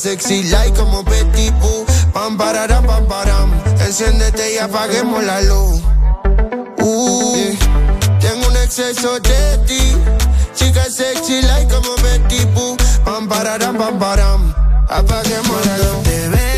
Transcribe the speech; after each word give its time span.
sexy, 0.00 0.44
like 0.44 0.74
como 0.74 1.02
Betty 1.02 1.50
Boo. 1.60 1.84
Pam, 2.14 2.38
pararam, 2.38 2.86
pam, 2.86 3.06
param. 3.06 3.50
Enciéndete 3.84 4.54
y 4.54 4.58
apaguemos 4.58 5.22
la 5.22 5.42
luz. 5.42 5.82
Uh, 6.78 7.54
Tengo 8.18 8.48
un 8.48 8.56
exceso 8.56 9.20
de 9.20 9.58
ti, 9.66 9.96
chica 10.54 10.84
sexy, 10.84 11.42
like 11.42 11.72
como 11.72 11.94
Betty 11.96 12.46
Boo. 12.54 12.76
Pam, 13.04 13.28
pararam, 13.28 13.76
pam, 13.76 13.98
param. 13.98 14.54
Apaguemos 14.88 15.66
la 15.66 15.76
luz. 15.76 16.49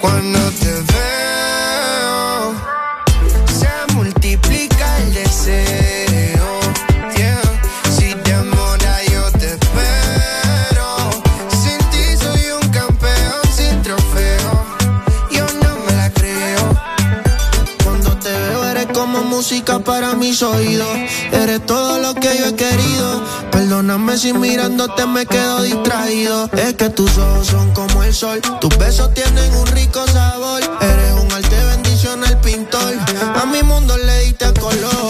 Cuando 0.00 0.38
te 0.52 0.72
veo, 0.92 2.54
Se 3.46 3.94
multiplica 3.94 4.98
el 4.98 5.14
deseo. 5.14 6.60
Si 7.96 8.14
te 8.14 8.30
demora 8.30 9.04
yo 9.12 9.30
te 9.32 9.46
espero. 9.46 11.10
Sin 11.62 11.78
ti 11.90 12.16
soy 12.18 12.50
un 12.62 12.68
campeón 12.70 13.42
sin 13.54 13.82
trofeo. 13.82 14.64
Yo 15.30 15.46
no 15.62 15.76
me 15.86 15.92
la 15.92 16.10
creo. 16.10 16.64
Cuando 17.84 18.16
te 18.18 18.30
veo 18.30 18.64
eres 18.70 18.86
como 18.94 19.22
música 19.24 19.78
para 19.80 20.14
mis 20.14 20.42
oídos. 20.42 20.96
Eres 21.32 21.64
todo 21.66 21.98
lo 21.98 22.14
que 22.14 22.38
yo 22.38 22.46
he 22.46 22.54
querido. 22.54 23.22
Perdóname 23.70 24.18
si 24.18 24.32
mirándote 24.32 25.06
me 25.06 25.24
quedo 25.26 25.62
distraído. 25.62 26.50
Es 26.54 26.74
que 26.74 26.90
tus 26.90 27.16
ojos 27.16 27.46
son 27.46 27.72
como 27.72 28.02
el 28.02 28.12
sol. 28.12 28.40
Tus 28.60 28.76
besos 28.78 29.14
tienen 29.14 29.54
un 29.54 29.66
rico 29.68 30.04
sabor. 30.08 30.60
Eres 30.80 31.12
un 31.12 31.30
arte 31.30 31.64
bendición 31.66 32.24
al 32.24 32.40
pintor. 32.40 32.94
A 33.40 33.46
mi 33.46 33.62
mundo 33.62 33.96
le 33.96 34.22
diste 34.22 34.52
color. 34.54 35.09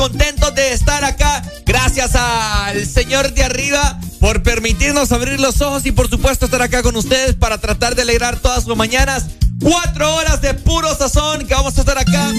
Contentos 0.00 0.54
de 0.54 0.72
estar 0.72 1.04
acá. 1.04 1.42
Gracias 1.66 2.14
al 2.14 2.86
Señor 2.86 3.34
de 3.34 3.44
arriba 3.44 4.00
por 4.18 4.42
permitirnos 4.42 5.12
abrir 5.12 5.38
los 5.38 5.60
ojos 5.60 5.84
y 5.84 5.92
por 5.92 6.08
supuesto 6.08 6.46
estar 6.46 6.62
acá 6.62 6.82
con 6.82 6.96
ustedes 6.96 7.34
para 7.34 7.58
tratar 7.58 7.94
de 7.94 8.00
alegrar 8.00 8.38
todas 8.38 8.64
sus 8.64 8.74
mañanas. 8.78 9.26
Cuatro 9.62 10.16
horas 10.16 10.40
de 10.40 10.54
puro 10.54 10.88
sazón 10.96 11.46
que 11.46 11.52
vamos 11.52 11.76
a 11.76 11.80
estar 11.82 11.98
acá 11.98 12.32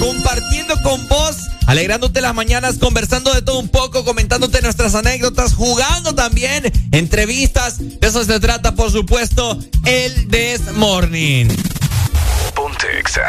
compartiendo 0.00 0.76
con 0.82 1.06
vos, 1.08 1.36
alegrándote 1.66 2.20
las 2.20 2.34
mañanas, 2.34 2.78
conversando 2.78 3.32
de 3.32 3.42
todo 3.42 3.58
un 3.58 3.68
poco, 3.68 4.04
comentándote 4.04 4.60
nuestras 4.62 4.94
anécdotas, 4.94 5.54
jugando 5.54 6.14
también, 6.14 6.72
entrevistas. 6.92 7.78
De 7.78 8.06
eso 8.06 8.24
se 8.24 8.40
trata, 8.40 8.74
por 8.74 8.90
supuesto, 8.90 9.58
el 9.84 10.28
This 10.28 10.72
Morning. 10.72 11.48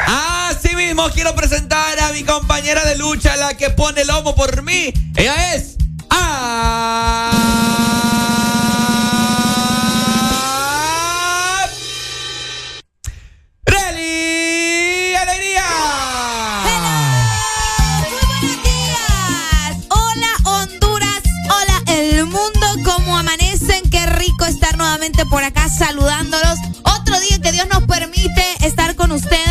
Así 0.07 0.75
mismo 0.75 1.09
quiero 1.09 1.35
presentar 1.35 1.99
a 1.99 2.11
mi 2.11 2.23
compañera 2.23 2.85
de 2.85 2.97
lucha, 2.97 3.35
la 3.35 3.55
que 3.55 3.69
pone 3.69 4.01
el 4.01 4.07
lomo 4.07 4.35
por 4.35 4.63
mí. 4.63 4.93
Ella 5.15 5.55
es. 5.55 5.75
A... 6.09 7.31
¡Reli 13.65 15.15
Alegría! 15.15 15.63
Por 25.23 25.44
acá 25.44 25.69
saludándolos. 25.69 26.59
Otro 26.83 27.17
día 27.21 27.39
que 27.39 27.53
Dios 27.53 27.67
nos 27.71 27.83
permite 27.83 28.44
estar 28.62 28.95
con 28.95 29.12
ustedes, 29.12 29.44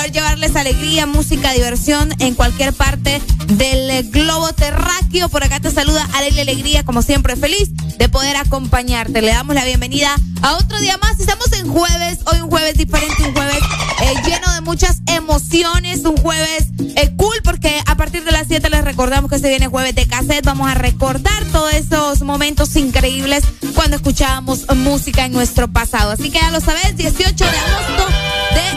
poder 0.00 0.12
llevarles 0.12 0.56
alegría, 0.56 1.04
música, 1.04 1.52
diversión 1.52 2.14
en 2.20 2.34
cualquier 2.34 2.72
parte 2.72 3.20
del 3.48 4.10
globo 4.10 4.50
terráqueo. 4.54 5.28
Por 5.28 5.44
acá 5.44 5.60
te 5.60 5.70
saluda 5.70 6.08
Alegre 6.14 6.40
Alegría, 6.40 6.84
como 6.84 7.02
siempre 7.02 7.36
feliz 7.36 7.68
de 7.98 8.08
poder 8.08 8.38
acompañarte. 8.38 9.20
Le 9.20 9.28
damos 9.28 9.54
la 9.54 9.62
bienvenida 9.66 10.16
a 10.40 10.54
otro 10.54 10.80
día 10.80 10.96
más. 11.02 11.20
Estamos 11.20 11.52
en 11.52 11.70
jueves, 11.70 12.20
hoy 12.32 12.40
un 12.40 12.48
jueves 12.48 12.78
diferente, 12.78 13.22
un 13.24 13.34
jueves 13.34 13.58
eh, 14.00 14.14
lleno 14.24 14.50
de 14.54 14.62
muchas 14.62 15.02
emociones, 15.06 16.00
un 16.06 16.16
jueves 16.16 16.68
eh, 16.96 17.14
cool 17.18 17.36
porque 17.44 17.82
a 17.84 17.94
partir 17.94 18.24
de 18.24 18.32
las 18.32 18.46
7 18.46 18.70
les 18.70 18.82
recordamos 18.82 19.30
que 19.30 19.38
se 19.38 19.50
viene 19.50 19.66
jueves 19.66 19.94
de 19.94 20.06
cassette. 20.06 20.46
Vamos 20.46 20.70
a 20.70 20.74
recordar 20.74 21.44
todos 21.52 21.74
esos 21.74 22.22
momentos 22.22 22.74
increíbles 22.76 23.44
cuando 23.74 23.96
escuchábamos 23.96 24.64
música 24.76 25.26
en 25.26 25.32
nuestro 25.32 25.68
pasado. 25.68 26.12
Así 26.12 26.30
que 26.30 26.38
ya 26.38 26.50
lo 26.50 26.60
sabes, 26.60 26.96
18 26.96 27.44
de 27.44 27.58
agosto 27.58 28.06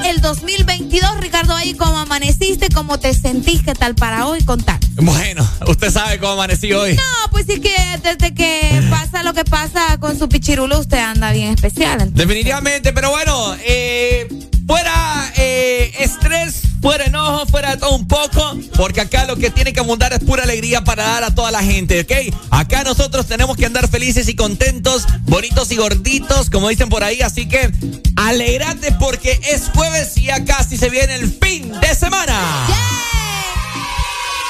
del 0.04 0.22
2022. 0.22 1.13
Ricardo, 1.20 1.56
ahí 1.56 1.74
cómo 1.74 1.98
amaneciste, 1.98 2.70
cómo 2.70 3.00
te 3.00 3.14
sentís, 3.14 3.64
qué 3.64 3.74
tal 3.74 3.96
para 3.96 4.28
hoy, 4.28 4.44
contar. 4.44 4.80
Bueno, 4.96 5.48
usted 5.68 5.92
sabe 5.92 6.20
cómo 6.20 6.34
amanecí 6.34 6.72
hoy. 6.74 6.96
No, 6.96 7.32
pues 7.32 7.46
sí 7.48 7.60
que 7.60 7.76
desde 8.04 8.34
que 8.34 8.84
pasa 8.90 9.24
lo 9.24 9.34
que 9.34 9.44
pasa 9.44 9.98
con 10.00 10.18
su 10.18 10.30
pichirulo, 10.30 10.80
usted 10.80 11.00
anda 11.00 11.32
bien 11.32 11.54
especial. 11.54 12.14
Definitivamente, 12.14 12.94
pero 12.94 13.10
bueno, 13.10 13.56
eh, 13.66 14.28
fuera 14.68 15.32
eh, 15.38 15.92
estrés, 16.00 16.62
fuera 16.82 17.06
enojo, 17.06 17.46
fuera 17.48 17.72
de 17.72 17.78
todo 17.78 17.96
un 17.96 18.08
poco, 18.08 18.58
porque 18.76 19.02
acá 19.02 19.26
lo 19.26 19.36
que 19.36 19.50
tiene 19.50 19.74
que 19.74 19.80
abundar 19.80 20.14
es 20.14 20.20
pura 20.20 20.44
alegría 20.44 20.84
para 20.84 21.04
dar 21.04 21.24
a 21.24 21.34
toda 21.34 21.52
la 21.52 21.64
gente, 21.64 22.02
¿ok? 22.02 22.36
Acá 22.50 22.84
nosotros 22.84 23.26
tenemos 23.28 23.58
que 23.58 23.66
andar 23.66 23.88
felices 23.90 24.28
y 24.28 24.36
contentos, 24.36 25.06
bonitos 25.24 25.72
y 25.72 25.78
gorditos, 25.78 26.50
como 26.50 26.70
dicen 26.70 26.90
por 26.90 27.04
ahí, 27.04 27.22
así 27.22 27.48
que 27.48 27.72
alegrate 28.16 28.92
porque 28.94 29.40
es 29.50 29.70
jueves 29.74 30.18
y 30.18 30.24
ya 30.24 30.44
casi 30.46 30.78
se 30.78 30.90
viene 30.90 31.16
el 31.16 31.32
fin 31.32 31.72
de 31.80 31.96
semana. 31.96 32.38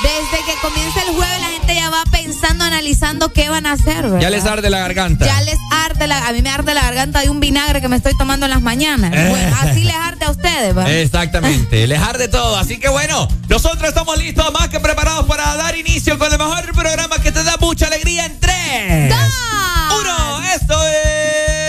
Desde 0.01 0.43
que 0.45 0.59
comienza 0.61 1.01
el 1.03 1.15
jueves 1.15 1.39
la 1.39 1.47
gente 1.47 1.75
ya 1.75 1.89
va 1.89 2.03
pensando, 2.11 2.63
analizando 2.65 3.31
qué 3.31 3.49
van 3.49 3.65
a 3.65 3.73
hacer, 3.73 4.03
¿verdad? 4.03 4.19
Ya 4.19 4.29
les 4.29 4.45
arde 4.45 4.69
la 4.69 4.79
garganta. 4.79 5.25
Ya 5.25 5.41
les 5.41 5.57
arde 5.71 6.07
la... 6.07 6.27
A 6.27 6.31
mí 6.33 6.41
me 6.41 6.49
arde 6.49 6.73
la 6.73 6.81
garganta 6.81 7.21
de 7.21 7.29
un 7.29 7.39
vinagre 7.39 7.79
que 7.79 7.87
me 7.87 7.97
estoy 7.97 8.17
tomando 8.17 8.45
en 8.45 8.51
las 8.51 8.61
mañanas. 8.61 9.13
Eh. 9.13 9.53
así 9.61 9.83
les 9.83 9.95
arde 9.95 10.25
a 10.25 10.31
ustedes, 10.31 10.75
¿verdad? 10.75 10.91
Exactamente, 10.91 11.87
les 11.87 11.99
arde 11.99 12.27
todo. 12.27 12.57
Así 12.57 12.79
que 12.79 12.89
bueno, 12.89 13.27
nosotros 13.47 13.87
estamos 13.87 14.17
listos, 14.17 14.51
más 14.51 14.69
que 14.69 14.79
preparados 14.79 15.25
para 15.25 15.55
dar 15.55 15.77
inicio 15.77 16.17
con 16.17 16.31
el 16.31 16.39
mejor 16.39 16.71
programa 16.73 17.17
que 17.17 17.31
te 17.31 17.43
da 17.43 17.55
mucha 17.59 17.87
alegría 17.87 18.25
en 18.25 18.39
tres. 18.39 19.09
¡Dos! 19.09 19.99
¡Uno! 19.99 20.41
Esto 20.53 20.87
es... 20.87 21.62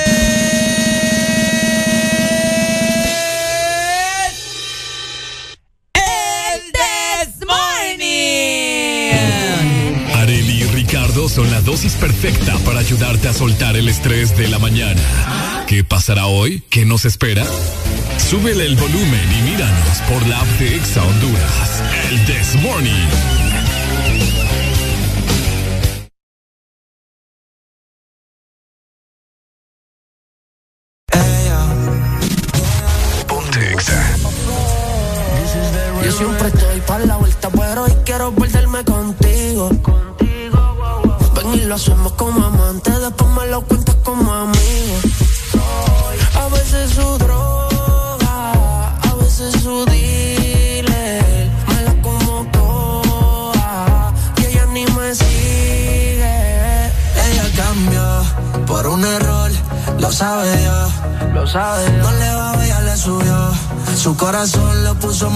son 11.15 11.49
la 11.51 11.61
dosis 11.61 11.95
perfecta 11.95 12.59
para 12.67 12.81
ayudarte 12.81 13.29
a 13.29 13.33
soltar 13.33 13.77
el 13.77 13.89
estrés 13.89 14.37
de 14.37 14.49
la 14.49 14.59
mañana. 14.59 15.01
¿Qué 15.69 15.85
pasará 15.85 16.27
hoy? 16.27 16.63
¿Qué 16.71 16.85
nos 16.85 17.05
espera? 17.05 17.45
Súbele 18.19 18.67
el 18.67 18.75
volumen 18.75 19.33
y 19.39 19.43
míranos 19.43 19.99
por 20.09 20.27
la 20.27 20.41
app 20.41 20.47
de 20.59 20.75
Exa 20.75 21.05
Honduras. 21.05 21.83
El 22.11 22.25
This 22.27 22.61
Morning. 22.63 23.09
Yo 36.05 36.13
siempre 36.13 36.49
estoy 36.49 36.81
para 36.81 37.07
la 37.07 37.17
vuelta, 37.17 37.49
pero 37.51 37.85
hoy 37.85 37.93
quiero 38.05 38.35
perderme 38.35 38.85
contigo 38.85 39.71
lo 41.75 41.77
hacemos 41.77 42.13
como 42.13 42.45
amantes, 42.45 43.01
después 43.01 43.31
me 43.33 43.47
lo 43.49 43.61
cuentas 43.63 43.97
como 44.05 44.33
amigo. 44.33 44.97
A 46.41 46.49
veces 46.55 46.93
su 46.93 47.19
droga, 47.19 48.97
a 49.03 49.15
veces 49.21 49.61
su 49.61 49.85
dealer, 49.87 51.51
me 51.67 51.83
la 51.83 52.01
como 52.01 52.47
toda 52.53 54.13
y 54.37 54.45
ella 54.45 54.67
ni 54.67 54.87
me 54.87 55.15
sigue. 55.17 56.93
Ella 57.27 57.47
cambió 57.57 58.07
por 58.69 58.87
un 58.87 59.05
error, 59.05 59.51
lo 59.99 60.13
sabe 60.13 60.57
Dios, 60.57 60.93
lo 61.33 61.45
sabe 61.45 61.91
No 61.99 62.13
le 62.13 62.35
va, 62.37 62.65
ella 62.65 62.81
le 62.83 62.97
subió, 62.97 63.51
su 63.97 64.17
corazón 64.17 64.85
lo 64.85 64.95
puso 64.95 65.27
en 65.27 65.35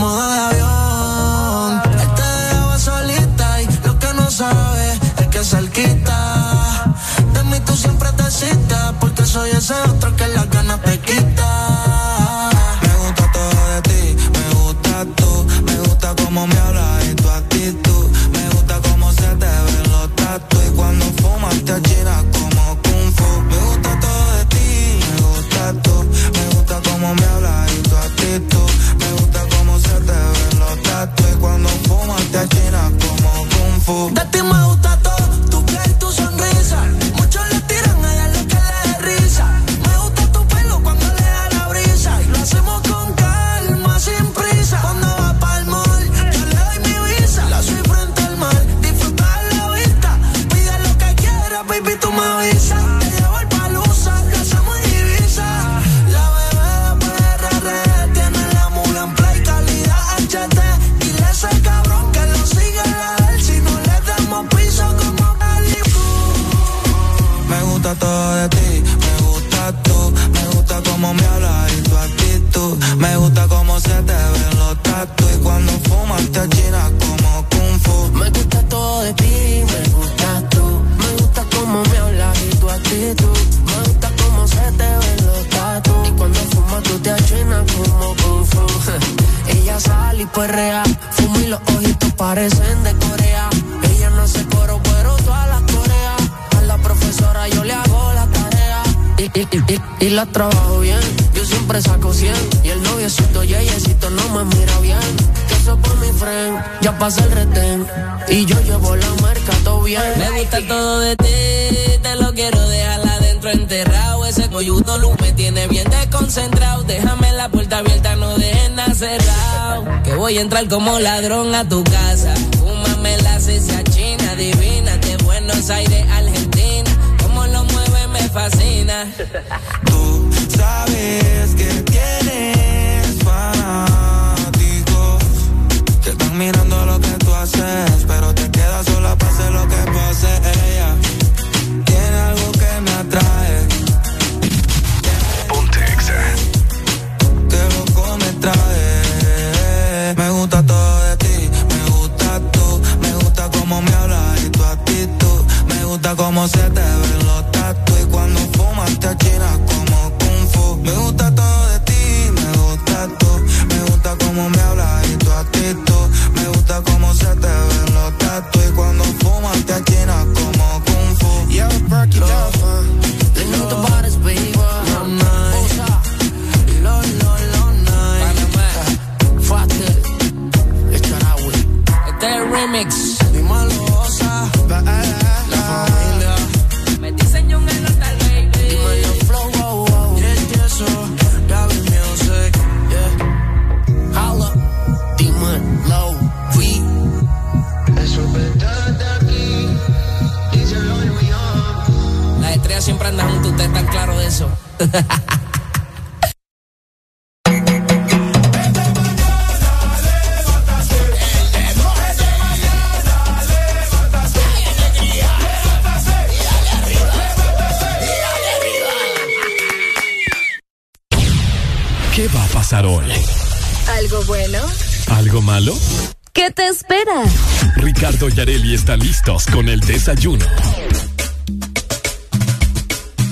desayuno. 229.89 230.45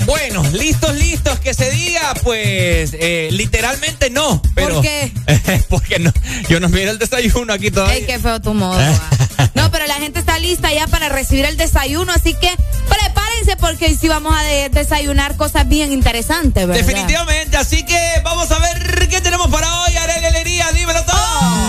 Bueno, 0.07 0.43
listos, 0.53 0.95
listos, 0.95 1.39
que 1.41 1.53
se 1.53 1.71
diga, 1.71 2.15
pues 2.23 2.91
eh, 2.95 3.29
literalmente 3.33 4.09
no. 4.09 4.41
Pero, 4.55 4.75
¿Por 4.77 4.83
qué? 4.83 5.13
porque 5.69 5.99
no, 5.99 6.13
yo 6.49 6.61
no 6.61 6.69
miro 6.69 6.91
el 6.93 6.99
desayuno 6.99 7.53
aquí 7.53 7.71
todavía. 7.71 7.97
Ey, 7.97 8.07
qué 8.07 8.19
feo 8.19 8.41
tu 8.41 8.55
modo. 8.55 8.79
ah. 8.81 9.49
No, 9.55 9.71
pero 9.71 9.87
la 9.87 9.95
gente 9.95 10.21
está 10.21 10.39
lista 10.39 10.73
ya 10.73 10.87
para 10.87 11.09
recibir 11.09 11.45
el 11.45 11.57
desayuno, 11.57 12.13
así 12.13 12.35
que 12.35 12.51
prepárense 12.89 13.57
porque 13.57 13.87
hoy 13.87 13.99
sí 14.01 14.09
vamos 14.09 14.33
a 14.35 14.43
de- 14.45 14.69
desayunar 14.71 15.37
cosas 15.37 15.69
bien 15.69 15.93
interesantes, 15.93 16.67
¿verdad? 16.67 16.83
Definitivamente, 16.87 17.57
así 17.57 17.85
que 17.85 17.99
vamos 18.25 18.51
a 18.53 18.59
ver 18.61 19.09
qué 19.09 19.21
tenemos 19.21 19.49
para 19.49 19.81
hoy, 19.83 19.97
Arely 19.97 20.25
Alegría, 20.27 20.71
dímelo 20.73 21.03
todo. 21.05 21.17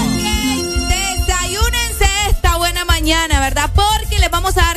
Ok, 0.06 0.88
desayúnense 0.90 2.06
esta 2.30 2.56
buena 2.58 2.86
mañana, 2.86 3.40
¿verdad? 3.40 3.72
Porque 3.74 4.20
les 4.20 4.30
vamos 4.30 4.56
a 4.58 4.62
dar 4.62 4.77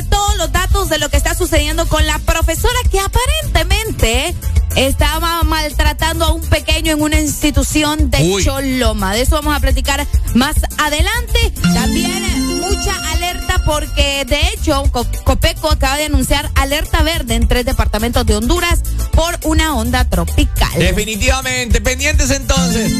sucediendo 1.41 1.87
con 1.87 2.05
la 2.05 2.19
profesora 2.19 2.77
que 2.91 2.99
aparentemente 2.99 4.35
estaba 4.75 5.41
maltratando 5.41 6.25
a 6.25 6.33
un 6.33 6.41
pequeño 6.41 6.91
en 6.93 7.01
una 7.01 7.19
institución 7.19 8.11
de 8.11 8.19
Uy. 8.21 8.43
Choloma. 8.45 9.15
De 9.15 9.21
eso 9.21 9.37
vamos 9.37 9.55
a 9.55 9.59
platicar 9.59 10.05
más 10.35 10.55
adelante. 10.77 11.51
También 11.73 12.59
mucha 12.59 12.93
alerta 13.13 13.59
porque 13.65 14.23
de 14.25 14.39
hecho 14.53 14.83
Co- 14.91 15.07
Copeco 15.23 15.71
acaba 15.71 15.97
de 15.97 16.05
anunciar 16.05 16.47
alerta 16.53 17.01
verde 17.01 17.33
en 17.33 17.47
tres 17.47 17.65
departamentos 17.65 18.23
de 18.27 18.35
Honduras 18.35 18.81
por 19.11 19.39
una 19.43 19.75
onda 19.75 20.05
tropical. 20.05 20.69
Definitivamente, 20.77 21.81
pendientes 21.81 22.29
entonces. 22.29 22.91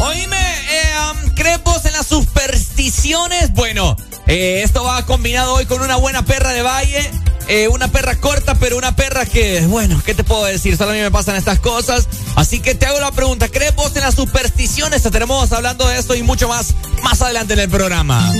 Oíme, 0.00 0.36
eh, 0.72 1.30
¿crees 1.36 1.62
vos 1.62 1.84
en 1.84 1.92
las 1.92 2.06
supersticiones? 2.08 3.52
Bueno, 3.52 3.96
eh, 4.26 4.62
esto 4.64 4.82
va 4.82 5.06
combinado 5.06 5.54
hoy 5.54 5.66
con 5.66 5.82
una 5.82 5.94
buena 5.94 6.24
perra 6.24 6.50
de 6.52 6.62
valle. 6.62 7.10
Eh, 7.48 7.68
una 7.68 7.88
perra 7.88 8.16
corta, 8.16 8.54
pero 8.54 8.76
una 8.76 8.96
perra 8.96 9.26
que, 9.26 9.60
bueno, 9.66 10.00
¿qué 10.04 10.14
te 10.14 10.24
puedo 10.24 10.44
decir? 10.44 10.76
Solo 10.76 10.90
a 10.90 10.94
mí 10.94 11.00
me 11.00 11.10
pasan 11.10 11.36
estas 11.36 11.58
cosas. 11.60 12.08
Así 12.36 12.60
que 12.60 12.74
te 12.74 12.86
hago 12.86 13.00
la 13.00 13.12
pregunta, 13.12 13.48
¿crees 13.48 13.74
vos 13.74 13.94
en 13.96 14.02
las 14.02 14.14
supersticiones? 14.14 15.04
Estaremos 15.04 15.52
hablando 15.52 15.86
de 15.86 15.98
esto 15.98 16.14
y 16.14 16.22
mucho 16.22 16.48
más 16.48 16.74
más 17.02 17.20
adelante 17.20 17.52
en 17.52 17.60
el 17.60 17.68
programa. 17.68 18.32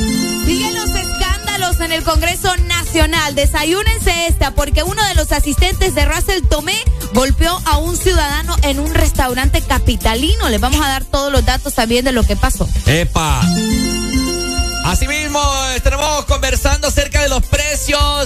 Siguen 0.45 0.75
los 0.75 0.91
escándalos 0.91 1.81
en 1.81 1.93
el 1.93 2.03
Congreso 2.03 2.57
Nacional. 2.67 3.35
Desayúnense 3.35 4.27
esta, 4.27 4.53
porque 4.53 4.83
uno 4.83 5.05
de 5.05 5.15
los 5.15 5.33
asistentes 5.33 5.95
de 5.95 6.05
Russell 6.07 6.43
Tomé 6.49 6.77
golpeó 7.13 7.61
a 7.67 7.77
un 7.77 7.97
ciudadano 7.97 8.57
en 8.63 8.81
un 8.81 8.93
restaurante 8.93 9.61
capitalino. 9.61 10.49
Les 10.49 10.61
vamos 10.61 10.85
a 10.85 10.89
dar 10.89 11.05
todos 11.05 11.31
los 11.31 11.45
datos 11.45 11.75
también 11.75 12.05
de 12.05 12.13
lo 12.13 12.25
que 12.25 12.37
pasó. 12.37 12.69
¡Epa! 12.87 13.43
Asimismo, 14.85 15.41
estaremos 15.75 15.94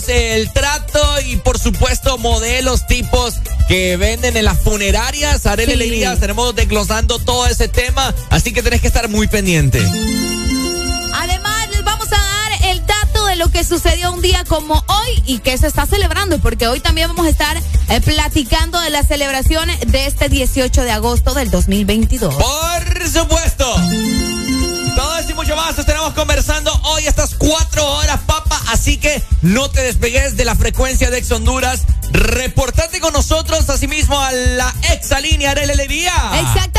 el 0.09 0.53
trato 0.53 1.03
y 1.27 1.37
por 1.37 1.59
supuesto 1.59 2.19
modelos, 2.19 2.87
tipos 2.87 3.35
que 3.69 3.97
venden 3.97 4.37
en 4.37 4.45
las 4.45 4.61
funerarias. 4.61 5.47
Arely 5.47 5.67
Sí. 5.67 5.73
Alegría, 5.75 6.13
estaremos 6.13 6.55
desglosando 6.55 7.19
todo 7.19 7.47
ese 7.47 7.69
tema, 7.69 8.15
así 8.31 8.53
que 8.53 8.63
tenés 8.63 8.81
que 8.81 8.87
estar 8.87 9.09
muy 9.09 9.29
pendiente. 9.29 9.81
Además, 11.15 11.69
les 11.71 11.85
vamos 11.85 12.09
a 12.13 12.17
dar 12.17 12.71
el 12.71 12.85
dato 12.87 13.27
de 13.27 13.37
lo 13.37 13.51
que 13.51 13.65
sucedió 13.65 14.13
un 14.13 14.23
día 14.23 14.45
como 14.45 14.75
hoy 14.75 15.23
y 15.27 15.39
que 15.39 15.57
se 15.59 15.67
está 15.67 15.87
celebrando, 15.87 16.39
porque 16.39 16.67
hoy 16.69 16.81
también 16.81 17.09
vamos 17.09 17.27
a 17.27 17.31
estar 17.31 17.57
eh, 17.57 18.01
platicando 18.01 18.81
de 18.81 18.91
la 18.91 19.03
celebración 19.03 19.69
de 19.87 20.07
este 20.07 20.29
18 20.29 20.83
de 20.85 20.91
agosto 20.91 21.35
del 21.35 21.51
2022. 21.51 22.35
Por 22.35 23.09
supuesto. 23.09 23.75
Todo 24.97 25.17
eso 25.19 25.31
y 25.31 25.35
mucho 25.35 25.55
más 25.55 25.79
estaremos 25.79 26.13
conversando 26.15 26.73
hoy 26.85 27.07
estas 27.07 27.35
cuatro 27.37 27.87
horas, 27.87 28.19
papa. 28.27 28.61
Así 28.69 28.97
que 28.97 29.23
no 29.43 29.71
te 29.71 29.83
despegues 29.83 30.37
de 30.37 30.45
la 30.45 30.55
frecuencia 30.55 31.11
de 31.11 31.19
Ex 31.19 31.31
Honduras. 31.31 31.83
Reportate 32.11 33.01
con 33.01 33.13
nosotros, 33.13 33.69
asimismo, 33.71 34.19
a 34.19 34.33
la 34.33 34.75
exalínea 34.93 35.51
Arely 35.53 35.73
Alegría. 35.73 36.13
Exactamente, 36.41 36.78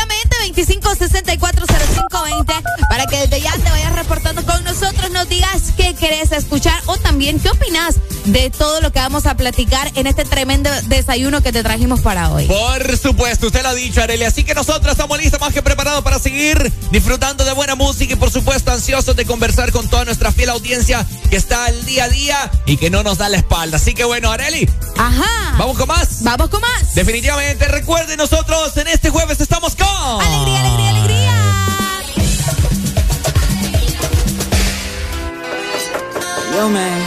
25640520 0.52 2.62
para 2.88 3.06
que 3.06 3.18
desde 3.18 3.40
ya 3.40 3.52
te 3.52 3.70
vayas 3.70 3.94
reportando 3.94 4.44
con 4.44 4.64
nosotros, 4.64 5.10
nos 5.10 5.28
digas 5.28 5.72
qué 5.76 5.94
querés 5.94 6.32
escuchar 6.32 6.80
o 6.86 6.96
también 6.96 7.38
qué 7.38 7.50
opinas 7.50 7.96
de 8.24 8.50
todo 8.50 8.80
lo 8.80 8.92
que 8.92 8.98
vamos 8.98 9.26
a 9.26 9.36
platicar 9.36 9.90
en 9.94 10.06
este 10.06 10.24
tremendo 10.24 10.70
desayuno 10.86 11.42
que 11.42 11.52
te 11.52 11.62
trajimos 11.62 12.00
para 12.00 12.32
hoy. 12.32 12.46
Por 12.46 12.96
supuesto, 12.96 13.46
usted 13.46 13.62
lo 13.62 13.70
ha 13.70 13.74
dicho, 13.74 14.02
Arely. 14.02 14.24
Así 14.24 14.44
que 14.44 14.54
nosotros 14.54 14.92
estamos 14.92 15.18
listos, 15.18 15.40
más 15.40 15.52
que 15.52 15.62
preparados 15.62 16.02
para 16.02 16.18
seguir 16.18 16.72
disfrutando 16.90 17.44
de 17.44 17.52
buena 17.52 17.74
música 17.74 18.12
y, 18.12 18.16
por 18.16 18.30
supuesto, 18.30 18.72
ansiosos 18.72 19.16
de 19.16 19.24
conversar 19.24 19.72
con 19.72 19.88
toda 19.88 20.04
nuestra 20.04 20.32
fiel 20.32 20.50
audiencia 20.50 21.06
que 21.30 21.36
está 21.36 21.66
al 21.66 21.84
día 21.86 22.04
a 22.04 22.08
día 22.08 22.50
y 22.66 22.76
que 22.76 22.90
no 22.90 23.02
nos 23.02 23.18
da 23.18 23.28
la 23.28 23.38
espalda. 23.38 23.76
Así 23.76 23.94
que, 23.94 24.04
bueno, 24.04 24.30
Arely, 24.30 24.68
Ajá. 25.00 25.56
vamos 25.56 25.78
con 25.78 25.88
más. 25.88 26.22
Vamos 26.22 26.50
con 26.50 26.60
más. 26.60 26.94
Definitivamente, 26.94 27.66
recuerden, 27.68 28.18
nosotros 28.18 28.76
en 28.76 28.86
este 28.88 29.08
jueves 29.08 29.40
estamos 29.40 29.74
con. 29.74 29.86
Alegría, 30.20 30.60
alegría, 30.60 30.90
alegría. 30.90 31.32
Yo, 36.54 36.68
man. 36.68 37.02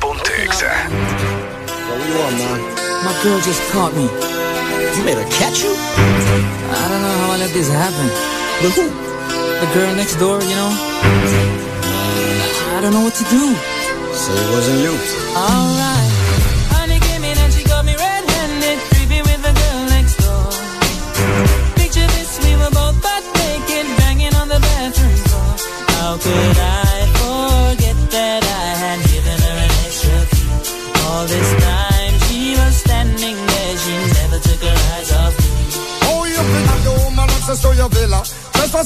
Ponte 0.00 0.44
Exa. 0.44 0.88
My 3.04 3.12
girl 3.22 3.40
just 3.42 3.62
caught 3.72 3.94
me. 3.94 4.08
You 4.96 5.04
made 5.04 5.18
her 5.18 5.30
catch 5.30 5.62
you? 5.62 5.70
I 5.70 6.88
don't 6.88 7.00
know 7.00 7.16
how 7.20 7.32
I 7.32 7.38
let 7.38 7.52
this 7.52 7.68
happen. 7.70 8.10
With 8.60 8.74
who? 8.74 8.88
The 9.60 9.66
girl 9.72 9.94
next 9.94 10.16
door, 10.16 10.42
you 10.42 10.56
know? 10.56 10.72
I 12.76 12.80
don't 12.82 12.92
know 12.92 13.04
what 13.04 13.14
to 13.14 13.24
do. 13.30 13.54
So 14.14 14.32
it 14.32 14.50
wasn't 14.50 14.80
you. 14.80 14.98
Alright. 15.36 15.89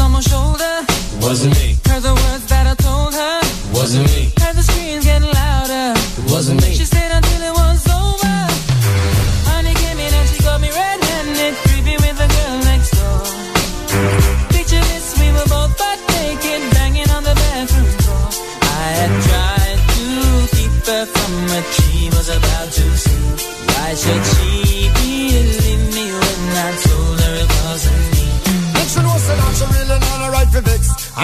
On 0.00 0.12
my 0.12 0.20
shoulder. 0.20 0.74
Wasn't 1.20 1.54
me. 1.54 1.76
Heard 1.86 2.02
the 2.02 2.14
words 2.14 2.46
that 2.46 2.66
I 2.66 2.74
told 2.74 3.14
her. 3.14 3.40
Wasn't 3.72 4.06
me. 4.06 4.32
Heard 4.40 4.56
the 4.56 4.62
screams 4.62 5.03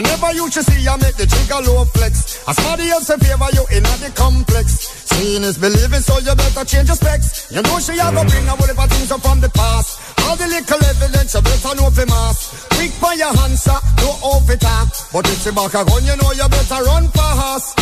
I 0.01 0.03
never 0.03 0.33
used 0.33 0.57
to 0.57 0.63
see 0.65 0.81
you 0.81 0.97
make 0.97 1.13
the 1.21 1.29
trigger 1.29 1.61
low 1.61 1.85
flex. 1.85 2.41
As 2.49 2.57
somebody 2.57 2.89
else 2.89 3.13
in 3.13 3.21
favor 3.21 3.53
you 3.53 3.69
in 3.69 3.85
the 3.85 4.09
complex. 4.17 4.89
Seeing 5.13 5.45
is 5.45 5.61
believing, 5.61 6.01
so 6.01 6.17
you 6.25 6.33
better 6.33 6.65
change 6.65 6.89
your 6.89 6.97
specs. 6.97 7.53
You 7.53 7.61
know 7.61 7.77
she 7.85 8.01
have 8.01 8.17
a 8.17 8.25
bring 8.25 8.49
a 8.49 8.57
whole 8.57 8.65
heap 8.65 8.81
things 8.89 9.13
up 9.13 9.21
from 9.21 9.45
the 9.45 9.53
past. 9.53 10.01
All 10.25 10.41
the 10.41 10.49
little 10.49 10.81
evidence, 10.89 11.37
you 11.37 11.45
better 11.45 11.77
know 11.77 11.93
for 11.93 12.09
mass. 12.09 12.65
Quick 12.81 12.97
by 12.97 13.13
your 13.13 13.29
answer, 13.45 13.77
no 14.01 14.17
off 14.25 14.49
it 14.49 14.65
up. 14.65 14.89
But 15.13 15.29
if 15.29 15.45
she 15.45 15.53
back 15.53 15.77
a 15.77 15.85
gun, 15.85 16.01
you 16.09 16.17
know 16.17 16.33
you 16.33 16.49
better 16.49 16.81
run 16.81 17.05
fast. 17.13 17.77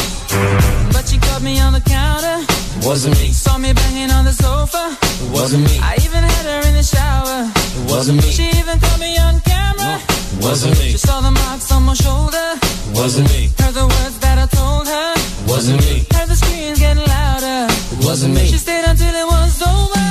But 0.91 1.07
she 1.07 1.23
caught 1.23 1.47
me 1.47 1.63
on 1.63 1.71
the 1.71 1.85
counter. 1.87 2.43
Wasn't 2.83 3.15
me. 3.15 3.31
Saw 3.31 3.63
me 3.63 3.71
banging 3.71 4.11
on 4.11 4.27
the 4.27 4.35
sofa. 4.35 4.91
Wasn't 5.31 5.63
me. 5.63 5.79
I 5.79 5.95
even 6.03 6.27
had 6.27 6.51
her 6.51 6.67
in 6.67 6.75
the 6.75 6.83
shower. 6.83 7.47
Wasn't 7.87 8.19
me. 8.19 8.27
She 8.27 8.51
even 8.59 8.75
caught 8.83 8.99
me 8.99 9.15
on 9.23 9.39
camera. 9.47 10.03
It 10.03 10.18
wasn't 10.41 10.79
me. 10.79 10.91
She 10.93 10.99
saw 10.99 11.21
the 11.21 11.31
marks 11.31 11.71
on 11.73 11.83
my 11.85 11.95
shoulder. 11.95 12.49
Wasn't 12.95 13.29
me. 13.33 13.51
Heard 13.59 13.75
the 13.75 13.87
words 13.87 14.19
that 14.21 14.39
I 14.39 14.47
told 14.47 14.87
her. 14.87 15.11
Wasn't 15.47 15.81
me. 15.87 16.07
Heard 16.15 16.29
the 16.29 16.37
screams 16.37 16.79
getting 16.79 17.05
louder. 17.05 17.61
Wasn't 18.07 18.35
me. 18.35 18.47
She 18.47 18.59
stayed 18.59 18.85
until 18.85 19.15
it 19.15 19.27
was 19.27 19.63
over. 19.63 20.09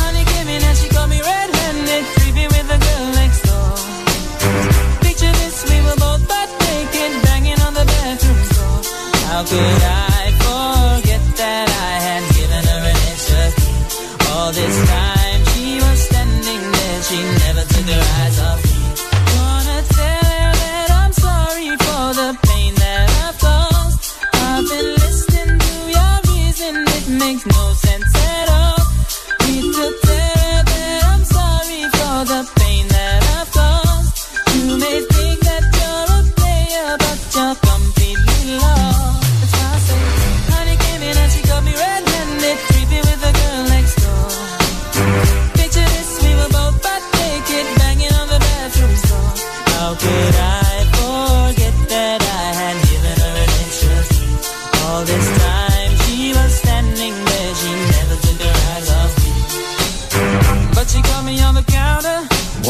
Honey 0.00 0.24
came 0.32 0.48
in 0.48 0.62
and 0.62 0.76
she 0.78 0.88
caught 0.88 1.08
me 1.08 1.20
red-handed, 1.20 2.04
creepy 2.16 2.46
with 2.54 2.66
the 2.72 2.78
girl 2.86 3.06
next 3.20 3.40
door. 3.48 3.72
Picture 5.06 5.32
this, 5.40 5.56
we 5.70 5.76
were 5.86 5.98
both 6.04 6.22
butt 6.30 6.48
naked, 6.66 7.12
banging 7.24 7.60
on 7.66 7.72
the 7.74 7.84
bathroom 7.84 8.40
door. 8.54 8.78
How 9.30 9.42
could 9.44 9.82
I 9.82 9.85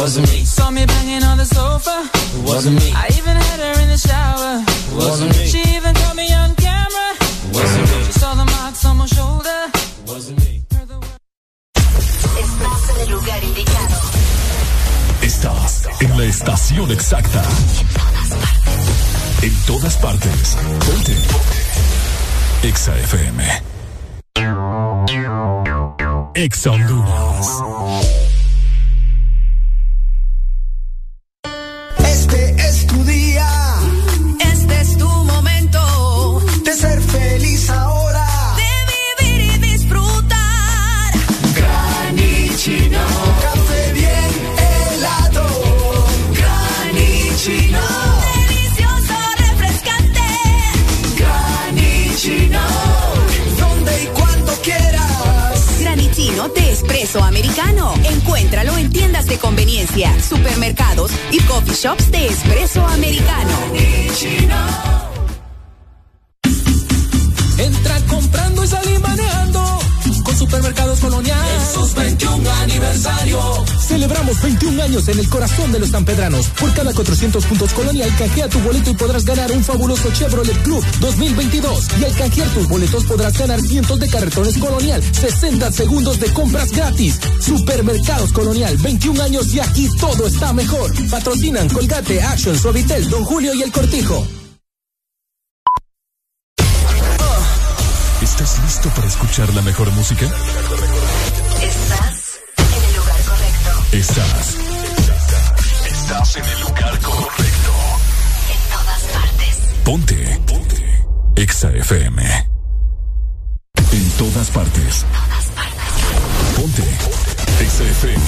wasn't 0.07 0.31
me. 0.31 0.45
saw 0.45 0.71
me 0.71 0.87
banging 0.87 1.25
on 1.25 1.37
the 1.37 1.45
sofa. 1.45 1.97
It 2.39 2.45
wasn't 2.47 2.77
me. 2.79 2.93
I 2.95 3.09
even 3.19 3.35
had 3.47 3.59
her 3.67 3.75
in 3.83 3.89
the 3.89 3.99
shower. 3.99 4.63
It 4.63 4.95
wasn't 4.95 5.37
me. 5.37 5.47
She 5.53 5.61
even 5.77 5.93
caught 6.01 6.15
me 6.15 6.33
on 6.33 6.55
camera. 6.55 7.09
It 7.19 7.53
wasn't 7.59 7.87
me. 7.91 7.99
She 8.07 8.13
saw 8.13 8.35
the 8.35 8.45
marks 8.45 8.85
on 8.85 8.99
my 8.99 9.07
shoulder. 9.07 9.61
It 9.75 10.07
wasn't 10.07 10.39
me. 10.45 10.63
Estás 12.45 12.83
en 12.91 13.01
el 13.03 13.11
lugar 13.17 13.41
indicado. 13.43 13.97
Estás 15.23 15.89
en 16.01 16.19
la 16.19 16.25
estación 16.25 16.91
exacta. 16.93 17.43
En 19.43 19.55
todas 19.67 19.97
partes. 19.97 20.57
Ponte. 20.87 21.17
Exa 22.63 22.97
FM. 22.97 23.43
Exa 26.35 26.71
Honduras. 26.71 28.26
Encuéntralo 58.05 58.77
en 58.77 58.91
tiendas 58.91 59.27
de 59.27 59.39
conveniencia, 59.39 60.13
supermercados 60.21 61.13
y 61.31 61.39
coffee 61.41 61.75
shops 61.75 62.11
de 62.11 62.27
espresso 62.27 62.85
americano. 62.85 63.57
Entra 67.59 68.01
comprando 68.09 68.65
y 68.65 68.67
salí 68.67 68.99
manejando 68.99 69.79
con 70.27 70.37
Supermercados 70.37 70.99
Colonial. 70.99 71.39
En 71.39 71.75
sus 71.75 71.95
21 71.95 72.51
aniversario. 72.63 73.41
Celebramos 73.81 74.43
21 74.43 74.83
años 74.83 75.07
en 75.07 75.21
el 75.21 75.29
corazón 75.29 75.71
de 75.71 75.79
los 75.79 75.91
sanpedranos. 75.91 76.49
Por 76.49 76.75
cada 76.75 76.93
400 76.93 77.47
puntos 77.47 77.73
colonial, 77.73 78.11
canjea 78.19 78.49
tu 78.49 78.59
boleto 78.59 78.91
y 78.91 78.95
podrás 78.95 79.25
ganar 79.25 79.53
un 79.53 79.63
fabuloso 79.63 80.11
Chevrolet 80.13 80.61
Club 80.65 80.85
2022. 80.99 81.87
Y 82.01 82.05
al 82.05 82.17
canjear 82.17 82.49
tus 82.49 82.69
boletos 82.69 83.05
podrás 83.05 83.39
ganar 83.39 83.61
cientos 83.61 84.01
de 84.01 84.09
carretones 84.09 84.59
colonial, 84.59 85.01
60 85.03 85.71
segundos 85.71 86.19
de 86.19 86.33
compras 86.33 86.73
gratis. 86.73 87.21
Supermercados 87.41 88.33
Colonial, 88.33 88.77
21 88.79 89.23
años 89.23 89.55
y 89.55 89.61
aquí 89.61 89.89
todo 90.01 90.27
está 90.27 90.53
mejor. 90.53 90.93
Patrocinan 91.09 91.69
Colgate, 91.69 92.21
Action, 92.21 92.59
Suavitel, 92.59 93.09
Don 93.09 93.25
Julio 93.25 93.55
y 93.55 93.63
El 93.63 93.71
Cortijo. 93.71 94.27
¿Estás 98.39 98.63
listo 98.65 98.91
para 98.91 99.07
escuchar 99.07 99.55
la 99.55 99.63
mejor 99.63 99.91
música? 99.93 100.27
Estás 100.27 100.43
en 102.59 102.85
el 102.85 102.97
lugar 102.97 103.17
correcto. 103.25 103.71
Estás. 103.93 104.57
Estás 105.87 106.37
en 106.37 106.45
el 106.45 106.61
lugar 106.61 107.01
correcto. 107.01 107.73
En 108.53 108.59
todas 108.71 109.03
partes. 109.15 109.57
Ponte. 109.85 110.39
Ponte. 110.47 111.07
Exa 111.37 111.71
FM. 111.71 112.23
En 113.93 114.11
todas 114.19 114.51
partes. 114.51 115.07
Todas 115.07 115.47
partes. 115.57 115.95
Ponte. 116.57 116.83
Exa 117.65 117.85
FM. 117.85 118.23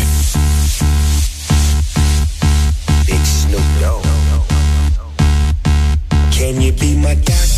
Big 3.05 3.27
Snoop. 3.27 3.61
Can 6.31 6.62
you 6.62 6.73
be 6.73 6.97
my 6.97 7.14
doctor? 7.14 7.58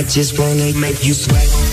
I 0.00 0.02
just 0.04 0.38
wanna 0.38 0.72
make 0.72 1.04
you 1.04 1.12
sweat. 1.12 1.69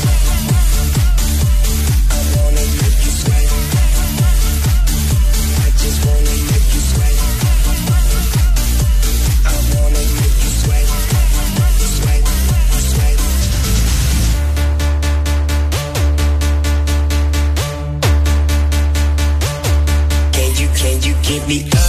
Give 21.27 21.45
me 21.45 21.69
up 21.73 21.86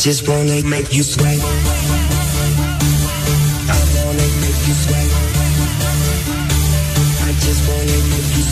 just 0.00 0.26
wanna 0.26 0.62
make 0.62 0.94
you 0.94 1.02
sweat. 1.02 1.38
I 1.38 1.42
wanna 3.96 4.26
make 4.40 4.60
you. 4.66 4.74
I 7.20 7.32
just 7.44 7.68
wanna 7.68 7.98
make 8.08 8.30
you. 8.34 8.44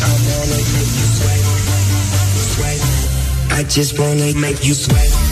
I 0.00 0.12
wanna 0.28 0.58
make 0.74 0.94
you. 0.94 1.10
I 3.50 3.64
just 3.64 3.98
wanna 3.98 4.32
make 4.38 4.64
you 4.64 4.74
sweat. 4.74 5.23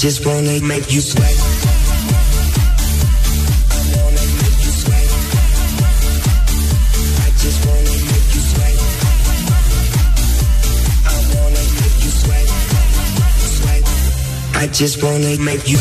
Just 0.00 0.24
wanna 0.24 0.58
make 0.62 0.90
you 0.90 1.02
sweat. 1.02 1.36
I 3.70 3.80
wanna 3.96 4.24
make 4.40 4.64
you 4.64 4.72
sweat. 4.72 5.10
I 14.54 14.66
just 14.72 15.02
wanna 15.02 15.38
make 15.38 15.68
you 15.68 15.76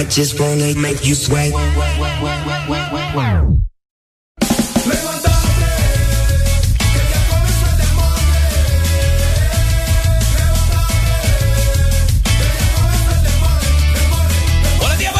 I 0.00 0.04
just 0.04 0.40
wanna 0.40 0.74
make 0.76 1.04
you 1.04 1.14
sweat. 1.14 1.52
Buenos 1.52 1.74
días, 14.98 15.12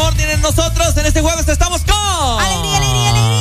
a 0.00 0.08
This 0.08 0.16
Morning. 0.16 0.26
En 0.34 0.40
nosotros, 0.40 0.96
en 0.96 1.06
este 1.06 1.20
jueves, 1.20 1.48
estamos 1.48 1.82
con. 1.82 1.94
Alegría, 2.40 2.76
alegría, 2.76 3.10
alegría. 3.10 3.40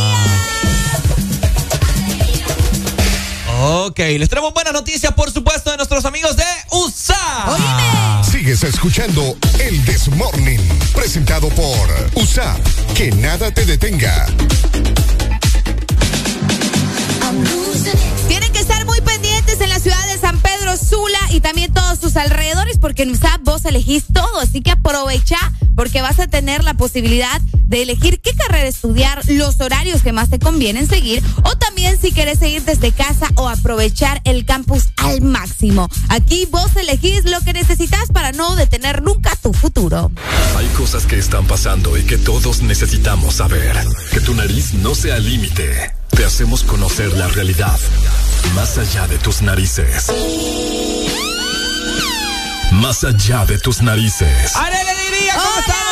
Ok, 3.61 3.99
les 3.99 4.29
traemos 4.29 4.53
buenas 4.53 4.73
noticias, 4.73 5.13
por 5.13 5.31
supuesto, 5.31 5.71
de 5.71 5.77
nuestros 5.77 6.05
amigos 6.05 6.35
de 6.35 6.43
USA. 6.71 7.45
Oíme. 7.51 8.23
Sigues 8.29 8.63
escuchando 8.63 9.37
el 9.59 9.83
This 9.85 10.09
Morning, 10.09 10.59
presentado 10.93 11.49
por 11.49 11.89
USAP. 12.15 12.59
Que 12.93 13.11
nada 13.11 13.51
te 13.51 13.65
detenga. 13.65 14.27
Tienen 18.27 18.51
que 18.51 18.59
estar 18.59 18.85
muy 18.85 19.01
pendientes 19.01 19.61
en 19.61 19.69
la 19.69 19.79
ciudad 19.79 20.07
de 20.07 20.17
San 20.17 20.31
Pedro 20.33 20.38
Sula 20.89 21.19
y 21.29 21.39
también 21.39 21.71
todos 21.71 21.99
sus 21.99 22.15
alrededores 22.17 22.79
porque 22.79 23.03
en 23.03 23.11
USAP 23.11 23.41
vos 23.43 23.63
elegís 23.65 24.05
todo, 24.11 24.39
así 24.39 24.61
que 24.61 24.71
aprovecha 24.71 25.37
porque 25.75 26.01
vas 26.01 26.19
a 26.19 26.27
tener 26.27 26.63
la 26.63 26.73
posibilidad 26.73 27.39
de 27.53 27.83
elegir 27.83 28.19
qué 28.19 28.31
carrera 28.33 28.67
estudiar, 28.67 29.21
los 29.27 29.61
horarios 29.61 30.01
que 30.01 30.11
más 30.11 30.29
te 30.29 30.39
convienen 30.39 30.87
seguir 30.87 31.23
o 31.43 31.55
también 31.57 31.99
si 32.01 32.11
querés 32.11 32.39
seguir 32.39 32.63
desde 32.63 32.91
casa 32.91 33.27
o 33.35 33.47
aprovechar 33.47 34.21
el 34.23 34.45
campus 34.45 34.89
al 34.97 35.21
máximo. 35.21 35.87
Aquí 36.09 36.47
vos 36.49 36.75
elegís 36.75 37.25
lo 37.25 37.39
que 37.41 37.53
necesitas 37.53 38.09
para 38.11 38.31
no 38.31 38.55
detener 38.55 39.03
nunca 39.03 39.35
tu 39.35 39.53
futuro. 39.53 40.11
Hay 40.57 40.67
cosas 40.69 41.05
que 41.05 41.19
están 41.19 41.45
pasando 41.45 41.97
y 41.97 42.03
que 42.03 42.17
todos 42.17 42.61
necesitamos 42.61 43.35
saber. 43.35 43.77
Que 44.11 44.21
tu 44.21 44.33
nariz 44.33 44.73
no 44.73 44.95
sea 44.95 45.19
límite. 45.19 45.93
Te 46.09 46.25
hacemos 46.25 46.63
conocer 46.63 47.13
la 47.13 47.27
realidad. 47.27 47.79
Más 48.55 48.77
allá 48.77 49.07
de 49.07 49.17
tus 49.17 49.41
narices. 49.41 50.07
Más 52.71 53.03
allá 53.03 53.45
de 53.45 53.57
tus 53.59 53.81
narices. 53.81 54.55
¡Alegría! 54.55 55.33
¿Cómo 55.35 55.59
estamos? 55.59 55.83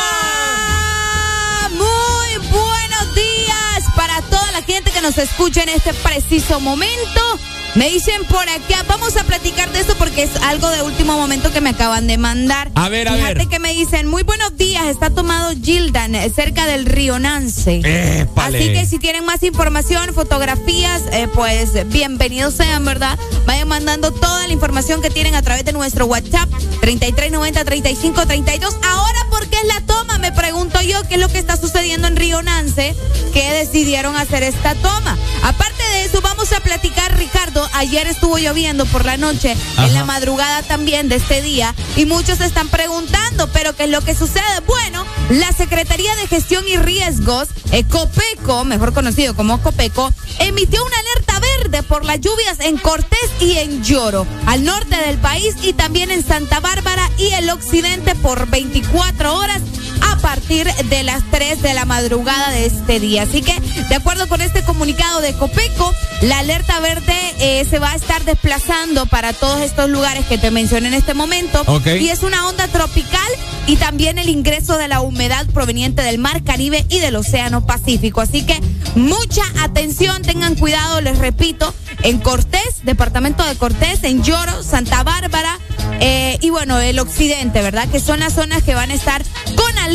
Hola, 1.60 1.70
muy 1.70 2.48
buenos 2.48 3.14
días 3.14 3.84
para 3.96 4.20
toda 4.22 4.50
la 4.52 4.62
gente 4.62 4.90
que 4.90 5.00
nos 5.00 5.18
escucha 5.18 5.62
en 5.62 5.70
este 5.70 5.94
preciso 5.94 6.60
momento. 6.60 7.38
Me 7.78 7.90
dicen 7.90 8.24
por 8.24 8.42
acá, 8.42 8.84
vamos 8.88 9.16
a 9.16 9.22
platicar 9.22 9.70
de 9.70 9.78
esto 9.78 9.94
porque 9.94 10.24
es 10.24 10.34
algo 10.42 10.68
de 10.68 10.82
último 10.82 11.16
momento 11.16 11.52
que 11.52 11.60
me 11.60 11.70
acaban 11.70 12.08
de 12.08 12.18
mandar. 12.18 12.72
A 12.74 12.88
ver, 12.88 13.06
a 13.06 13.12
Fíjate 13.12 13.34
ver. 13.34 13.46
que 13.46 13.60
me 13.60 13.72
dicen, 13.72 14.08
muy 14.08 14.24
buenos 14.24 14.56
días, 14.56 14.88
está 14.88 15.10
tomado 15.10 15.52
Gildan, 15.62 16.16
eh, 16.16 16.28
cerca 16.34 16.66
del 16.66 16.86
río 16.86 17.20
Nance. 17.20 17.80
Épale. 18.22 18.58
Así 18.58 18.72
que 18.72 18.84
si 18.84 18.98
tienen 18.98 19.24
más 19.24 19.44
información, 19.44 20.12
fotografías, 20.12 21.02
eh, 21.12 21.28
pues 21.32 21.88
bienvenidos 21.88 22.54
sean, 22.54 22.84
¿verdad? 22.84 23.16
Vayan 23.46 23.68
mandando 23.68 24.10
toda 24.10 24.48
la 24.48 24.52
información 24.52 25.00
que 25.00 25.10
tienen 25.10 25.36
a 25.36 25.42
través 25.42 25.64
de 25.64 25.72
nuestro 25.72 26.06
WhatsApp 26.06 26.50
3390-3532. 26.80 28.74
Ahora, 28.88 29.24
¿por 29.30 29.46
qué 29.46 29.56
es 29.56 29.66
la 29.68 29.80
toma? 29.82 30.18
Me 30.18 30.32
pregunto 30.32 30.80
yo, 30.80 31.00
¿qué 31.04 31.14
es 31.14 31.20
lo 31.20 31.28
que 31.28 31.38
está 31.38 31.56
sucediendo 31.56 32.08
en 32.08 32.16
Río 32.16 32.42
Nance? 32.42 32.96
Que 33.32 33.52
decidieron 33.52 34.16
hacer 34.16 34.42
esta 34.42 34.74
toma. 34.74 35.16
Aparte 35.44 35.84
de 35.92 36.06
eso, 36.06 36.20
vamos 36.20 36.52
a 36.52 36.58
platicar, 36.58 37.16
Ricardo. 37.16 37.67
Ayer 37.74 38.06
estuvo 38.06 38.38
lloviendo 38.38 38.86
por 38.86 39.04
la 39.04 39.16
noche, 39.16 39.56
en 39.78 39.94
la 39.94 40.04
madrugada 40.04 40.62
también 40.62 41.08
de 41.08 41.16
este 41.16 41.42
día, 41.42 41.74
y 41.96 42.06
muchos 42.06 42.40
están 42.40 42.68
preguntando, 42.68 43.48
¿pero 43.52 43.74
qué 43.76 43.84
es 43.84 43.90
lo 43.90 44.00
que 44.00 44.14
sucede? 44.14 44.42
Bueno, 44.66 45.04
la 45.30 45.52
Secretaría 45.52 46.14
de 46.16 46.26
Gestión 46.26 46.66
y 46.66 46.76
Riesgos, 46.76 47.48
eh, 47.72 47.84
COPECO, 47.84 48.64
mejor 48.64 48.92
conocido 48.92 49.34
como 49.34 49.60
COPECO, 49.60 50.12
emitió 50.40 50.84
una 50.84 50.96
alerta 50.98 51.40
verde 51.40 51.82
por 51.82 52.04
las 52.04 52.20
lluvias 52.20 52.60
en 52.60 52.78
Cortés 52.78 53.30
y 53.40 53.58
en 53.58 53.82
Lloro, 53.82 54.26
al 54.46 54.64
norte 54.64 54.96
del 54.96 55.18
país 55.18 55.54
y 55.62 55.72
también 55.72 56.10
en 56.10 56.26
Santa 56.26 56.60
Bárbara 56.60 57.08
y 57.18 57.32
el 57.34 57.50
occidente 57.50 58.14
por 58.14 58.46
24 58.48 59.34
horas 59.34 59.62
a 60.02 60.16
partir 60.18 60.66
de 60.66 61.02
las 61.02 61.22
3 61.30 61.62
de 61.62 61.74
la 61.74 61.84
madrugada 61.84 62.50
de 62.50 62.66
este 62.66 63.00
día. 63.00 63.22
Así 63.22 63.42
que, 63.42 63.54
de 63.88 63.94
acuerdo 63.94 64.28
con 64.28 64.40
este 64.40 64.62
comunicado 64.62 65.20
de 65.20 65.32
Copeco, 65.34 65.94
la 66.22 66.40
alerta 66.40 66.80
verde 66.80 67.16
eh, 67.40 67.66
se 67.68 67.78
va 67.78 67.92
a 67.92 67.94
estar 67.94 68.24
desplazando 68.24 69.06
para 69.06 69.32
todos 69.32 69.60
estos 69.60 69.88
lugares 69.88 70.26
que 70.26 70.38
te 70.38 70.50
mencioné 70.50 70.88
en 70.88 70.94
este 70.94 71.14
momento. 71.14 71.62
Ok. 71.66 71.86
Y 72.00 72.10
es 72.10 72.22
una 72.22 72.48
onda 72.48 72.68
tropical 72.68 73.28
y 73.66 73.76
también 73.76 74.18
el 74.18 74.28
ingreso 74.28 74.76
de 74.76 74.88
la 74.88 75.00
humedad 75.00 75.46
proveniente 75.46 76.02
del 76.02 76.18
Mar 76.18 76.42
Caribe 76.42 76.86
y 76.88 76.98
del 76.98 77.16
Océano 77.16 77.66
Pacífico. 77.66 78.20
Así 78.20 78.44
que 78.44 78.60
mucha 78.94 79.42
atención, 79.60 80.22
tengan 80.22 80.54
cuidado, 80.54 81.00
les 81.00 81.18
repito, 81.18 81.74
en 82.02 82.18
Cortés, 82.18 82.84
departamento 82.84 83.44
de 83.44 83.56
Cortés, 83.56 84.04
en 84.04 84.22
Lloro, 84.22 84.62
Santa 84.62 85.02
Bárbara 85.02 85.58
eh, 86.00 86.38
y 86.40 86.50
bueno, 86.50 86.78
el 86.78 86.98
occidente, 86.98 87.60
¿verdad? 87.60 87.88
Que 87.88 88.00
son 88.00 88.20
las 88.20 88.34
zonas 88.34 88.62
que 88.62 88.74
van 88.74 88.90
a 88.90 88.94
estar 88.94 89.22
con 89.56 89.78
alerta 89.78 89.87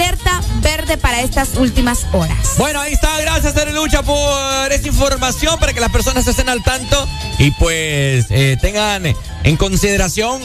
verde 0.61 0.97
para 0.97 1.21
estas 1.21 1.55
últimas 1.55 2.05
horas. 2.11 2.55
Bueno, 2.57 2.79
ahí 2.79 2.93
está. 2.93 3.19
Gracias, 3.19 3.53
Lucha, 3.73 4.03
por 4.03 4.71
esa 4.71 4.87
información 4.87 5.59
para 5.59 5.73
que 5.73 5.79
las 5.79 5.91
personas 5.91 6.27
estén 6.27 6.49
al 6.49 6.63
tanto 6.63 7.07
y 7.37 7.51
pues 7.51 8.25
eh, 8.29 8.57
tengan 8.61 9.05
en 9.43 9.57
consideración 9.57 10.41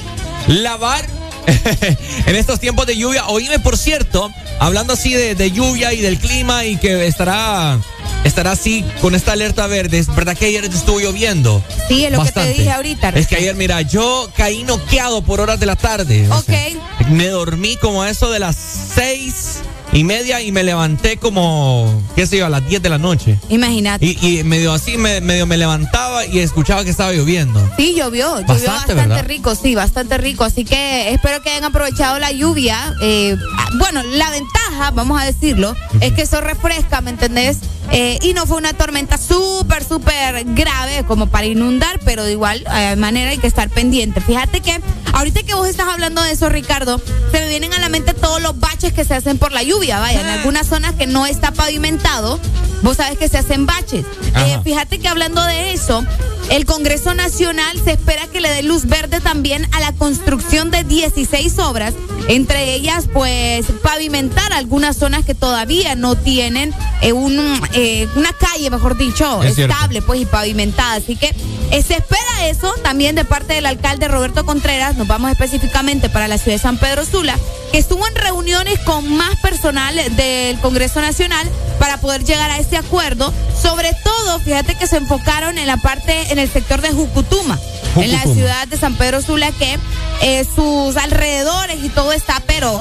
lavar 0.47 1.18
en 2.27 2.37
estos 2.37 2.61
tiempos 2.61 2.87
de 2.87 2.97
lluvia. 2.97 3.27
Oíme, 3.29 3.59
por 3.59 3.77
cierto, 3.79 4.31
hablando 4.59 4.93
así 4.93 5.13
de, 5.15 5.35
de 5.35 5.51
lluvia 5.51 5.93
y 5.93 6.01
del 6.01 6.19
clima 6.19 6.65
y 6.65 6.77
que 6.77 7.07
estará 7.07 7.79
estará 8.25 8.53
así 8.53 8.85
con 9.01 9.15
esta 9.15 9.33
alerta 9.33 9.67
verde. 9.67 9.99
Es 9.99 10.15
verdad 10.15 10.37
que 10.37 10.47
ayer 10.47 10.65
estuvo 10.65 11.01
lloviendo. 11.01 11.63
Sí, 11.89 12.05
es 12.05 12.13
lo 12.13 12.19
Bastante. 12.19 12.49
que 12.51 12.55
te 12.55 12.59
dije 12.63 12.73
ahorita. 12.73 13.09
Es 13.11 13.27
que 13.27 13.37
ayer, 13.37 13.55
mira, 13.55 13.81
yo 13.83 14.29
caí 14.37 14.65
noqueado 14.65 15.23
por 15.23 15.41
horas 15.41 15.59
de 15.61 15.67
la 15.67 15.77
tarde. 15.77 16.29
O 16.31 16.37
Ok. 16.39 16.45
sea, 16.47 16.69
me 17.11 17.29
dormí 17.29 17.77
como 17.77 18.03
a 18.03 18.11
eso 18.11 18.31
de 18.31 18.39
las 18.41 18.57
seis 18.95 19.61
y 19.93 20.05
media 20.05 20.41
y 20.43 20.53
me 20.53 20.63
levanté 20.63 21.17
como, 21.17 22.03
qué 22.15 22.27
sé 22.27 22.39
yo, 22.39 22.47
a 22.47 22.49
las 22.49 22.67
10 22.69 22.83
de 22.83 22.89
la 22.89 22.99
noche. 22.99 23.39
Imagínate. 23.49 24.05
Y, 24.05 24.39
y 24.39 24.45
medio 24.45 24.73
así, 24.73 24.97
me- 24.99 25.21
medio 25.21 25.47
me 25.47 25.57
levantaba 25.57 26.27
y 26.27 26.39
escuchaba 26.41 26.85
que 26.85 26.91
estaba 26.91 27.13
lloviendo. 27.13 27.61
Sí, 27.77 27.95
llovió, 27.97 28.41
llovió 28.41 28.47
Bastante, 28.47 28.67
bastante, 28.71 28.95
¿verdad? 28.95 29.25
rico, 29.27 29.55
sí, 29.55 29.75
bastante 29.75 30.19
rico. 30.19 30.45
Así 30.45 30.65
que 30.65 31.11
espero 31.13 31.43
que 31.43 31.51
hayan 31.51 31.65
aprovechado 31.65 32.19
la 32.19 32.33
lluvia. 32.33 32.95
Eh, 33.01 33.37
ah, 33.59 33.69
bueno, 33.79 34.03
la 34.03 34.31
ventaja, 34.31 34.91
vamos 34.93 35.21
a 35.21 35.25
decirlo, 35.25 35.75
es 36.01 36.13
que 36.13 36.23
eso 36.23 36.41
refresca, 36.41 37.01
¿me 37.01 37.11
entendés? 37.11 37.59
Eh, 37.91 38.19
y 38.23 38.35
no 38.35 38.47
fue 38.47 38.59
una 38.59 38.75
tormenta 38.75 39.17
súper, 39.17 39.85
súper 39.85 40.45
grave 40.55 41.05
como 41.07 41.27
para 41.29 41.47
inundar, 41.47 42.01
pero 42.05 42.25
de 42.25 42.33
igual 42.33 42.65
eh, 42.75 42.97
manera 42.97 43.31
hay 43.31 43.39
que 43.39 43.47
estar 43.47 43.71
pendiente. 43.71 44.21
Fíjate 44.21 44.61
que 44.61 44.81
ahorita 45.13 45.43
que 45.43 45.55
vos 45.55 45.67
estás 45.69 45.89
hablando 45.89 46.23
de 46.23 46.33
eso, 46.33 46.49
Ricardo, 46.49 47.01
se 47.33 47.41
me 47.41 47.49
vienen 47.49 47.73
a 47.73 47.79
la 47.79 47.89
mente 47.89 48.15
todos 48.15 48.43
los 48.43 48.59
baches 48.59 48.93
que 48.93 49.05
se 49.05 49.15
hacen 49.15 49.39
por 49.39 49.53
la 49.53 49.63
lluvia. 49.63 50.01
Vaya, 50.01 50.21
en 50.21 50.27
algunas 50.27 50.67
zonas 50.67 50.95
que 50.95 51.07
no 51.07 51.27
está 51.27 51.51
pavimentado, 51.51 52.39
vos 52.83 52.99
sabes 52.99 53.19
que 53.19 53.29
se 53.29 53.39
hacen 53.39 53.67
baches. 53.67 54.05
Eh, 54.37 54.59
fíjate 54.63 54.99
que 54.99 55.09
hablando 55.09 55.43
de 55.45 55.73
eso, 55.73 56.05
el 56.51 56.65
Congreso 56.65 57.15
Nacional 57.15 57.81
se 57.85 57.93
espera 57.93 58.27
que 58.27 58.41
le 58.41 58.49
dé 58.49 58.63
luz 58.63 58.87
verde 58.87 59.21
también 59.21 59.69
a 59.73 59.81
la 59.81 59.93
construcción 59.93 60.71
de 60.71 60.85
16 60.85 61.59
obras, 61.59 61.95
entre 62.29 62.75
ellas 62.75 63.07
pues 63.13 63.67
pavimentar 63.83 64.53
algunas 64.53 64.97
zonas 64.97 65.25
que 65.25 65.35
todavía 65.35 65.95
no 65.95 66.15
tienen 66.17 66.75
eh, 67.03 67.13
un, 67.13 67.39
eh, 67.75 68.09
una 68.17 68.33
calle, 68.33 68.71
mejor 68.71 68.97
dicho, 68.97 69.43
Es 69.43 69.59
estable 69.59 70.03
pues 70.03 70.21
y 70.21 70.27
pavimentada. 70.27 70.95
Así 70.95 71.17
que 71.17 71.35
eh, 71.71 71.83
se 71.83 71.95
espera 71.95 72.49
eso 72.49 72.73
también 72.83 73.15
de 73.15 73.25
parte 73.25 73.55
del 73.55 73.67
alcalde 73.67 74.09
Roberto 74.09 74.45
Contreras, 74.45 74.97
nos 74.97 75.07
vamos 75.07 75.31
específicamente 75.31 76.09
para 76.09 76.29
la 76.29 76.39
ciudad 76.39 76.57
de 76.57 76.63
San 76.63 76.79
Pedro 76.79 77.05
Sula, 77.05 77.37
que 77.73 77.79
estuvo 77.79 78.07
en 78.07 78.15
reuniones 78.15 78.79
con 78.81 79.09
más 79.17 79.37
personal 79.41 79.95
del 80.17 80.59
Congreso 80.61 81.01
Nacional 81.01 81.49
para 81.79 82.01
poder 82.01 82.25
llegar 82.25 82.51
a 82.51 82.59
este 82.59 82.77
acuerdo. 82.77 83.33
Sobre 83.61 83.91
todo, 84.05 84.41
fíjate 84.41 84.75
que 84.77 84.87
se 84.87 84.97
enfocaron 84.97 85.59
en 85.59 85.67
la 85.67 85.77
parte, 85.77 86.33
en 86.33 86.38
el 86.39 86.51
sector 86.51 86.81
de 86.81 86.91
Jucutuma, 86.91 87.59
en 87.97 88.13
la 88.13 88.23
ciudad 88.23 88.69
de 88.69 88.77
San 88.77 88.95
Pedro 88.95 89.21
Sula, 89.23 89.51
que 89.53 89.79
eh, 90.23 90.45
sus 90.55 90.97
alrededores 90.97 91.83
y 91.83 91.89
todo 91.89 92.13
está, 92.13 92.43
pero 92.47 92.81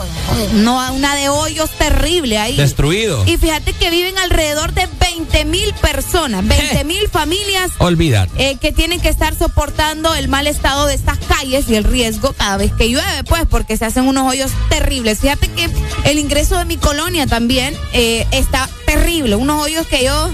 no 0.54 0.94
una 0.94 1.16
de 1.16 1.30
hoyos 1.30 1.70
terrible 1.72 2.38
ahí. 2.38 2.56
Destruido. 2.56 3.24
Y 3.26 3.38
fíjate 3.38 3.74
que 3.74 3.90
viven 3.90 4.18
alrededor 4.20 4.74
de 4.74 4.88
20 5.00 5.46
mil 5.46 5.74
personas, 5.76 6.46
20 6.48 6.84
mil 6.84 7.08
familias 7.10 7.72
Olvidar. 7.80 8.30
eh, 8.38 8.58
que 8.60 8.72
tienen 8.72 9.00
que 9.00 9.10
estar 9.10 9.36
soportando 9.36 10.14
el 10.16 10.28
mal 10.28 10.48
estado 10.48 10.86
de 10.88 10.94
estas 10.96 11.18
calles 11.20 11.66
y 11.70 11.76
el 11.76 11.84
riesgo 11.84 12.34
cada 12.34 12.58
vez 12.58 12.72
que 12.74 12.90
llueve, 12.90 13.24
pues, 13.24 13.44
porque 13.50 13.78
se 13.78 13.86
hacen 13.86 14.08
unos 14.08 14.30
hoyos 14.30 14.52
terribles. 14.70 15.20
Fíjate 15.20 15.48
que 15.50 15.70
el 16.06 16.20
ingreso 16.20 16.58
de 16.58 16.66
mi 16.66 16.78
colonia 16.78 17.28
también 17.28 17.76
eh, 17.94 18.26
está 18.32 18.70
terrible, 18.86 19.36
unos 19.36 19.62
hoyos 19.62 19.86
que 19.88 20.04
yo, 20.04 20.30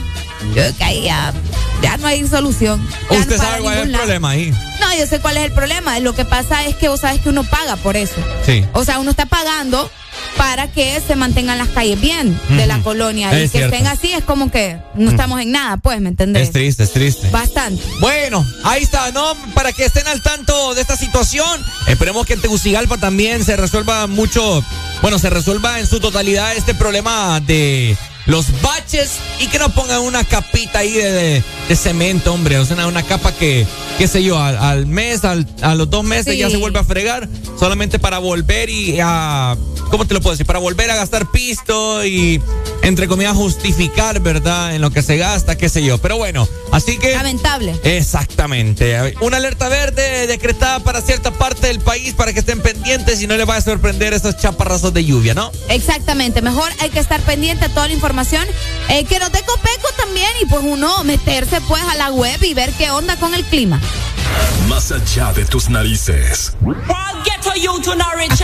yo 0.56 0.78
que 0.78 1.02
ya, 1.04 1.34
ya 1.82 1.98
no 1.98 2.08
hay 2.08 2.28
solución. 2.28 2.86
Usted 3.10 3.38
sabe 3.38 3.62
cuál 3.62 3.78
es 3.78 3.84
el 3.84 3.92
lado. 3.92 4.04
problema 4.04 4.30
ahí. 4.32 4.52
No, 4.80 4.96
yo 4.98 5.08
sé 5.08 5.20
cuál 5.20 5.38
es 5.38 5.44
el 5.46 5.52
problema. 5.52 6.00
Lo 6.00 6.14
que 6.14 6.26
pasa 6.26 6.66
es 6.66 6.76
que 6.76 6.90
vos 6.90 7.02
sabes 7.02 7.22
que 7.22 7.30
uno 7.30 7.44
paga 7.44 7.76
por 7.78 7.96
eso. 7.96 8.16
Sí. 8.46 8.66
O 8.74 8.84
sea, 8.84 9.00
uno 9.00 9.12
está 9.12 9.26
pagando 9.26 9.90
para 10.38 10.68
que 10.72 11.02
se 11.06 11.16
mantengan 11.16 11.58
las 11.58 11.70
calles 11.70 12.00
bien 12.00 12.40
de 12.50 12.66
la 12.68 12.80
colonia. 12.80 13.32
Es 13.32 13.38
y 13.38 13.42
que 13.44 13.58
cierto. 13.60 13.76
estén 13.76 13.88
así 13.88 14.12
es 14.14 14.24
como 14.24 14.52
que 14.52 14.78
no 14.96 15.12
estamos 15.12 15.42
en 15.42 15.52
nada, 15.52 15.78
pues, 15.78 16.00
¿me 16.02 16.10
entendés? 16.10 16.44
Es 16.44 16.52
triste, 16.52 16.84
es 16.84 16.92
triste. 16.92 17.30
Bastante. 17.30 17.84
Bueno, 18.00 18.46
ahí 18.64 18.84
está, 18.84 19.12
¿no? 19.12 19.36
Para 19.54 19.72
que 19.72 19.86
estén 19.86 20.08
al 20.08 20.22
tanto 20.22 20.76
de 20.76 20.82
esta 20.82 20.98
situación. 20.98 21.62
Esperemos 21.88 22.26
que 22.26 22.34
en 22.34 22.42
Tegucigalpa 22.42 22.98
también 22.98 23.44
se 23.44 23.56
resuelva 23.58 24.08
mucho, 24.08 24.64
bueno, 25.02 25.20
se 25.20 25.30
resuelva 25.30 25.80
en 25.80 25.88
su 25.88 26.00
totalidad 26.00 26.56
este 26.56 26.74
problema 26.74 27.40
de 27.40 27.98
los 28.26 28.62
baches 28.62 29.12
y 29.40 29.48
que 29.48 29.60
no 29.60 29.70
pongan 29.74 30.02
una 30.02 30.24
capita 30.24 30.80
ahí 30.80 30.92
de, 30.94 31.12
de- 31.12 31.44
de 31.68 31.76
cemento, 31.76 32.34
hombre. 32.34 32.58
O 32.60 32.66
sea, 32.66 32.76
una, 32.76 32.88
una 32.88 33.04
capa 33.04 33.32
que, 33.34 33.66
qué 33.98 34.08
sé 34.08 34.22
yo, 34.24 34.38
al, 34.40 34.58
al 34.58 34.86
mes, 34.86 35.24
al- 35.26 35.48
a 35.62 35.76
los 35.76 35.90
dos 35.90 36.04
meses 36.04 36.34
Sí. 36.34 36.40
ya 36.40 36.50
se 36.50 36.58
vuelve 36.58 36.80
a 36.80 36.84
fregar 36.84 37.28
solamente 37.60 38.00
para 38.00 38.20
volver 38.20 38.70
y 38.70 39.00
a, 39.02 39.56
¿cómo 39.90 40.06
te 40.06 40.14
lo 40.14 40.22
puedo 40.22 40.34
decir? 40.34 40.46
Para 40.46 40.60
volver 40.60 40.90
a 40.92 40.96
gastar 40.96 41.30
pisto 41.32 42.06
y, 42.06 42.42
entre 42.82 43.08
comillas, 43.08 43.36
justificar, 43.36 44.20
¿verdad? 44.20 44.76
En 44.76 44.82
lo 44.82 44.92
que 44.92 45.02
se 45.02 45.18
gasta, 45.18 45.58
qué 45.58 45.70
sé 45.70 45.84
yo. 45.84 45.98
Pero 46.00 46.18
bueno, 46.18 46.48
así 46.72 46.98
que... 46.98 47.14
Lamentable. 47.14 47.76
Exactamente. 47.84 49.14
Una 49.22 49.38
alerta 49.38 49.70
verde 49.70 50.28
decretada 50.28 50.80
para 50.82 51.02
cierta 51.02 51.32
parte 51.32 51.68
del 51.68 51.80
país 51.80 52.14
para 52.14 52.34
que 52.34 52.40
estén 52.40 52.62
pendientes 52.62 53.22
y 53.22 53.28
no 53.28 53.36
les 53.38 53.46
vaya 53.46 53.60
a 53.60 53.64
sorprender 53.64 54.14
esos 54.14 54.38
chaparrazos 54.38 54.94
de 54.94 55.06
lluvia, 55.06 55.34
¿no? 55.34 55.52
Exactamente, 55.70 56.42
mejor 56.42 56.70
hay 56.80 56.90
que 56.90 57.00
estar 57.00 57.22
pendiente 57.22 57.66
a 57.66 57.70
toda 57.70 57.88
la 57.88 57.94
información 57.94 58.13
eh, 58.90 59.06
que 59.06 59.18
nos 59.20 59.32
dé 59.32 59.42
Copeco 59.42 59.90
también 59.98 60.30
y 60.42 60.46
pues 60.46 60.62
uno 60.64 61.04
meterse 61.04 61.60
pues 61.62 61.82
a 61.84 61.96
la 61.96 62.12
web 62.12 62.42
y 62.44 62.54
ver 62.54 62.72
qué 62.74 62.92
onda 62.92 63.16
con 63.18 63.34
el 63.34 63.44
clima. 63.46 63.80
Más 64.68 64.92
allá 64.92 65.34
de 65.34 65.46
tus 65.46 65.70
narices. 65.70 66.54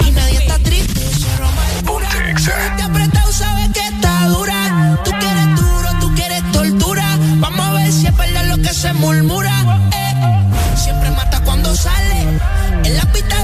Aquí 0.01 0.11
nadie 0.11 0.39
está 0.39 0.57
triste. 0.59 1.01
Te 2.77 2.83
apretado, 2.83 3.31
sabes 3.31 3.69
que 3.73 3.79
está 3.79 4.27
dura. 4.27 4.99
Tú 5.05 5.11
quieres 5.11 5.55
duro, 5.55 5.89
tú 5.99 6.15
quieres 6.15 6.51
tortura. 6.51 7.17
Vamos 7.37 7.59
a 7.59 7.73
ver 7.73 7.91
si 7.91 8.07
es 8.07 8.17
verdad 8.17 8.45
lo 8.45 8.57
que 8.57 8.73
se 8.73 8.91
murmura. 8.93 9.53
Eh, 9.93 10.75
siempre 10.75 11.11
mata 11.11 11.41
cuando 11.43 11.75
sale. 11.75 12.39
En 12.83 12.97
la 12.97 13.05
pista 13.11 13.38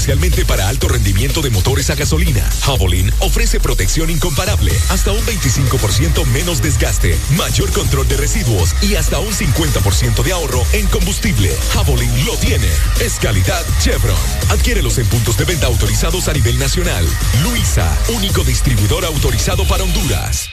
especialmente 0.00 0.46
para 0.46 0.66
alto 0.66 0.88
rendimiento 0.88 1.42
de 1.42 1.50
motores 1.50 1.90
a 1.90 1.94
gasolina, 1.94 2.48
Javelin 2.62 3.12
ofrece 3.18 3.60
protección 3.60 4.08
incomparable, 4.08 4.72
hasta 4.88 5.12
un 5.12 5.20
25% 5.26 6.24
menos 6.28 6.62
desgaste, 6.62 7.18
mayor 7.36 7.70
control 7.70 8.08
de 8.08 8.16
residuos 8.16 8.74
y 8.80 8.94
hasta 8.94 9.18
un 9.18 9.30
50% 9.30 10.22
de 10.22 10.32
ahorro 10.32 10.64
en 10.72 10.86
combustible. 10.86 11.54
Javelin 11.74 12.24
lo 12.24 12.34
tiene. 12.38 12.66
Es 12.98 13.18
calidad 13.18 13.62
Chevron. 13.78 14.16
Adquiérelos 14.48 14.96
en 14.96 15.06
puntos 15.06 15.36
de 15.36 15.44
venta 15.44 15.66
autorizados 15.66 16.28
a 16.28 16.32
nivel 16.32 16.58
nacional. 16.58 17.04
Luisa, 17.42 17.86
único 18.08 18.42
distribuidor 18.42 19.04
autorizado 19.04 19.68
para 19.68 19.84
Honduras. 19.84 20.48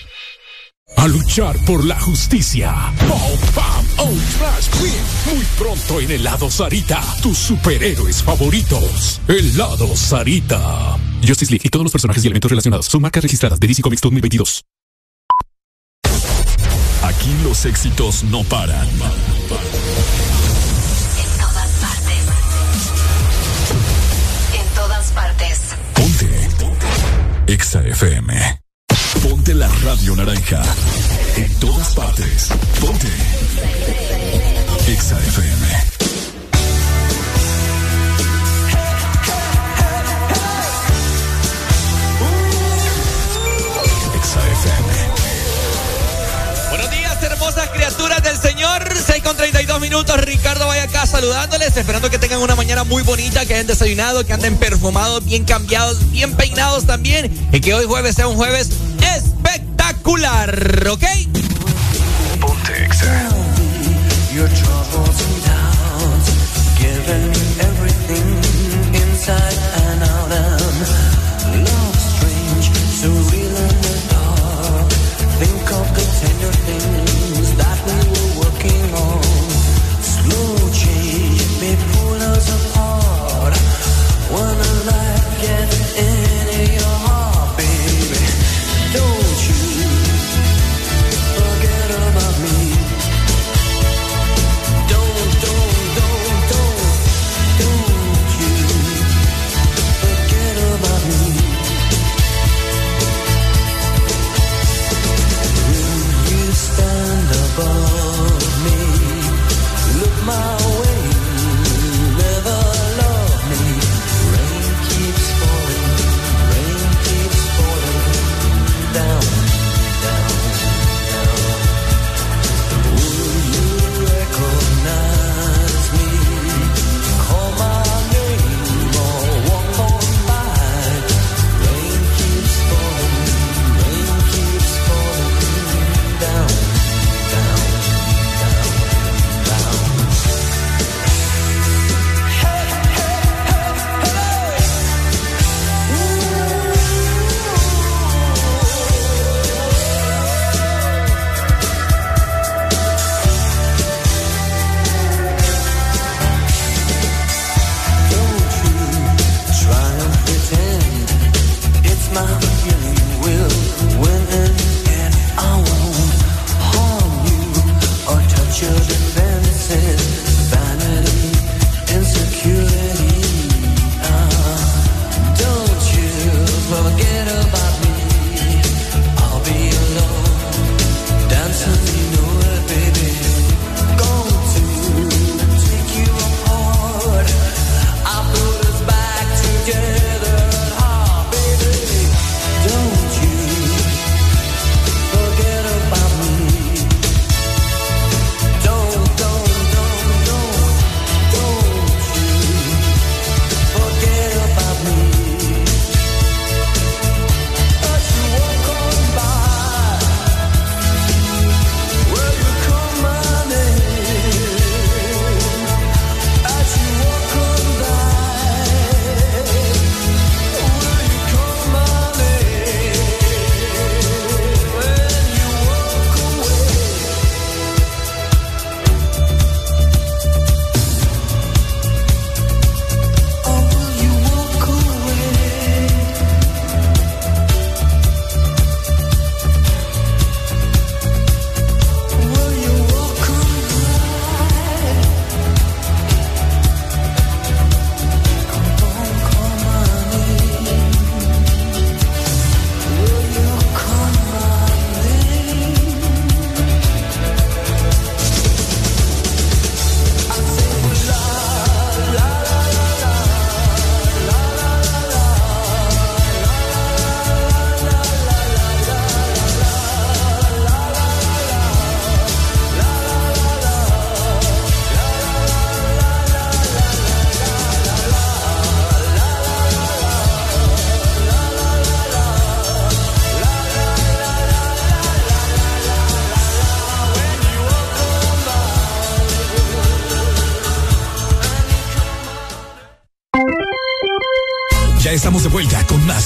A 0.98 1.08
luchar 1.08 1.58
por 1.64 1.86
la 1.86 1.98
justicia. 2.02 2.92
Oh, 3.10 3.38
Pam, 3.56 3.86
oh, 4.00 4.14
Queen. 4.78 5.17
Muy 5.34 5.44
pronto 5.58 6.00
en 6.00 6.12
Helado 6.12 6.50
Sarita. 6.50 7.02
Tus 7.22 7.38
superhéroes 7.38 8.24
favoritos. 8.24 9.20
Helado 9.28 9.94
Sarita. 9.96 10.98
Justice 11.26 11.52
League 11.52 11.64
y 11.66 11.70
todos 11.70 11.84
los 11.84 11.92
personajes 11.92 12.24
y 12.24 12.28
elementos 12.28 12.50
relacionados 12.50 12.86
son 12.86 13.02
marcas 13.02 13.24
registradas 13.24 13.60
de 13.60 13.68
DC 13.68 13.82
Comics 13.82 14.02
2022. 14.02 14.64
Aquí 17.04 17.36
los 17.44 17.66
éxitos 17.66 18.24
no 18.26 18.44
paran. 18.46 18.88
En 18.88 18.98
todas 21.40 21.72
partes. 21.82 22.24
En 24.54 24.76
todas 24.76 25.12
partes. 25.12 25.60
Ponte. 25.94 26.48
Exa 27.48 27.82
FM. 27.82 28.62
Ponte 29.24 29.54
la 29.54 29.68
radio 29.84 30.16
naranja. 30.16 30.64
En 31.36 31.54
todas 31.60 31.94
partes. 31.96 32.50
Ponte. 32.80 34.07
Exa 34.88 35.18
FM. 35.20 35.88
Criaturas 47.74 48.22
del 48.22 48.38
Señor. 48.38 48.88
6 48.94 49.24
con 49.24 49.36
32 49.36 49.82
minutos. 49.82 50.16
Ricardo 50.22 50.68
vaya 50.68 50.84
acá 50.84 51.08
saludándoles, 51.08 51.76
esperando 51.76 52.10
que 52.10 52.20
tengan 52.20 52.40
una 52.40 52.56
mañana 52.56 52.84
muy 52.84 53.02
bonita, 53.02 53.46
que 53.46 53.56
hayan 53.56 53.66
desayunado, 53.66 54.26
que 54.26 54.34
anden 54.34 54.58
perfumados, 54.58 55.26
bien 55.26 55.44
cambiados, 55.44 56.12
bien 56.12 56.36
peinados 56.36 56.86
también. 56.86 57.32
Y 57.52 57.60
que 57.60 57.74
hoy 57.74 57.86
jueves 57.86 58.16
sea 58.16 58.28
un 58.28 58.36
jueves 58.36 58.70
espectacular, 59.16 60.88
¿ok? 60.92 60.97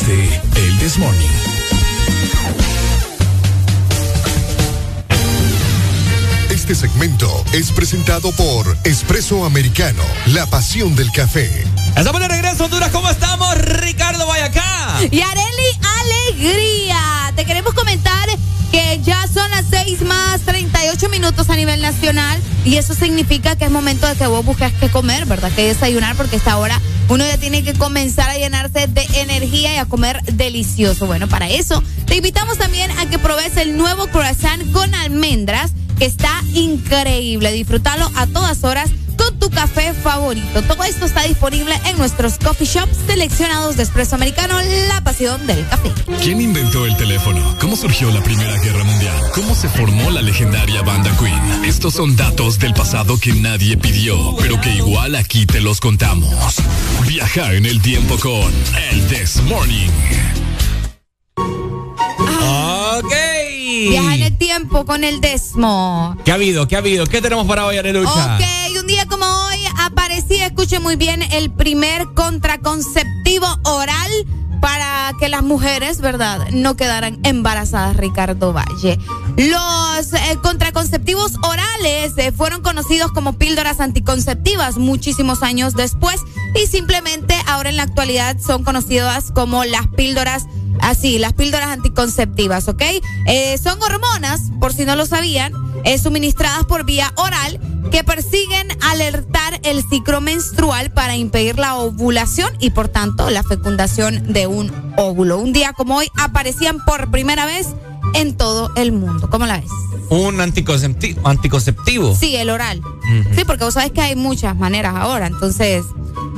De 0.06 0.42
El 0.56 0.80
This 0.80 0.98
Morning. 0.98 1.28
Este 6.50 6.76
segmento 6.76 7.44
es 7.54 7.72
presentado 7.72 8.32
por 8.32 8.78
Espresso 8.84 9.46
Americano, 9.46 10.02
la 10.28 10.46
pasión 10.48 10.96
del 10.96 11.12
café. 11.12 11.66
Estamos 11.96 12.22
de 12.22 12.28
regreso, 12.28 12.66
Honduras. 12.66 12.90
¿Cómo 12.92 13.10
estamos? 13.10 13.56
Ricardo 13.58 14.26
Vayacá. 14.26 15.00
Y 15.12 15.22
Areli 15.22 15.80
Alegría. 16.02 17.34
Te 17.36 17.46
queremos 17.46 17.74
comentar 17.74 18.30
que 18.72 19.02
ya 19.04 19.28
son 19.28 19.50
las 19.52 19.66
6 19.70 20.02
más 20.04 20.42
38 20.42 21.10
minutos 21.10 21.50
a 21.50 21.56
nivel 21.56 21.82
nacional 21.82 22.40
y 22.64 22.78
eso 22.78 22.94
significa 22.96 23.56
que 23.56 23.66
es 23.66 23.72
momento 23.72 24.08
de 24.08 24.16
que 24.16 24.28
vos 24.28 24.46
busques 24.46 24.72
qué 24.80 24.90
comer, 24.90 25.26
¿verdad? 25.26 25.52
Que 25.52 25.68
desayunar 25.68 26.16
porque 26.16 26.38
esta 26.38 26.58
hora 26.58 26.80
uno 27.12 27.26
ya 27.26 27.38
tiene 27.38 27.62
que 27.62 27.74
comenzar 27.74 28.30
a 28.30 28.38
llenarse 28.38 28.88
de 28.88 29.06
energía 29.16 29.74
y 29.74 29.78
a 29.78 29.86
comer 29.86 30.24
delicioso. 30.24 31.08
Bueno, 31.08 31.28
para 31.28 31.50
eso 31.50 31.84
te 32.06 32.16
invitamos 32.16 32.58
también 32.58 32.90
a 33.00 33.06
que 33.06 33.20
probes 33.20 33.58
el 33.58 33.76
nuevo 33.76 34.08
croissant 34.08 34.72
con 34.72 34.96
almendras 34.96 35.74
que 36.00 36.06
está 36.06 36.42
increíble. 36.54 37.52
Disfrútalo 37.52 38.10
a 38.16 38.28
todas 38.28 38.64
horas 38.64 38.92
tu 39.42 39.50
café 39.50 39.94
favorito. 39.94 40.62
Todo 40.62 40.84
esto 40.84 41.06
está 41.06 41.24
disponible 41.24 41.74
en 41.86 41.98
nuestros 41.98 42.38
coffee 42.38 42.68
shops 42.68 42.96
seleccionados 43.08 43.76
de 43.76 43.84
Espresso 43.84 44.16
Americano, 44.16 44.56
la 44.88 45.02
pasión 45.02 45.46
del 45.48 45.68
café. 45.68 45.92
¿Quién 46.22 46.40
inventó 46.40 46.86
el 46.86 46.96
teléfono? 46.96 47.58
¿Cómo 47.60 47.76
surgió 47.76 48.12
la 48.12 48.22
Primera 48.22 48.56
Guerra 48.60 48.84
Mundial? 48.84 49.16
¿Cómo 49.34 49.56
se 49.56 49.68
formó 49.68 50.12
la 50.12 50.22
legendaria 50.22 50.84
banda 50.84 51.12
Queen? 51.18 51.66
Estos 51.66 51.96
son 51.96 52.16
datos 52.16 52.60
del 52.60 52.76
pasado 52.76 53.20
que 53.20 53.34
nadie 53.34 53.78
pidió, 53.78 54.36
pero 54.38 54.62
que 54.62 54.70
igual 54.76 55.16
aquí 55.16 55.48
te 55.48 55.60
los 55.60 55.80
contamos. 55.80 56.58
Viaja 57.08 57.54
en 57.54 57.66
el 57.66 57.82
tiempo 57.82 58.18
con 58.20 58.54
El 58.92 59.08
This 59.08 59.42
Morning. 59.44 59.90
Ok. 61.36 63.14
Viaja 63.90 64.16
en 64.16 64.22
el 64.22 64.38
tiempo 64.38 64.86
con 64.86 65.04
el 65.04 65.20
Desmo. 65.22 66.16
¿Qué 66.24 66.32
ha 66.32 66.36
habido? 66.36 66.68
¿Qué 66.68 66.76
ha 66.76 66.80
habido? 66.80 67.08
¿Qué 67.08 67.22
tenemos 67.22 67.48
para 67.48 67.66
hoy, 67.66 67.78
Arelucha? 67.78 68.36
Ok, 68.36 68.44
un 68.80 68.86
día 68.86 69.08
como 69.08 69.31
aparecía, 70.32 70.48
escuche 70.48 70.80
muy 70.80 70.96
bien, 70.96 71.22
el 71.34 71.52
primer 71.52 72.06
contraconceptivo 72.14 73.48
oral 73.64 74.12
para 74.62 75.12
que 75.20 75.28
las 75.28 75.42
mujeres, 75.42 76.00
¿verdad?, 76.00 76.50
no 76.52 76.76
quedaran 76.78 77.20
embarazadas, 77.24 77.98
Ricardo 77.98 78.54
Valle. 78.54 78.98
Los 79.36 80.14
eh, 80.14 80.38
contraconceptivos 80.42 81.34
orales 81.44 82.14
eh, 82.18 82.32
fueron 82.32 82.62
conocidos 82.62 83.12
como 83.12 83.34
píldoras 83.34 83.80
anticonceptivas 83.80 84.78
muchísimos 84.78 85.42
años 85.44 85.74
después 85.74 86.22
y 86.56 86.68
simplemente 86.68 87.36
ahora 87.48 87.70
en 87.70 87.78
la 87.78 87.84
actualidad 87.84 88.38
son 88.40 88.64
conocidas 88.64 89.32
como 89.32 89.66
las 89.66 89.88
píldoras 89.88 90.46
Así, 90.80 91.20
las 91.20 91.34
píldoras 91.34 91.70
anticonceptivas, 91.70 92.68
¿ok? 92.68 92.82
Eh, 93.28 93.58
son 93.60 93.82
hormonas, 93.84 94.52
por 94.60 94.74
si 94.74 94.86
no 94.86 94.96
lo 94.96 95.06
sabían, 95.06 95.54
eh, 95.84 95.98
suministradas 95.98 96.66
por 96.66 96.86
vía 96.86 97.12
oral 97.16 97.60
que 97.92 98.04
persiguen 98.04 98.68
alertar 98.82 99.60
el 99.64 99.84
ciclo 99.88 100.22
menstrual 100.22 100.92
para 100.92 101.16
impedir 101.16 101.60
la 101.60 101.76
ovulación 101.76 102.54
y 102.60 102.70
por 102.70 102.88
tanto 102.88 103.30
la 103.30 103.44
fecundación 103.44 104.32
de 104.32 104.48
un 104.48 104.72
óvulo. 104.98 105.38
Un 105.38 105.54
día 105.54 105.74
como 105.74 105.98
hoy 105.98 106.08
aparecían 106.18 106.84
por 106.86 107.12
primera 107.12 107.46
vez 107.46 107.68
en 108.14 108.36
todo 108.36 108.72
el 108.76 108.92
mundo. 108.92 109.30
¿Cómo 109.30 109.46
la 109.46 109.60
ves? 109.60 109.70
Un 110.10 110.42
anticonceptivo. 110.42 111.26
anticonceptivo. 111.28 112.16
Sí, 112.16 112.36
el 112.36 112.50
oral. 112.50 112.82
Sí, 113.36 113.44
porque 113.46 113.64
vos 113.64 113.74
sabés 113.74 113.92
que 113.92 114.02
hay 114.02 114.16
muchas 114.16 114.56
maneras 114.58 114.96
ahora. 114.96 115.28
Entonces, 115.28 115.86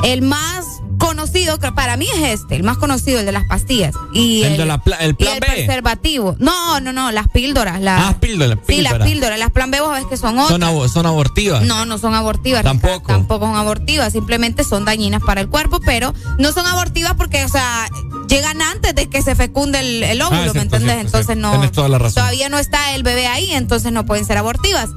el 0.04 0.22
más 0.22 0.73
conocido, 1.08 1.60
que 1.60 1.72
para 1.72 1.98
mí 1.98 2.08
es 2.16 2.40
este, 2.42 2.56
el 2.56 2.64
más 2.64 2.78
conocido, 2.78 3.20
el 3.20 3.26
de 3.26 3.32
las 3.32 3.44
pastillas. 3.48 3.94
Y 4.14 4.44
El 4.44 4.58
de 4.58 4.66
la 4.66 4.78
pla- 4.78 4.98
el 4.98 5.12
y 5.12 5.14
plan 5.14 5.34
el 5.36 5.40
B. 5.42 5.48
preservativo. 5.48 6.36
No, 6.40 6.80
no, 6.80 6.94
no, 6.94 7.12
las 7.12 7.28
píldoras. 7.28 7.82
Las, 7.82 8.02
Ah, 8.10 8.20
píldoras, 8.20 8.58
Sí, 8.68 8.82
las 8.82 8.94
píldoras. 8.94 9.08
píldoras. 9.08 9.40
Las 9.40 9.52
plan 9.52 9.72
B 9.72 9.80
vos 9.82 9.90
sabés 9.90 10.06
que 10.08 10.18
son 10.18 10.40
otras. 10.40 10.50
Son, 10.50 10.64
abo- 10.64 10.88
son 10.88 11.06
abortivas. 11.06 11.64
No, 11.64 11.86
no 11.86 11.98
son 11.98 12.14
abortivas. 12.16 12.64
Tampoco. 12.64 12.94
Ricardo, 13.00 13.14
Tampoco 13.20 13.46
son 13.46 13.56
abortivas. 13.56 14.14
Simplemente 14.14 14.64
son 14.64 14.86
dañinas 14.86 15.22
para 15.24 15.42
el 15.42 15.50
cuerpo, 15.50 15.80
pero 15.86 16.14
no 16.40 16.52
son 16.52 16.66
abortivas 16.66 17.14
porque, 17.16 17.44
o 17.46 17.50
sea, 17.50 17.88
llegan 18.28 18.62
antes 18.62 18.96
de 18.96 19.10
que 19.10 19.22
se 19.22 19.36
fecunde 19.36 19.80
el, 19.80 20.04
el 20.04 20.22
óvulo, 20.22 20.40
Ah, 20.42 20.46
es 20.46 20.54
¿me 20.54 20.60
cierto, 20.62 20.78
entonces 20.78 21.38
no. 21.38 21.52
Tienes 21.52 21.72
toda 21.72 21.90
la 21.90 21.98
razón. 22.00 22.16
Todavía 22.24 22.50
no 22.50 22.58
está 22.60 22.96
el 22.96 23.04
bebé 23.04 23.28
ahí, 23.28 23.52
entonces 23.52 23.92
no 23.92 24.06
pueden 24.06 24.26
ser 24.26 24.38
abortivas. 24.38 24.90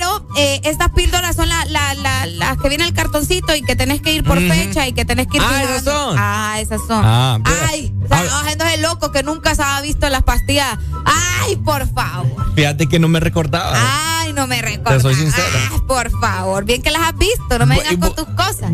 Pero 0.00 0.26
eh, 0.34 0.62
estas 0.64 0.88
píldoras 0.92 1.36
son 1.36 1.50
la- 1.50 1.66
la- 1.66 1.92
la- 1.94 2.24
las 2.24 2.56
que 2.56 2.70
viene 2.70 2.84
el 2.86 2.94
cartoncito 2.94 3.54
y 3.54 3.60
que 3.60 3.76
tenés 3.76 4.00
que 4.00 4.14
ir 4.14 4.24
por 4.24 4.38
fecha 4.38 4.88
y 4.88 4.94
que 4.94 5.04
tenés 5.04 5.26
que 5.26 5.36
ir. 5.36 5.42
Ah, 5.46 5.62
esas 5.62 5.84
son. 5.84 6.16
Ah, 6.18 6.56
esas 6.58 6.80
son. 6.88 7.02
Ah, 7.04 7.38
pero- 7.44 7.56
Ay, 7.68 7.92
o 8.02 8.08
sea, 8.08 8.38
haciéndose 8.40 8.78
loco 8.78 9.12
que 9.12 9.22
nunca 9.22 9.54
se 9.54 9.62
ha 9.62 9.78
visto 9.82 10.08
las 10.08 10.22
pastillas. 10.22 10.78
Ay, 11.04 11.56
por 11.56 11.86
favor. 11.92 12.54
Fíjate 12.54 12.86
que 12.88 12.98
no 12.98 13.08
me 13.08 13.20
recordaba. 13.20 13.74
Ay, 14.22 14.32
no 14.32 14.46
me 14.46 14.62
recuerdo. 14.62 14.96
Te 14.96 15.02
soy 15.02 15.14
sincero. 15.16 15.46
Ay, 15.70 15.80
por 15.86 16.10
favor, 16.18 16.64
bien 16.64 16.80
que 16.80 16.90
las 16.90 17.02
has 17.02 17.18
visto, 17.18 17.58
no 17.58 17.66
me 17.66 17.76
vengas 17.76 17.96
con 17.98 18.14
tus 18.14 18.34
cosas. 18.34 18.70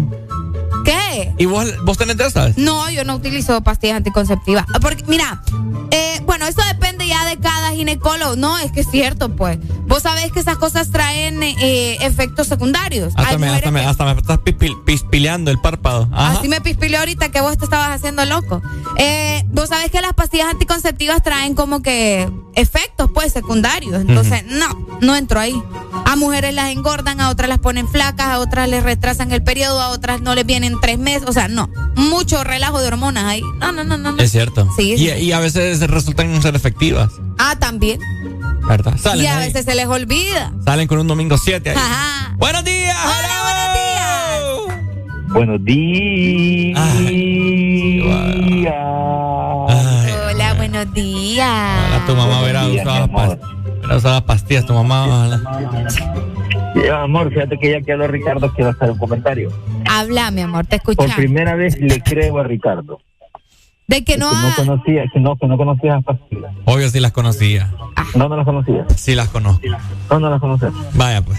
¿Y 1.39 1.45
vos, 1.47 1.67
vos 1.85 1.97
tenés 1.99 2.17
de 2.17 2.27
esas? 2.27 2.57
No, 2.59 2.89
yo 2.91 3.05
no 3.05 3.15
utilizo 3.15 3.61
pastillas 3.63 3.97
anticonceptivas. 3.97 4.65
Porque, 4.81 5.05
mira, 5.07 5.43
eh, 5.91 6.21
bueno, 6.25 6.47
eso 6.47 6.61
depende 6.69 7.07
ya 7.07 7.25
de 7.25 7.39
cada 7.39 7.73
ginecólogo. 7.73 8.37
No, 8.37 8.59
es 8.59 8.73
que 8.73 8.81
es 8.81 8.91
cierto, 8.91 9.35
pues. 9.37 9.59
Vos 9.87 10.03
sabés 10.03 10.33
que 10.33 10.41
esas 10.41 10.57
cosas 10.57 10.91
traen 10.91 11.43
eh, 11.43 11.99
efectos 12.01 12.47
secundarios. 12.49 13.13
Hasta 13.17 13.39
me, 13.39 13.49
hasta, 13.49 13.71
me, 13.71 13.81
hasta 13.85 14.05
me 14.05 14.21
estás 14.21 14.39
pispil- 14.39 14.83
pispileando 14.85 15.51
el 15.51 15.61
párpado. 15.61 16.09
Ajá. 16.13 16.39
Así 16.39 16.49
me 16.49 16.61
pispilé 16.61 16.97
ahorita 16.97 17.29
que 17.31 17.41
vos 17.41 17.57
te 17.57 17.65
estabas 17.65 17.91
haciendo 17.91 18.25
loco. 18.25 18.63
Eh, 18.99 19.45
vos 19.49 19.69
sabés 19.69 19.91
que 19.91 20.01
las 20.01 20.13
pastillas 20.15 20.49
anticonceptivas 20.49 21.23
traen 21.23 21.55
como 21.55 21.83
que 21.83 22.29
efectos, 22.55 23.11
pues, 23.15 23.33
secundarios. 23.33 24.01
Entonces, 24.01 24.45
no, 24.47 24.67
no 25.01 25.15
entro 25.15 25.39
ahí. 25.39 25.61
A 26.05 26.17
mujeres 26.17 26.55
las 26.55 26.71
engordan, 26.71 27.21
a 27.21 27.31
otras 27.31 27.49
las 27.49 27.59
ponen 27.59 27.87
flacas, 27.89 28.27
a 28.27 28.39
otras 28.39 28.69
les 28.69 28.83
retrasan 28.83 29.31
el 29.33 29.43
periodo, 29.43 29.81
a 29.81 29.89
otras 29.91 30.21
no 30.21 30.35
les 30.35 30.45
vienen 30.47 30.75
tres 30.81 30.99
meses. 30.99 31.06
O 31.27 31.33
sea, 31.33 31.49
no. 31.49 31.71
Mucho 31.95 32.43
relajo 32.45 32.81
de 32.81 32.89
hormonas 32.89 33.25
ahí. 33.25 33.43
No, 33.61 33.73
no, 33.73 33.85
no, 33.85 33.97
no. 33.97 34.13
no. 34.13 34.23
Es 34.23 34.33
cierto. 34.33 34.69
Sí, 34.77 34.93
y, 34.95 34.99
sí. 34.99 35.05
y 35.11 35.33
a 35.33 35.39
veces 35.41 35.81
resultan 35.89 36.41
ser 36.43 36.55
efectivas, 36.57 37.11
Ah, 37.39 37.57
también. 37.59 38.01
¿verdad? 38.69 38.97
Salen, 38.99 39.25
y 39.25 39.27
a 39.29 39.39
ahí. 39.39 39.47
veces 39.47 39.65
se 39.65 39.75
les 39.75 39.87
olvida. 39.87 40.53
Salen 40.65 40.89
con 40.89 40.99
un 40.99 41.07
domingo 41.07 41.39
7 41.39 41.71
ahí. 41.71 41.77
Ajá. 41.77 42.35
¡Buenos 42.37 42.65
días! 42.65 42.97
Hola, 43.05 43.33
Buenos 45.33 45.65
días. 45.65 45.95
Hola, 50.29 50.55
buenos 50.57 50.93
días. 50.95 51.49
A 51.49 52.05
tu 52.07 52.15
mamá 52.17 52.43
verá 52.43 52.61
Buenos 52.67 52.73
días, 52.73 52.87
usaba, 52.87 53.07
mi 53.07 53.13
amor. 53.15 53.39
pas- 53.39 53.81
verá 53.83 53.97
usaba 53.97 54.27
pastillas, 54.27 54.67
tu 54.67 54.73
mamá. 54.75 55.05
ojalá. 55.07 55.41
Ya, 56.85 57.03
amor, 57.03 57.31
fíjate 57.31 57.59
que 57.59 57.71
ya 57.71 57.81
que 57.81 57.93
habló 57.93 58.07
Ricardo, 58.09 58.53
quiero 58.55 58.71
hacer 58.71 58.91
un 58.91 58.99
comentario. 58.99 59.51
Habla, 59.91 60.31
mi 60.31 60.43
amor, 60.43 60.67
te 60.67 60.79
Por 60.79 60.93
escuchamos. 60.93 61.17
primera 61.17 61.55
vez 61.55 61.79
le 61.81 62.01
creo 62.01 62.39
a 62.39 62.45
Ricardo. 62.45 63.01
De 63.89 64.03
que 64.05 64.19
no, 64.19 64.29
Que 64.31 64.37
no 64.37 64.49
ha- 64.49 64.55
conocía, 64.57 65.05
que 65.13 65.21
no, 65.21 65.37
que 65.37 65.47
no 65.47 65.57
conocía 65.57 65.95
las 65.95 66.05
pastillas. 66.05 66.53
Obvio 66.65 66.89
sí 66.91 66.99
las 67.01 67.13
conocía. 67.13 67.71
No, 68.17 68.29
no 68.29 68.37
las 68.37 68.45
conocía. 68.45 68.85
Sí 68.97 69.15
las 69.15 69.29
conozco. 69.29 69.63
No, 70.11 70.19
no 70.21 70.29
las 70.31 70.41
conocía. 70.41 70.71
Vaya 70.95 71.23
pues. 71.23 71.39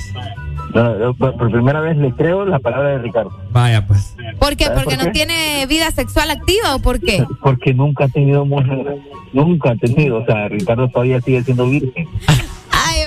No, 0.73 1.13
por 1.15 1.35
por 1.38 1.51
primera 1.51 1.79
vez 1.81 1.97
le 1.97 2.11
creo 2.13 2.45
la 2.45 2.59
palabra 2.59 2.89
de 2.89 2.97
Ricardo. 2.99 3.31
Vaya 3.51 3.85
pues. 3.85 4.15
¿Por 4.39 4.55
qué? 4.55 4.65
¿Sabes 4.65 4.83
¿Porque 4.83 4.95
por 4.97 5.05
no 5.07 5.11
tiene 5.11 5.65
vida 5.67 5.91
sexual 5.91 6.29
activa 6.31 6.75
o 6.75 6.79
por 6.79 6.99
qué? 7.01 7.25
Porque 7.41 7.73
nunca 7.73 8.05
ha 8.05 8.09
tenido 8.09 8.45
mujer. 8.45 8.97
Nunca 9.33 9.71
ha 9.71 9.75
tenido. 9.75 10.19
O 10.19 10.25
sea, 10.25 10.47
Ricardo 10.47 10.88
todavía 10.89 11.19
sigue 11.21 11.43
siendo 11.43 11.69
virgen. 11.69 12.07
Ay, 12.71 13.01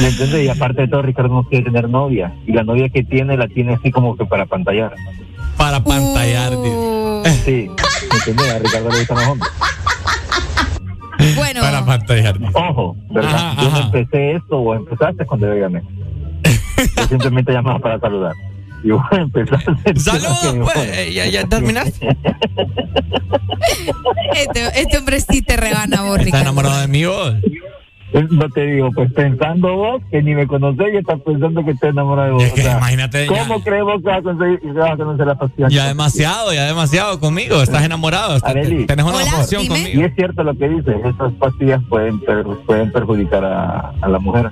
¿Me 0.00 0.08
entiendes? 0.08 0.44
Y 0.44 0.48
aparte 0.48 0.82
de 0.82 0.88
todo, 0.88 1.02
Ricardo 1.02 1.34
no 1.34 1.44
quiere 1.44 1.64
tener 1.64 1.88
novia. 1.88 2.32
Y 2.46 2.52
la 2.52 2.62
novia 2.64 2.88
que 2.88 3.02
tiene 3.04 3.36
la 3.36 3.48
tiene 3.48 3.74
así 3.74 3.90
como 3.90 4.16
que 4.16 4.24
para 4.24 4.46
pantallar. 4.46 4.94
Para 5.56 5.82
pantallar. 5.82 6.54
Uh, 6.56 7.22
Sí. 7.44 7.68
¿Me 8.10 8.16
entiendes? 8.16 8.50
A 8.54 8.58
Ricardo 8.58 8.90
le 8.90 8.98
gustan 8.98 9.16
los 9.18 9.26
hombres. 9.28 9.50
bueno, 11.36 11.60
Para 11.60 11.84
pantallar. 11.84 12.38
Ojo, 12.54 12.96
¿verdad? 13.10 13.34
Ajá, 13.34 13.62
Yo 13.62 13.70
no 13.70 13.78
empecé 13.80 14.32
esto 14.32 14.56
o 14.58 14.74
empezaste 14.74 15.26
cuando 15.26 15.46
yo 15.48 15.60
llamé. 15.60 15.82
Yo 16.96 17.06
simplemente 17.08 17.52
llamaba 17.52 17.78
para 17.78 18.00
saludar. 18.00 18.32
Y 18.82 18.90
vos 18.92 19.02
empezaste. 19.12 20.00
Saludos, 20.00 20.70
pues. 20.72 20.98
Eh, 20.98 21.12
Ya, 21.12 21.26
ya 21.26 21.44
terminaste. 21.46 22.08
este, 24.34 24.80
este 24.80 24.98
hombre 24.98 25.20
sí 25.20 25.42
te 25.42 25.56
rebana, 25.58 26.02
vos, 26.02 26.12
Está 26.12 26.24
Ricardo. 26.24 26.42
enamorado 26.44 26.80
de 26.80 26.88
mí 26.88 27.04
vos. 27.04 27.34
No 28.12 28.48
te 28.48 28.66
digo, 28.66 28.90
pues 28.92 29.12
pensando 29.12 29.76
vos 29.76 30.02
que 30.10 30.20
ni 30.22 30.34
me 30.34 30.46
conocés 30.46 30.88
y 30.92 30.96
estás 30.96 31.20
pensando 31.20 31.64
que 31.64 31.70
estoy 31.70 31.90
enamorado 31.90 32.26
de 32.28 32.32
vos. 32.34 32.42
Es 32.44 32.52
que 32.54 32.60
O 32.62 32.64
sea, 32.64 32.76
imagínate, 32.78 33.26
ya- 33.26 33.38
¿Cómo 33.46 33.62
creemos 33.62 34.02
que 34.02 34.08
vas 34.08 34.18
a 34.18 34.22
conseguir 34.22 34.60
que 34.60 34.72
vas 34.72 34.90
a 34.92 34.96
conocer 34.96 35.26
la 35.26 35.34
pastilla? 35.36 35.68
Ya 35.68 35.86
demasiado, 35.88 36.52
ya 36.52 36.64
demasiado 36.64 37.20
conmigo. 37.20 37.62
Estás 37.62 37.84
enamorado. 37.84 38.36
estás- 38.36 38.50
Arely. 38.56 38.86
tenés 38.86 39.04
una 39.04 39.16
Hola, 39.16 39.26
emoción 39.28 39.62
dime. 39.62 39.78
Y 39.78 39.82
conmigo. 39.84 40.06
es 40.06 40.14
cierto 40.16 40.42
lo 40.42 40.54
que 40.54 40.68
dices, 40.68 40.96
esas 41.04 41.32
pastillas 41.34 41.80
pueden, 41.88 42.18
per- 42.20 42.44
pueden 42.66 42.90
perjudicar 42.90 43.44
a, 43.44 43.92
a 44.00 44.08
la 44.08 44.18
mujer. 44.18 44.50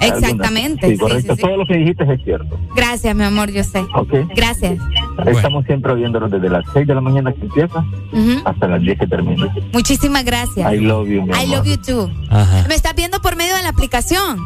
Exactamente, 0.00 0.88
Sí, 0.90 0.98
correcto. 0.98 1.34
sí, 1.34 1.40
sí. 1.40 1.46
Todo 1.46 1.56
lo 1.58 1.66
que 1.66 1.76
dijiste 1.76 2.04
es 2.12 2.22
cierto. 2.24 2.58
Gracias, 2.74 3.14
mi 3.14 3.24
amor, 3.24 3.50
yo 3.50 3.62
sé. 3.64 3.80
Ok. 3.94 4.12
Gracias. 4.34 4.78
Estamos 5.26 5.64
siempre 5.66 5.92
oyéndolos 5.92 6.30
desde 6.30 6.48
las 6.48 6.64
6 6.72 6.86
de 6.86 6.94
la 6.94 7.00
mañana 7.00 7.32
que 7.32 7.42
empieza 7.42 7.80
Ujú. 8.12 8.40
hasta 8.44 8.68
las 8.68 8.80
10 8.80 8.98
que 8.98 9.06
termina. 9.06 9.54
Muchísimas 9.72 10.24
gracias. 10.24 10.72
I 10.72 10.78
love 10.78 11.08
you, 11.08 11.22
mi 11.22 11.28
I 11.32 11.44
amor. 11.44 11.58
love 11.58 11.66
you 11.66 11.76
too. 11.76 12.10
Ajá. 12.30 12.64
Me 12.68 12.74
estás 12.74 12.94
viendo 12.94 13.20
por 13.20 13.36
medio 13.36 13.54
de 13.56 13.62
la 13.62 13.68
aplicación. 13.70 14.38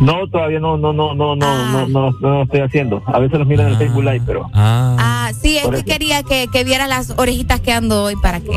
No, 0.00 0.26
todavía 0.28 0.60
no, 0.60 0.76
no, 0.76 0.92
no, 0.92 1.14
no, 1.14 1.36
no, 1.36 1.66
no, 1.68 1.86
no, 1.88 2.10
no 2.20 2.30
lo 2.30 2.42
estoy 2.42 2.60
haciendo. 2.60 3.02
A 3.06 3.18
veces 3.18 3.38
los 3.38 3.46
miran 3.46 3.66
en 3.66 3.72
el 3.72 3.78
Facebook 3.78 4.02
Live, 4.04 4.22
pero 4.26 4.50
Ah, 4.54 5.30
sí, 5.40 5.58
es 5.58 5.68
que 5.68 5.84
quería 5.84 6.22
que, 6.22 6.48
que 6.52 6.64
vieras 6.64 6.88
las 6.88 7.10
orejitas 7.16 7.60
que 7.60 7.72
ando 7.72 8.04
hoy 8.04 8.16
para 8.16 8.40
que 8.40 8.50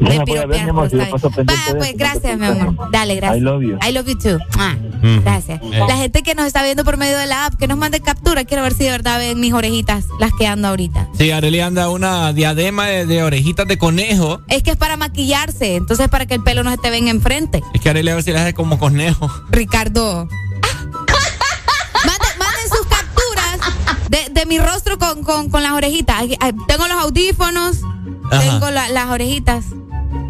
no 0.00 0.24
voy 0.26 0.38
a 0.38 0.46
ver, 0.46 0.62
mi 0.64 0.70
amor, 0.70 0.88
si 0.90 0.96
paso 0.96 1.28
de 1.30 1.44
pues 1.44 1.58
eso, 1.68 1.92
gracias, 1.96 2.38
mi 2.38 2.46
amor. 2.46 2.90
Dale, 2.90 3.16
gracias. 3.16 3.38
I 3.40 3.44
love 3.44 3.62
you. 3.62 3.78
I 3.86 3.92
love 3.92 4.06
you 4.06 4.16
too. 4.16 4.38
Ah, 4.58 4.74
Gracias. 5.22 5.60
Eh. 5.62 5.80
La 5.86 5.96
gente 5.96 6.22
que 6.22 6.34
nos 6.34 6.46
está 6.46 6.62
viendo 6.62 6.84
por 6.84 6.96
medio 6.96 7.18
de 7.18 7.26
la 7.26 7.46
app, 7.46 7.54
que 7.54 7.66
nos 7.66 7.76
mande 7.76 8.00
captura. 8.00 8.44
Quiero 8.44 8.62
ver 8.62 8.72
si 8.72 8.84
de 8.84 8.90
verdad 8.90 9.18
ven 9.18 9.38
mis 9.38 9.52
orejitas, 9.52 10.06
las 10.18 10.32
que 10.38 10.46
ando 10.46 10.68
ahorita. 10.68 11.08
Sí, 11.18 11.30
Arely 11.30 11.60
anda 11.60 11.90
una 11.90 12.32
diadema 12.32 12.86
de, 12.86 13.04
de 13.04 13.22
orejitas 13.22 13.66
de 13.66 13.76
conejo. 13.76 14.40
Es 14.48 14.62
que 14.62 14.70
es 14.70 14.76
para 14.76 14.96
maquillarse, 14.96 15.76
entonces 15.76 16.08
para 16.08 16.24
que 16.26 16.34
el 16.34 16.42
pelo 16.42 16.62
no 16.62 16.70
se 16.70 16.78
te 16.78 16.90
venga 16.90 17.10
enfrente. 17.10 17.62
Es 17.74 17.80
que 17.80 17.90
Arely 17.90 18.08
a 18.10 18.14
ver 18.14 18.22
si 18.24 18.32
le 18.32 18.38
hace 18.38 18.54
como 18.54 18.78
conejo. 18.78 19.30
Ricardo. 19.50 20.28
De, 24.14 24.32
de 24.32 24.46
mi 24.46 24.58
rostro 24.58 24.98
con, 24.98 25.22
con, 25.22 25.48
con 25.50 25.62
las 25.62 25.72
orejitas. 25.72 26.22
Tengo 26.68 26.88
los 26.88 26.98
audífonos, 27.02 27.78
Ajá. 28.30 28.40
tengo 28.40 28.70
la- 28.70 28.88
las 28.88 29.10
orejitas. 29.10 29.64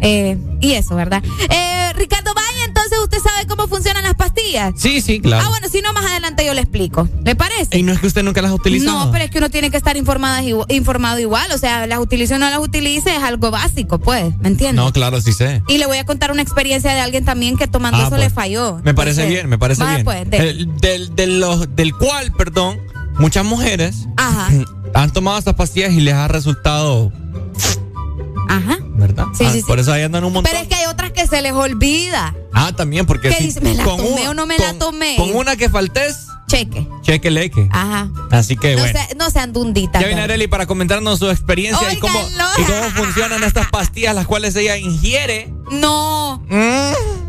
eh, 0.01 0.37
y 0.61 0.73
eso, 0.73 0.95
¿verdad? 0.95 1.23
Eh, 1.49 1.93
Ricardo, 1.95 2.33
vaya, 2.33 2.65
entonces 2.65 2.97
usted 2.99 3.17
sabe 3.19 3.45
cómo 3.47 3.67
funcionan 3.67 4.03
las 4.03 4.15
pastillas. 4.15 4.73
Sí, 4.77 4.99
sí, 5.01 5.19
claro. 5.19 5.43
Ah, 5.45 5.49
bueno, 5.49 5.67
si 5.69 5.81
no, 5.81 5.93
más 5.93 6.05
adelante 6.05 6.45
yo 6.45 6.53
le 6.53 6.61
explico. 6.61 7.07
¿Le 7.23 7.35
parece? 7.35 7.77
Y 7.77 7.83
no 7.83 7.91
es 7.93 7.99
que 7.99 8.07
usted 8.07 8.23
nunca 8.23 8.41
las 8.41 8.51
ha 8.51 8.55
utilizado. 8.55 9.05
No, 9.05 9.11
pero 9.11 9.23
es 9.25 9.31
que 9.31 9.37
uno 9.37 9.49
tiene 9.49 9.69
que 9.71 9.77
estar 9.77 9.95
informada, 9.97 10.41
informado 10.69 11.19
igual. 11.19 11.51
O 11.51 11.57
sea, 11.57 11.85
las 11.87 11.99
utilice 11.99 12.35
o 12.35 12.39
no 12.39 12.49
las 12.49 12.59
utilice 12.59 13.15
es 13.15 13.23
algo 13.23 13.51
básico, 13.51 13.99
pues. 13.99 14.35
¿Me 14.39 14.47
entiendes? 14.49 14.75
No, 14.83 14.91
claro, 14.91 15.21
sí 15.21 15.33
sé. 15.33 15.61
Y 15.67 15.77
le 15.77 15.85
voy 15.85 15.97
a 15.97 16.05
contar 16.05 16.31
una 16.31 16.41
experiencia 16.41 16.93
de 16.93 16.99
alguien 16.99 17.23
también 17.25 17.57
que 17.57 17.67
tomando 17.67 17.97
Ah, 17.97 18.01
eso 18.01 18.09
pues. 18.11 18.21
le 18.21 18.29
falló. 18.29 18.79
Me 18.83 18.93
parece 18.93 19.21
Entonces, 19.21 19.29
bien, 19.29 19.49
me 19.49 19.57
parece 19.57 19.85
bien. 19.85 20.03
pues, 20.03 20.29
de- 20.29 20.37
El- 20.49 20.77
del, 20.77 21.15
de 21.15 21.27
los- 21.27 21.75
del 21.75 21.93
cual, 21.95 22.31
perdón, 22.33 22.79
muchas 23.19 23.45
mujeres 23.45 24.07
Ajá. 24.17 24.49
han 24.93 25.11
tomado 25.11 25.37
estas 25.37 25.55
pastillas 25.55 25.91
y 25.93 25.99
les 26.01 26.13
ha 26.13 26.27
resultado, 26.27 27.11
Ajá. 28.47 28.77
¿verdad? 28.95 29.25
Sí, 29.33 29.43
Ah, 29.45 29.51
sí, 29.51 29.59
sí. 29.61 29.65
Por 29.67 29.79
eso 29.79 29.91
ahí 29.91 30.03
andan 30.03 30.23
un 30.23 30.33
montón. 30.33 30.51
Pero 30.51 30.63
es 30.63 30.69
que 30.69 30.75
hay 30.75 30.85
otras 30.85 31.11
que 31.11 31.25
se 31.27 31.41
les 31.41 31.53
olvida. 31.53 32.33
Ah, 32.53 32.71
también, 32.75 33.05
porque 33.05 33.29
¿Qué 33.29 33.35
si 33.35 33.43
dice? 33.45 33.61
¿Me 33.61 33.73
la 33.73 33.83
con 33.83 33.97
tomé 33.97 34.21
un- 34.21 34.27
o 34.27 34.33
no 34.33 34.45
me 34.45 34.57
la 34.57 34.73
tomé? 34.75 35.15
Con 35.17 35.35
una 35.35 35.55
que 35.55 35.69
faltes, 35.69 36.27
Cheque. 36.47 36.87
cheque 37.01 37.31
leque. 37.31 37.67
Ajá. 37.71 38.09
Así 38.31 38.55
que 38.55 38.75
no, 38.75 38.81
bueno. 38.83 38.99
se- 39.09 39.15
no 39.15 39.29
sean 39.31 39.51
dunditas. 39.51 39.99
Ya 40.01 40.07
viene 40.07 40.21
Areli 40.21 40.47
para 40.47 40.67
comentarnos 40.67 41.17
su 41.19 41.29
experiencia 41.29 41.91
y 41.91 41.97
cómo, 41.97 42.19
y 42.57 42.63
cómo 42.63 42.83
funcionan 42.95 43.43
estas 43.43 43.67
pastillas 43.69 44.13
las 44.15 44.27
cuales 44.27 44.55
ella 44.55 44.77
ingiere. 44.77 45.51
No. 45.71 46.43
Mm. 46.47 47.24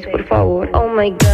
16, 0.00 0.10
por 0.10 0.24
favor? 0.26 0.70
Oh 0.74 0.88
my 0.88 1.10
god. 1.10 1.33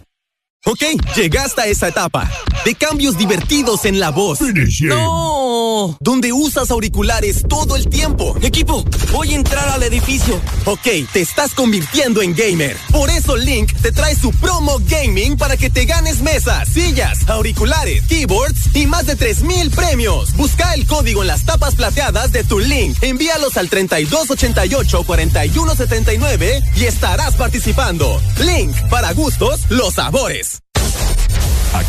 Ok, 0.81 1.15
llegaste 1.15 1.61
a 1.61 1.65
esa 1.67 1.89
etapa 1.89 2.27
de 2.65 2.73
cambios 2.73 3.15
divertidos 3.15 3.85
en 3.85 3.99
la 3.99 4.09
voz. 4.09 4.39
No, 4.81 5.95
donde 5.99 6.33
usas 6.33 6.71
auriculares 6.71 7.43
todo 7.47 7.75
el 7.75 7.87
tiempo. 7.87 8.35
Equipo, 8.41 8.83
voy 9.11 9.33
a 9.33 9.35
entrar 9.35 9.69
al 9.69 9.83
edificio. 9.83 10.41
Ok, 10.65 10.87
te 11.13 11.21
estás 11.21 11.53
convirtiendo 11.53 12.23
en 12.23 12.35
gamer. 12.35 12.75
Por 12.91 13.11
eso 13.11 13.35
Link 13.35 13.71
te 13.83 13.91
trae 13.91 14.15
su 14.15 14.31
promo 14.31 14.79
gaming 14.87 15.37
para 15.37 15.55
que 15.55 15.69
te 15.69 15.85
ganes 15.85 16.21
mesas, 16.21 16.67
sillas, 16.69 17.29
auriculares, 17.29 18.03
keyboards 18.07 18.75
y 18.75 18.87
más 18.87 19.05
de 19.05 19.15
3000 19.15 19.69
premios. 19.69 20.35
Busca 20.35 20.73
el 20.73 20.87
código 20.87 21.21
en 21.21 21.27
las 21.27 21.45
tapas 21.45 21.75
plateadas 21.75 22.31
de 22.31 22.43
tu 22.43 22.57
Link. 22.57 22.97
Envíalos 23.03 23.55
al 23.57 23.69
3288 23.69 25.03
4179 25.03 26.63
y 26.75 26.85
estarás 26.85 27.35
participando. 27.35 28.19
Link, 28.39 28.75
para 28.89 29.13
gustos, 29.13 29.69
los 29.69 29.93
sabores. 29.93 30.61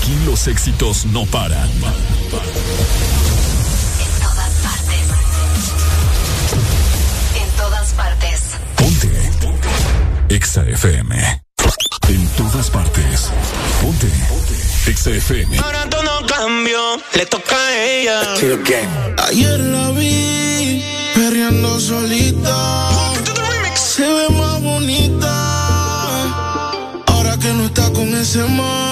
Aquí 0.02 0.18
los 0.26 0.48
éxitos 0.48 1.06
no 1.06 1.24
paran. 1.26 1.70
En 1.70 1.80
todas 4.20 4.50
partes. 4.64 5.00
En 7.40 7.48
todas 7.56 7.92
partes. 7.92 8.40
Ponte. 8.74 9.08
Exa 10.28 10.62
FM. 10.62 11.42
En 12.08 12.28
todas 12.30 12.68
partes. 12.70 13.30
Ponte. 13.80 14.10
Exa 14.88 15.10
FM. 15.10 15.56
Ahora 15.60 15.88
todo 15.88 16.26
cambió, 16.26 16.96
le 17.14 17.24
toca 17.26 17.54
a 17.54 17.84
ella. 17.84 18.22
Ayer 19.28 19.60
la 19.60 19.90
vi 19.90 20.82
perreando 21.14 21.78
solita. 21.78 22.90
Se 23.76 24.02
ve 24.02 24.30
más 24.30 24.60
bonita. 24.60 25.30
Ahora 27.06 27.38
que 27.38 27.52
no 27.52 27.66
está 27.66 27.88
con 27.92 28.12
ese 28.16 28.42
man. 28.42 28.91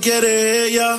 quiere 0.00 0.66
ella. 0.66 0.98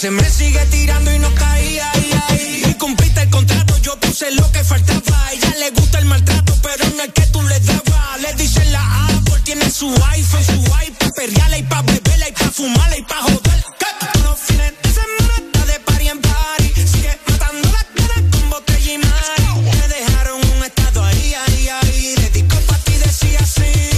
Dice, 0.00 0.12
me 0.12 0.30
sigue 0.30 0.64
tirando 0.66 1.12
y 1.12 1.18
no 1.18 1.34
caía, 1.34 1.90
ahí, 1.90 2.10
ahí. 2.28 2.62
Y 2.68 2.74
cumpliste 2.74 3.20
el 3.22 3.30
contrato, 3.30 3.76
yo 3.78 3.98
puse 3.98 4.30
lo 4.30 4.48
que 4.52 4.62
faltaba. 4.62 5.32
Ella 5.32 5.52
le 5.58 5.70
gusta 5.70 5.98
el 5.98 6.04
maltrato, 6.04 6.54
pero 6.62 6.88
no 6.94 7.02
es 7.02 7.12
que 7.12 7.26
tú 7.32 7.42
le 7.42 7.58
dabas. 7.58 8.20
Le 8.20 8.32
dicen 8.34 8.70
la 8.70 9.06
Apple, 9.06 9.40
tiene 9.42 9.68
su 9.68 9.92
iPhone, 10.10 10.44
su 10.44 10.62
iPad, 10.86 11.10
perreala 11.16 11.58
y 11.58 11.64
pa' 11.64 11.82
beberla 11.82 12.28
y 12.28 12.32
pa' 12.32 12.48
fumarla 12.52 12.96
y 12.96 13.02
pa' 13.02 13.22
joder. 13.22 13.64
Todos 13.80 14.22
los 14.22 14.38
fines 14.38 14.72
de 14.80 14.88
semana 14.88 15.66
de 15.66 15.80
party 15.80 16.08
en 16.10 16.20
party. 16.20 16.86
Sigue 16.86 17.18
matando 17.26 17.68
las 17.72 17.86
ganas 17.96 18.30
con 18.30 18.50
botella 18.50 18.92
y 18.92 18.98
mari. 18.98 19.62
Me 19.64 19.88
dejaron 19.88 20.40
un 20.44 20.62
estado 20.62 21.02
ahí, 21.02 21.34
ahí, 21.34 21.68
ahí. 21.70 22.14
Dedicó 22.14 22.56
pa' 22.68 22.78
ti, 22.84 22.92
decía 22.92 23.40
así. 23.40 23.90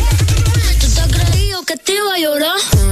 Tú 0.80 0.88
te 0.94 1.00
has 1.02 1.08
creído 1.08 1.62
que 1.64 1.76
te 1.76 1.92
iba 1.92 2.14
a 2.14 2.18
llorar. 2.18 2.89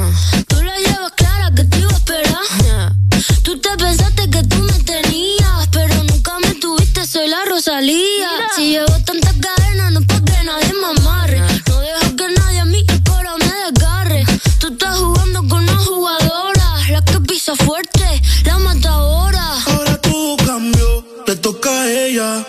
Te 3.59 3.77
pensaste 3.77 4.31
que 4.31 4.43
tú 4.45 4.57
me 4.59 4.79
tenías, 4.85 5.69
pero 5.73 5.95
nunca 6.05 6.39
me 6.41 6.55
tuviste, 6.55 7.07
soy 7.07 7.29
la 7.29 7.45
Rosalía. 7.45 8.31
Si 8.55 8.71
llevo 8.71 8.95
tantas 9.05 9.35
cadenas, 9.35 9.93
no 9.93 10.01
es 10.01 10.07
pa' 10.07 10.21
que 10.25 10.45
nadie 10.45 10.73
me 10.81 11.01
amarre. 11.01 11.41
No 11.69 11.81
dejo 11.81 12.17
que 12.17 12.29
nadie 12.37 12.61
a 12.61 12.65
mí 12.65 12.85
el 12.89 13.03
coro 13.05 13.37
me 13.39 13.53
desgarre. 13.71 14.25
Tú 14.61 14.69
estás 14.69 14.99
jugando 14.99 15.41
con 15.49 15.63
una 15.63 15.77
jugadora, 15.77 16.67
la 16.91 17.03
que 17.03 17.21
pisa 17.21 17.55
fuerte, 17.57 18.23
la 18.45 18.59
matadora. 18.59 19.45
Ahora 19.67 20.01
todo 20.01 20.37
cambió, 20.37 21.05
le 21.27 21.37
toca 21.37 21.71
a 21.71 21.91
ella. 21.91 22.47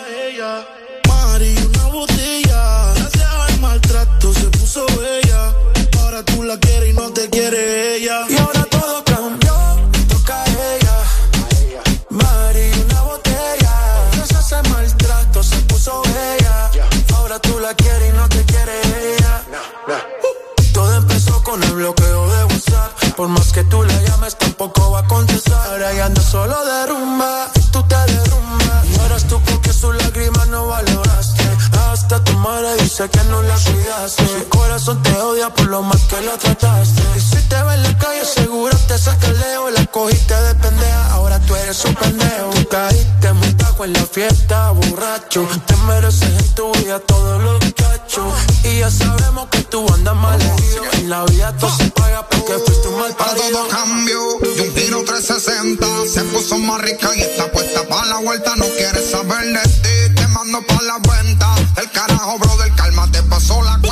Por 23.20 23.28
más 23.28 23.52
que 23.52 23.62
tú 23.64 23.82
la 23.82 24.02
llames, 24.02 24.34
tampoco 24.38 24.92
va 24.92 25.00
a 25.00 25.06
contestar. 25.06 25.72
Ahora 25.72 25.92
ya 25.92 26.06
ando 26.06 26.22
solo 26.22 26.56
de 26.64 26.86
rumba 26.86 27.50
y 27.54 27.60
tú 27.70 27.82
te 27.82 27.94
derrumbas. 27.94 28.88
Lloras 28.96 29.24
tú 29.28 29.38
porque 29.42 29.74
sus 29.74 29.94
lágrimas 29.94 30.48
no 30.48 30.68
valoraste. 30.68 31.44
Hasta 31.90 32.24
tu 32.24 32.32
madre 32.38 32.74
dice 32.78 33.10
que 33.10 33.22
no 33.24 33.42
la 33.42 33.56
cuidaste. 33.56 34.26
Su 34.26 34.48
corazón 34.48 35.02
te 35.02 35.12
odia 35.20 35.50
por 35.50 35.66
lo 35.66 35.82
mal 35.82 36.00
que 36.08 36.18
la 36.22 36.38
trataste. 36.38 37.02
Y 37.14 37.20
si 37.20 37.36
te 37.46 37.62
ve 37.62 37.74
en 37.74 37.82
la 37.82 37.98
calle, 37.98 38.24
seguro 38.24 38.74
te 38.88 38.96
saca 38.96 39.26
el 39.26 39.38
leo. 39.38 39.68
La 39.68 39.84
cogiste 39.84 40.34
de 40.34 40.54
pendeja, 40.54 41.12
ahora 41.12 41.38
tú 41.40 41.54
eres 41.56 41.84
un 41.84 41.94
pendejo. 41.96 42.50
Tú 42.54 42.68
caíste 42.68 43.34
muy 43.34 43.52
bajo 43.52 43.84
en 43.84 43.92
la 43.92 44.06
fiesta, 44.06 44.70
borracho. 44.70 45.46
Te 45.66 45.76
mereces 45.76 46.22
en 46.22 46.54
tu 46.54 46.72
vida 46.72 46.98
todos 47.00 47.42
los 47.42 47.58
cachos. 47.74 48.32
Y 48.64 48.78
ya 48.78 48.90
sabemos 48.90 49.48
que 49.50 49.62
tú 49.64 49.86
andas 49.92 50.14
mal 50.16 50.40
herido. 50.40 50.84
En 50.92 51.08
la 51.08 51.24
vida 51.24 51.56
todo 51.56 51.74
se 51.76 51.90
paga 51.90 52.26
porque 52.28 52.52
fuiste 52.64 52.88
un 52.88 53.00
mal 53.00 53.14
parido. 53.16 53.48
todo 53.50 53.68
cambió 53.68 54.20
y 54.54 54.60
un 54.60 54.74
giro 54.74 55.04
360 55.04 55.86
se 56.12 56.22
puso 56.24 56.58
más 56.58 56.80
rica 56.82 57.10
y 57.16 57.20
está 57.20 57.50
puesta 57.50 57.86
para 57.88 58.06
la 58.06 58.18
vuelta. 58.18 58.54
No 58.56 58.66
quieres 58.76 59.10
saber 59.10 59.46
de 59.46 59.62
ti, 59.62 60.14
te 60.14 60.26
mando 60.28 60.60
para 60.66 60.82
la 60.82 60.98
cuenta. 61.06 61.54
El 61.76 61.90
carajo, 61.90 62.38
brother, 62.38 62.72
calma, 62.74 63.10
te 63.10 63.22
pasó 63.24 63.62
la 63.62 63.78
cuenta. 63.78 63.89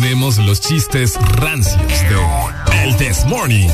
Tenemos 0.00 0.38
los 0.38 0.60
chistes 0.60 1.14
rancios 1.36 1.86
de 1.86 2.82
El 2.82 2.96
This 2.96 3.24
Morning. 3.26 3.68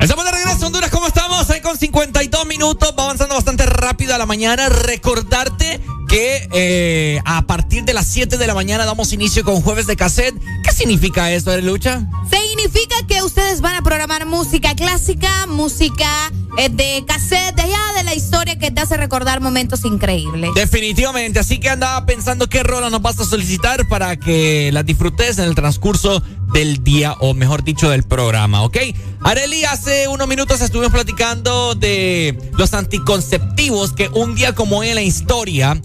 Estamos 0.00 0.24
de 0.24 0.32
regreso, 0.32 0.66
Honduras, 0.66 0.90
¿cómo 0.90 1.06
estamos? 1.06 1.48
Ahí 1.50 1.60
con 1.60 1.78
52 1.78 2.46
minutos, 2.46 2.92
va 2.98 3.04
avanzando 3.04 3.36
bastante 3.36 3.66
rápido 3.66 4.16
a 4.16 4.18
la 4.18 4.26
mañana. 4.26 4.68
Recordarte 4.68 5.80
que 6.08 6.48
eh, 6.52 7.20
a 7.24 7.42
partir 7.42 7.84
de 7.84 7.92
las 7.92 8.06
7 8.06 8.38
de 8.38 8.46
la 8.46 8.54
mañana 8.54 8.86
damos 8.86 9.12
inicio 9.12 9.44
con 9.44 9.60
Jueves 9.60 9.86
de 9.86 9.94
Cassette. 9.94 10.34
¿Qué 10.64 10.72
significa 10.72 11.30
esto, 11.30 11.56
Lucha? 11.60 12.08
Significa 12.30 12.96
que 13.06 13.22
ustedes 13.22 13.60
van 13.60 13.76
a 13.76 13.82
programar 13.82 14.26
música 14.26 14.74
clásica, 14.74 15.46
música 15.46 16.32
eh, 16.56 16.70
de 16.70 17.04
cassette, 17.06 17.54
de 17.54 17.62
allá 17.62 17.78
de 17.96 18.04
la 18.04 18.14
historia 18.14 18.58
que 18.58 18.70
te 18.70 18.80
hace 18.80 18.96
recordar 18.96 19.40
momentos 19.40 19.84
increíbles. 19.84 20.50
Definitivamente, 20.54 21.38
así 21.38 21.60
que 21.60 21.68
andaba 21.68 22.06
pensando 22.06 22.48
qué 22.48 22.62
rola 22.62 22.88
nos 22.90 23.02
vas 23.02 23.20
a 23.20 23.24
solicitar 23.24 23.86
para 23.88 24.16
que 24.16 24.70
las 24.72 24.86
disfrutes 24.86 25.38
en 25.38 25.44
el 25.44 25.54
transcurso 25.54 26.22
del 26.52 26.82
día, 26.82 27.14
o 27.20 27.34
mejor 27.34 27.62
dicho, 27.62 27.90
del 27.90 28.02
programa, 28.02 28.62
¿ok? 28.62 28.78
Areli, 29.22 29.64
hace 29.64 30.08
unos 30.08 30.28
minutos 30.28 30.60
estuvimos 30.60 30.92
platicando 30.92 31.74
de 31.74 32.38
los 32.56 32.72
anticonceptivos 32.72 33.92
que 33.92 34.08
un 34.08 34.34
día 34.34 34.54
como 34.54 34.78
hoy 34.78 34.88
en 34.88 34.94
la 34.94 35.02
historia 35.02 35.80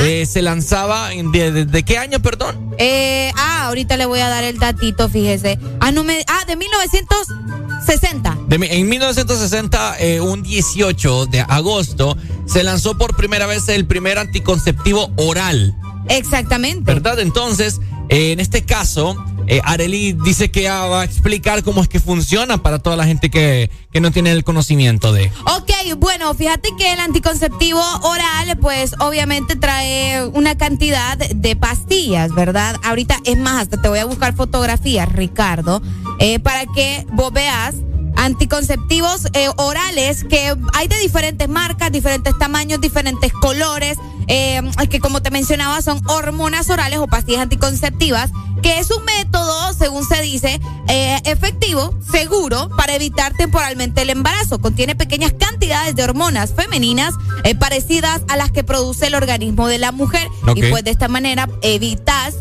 eh, 0.00 0.26
se 0.26 0.42
lanzaba, 0.42 1.10
de, 1.10 1.52
de- 1.52 1.64
de 1.66 1.82
qué 1.84 1.98
año, 1.98 2.20
perdón? 2.20 2.74
Eh, 2.78 3.30
ah, 3.36 3.66
ahorita 3.66 3.96
le 3.96 4.06
voy 4.06 4.20
a 4.20 4.28
dar 4.28 4.42
el 4.42 4.58
datito, 4.58 5.08
fíjese. 5.08 5.58
Ah, 5.80 5.92
no 5.92 6.02
me, 6.02 6.24
ah, 6.28 6.44
de 6.46 6.56
1960. 6.56 8.38
De 8.48 8.58
mi- 8.58 8.66
en 8.68 8.88
1960, 8.88 9.96
eh, 10.00 10.20
un 10.20 10.42
18 10.42 11.26
de 11.26 11.40
agosto, 11.40 12.16
se 12.46 12.64
lanzó 12.64 12.96
por 12.96 13.16
primera 13.16 13.46
vez 13.46 13.68
el 13.68 13.86
primer 13.86 14.18
anticonceptivo 14.18 15.10
oral. 15.16 15.74
Exactamente. 16.08 16.82
¿Verdad? 16.92 17.20
Entonces, 17.20 17.80
eh, 18.08 18.32
en 18.32 18.40
este 18.40 18.64
caso, 18.64 19.14
eh, 19.48 19.60
Areli 19.64 20.12
dice 20.12 20.50
que 20.50 20.62
ya 20.62 20.84
va 20.84 21.00
a 21.00 21.04
explicar 21.04 21.62
cómo 21.62 21.82
es 21.82 21.88
que 21.88 22.00
funciona 22.00 22.58
para 22.58 22.78
toda 22.78 22.96
la 22.96 23.04
gente 23.04 23.30
que, 23.30 23.70
que 23.90 24.00
no 24.00 24.10
tiene 24.10 24.30
el 24.32 24.44
conocimiento 24.44 25.12
de. 25.12 25.32
Ok, 25.56 25.70
bueno, 25.96 26.34
fíjate 26.34 26.70
que 26.76 26.92
el 26.92 27.00
anticonceptivo 27.00 27.80
oral, 28.02 28.58
pues 28.60 28.94
obviamente 29.00 29.56
trae 29.56 30.26
una 30.26 30.56
cantidad 30.56 31.16
de 31.16 31.56
pastillas, 31.56 32.34
¿verdad? 32.34 32.76
Ahorita, 32.84 33.18
es 33.24 33.38
más, 33.38 33.62
hasta 33.62 33.80
te 33.80 33.88
voy 33.88 33.98
a 33.98 34.04
buscar 34.04 34.34
fotografías, 34.34 35.10
Ricardo, 35.10 35.82
eh, 36.18 36.38
para 36.40 36.66
que 36.66 37.06
vos 37.12 37.32
veas 37.32 37.74
anticonceptivos 38.16 39.26
eh, 39.32 39.48
orales 39.56 40.24
que 40.24 40.54
hay 40.74 40.88
de 40.88 40.98
diferentes 40.98 41.48
marcas, 41.48 41.92
diferentes 41.92 42.36
tamaños, 42.38 42.80
diferentes 42.80 43.32
colores, 43.32 43.98
eh, 44.26 44.60
que 44.90 45.00
como 45.00 45.22
te 45.22 45.30
mencionaba 45.30 45.80
son 45.82 46.00
hormonas 46.08 46.68
orales 46.70 46.98
o 46.98 47.06
pastillas 47.06 47.42
anticonceptivas, 47.42 48.30
que 48.62 48.78
es 48.78 48.90
un 48.90 49.04
método, 49.04 49.72
según 49.72 50.04
se 50.04 50.20
dice, 50.20 50.60
eh, 50.88 51.20
efectivo, 51.24 51.94
seguro, 52.10 52.68
para 52.76 52.94
evitar 52.94 53.32
temporalmente 53.34 54.02
el 54.02 54.10
embarazo. 54.10 54.58
Contiene 54.58 54.96
pequeñas 54.96 55.32
cantidades 55.32 55.94
de 55.94 56.02
hormonas 56.02 56.52
femeninas 56.54 57.14
parecidas 57.60 58.22
a 58.28 58.36
las 58.36 58.50
que 58.50 58.64
produce 58.64 59.06
el 59.06 59.14
organismo 59.14 59.68
de 59.68 59.78
la 59.78 59.92
mujer 59.92 60.28
y 60.54 60.62
pues 60.68 60.84
de 60.84 60.90
esta 60.90 61.08
manera 61.08 61.48
evitas 61.62 62.34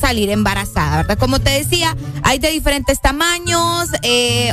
salir 0.00 0.30
embarazada, 0.30 0.98
¿verdad? 0.98 1.18
Como 1.18 1.40
te 1.40 1.50
decía, 1.50 1.96
hay 2.22 2.38
de 2.38 2.50
diferentes 2.50 3.00
tamaños, 3.00 3.88
eh, 4.02 4.52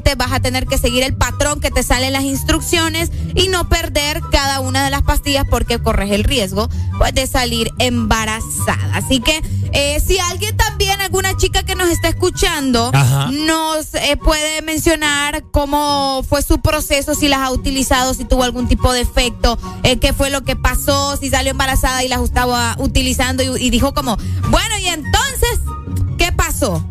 obviamente 0.00 0.14
vas 0.14 0.32
a 0.32 0.40
tener 0.40 0.66
que 0.66 0.78
seguir 0.78 1.02
el 1.02 1.14
patrón 1.14 1.60
que 1.60 1.70
te 1.70 1.82
sale 1.82 2.06
en 2.06 2.12
las 2.14 2.24
instrucciones 2.24 3.10
y 3.34 3.48
no 3.48 3.68
perder 3.68 4.20
cada 4.30 4.60
una 4.60 4.84
de 4.84 4.90
las 4.90 5.02
pastillas 5.02 5.44
porque 5.48 5.78
corres 5.78 6.10
el 6.10 6.24
riesgo 6.24 6.68
pues, 6.98 7.14
de 7.14 7.26
salir 7.26 7.70
embarazada. 7.78 8.94
Así 8.94 9.20
que 9.20 9.42
eh, 9.72 10.00
si 10.04 10.18
alguien 10.18 10.56
también, 10.56 11.00
alguna 11.00 11.36
chica 11.36 11.62
que 11.64 11.74
nos 11.74 11.90
está 11.90 12.08
escuchando, 12.08 12.90
Ajá. 12.92 13.30
nos 13.30 13.94
eh, 13.94 14.16
puede 14.16 14.62
mencionar 14.62 15.44
cómo 15.50 16.24
fue 16.28 16.42
su 16.42 16.60
proceso, 16.60 17.14
si 17.14 17.28
las 17.28 17.40
ha 17.40 17.50
utilizado, 17.50 18.14
si 18.14 18.24
tuvo 18.24 18.44
algún 18.44 18.68
tipo 18.68 18.92
de 18.92 19.00
efecto, 19.02 19.58
eh, 19.82 19.98
qué 19.98 20.12
fue 20.12 20.30
lo 20.30 20.42
que 20.44 20.56
pasó, 20.56 21.16
si 21.16 21.28
salió 21.30 21.50
embarazada 21.50 22.02
y 22.04 22.08
las 22.08 22.20
estaba 22.22 22.74
utilizando 22.78 23.42
y, 23.42 23.66
y 23.66 23.70
dijo 23.70 23.92
como, 23.92 24.16
bueno, 24.48 24.78
y 24.80 24.88
entonces, 24.88 25.60
¿qué 26.16 26.32
pasó? 26.32 26.84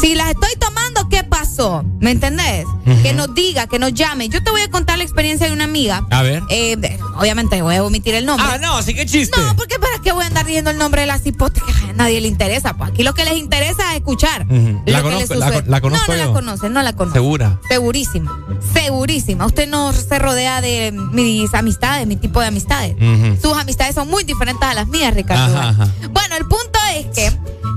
Si 0.00 0.14
las 0.14 0.30
estoy 0.30 0.50
tomando, 0.58 1.08
¿qué 1.10 1.24
pasó? 1.24 1.84
¿Me 2.00 2.10
entendés? 2.12 2.64
Que 3.02 3.12
nos 3.12 3.34
diga, 3.34 3.66
que 3.66 3.78
nos 3.78 3.92
llame. 3.92 4.28
Yo 4.28 4.42
te 4.42 4.50
voy 4.50 4.62
a 4.62 4.70
contar 4.70 4.96
la 4.98 5.04
experiencia 5.04 5.46
de 5.46 5.52
una 5.52 5.64
amiga. 5.64 6.06
A 6.10 6.22
ver. 6.22 6.42
Eh, 6.48 6.76
obviamente 7.18 7.60
voy 7.60 7.76
a 7.76 7.84
omitir 7.84 8.14
el 8.14 8.24
nombre. 8.24 8.46
Ah, 8.50 8.58
no, 8.58 8.76
así 8.76 8.94
que 8.94 9.04
chiste. 9.06 9.38
No, 9.40 9.54
porque 9.56 9.78
para 9.78 9.98
qué 10.02 10.12
voy 10.12 10.24
a 10.24 10.26
andar 10.28 10.46
diciendo 10.46 10.70
el 10.70 10.78
nombre 10.78 11.02
de 11.02 11.06
la 11.06 11.18
cipote 11.18 11.60
que 11.60 11.90
a 11.90 11.92
nadie 11.92 12.20
le 12.20 12.28
interesa. 12.28 12.74
Pues 12.78 12.90
aquí 12.90 13.02
lo 13.02 13.12
que 13.14 13.24
les 13.24 13.34
interesa 13.36 13.90
es 13.90 13.98
escuchar. 13.98 14.46
La 14.86 15.02
conozco, 15.02 15.34
la 15.34 15.62
la 15.66 15.80
conozco 15.80 16.06
No, 16.12 16.16
no 16.16 16.22
yo. 16.22 16.26
la 16.28 16.32
conoce, 16.32 16.70
no 16.70 16.82
la 16.82 16.92
conoce. 16.94 17.18
Segura. 17.18 17.60
Segurísima, 17.68 18.32
segurísima. 18.72 19.44
Usted 19.46 19.68
no 19.68 19.92
se 19.92 20.18
rodea 20.18 20.60
de 20.62 20.92
mis 21.12 21.52
amistades, 21.54 22.06
mi 22.06 22.16
tipo 22.16 22.40
de 22.40 22.46
amistades. 22.46 22.96
Sus 23.42 23.52
amistades 23.52 23.94
son 23.94 24.08
muy 24.08 24.24
diferentes 24.24 24.66
a 24.66 24.72
las 24.74 24.88
mías, 24.88 25.14
Ricardo. 25.14 25.56
Ajá, 25.58 25.68
ajá. 25.70 25.88
Bueno, 26.10 26.36
el 26.36 26.44
punto 26.46 26.78
es 26.96 27.06
que 27.14 27.30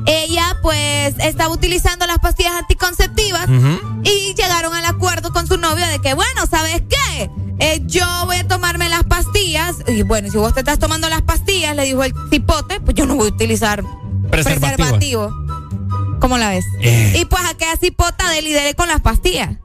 ella 0.05 0.57
pues 0.61 1.15
estaba 1.19 1.53
utilizando 1.53 2.05
las 2.14 2.20
pastillas 2.22 2.53
anticonceptivas 2.53 3.47
y 4.03 4.34
llegaron 4.36 4.74
al 4.76 4.86
acuerdo 4.86 5.34
con 5.34 5.47
su 5.47 5.57
novio 5.57 5.86
de 5.88 5.99
que, 5.99 6.14
bueno, 6.14 6.45
¿sabes 6.49 6.84
qué? 6.88 7.30
Eh, 7.59 7.82
yo 7.86 8.05
voy 8.26 8.38
a 8.38 8.47
tomarme 8.47 8.88
las 8.89 9.03
pastillas 9.03 9.78
y 9.88 10.03
bueno, 10.03 10.30
si 10.32 10.38
vos 10.38 10.53
te 10.53 10.59
estás 10.59 10.78
tomando 10.80 11.09
las 11.09 11.24
pastillas, 11.24 11.76
le 11.76 11.86
dijo 11.86 12.03
el 12.03 12.14
cipote, 12.30 12.80
pues 12.82 12.95
yo 12.95 13.05
no 13.07 13.16
voy 13.16 13.30
a 13.30 13.32
utilizar 13.34 13.84
Preservativo. 14.30 14.76
preservativo. 14.78 15.34
¿Cómo 16.20 16.38
la 16.38 16.49
ves? 16.49 16.66
Eh. 16.82 17.18
Y 17.20 17.26
pues 17.26 17.43
aquella 17.45 17.76
cipota 17.78 18.30
de 18.30 18.41
lidere 18.43 18.76
con 18.76 18.88
las 18.88 19.01
pastillas. 19.01 19.57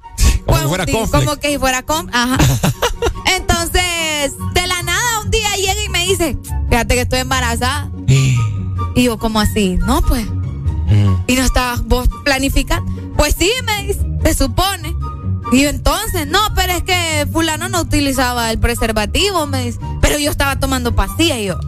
Como 0.47 0.59
si 0.59 0.67
fuera. 0.69 0.87
Como 1.11 1.37
que 1.37 1.51
si 1.51 1.59
fuera 1.59 1.83
con. 1.83 2.09
Ajá. 2.15 2.39
Entonces, 3.37 4.33
de 4.55 4.67
la 4.67 4.83
nada, 4.83 5.21
un 5.23 5.31
día 5.31 5.49
llega 5.57 5.85
y 5.85 5.89
me 5.91 6.07
dice: 6.07 6.37
Fíjate 6.71 6.95
que 6.95 7.03
estoy 7.03 7.21
embarazada. 7.21 7.91
Y 8.07 9.05
yo, 9.05 9.19
¿cómo 9.19 9.39
así? 9.41 9.77
No, 9.87 10.03
pues. 10.03 10.27
¿Y 11.27 11.35
no 11.35 11.43
estabas 11.43 11.85
vos 11.85 12.09
planificando? 12.25 12.91
Pues 13.17 13.35
sí, 13.39 13.51
me 13.65 13.87
dice, 13.87 14.01
se 14.25 14.35
supone. 14.35 14.95
Y 15.53 15.63
yo, 15.63 15.69
entonces, 15.71 16.27
no, 16.27 16.39
pero 16.55 16.73
es 16.75 16.83
que 16.83 17.27
Fulano 17.33 17.69
no 17.69 17.81
utilizaba 17.83 18.51
el 18.51 18.59
preservativo, 18.59 19.47
me 19.47 19.65
dice. 19.65 19.79
Pero 20.01 20.19
yo 20.19 20.31
estaba 20.31 20.59
tomando 20.59 20.95
pastillas 20.95 21.39
y 21.39 21.45
yo, 21.47 21.59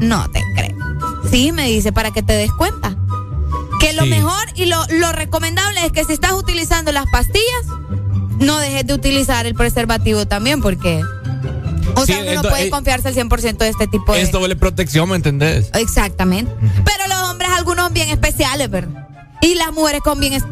no 0.00 0.28
te 0.30 0.42
creo. 0.56 0.76
Sí, 1.30 1.52
me 1.52 1.66
dice, 1.68 1.92
para 1.92 2.10
que 2.12 2.22
te 2.22 2.32
des 2.34 2.52
cuenta. 2.52 2.96
Que 3.80 3.92
lo 3.92 4.04
Sí. 4.04 4.10
mejor 4.10 4.44
y 4.54 4.66
lo, 4.66 4.78
lo 4.98 5.12
recomendable 5.12 5.84
es 5.84 5.92
que 5.92 6.04
si 6.04 6.12
estás 6.12 6.32
utilizando 6.32 6.92
las 6.92 7.06
pastillas, 7.06 7.66
no 8.40 8.58
dejes 8.58 8.86
de 8.86 8.94
utilizar 8.94 9.46
el 9.46 9.54
preservativo 9.54 10.26
también, 10.26 10.60
porque. 10.60 11.02
O 11.96 12.04
Sí, 12.06 12.12
sea, 12.12 12.22
uno 12.22 12.42
no 12.42 12.48
puede 12.48 12.66
eh, 12.66 12.70
confiarse 12.70 13.08
al 13.08 13.14
100% 13.14 13.56
de 13.58 13.68
este 13.68 13.86
tipo 13.86 14.12
de. 14.12 14.22
Es 14.22 14.32
doble 14.32 14.56
protección, 14.56 15.08
¿me 15.08 15.16
entendés? 15.16 15.70
Exactamente. 15.74 16.52
Pero 16.84 17.06
los 17.08 17.28
hombres, 17.30 17.50
algunos 17.56 17.92
bien 17.92 18.08
especiales, 18.10 18.70
¿verdad? 18.70 19.08
Y 19.40 19.54
las 19.54 19.72
mujeres 19.72 20.00
con 20.02 20.18
bien. 20.20 20.32
es- 20.34 20.44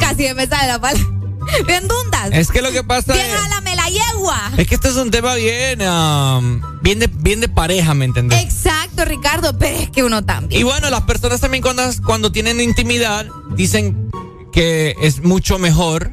Casi 0.00 0.32
me 0.34 0.46
sale 0.46 0.68
la 0.68 0.80
palabra. 0.80 1.04
Bien 1.66 1.88
dundas. 1.88 2.28
Es 2.32 2.50
que 2.50 2.60
lo 2.62 2.70
que 2.70 2.84
pasa 2.84 3.14
Bien, 3.14 3.24
es. 3.26 3.76
la 3.76 3.88
yegua. 3.88 4.52
Es 4.58 4.68
que 4.68 4.74
este 4.74 4.88
es 4.88 4.96
un 4.96 5.10
tema 5.10 5.34
bien, 5.34 5.80
um, 5.80 6.60
bien, 6.82 6.98
de, 6.98 7.06
bien 7.06 7.40
de 7.40 7.48
pareja, 7.48 7.94
¿me 7.94 8.04
entendés? 8.04 8.42
Exacto, 8.42 9.04
Ricardo, 9.06 9.56
pero 9.58 9.76
es 9.78 9.88
que 9.90 10.04
uno 10.04 10.22
también. 10.24 10.60
Y 10.60 10.64
bueno, 10.64 10.90
las 10.90 11.02
personas 11.02 11.40
también 11.40 11.62
cuando, 11.62 11.82
cuando 12.04 12.30
tienen 12.30 12.60
intimidad 12.60 13.26
dicen 13.56 14.10
que 14.52 14.94
es 15.00 15.22
mucho 15.22 15.58
mejor 15.58 16.12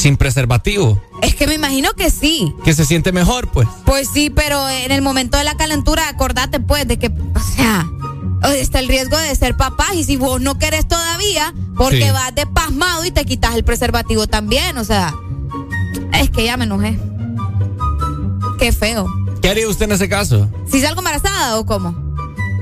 sin 0.00 0.16
preservativo, 0.16 1.00
Es 1.22 1.34
que 1.34 1.46
me 1.46 1.54
imagino 1.54 1.92
que 1.94 2.10
sí. 2.10 2.54
que 2.64 2.72
se 2.74 2.84
siente 2.84 3.12
mejor, 3.12 3.48
pues. 3.52 3.68
Pues 3.84 4.08
sí, 4.12 4.30
pero 4.30 4.68
en 4.68 4.90
el 4.92 5.02
momento 5.02 5.36
de 5.38 5.44
la 5.44 5.56
calentura, 5.56 6.08
acordate 6.08 6.58
pues 6.60 6.86
de 6.88 6.98
que, 6.98 7.08
o 7.08 7.40
sea, 7.56 7.86
está 8.56 8.80
el 8.80 8.88
riesgo 8.88 9.16
de 9.18 9.34
ser 9.36 9.56
papá 9.56 9.94
y 9.94 10.04
si 10.04 10.16
vos 10.16 10.40
no 10.40 10.58
querés 10.58 10.86
todavía, 10.88 11.54
porque 11.76 12.06
Sí. 12.06 12.10
vas 12.12 12.34
de 12.34 12.46
pasmado 12.46 13.04
y 13.04 13.10
te 13.10 13.24
quitas 13.24 13.54
el 13.54 13.64
preservativo 13.64 14.26
también, 14.26 14.76
o 14.78 14.84
sea, 14.84 15.14
es 16.20 16.30
que 16.30 16.44
ya 16.44 16.56
me 16.56 16.64
enojé. 16.64 16.98
Qué 18.58 18.72
feo. 18.72 19.06
¿Qué 19.42 19.50
haría 19.50 19.68
usted 19.68 19.84
en 19.86 19.92
ese 19.92 20.08
caso? 20.08 20.48
¿Si 20.70 20.80
salgo 20.80 21.00
embarazada 21.00 21.58
o 21.58 21.66
cómo? 21.66 21.94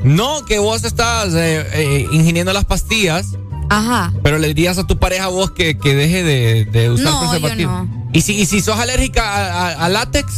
No, 0.03 0.45
que 0.45 0.59
vos 0.59 0.83
estás 0.85 1.33
eh, 1.35 1.65
eh, 1.75 2.07
ingiriendo 2.11 2.53
las 2.53 2.65
pastillas, 2.65 3.37
Ajá. 3.73 4.13
pero 4.23 4.39
le 4.39 4.49
dirías 4.49 4.79
a 4.79 4.87
tu 4.87 4.99
pareja 4.99 5.29
vos 5.29 5.51
que, 5.53 5.79
que 5.79 5.95
deje 5.95 6.23
de, 6.23 6.65
de 6.67 6.91
usar 6.91 7.05
No, 7.07 7.23
yo 7.25 7.31
preservativo. 7.41 7.73
no. 7.73 8.03
¿Y 8.13 8.21
si, 8.23 8.35
y 8.35 8.47
si 8.47 8.61
sos 8.61 8.79
alérgica 8.79 9.23
a, 9.25 9.69
a- 9.69 9.85
a 9.87 9.89
látex? 9.89 10.33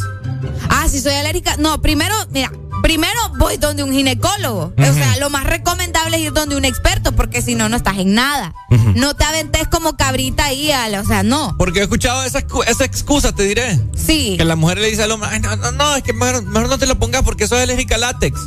Ah, 0.69 0.87
si 0.89 1.01
soy 1.01 1.15
alérgica. 1.15 1.57
No, 1.57 1.81
primero, 1.83 2.15
mira, 2.31 2.53
primero 2.83 3.19
voy 3.39 3.57
donde 3.57 3.83
un 3.83 3.93
ginecólogo. 3.93 4.73
O 4.79 4.93
sea, 4.93 5.17
lo 5.19 5.29
más 5.31 5.45
recomendable 5.45 6.17
es 6.19 6.23
ir 6.25 6.33
donde 6.33 6.57
un 6.57 6.65
experto, 6.65 7.13
porque 7.13 7.43
si 7.43 7.55
no, 7.57 7.69
no 7.69 7.77
estás 7.77 7.99
en 7.99 8.15
nada. 8.15 8.55
No 8.95 9.15
te 9.15 9.25
aventes 9.25 9.67
como 9.69 9.97
cabrita 9.97 10.45
ahí, 10.45 10.71
al- 10.71 10.95
o 10.97 11.05
sea, 11.05 11.23
no. 11.25 11.57
Porque 11.59 11.81
he 11.81 11.83
escuchado 11.83 12.23
esa, 12.23 12.45
esa 12.69 12.85
excusa, 12.85 13.35
te 13.35 13.43
diré. 13.43 13.81
Sí. 13.97 14.37
Que 14.39 14.45
la 14.45 14.55
mujer 14.55 14.79
le 14.79 14.89
dice 14.89 15.03
al 15.03 15.11
hombre, 15.11 15.31
Ay, 15.33 15.41
no, 15.41 15.57
no, 15.57 15.73
no, 15.73 15.97
es 15.97 16.03
que 16.05 16.13
mejor, 16.13 16.43
mejor 16.45 16.69
no 16.69 16.79
te 16.79 16.87
lo 16.87 16.97
pongas 16.99 17.23
porque 17.23 17.49
soy 17.49 17.61
alérgica 17.61 17.97
al 17.97 18.03
látex. 18.03 18.39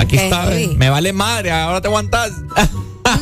Aquí 0.00 0.16
está, 0.16 0.50
me 0.76 0.88
vale 0.88 1.12
madre, 1.12 1.52
ahora 1.52 1.80
te 1.80 1.88
aguantas. 1.88 2.32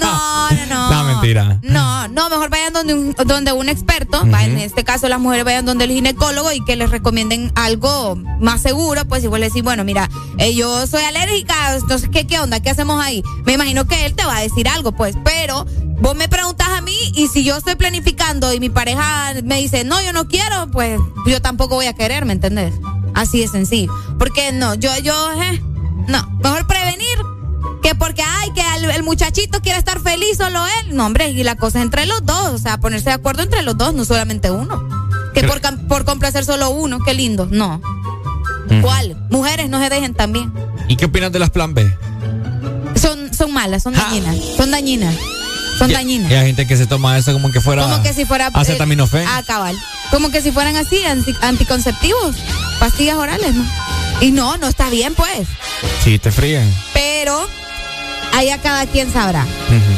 No, 0.00 0.50
no, 0.50 0.66
no. 0.68 0.90
No, 0.90 1.04
mentira. 1.04 1.58
No, 1.62 2.06
no, 2.08 2.30
mejor 2.30 2.50
vayan 2.50 2.72
donde 2.72 2.94
un, 2.94 3.14
donde 3.26 3.52
un 3.52 3.68
experto, 3.68 4.22
en 4.22 4.58
este 4.58 4.84
caso 4.84 5.08
las 5.08 5.18
mujeres 5.18 5.44
vayan 5.44 5.64
donde 5.64 5.84
el 5.84 5.90
ginecólogo 5.90 6.52
y 6.52 6.64
que 6.64 6.76
les 6.76 6.90
recomienden 6.90 7.50
algo 7.56 8.16
más 8.40 8.60
seguro, 8.60 9.04
pues 9.06 9.24
igual 9.24 9.40
decir, 9.40 9.62
bueno, 9.62 9.82
mira, 9.84 10.08
eh, 10.38 10.54
yo 10.54 10.86
soy 10.86 11.02
alérgica, 11.02 11.74
entonces, 11.74 12.08
¿qué, 12.10 12.26
¿qué 12.26 12.38
onda? 12.38 12.60
¿Qué 12.60 12.70
hacemos 12.70 13.02
ahí? 13.04 13.22
Me 13.44 13.54
imagino 13.54 13.86
que 13.86 14.06
él 14.06 14.14
te 14.14 14.24
va 14.24 14.36
a 14.36 14.40
decir 14.40 14.68
algo, 14.68 14.92
pues, 14.92 15.16
pero 15.24 15.66
vos 16.00 16.14
me 16.14 16.28
preguntas 16.28 16.68
a 16.68 16.80
mí 16.80 16.96
y 17.14 17.26
si 17.26 17.42
yo 17.42 17.56
estoy 17.56 17.74
planificando 17.74 18.52
y 18.52 18.60
mi 18.60 18.70
pareja 18.70 19.34
me 19.42 19.56
dice, 19.56 19.82
no, 19.82 20.00
yo 20.02 20.12
no 20.12 20.28
quiero, 20.28 20.70
pues 20.70 21.00
yo 21.26 21.42
tampoco 21.42 21.74
voy 21.74 21.86
a 21.86 21.92
querer, 21.94 22.24
¿me 22.24 22.34
entendés? 22.34 22.72
Así 23.14 23.40
de 23.40 23.48
sencillo. 23.48 23.92
Porque 24.18 24.52
no, 24.52 24.74
yo, 24.74 24.90
yo, 25.02 25.32
eh, 25.42 25.60
no, 26.08 26.28
mejor 26.42 26.66
prevenir 26.66 27.18
que 27.82 27.94
porque 27.94 28.22
ay 28.22 28.50
que 28.52 28.62
el, 28.76 28.90
el 28.90 29.02
muchachito 29.02 29.60
quiere 29.60 29.78
estar 29.78 30.00
feliz 30.00 30.36
solo 30.38 30.60
él. 30.80 30.96
No 30.96 31.06
hombre 31.06 31.30
y 31.30 31.42
la 31.44 31.54
cosa 31.56 31.78
es 31.78 31.84
entre 31.84 32.06
los 32.06 32.24
dos 32.26 32.48
o 32.54 32.58
sea 32.58 32.78
ponerse 32.78 33.06
de 33.10 33.14
acuerdo 33.14 33.42
entre 33.42 33.62
los 33.62 33.76
dos 33.78 33.94
no 33.94 34.04
solamente 34.04 34.50
uno. 34.50 34.88
Que 35.34 35.44
por, 35.44 35.60
por 35.86 36.04
complacer 36.04 36.44
solo 36.44 36.70
uno 36.70 36.98
qué 37.04 37.14
lindo. 37.14 37.46
No. 37.50 37.80
Cuál 38.82 39.16
mujeres 39.30 39.70
no 39.70 39.80
se 39.80 39.88
dejen 39.88 40.14
también. 40.14 40.52
¿Y 40.88 40.96
qué 40.96 41.04
opinas 41.06 41.30
de 41.32 41.38
las 41.38 41.50
plan 41.50 41.74
B? 41.74 41.90
son 42.96 43.32
son 43.32 43.52
malas 43.52 43.84
son 43.84 43.94
dañinas 43.94 44.36
son 44.56 44.70
dañinas 44.72 45.14
son 45.78 45.90
Y- 45.90 45.92
dañinas. 45.94 46.30
Y 46.30 46.34
hay 46.34 46.46
gente 46.46 46.66
que 46.66 46.76
se 46.76 46.86
toma 46.86 47.16
eso 47.16 47.32
como 47.32 47.52
que 47.52 47.60
fuera. 47.60 47.84
como 47.84 48.02
que 48.02 48.12
si 48.12 48.24
fuera 48.24 48.48
eh, 48.48 48.52
Acetaminofén. 48.54 49.24
ah 49.28 49.42
cabal. 49.46 49.76
Como 50.10 50.30
que 50.30 50.42
si 50.42 50.50
fueran 50.50 50.74
así 50.76 51.04
anti- 51.04 51.36
anticonceptivos 51.40 52.34
pastillas 52.80 53.16
orales 53.16 53.54
no 53.54 53.64
y 54.20 54.30
no 54.32 54.56
no 54.56 54.68
está 54.68 54.90
bien 54.90 55.14
pues 55.14 55.46
Sí, 56.02 56.18
te 56.18 56.32
fríen. 56.32 56.72
pero 56.92 57.48
allá 58.38 58.58
cada 58.58 58.86
quien 58.86 59.12
sabrá. 59.12 59.46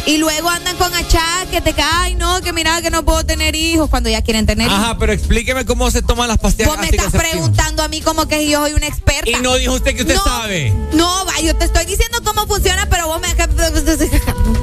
Y 0.06 0.18
luego 0.18 0.48
andan 0.48 0.76
con 0.76 0.92
achá 0.94 1.22
que 1.50 1.60
te 1.60 1.74
ay 1.82 2.14
no, 2.14 2.40
que 2.40 2.52
mira 2.52 2.80
que 2.82 2.90
no 2.90 3.04
puedo 3.04 3.24
tener 3.24 3.54
hijos 3.54 3.88
cuando 3.90 4.08
ya 4.10 4.22
quieren 4.22 4.46
tener 4.46 4.66
hijos. 4.68 4.78
Ajá, 4.78 4.98
pero 4.98 5.12
explíqueme 5.12 5.64
cómo 5.64 5.90
se 5.90 6.02
toman 6.02 6.28
las 6.28 6.38
pastillas 6.38 6.68
Vos 6.68 6.78
me 6.78 6.88
estás 6.88 7.12
preguntando 7.12 7.82
a 7.82 7.88
mí 7.88 8.00
como 8.00 8.26
que 8.26 8.48
yo 8.48 8.60
soy 8.60 8.72
una 8.72 8.86
experta. 8.86 9.30
Y 9.30 9.34
no 9.42 9.54
dijo 9.56 9.74
usted 9.74 9.94
que 9.94 10.02
usted 10.02 10.16
No, 10.16 10.24
sabe. 10.24 10.72
No, 10.92 11.24
va, 11.26 11.40
yo 11.40 11.54
te 11.56 11.64
estoy 11.64 11.84
diciendo 11.86 12.18
cómo 12.24 12.46
funciona, 12.46 12.86
pero 12.88 13.06
vos 13.06 13.20
me... 13.20 13.30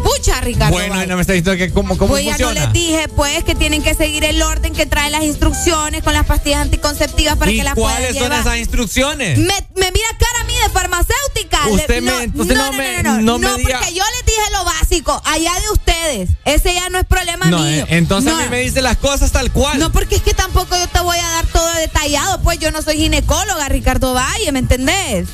Pucha, 0.04 0.42
Ricardo. 0.42 0.72
Bueno, 0.74 1.06
no 1.06 1.16
me 1.16 1.22
está 1.22 1.34
diciendo 1.34 1.58
que 1.58 1.72
cómo, 1.72 1.98
cómo 1.98 2.10
Pues 2.14 2.26
ya 2.26 2.32
no 2.38 2.46
funciona. 2.48 2.66
les 2.66 2.74
dije, 2.74 3.08
pues, 3.16 3.44
que 3.44 3.56
tienen 3.56 3.82
que 3.82 3.94
seguir 3.94 4.24
el 4.26 4.42
orden 4.42 4.74
que 4.74 4.86
trae 4.86 5.10
las 5.10 5.24
instrucciones 5.24 6.04
con 6.04 6.14
las 6.14 6.26
pastillas 6.26 6.62
anticonceptivas 6.62 7.38
para 7.38 7.52
¿Y 7.52 7.58
que 7.58 7.64
las 7.64 7.76
puedan 7.76 7.94
cuáles 8.02 8.18
son 8.18 8.32
esas 8.34 8.58
instrucciones? 8.58 9.38
Me, 9.38 9.46
me 9.76 9.92
mira 9.92 10.08
cara 10.20 10.42
a 10.42 10.44
mí 10.46 10.54
de 10.64 10.70
farmacéutica. 10.70 11.68
Usted 11.70 11.96
Le- 11.96 12.02
me- 12.02 12.24
entonces 12.24 12.58
no 12.58 12.72
me- 12.74 13.04
no 13.04 13.38
me 13.40 13.48
diga- 13.56 13.58
porque 13.74 13.94
yo 13.94 14.04
les 14.16 14.26
dije 14.26 14.52
lo 14.52 14.64
básico, 14.66 15.22
allá 15.26 15.54
de 15.54 15.70
ustedes. 15.72 16.30
Ese 16.46 16.74
ya 16.74 16.90
no 16.90 16.98
es 17.00 17.06
problema 17.06 17.46
No, 17.48 17.60
mío. 17.60 17.68
eh, 17.70 17.86
entonces 17.90 18.32
No. 18.34 18.40
a 18.40 18.44
mí 18.44 18.50
me 18.50 18.60
dice 18.62 18.82
las 18.82 18.98
cosas 18.98 19.32
tal 19.32 19.52
cual. 19.52 19.80
No, 19.80 19.92
porque 19.92 20.16
es 20.16 20.22
que 20.22 20.34
tampoco 20.34 20.76
yo 20.78 20.88
te 20.88 21.00
voy 21.02 21.18
a 21.18 21.28
dar 21.28 21.48
todo 21.48 21.74
detallado, 21.76 22.42
pues 22.42 22.60
yo 22.60 22.72
no 22.72 22.82
soy 22.82 22.98
ginecóloga, 22.98 23.68
Ricardo 23.70 24.14
Valle, 24.14 24.52
¿me 24.52 24.60
entendés? 24.60 25.28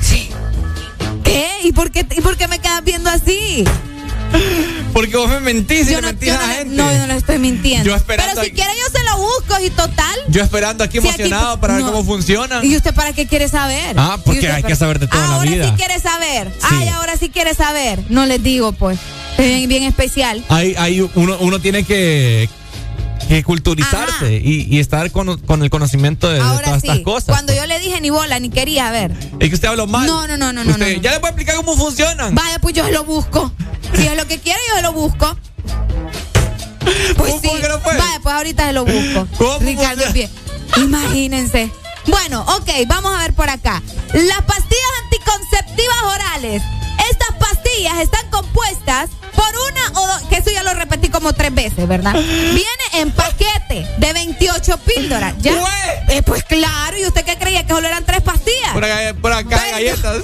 Sí. 0.00 0.28
¿Qué? 1.24 1.48
¿Y 1.64 1.72
por 1.72 1.90
qué, 1.90 2.06
y 2.16 2.20
por 2.20 2.36
qué 2.36 2.48
me 2.48 2.58
quedas 2.58 2.82
viendo 2.84 3.08
así? 3.10 3.64
Porque 4.92 5.16
vos 5.16 5.28
me 5.30 5.40
mentís 5.40 5.88
y 5.88 5.92
Yo 5.92 6.00
no, 6.02 6.08
mentís 6.08 6.28
yo 6.28 6.34
a 6.34 6.38
la 6.38 6.46
no- 6.46 6.52
gente. 6.54 6.74
no, 6.76 6.92
yo 6.92 6.98
no 6.98 7.06
le 7.06 7.16
estoy 7.16 7.38
mintiendo. 7.38 7.84
Yo 7.88 7.94
esperando 7.96 8.32
Pero 8.34 8.44
si 8.44 8.52
quiere 8.52 8.70
yo 8.78 8.98
se 8.98 9.04
lo 9.04 9.16
busco 9.18 9.64
y 9.64 9.70
total. 9.70 10.18
Yo 10.28 10.42
esperando 10.42 10.84
aquí 10.84 10.98
emocionado 10.98 11.58
para 11.60 11.74
ver 11.76 11.84
cómo 11.84 12.04
funciona. 12.04 12.60
¿Y 12.62 12.76
usted 12.76 12.94
para 12.94 13.12
qué 13.14 13.26
quiere 13.26 13.48
saber? 13.48 13.94
Ah, 13.96 14.18
porque 14.22 14.40
¿Y 14.40 14.42
usted 14.44 14.54
hay 14.54 14.62
para- 14.62 14.72
que 14.72 14.76
saber 14.76 14.98
de 14.98 15.06
todo 15.08 15.22
en 15.22 15.30
la 15.30 15.36
ahora 15.36 15.50
vida. 15.50 15.68
sí 15.70 15.74
quiere 15.76 15.98
saber. 15.98 16.52
Sí. 16.60 16.66
Ay, 16.70 16.88
ahora 16.88 17.16
sí 17.16 17.30
quiere 17.30 17.54
saber. 17.54 18.00
No 18.10 18.26
les 18.26 18.42
digo, 18.42 18.72
pues. 18.72 18.98
Es 19.38 19.46
bien, 19.46 19.68
bien 19.68 19.82
especial. 19.84 20.44
Hay, 20.50 20.74
hay 20.76 21.00
uno, 21.14 21.38
uno 21.40 21.58
tiene 21.58 21.84
que, 21.84 22.50
que 23.28 23.42
culturizarse 23.42 24.34
y, 24.44 24.66
y 24.70 24.78
estar 24.78 25.10
con, 25.10 25.38
con 25.40 25.62
el 25.62 25.70
conocimiento 25.70 26.28
de, 26.28 26.34
de 26.34 26.40
Ahora 26.42 26.64
todas 26.66 26.82
sí. 26.82 26.88
estas 26.88 27.02
cosas. 27.02 27.28
Cuando 27.34 27.54
yo 27.54 27.64
le 27.66 27.80
dije 27.80 27.98
ni 28.02 28.10
bola, 28.10 28.38
ni 28.40 28.50
quería 28.50 28.90
ver. 28.90 29.12
Es 29.40 29.48
que 29.48 29.54
usted 29.54 29.68
habló 29.68 29.86
mal. 29.86 30.06
No, 30.06 30.26
no, 30.26 30.36
no, 30.36 30.52
no, 30.52 30.64
no, 30.64 30.70
Usted- 30.72 30.86
no, 30.86 30.96
no. 30.96 31.02
Ya 31.02 31.12
le 31.12 31.18
voy 31.18 31.28
a 31.28 31.30
explicar 31.30 31.56
cómo 31.56 31.76
funcionan. 31.78 32.34
Vaya, 32.34 32.58
pues 32.58 32.74
yo 32.74 32.84
se 32.84 32.92
lo 32.92 33.04
busco. 33.04 33.50
Si 33.96 34.06
es 34.06 34.16
lo 34.16 34.26
que 34.26 34.38
quiere, 34.38 34.60
yo 34.68 34.76
se 34.76 34.82
lo 34.82 34.92
busco. 34.92 35.36
Pues 37.16 37.34
sí. 37.40 37.50
Vaya, 37.84 38.20
pues 38.22 38.34
ahorita 38.34 38.66
se 38.66 38.72
lo 38.72 38.84
busco. 38.84 39.58
Ricardo 39.60 40.04
Pie. 40.12 40.28
Imagínense. 40.76 41.70
Bueno, 42.06 42.42
ok, 42.56 42.68
vamos 42.86 43.14
a 43.16 43.20
ver 43.22 43.34
por 43.34 43.48
acá. 43.48 43.80
Las 44.12 44.42
pastillas 44.42 44.90
anticonceptivas 45.04 46.02
orales. 46.02 46.62
Estas 47.10 47.36
pastillas 47.38 47.98
están 48.00 48.28
compuestas 48.30 49.10
por 49.34 49.46
una 49.46 50.00
o 50.00 50.06
dos, 50.06 50.22
que 50.28 50.36
eso 50.36 50.50
ya 50.50 50.62
lo 50.62 50.74
repetí 50.74 51.08
como 51.08 51.32
tres 51.32 51.54
veces, 51.54 51.86
¿verdad? 51.86 52.14
Viene 52.14 52.84
en 52.94 53.10
paquete 53.12 53.86
de 53.98 54.12
28 54.12 54.78
píldoras. 54.78 55.34
¿Ya? 55.38 55.54
Eh, 56.08 56.22
pues 56.22 56.44
claro, 56.44 56.98
¿y 56.98 57.06
usted 57.06 57.24
qué 57.24 57.36
creía 57.36 57.64
que 57.66 57.72
solo 57.72 57.86
eran 57.86 58.04
tres 58.04 58.22
pastillas? 58.22 58.72
Por 58.72 58.84
acá, 58.84 59.14
por 59.20 59.32
acá 59.32 59.62
galletas. 59.70 60.22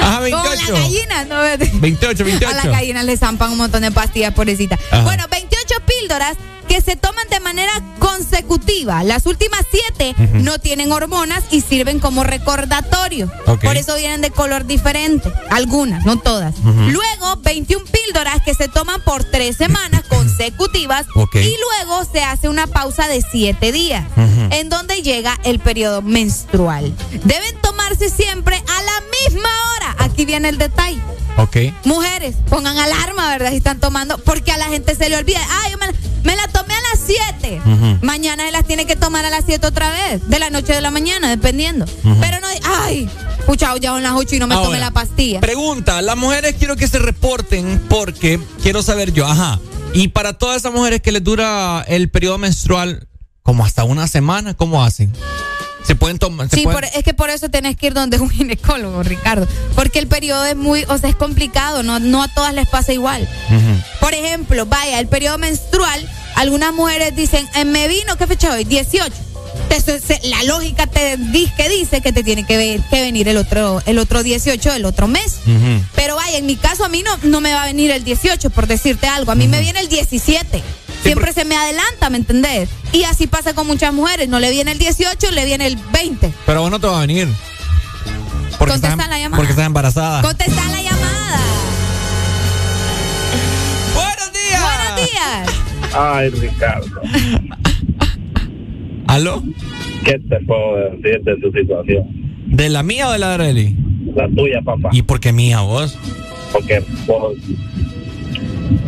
Ajá, 0.00 0.16
Como 0.30 0.42
28. 0.42 0.72
las 0.72 0.82
gallinas, 0.82 1.26
¿no? 1.26 1.40
28, 1.80 2.24
28. 2.24 2.48
A 2.48 2.54
las 2.54 2.66
gallinas 2.66 3.04
le 3.04 3.16
zampan 3.16 3.50
un 3.52 3.58
montón 3.58 3.82
de 3.82 3.90
pastillas, 3.90 4.32
pobrecita. 4.34 4.78
Ajá. 4.90 5.02
Bueno, 5.04 5.24
28 5.30 5.74
píldoras 5.86 6.36
que 6.74 6.80
se 6.80 6.96
toman 6.96 7.28
de 7.30 7.38
manera 7.38 7.72
consecutiva. 8.00 9.04
Las 9.04 9.26
últimas 9.26 9.60
siete 9.70 10.12
no 10.32 10.58
tienen 10.58 10.90
hormonas 10.90 11.44
y 11.52 11.60
sirven 11.60 12.00
como 12.00 12.24
recordatorio. 12.24 13.30
Por 13.44 13.76
eso 13.76 13.94
vienen 13.94 14.22
de 14.22 14.32
color 14.32 14.66
diferente. 14.66 15.32
Algunas, 15.50 16.04
no 16.04 16.18
todas. 16.18 16.56
Luego, 16.64 17.36
21 17.42 17.84
píldoras 17.84 18.42
que 18.42 18.54
se 18.54 18.66
toman 18.66 19.00
por 19.04 19.22
tres 19.22 19.56
semanas 19.56 20.02
consecutivas. 20.08 21.06
Y 21.34 21.56
luego 21.60 22.04
se 22.12 22.24
hace 22.24 22.48
una 22.48 22.66
pausa 22.66 23.06
de 23.06 23.22
siete 23.22 23.70
días. 23.70 24.04
En 24.50 24.68
donde 24.68 25.00
llega 25.02 25.38
el 25.44 25.60
periodo 25.60 26.02
menstrual. 26.02 26.92
Deben 27.22 27.56
tomarse 27.62 28.10
siempre 28.10 28.56
a 28.56 28.82
la 28.82 29.30
misma 29.30 29.48
hora. 29.76 29.93
Aquí 30.14 30.24
viene 30.26 30.48
el 30.48 30.58
detalle. 30.58 31.00
Ok. 31.38 31.56
Mujeres, 31.84 32.36
pongan 32.48 32.78
alarma, 32.78 33.28
¿verdad? 33.30 33.50
Si 33.50 33.56
están 33.56 33.80
tomando, 33.80 34.16
porque 34.18 34.52
a 34.52 34.56
la 34.58 34.66
gente 34.66 34.94
se 34.94 35.08
le 35.08 35.16
olvida. 35.16 35.40
Ah, 35.50 35.68
yo 35.72 35.76
me, 35.78 35.86
la- 35.88 35.92
me 36.22 36.36
la 36.36 36.46
tomé 36.46 36.72
a 36.72 36.80
las 36.92 37.00
7. 37.04 37.60
Ujú. 37.66 37.98
Mañana 38.06 38.44
se 38.46 38.52
las 38.52 38.64
tiene 38.64 38.86
que 38.86 38.94
tomar 38.94 39.24
a 39.24 39.30
las 39.30 39.42
7 39.44 39.66
otra 39.66 39.90
vez. 39.90 40.28
De 40.28 40.38
la 40.38 40.50
noche 40.50 40.70
o 40.70 40.76
de 40.76 40.82
la 40.82 40.92
mañana, 40.92 41.28
dependiendo. 41.30 41.84
Pero 42.20 42.38
no, 42.40 42.46
ay, 42.62 43.10
pucha, 43.44 43.74
ya 43.80 43.90
son 43.90 44.04
las 44.04 44.12
8 44.14 44.36
y 44.36 44.38
no 44.38 44.46
me 44.46 44.54
tomé 44.54 44.66
Ahora, 44.66 44.78
la 44.78 44.90
pastilla. 44.92 45.40
Pregunta, 45.40 46.00
las 46.00 46.16
mujeres 46.16 46.54
quiero 46.56 46.76
que 46.76 46.86
se 46.86 47.00
reporten 47.00 47.82
porque 47.88 48.38
quiero 48.62 48.84
saber 48.84 49.12
yo, 49.12 49.26
ajá. 49.26 49.58
Y 49.94 50.08
para 50.08 50.34
todas 50.34 50.58
esas 50.58 50.72
mujeres 50.72 51.00
que 51.02 51.10
les 51.10 51.24
dura 51.24 51.84
el 51.88 52.08
periodo 52.08 52.38
menstrual 52.38 53.08
como 53.42 53.64
hasta 53.64 53.82
una 53.82 54.06
semana, 54.06 54.54
¿cómo 54.54 54.84
hacen? 54.84 55.12
Se 55.86 55.94
pueden 55.96 56.18
tomar, 56.18 56.48
Sí, 56.50 56.62
pueden- 56.64 56.80
por- 56.80 56.98
es 56.98 57.04
que 57.04 57.14
por 57.14 57.30
eso 57.30 57.48
tenés 57.50 57.76
que 57.76 57.88
ir 57.88 57.94
donde 57.94 58.18
un 58.18 58.30
ginecólogo, 58.38 59.02
Ricardo. 59.02 59.46
Porque 59.74 59.98
el 59.98 60.06
periodo 60.06 60.44
es 60.44 60.56
muy, 60.56 60.84
o 60.88 60.98
sea, 60.98 61.10
es 61.10 61.16
complicado, 61.16 61.82
no, 61.82 61.98
no 62.00 62.22
a 62.22 62.28
todas 62.28 62.54
les 62.54 62.68
pasa 62.68 62.92
igual. 62.92 63.28
Por 64.00 64.14
ejemplo, 64.14 64.66
vaya, 64.66 64.98
el 65.00 65.08
periodo 65.08 65.38
menstrual, 65.38 66.08
algunas 66.36 66.72
mujeres 66.72 67.14
dicen, 67.14 67.46
"Eh, 67.54 67.64
me 67.64 67.86
vino, 67.88 68.16
¿qué 68.16 68.26
fecha 68.26 68.52
hoy? 68.52 68.64
18. 68.64 69.14
Te- 69.68 69.80
se- 69.80 70.00
se- 70.00 70.20
la 70.26 70.42
lógica 70.44 70.86
te 70.88 71.16
dice 71.16 71.52
que 71.56 71.68
dice 71.68 72.00
que 72.00 72.12
te 72.12 72.24
tiene 72.24 72.44
que, 72.44 72.80
que 72.90 73.00
venir 73.02 73.28
el 73.28 73.36
otro, 73.36 73.80
el 73.86 73.98
otro 73.98 74.22
18 74.24 74.72
del 74.72 74.84
otro 74.84 75.06
mes. 75.06 75.36
Pero 75.94 76.16
vaya, 76.16 76.38
en 76.38 76.46
mi 76.46 76.56
caso 76.56 76.84
a 76.84 76.88
mí 76.88 77.02
no, 77.04 77.16
no 77.28 77.40
me 77.40 77.52
va 77.52 77.62
a 77.62 77.66
venir 77.66 77.90
el 77.92 78.02
18, 78.04 78.50
por 78.50 78.66
decirte 78.66 79.06
algo. 79.06 79.30
A 79.30 79.34
mí 79.36 79.46
me 79.46 79.60
viene 79.60 79.78
el 79.80 79.88
17. 79.88 80.62
Siempre 81.04 81.32
se 81.32 81.44
me 81.44 81.54
adelanta, 81.56 82.08
¿me 82.10 82.16
entendés? 82.16 82.68
Y 82.92 83.04
así 83.04 83.26
pasa 83.26 83.54
con 83.54 83.66
muchas 83.66 83.92
mujeres. 83.92 84.28
No 84.28 84.40
le 84.40 84.50
viene 84.50 84.72
el 84.72 84.78
18, 84.78 85.30
le 85.32 85.44
viene 85.44 85.66
el 85.66 85.76
20. 85.92 86.32
Pero 86.46 86.62
vos 86.62 86.70
no 86.70 86.80
te 86.80 86.86
va 86.86 86.96
a 86.98 87.00
venir. 87.06 87.28
Porque 88.58 88.72
Contesta 88.72 88.88
estás, 88.90 89.08
la 89.08 89.18
llamada. 89.18 89.36
porque 89.36 89.50
estás 89.52 89.66
embarazada. 89.66 90.22
Contesta 90.22 90.62
la 90.70 90.82
llamada. 90.82 91.40
Buenos 93.94 94.32
días. 94.32 94.62
Buenos 94.62 95.10
días. 95.10 95.94
Ay, 95.94 96.28
Ricardo. 96.30 97.00
¿Aló? 99.06 99.42
¿Qué 100.04 100.18
te 100.18 100.40
puedo 100.46 100.76
decir 101.02 101.20
de 101.22 101.36
tu 101.36 101.52
situación? 101.52 102.04
¿De 102.46 102.68
la 102.70 102.82
mía 102.82 103.08
o 103.08 103.12
de 103.12 103.18
la 103.18 103.28
de 103.28 103.34
Arely? 103.34 103.76
La 104.14 104.26
tuya, 104.28 104.60
papá. 104.64 104.88
¿Y 104.92 105.02
por 105.02 105.20
qué 105.20 105.32
mía 105.32 105.60
vos? 105.60 105.98
Porque 106.52 106.82
vos 107.06 107.34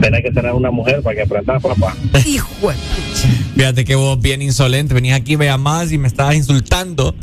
tenés 0.00 0.22
que 0.22 0.30
tener 0.30 0.52
una 0.52 0.70
mujer 0.70 1.02
para 1.02 1.16
que 1.16 1.22
aprendas, 1.22 1.62
papá. 1.62 1.96
Hijo. 2.26 2.72
Fíjate 3.56 3.84
que 3.84 3.94
vos 3.94 4.20
bien 4.20 4.42
insolente, 4.42 4.94
venías 4.94 5.18
aquí, 5.20 5.36
vea 5.36 5.56
más 5.58 5.92
y 5.92 5.98
me 5.98 6.08
estabas 6.08 6.34
insultando. 6.36 7.14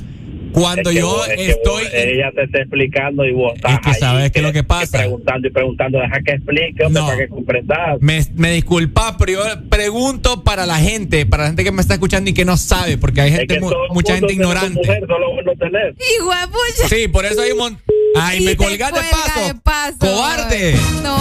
Cuando 0.52 0.92
Es 0.92 0.96
que 0.96 1.02
yo 1.02 1.08
vos- 1.08 1.28
es 1.30 1.36
que 1.36 1.50
estoy. 1.50 1.84
vos- 1.84 1.94
ella 1.96 2.32
te 2.36 2.44
está 2.44 2.60
explicando 2.60 3.26
y 3.26 3.32
vos 3.34 3.54
estás 3.56 3.74
Es 3.74 3.80
que 3.80 3.94
sabes 3.96 4.32
qué 4.32 4.38
es 4.40 4.46
lo 4.46 4.54
que 4.54 4.64
pasa. 4.64 5.00
preguntando 5.00 5.48
y 5.48 5.52
preguntando, 5.52 5.98
deja 6.00 6.20
que 6.24 6.32
explique, 6.34 6.84
hombre, 6.86 7.02
No. 7.02 7.08
para 7.08 7.18
que 7.18 7.28
comprendas. 7.28 7.98
Me, 8.02 8.24
me 8.36 8.52
disculpa, 8.54 9.18
pero 9.18 9.32
yo 9.32 9.40
pregunto 9.70 10.44
para 10.44 10.68
la 10.68 10.76
gente, 10.78 11.26
para 11.26 11.44
la 11.44 11.50
gente 11.50 11.64
que 11.64 11.72
me 11.72 11.82
está 11.82 11.96
escuchando 11.96 12.30
y 12.30 12.34
que 12.36 12.46
no 12.46 12.56
sabe, 12.58 13.00
porque 13.00 13.22
hay 13.22 13.32
gente, 13.32 13.48
que 13.56 13.60
mucha 13.90 14.14
gente 14.14 14.32
ignorante. 14.34 14.76
mujer, 14.80 15.04
solo 15.08 15.32
vos 15.34 15.44
no 15.44 15.54
tenés. 15.54 15.96
Hijo 16.20 16.30
de 16.30 16.48
pucha. 16.48 16.88
Sí, 16.88 17.08
por 17.08 17.26
eso 17.26 17.42
hay 17.42 17.52
un 17.52 17.58
montón. 17.58 17.82
Ay, 18.16 18.44
Y 18.44 18.46
me 18.46 18.52
te 18.52 18.58
colgas 18.58 18.92
de 18.94 19.00
paso. 19.00 19.48
de 19.48 19.56
paso. 19.56 19.98
¡Cobarde! 19.98 20.76
No. 21.02 21.18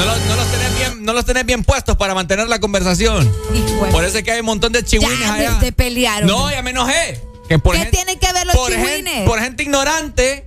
No, 0.00 0.06
los- 0.06 0.20
no 0.26 0.36
los 0.36 0.46
tenés 0.50 0.74
bien, 0.76 1.04
no 1.04 1.12
los 1.12 1.24
tenés 1.24 1.46
bien 1.46 1.64
puestos 1.64 1.96
para 1.96 2.14
mantener 2.14 2.48
la 2.48 2.58
conversación. 2.58 3.30
De- 3.52 3.90
Por 3.92 4.04
eso 4.04 4.18
es 4.18 4.24
que 4.24 4.32
hay 4.32 4.40
un 4.40 4.46
montón 4.46 4.72
de 4.72 4.84
chihuines 4.84 5.18
Ya 5.20 5.34
allá. 5.34 5.52
de 5.60 5.72
pelear. 5.72 6.24
No, 6.24 6.50
ya 6.50 6.62
me 6.62 6.70
enojé. 6.70 7.20
Que 7.48 7.58
por 7.58 7.74
¿Qué 7.76 7.86
tienen 7.86 8.18
que 8.18 8.32
ver 8.32 8.46
los 8.46 8.54
por 8.56 8.70
chihuines? 8.70 9.26
por 9.28 9.40
gente 9.40 9.62
ignorante. 9.64 10.46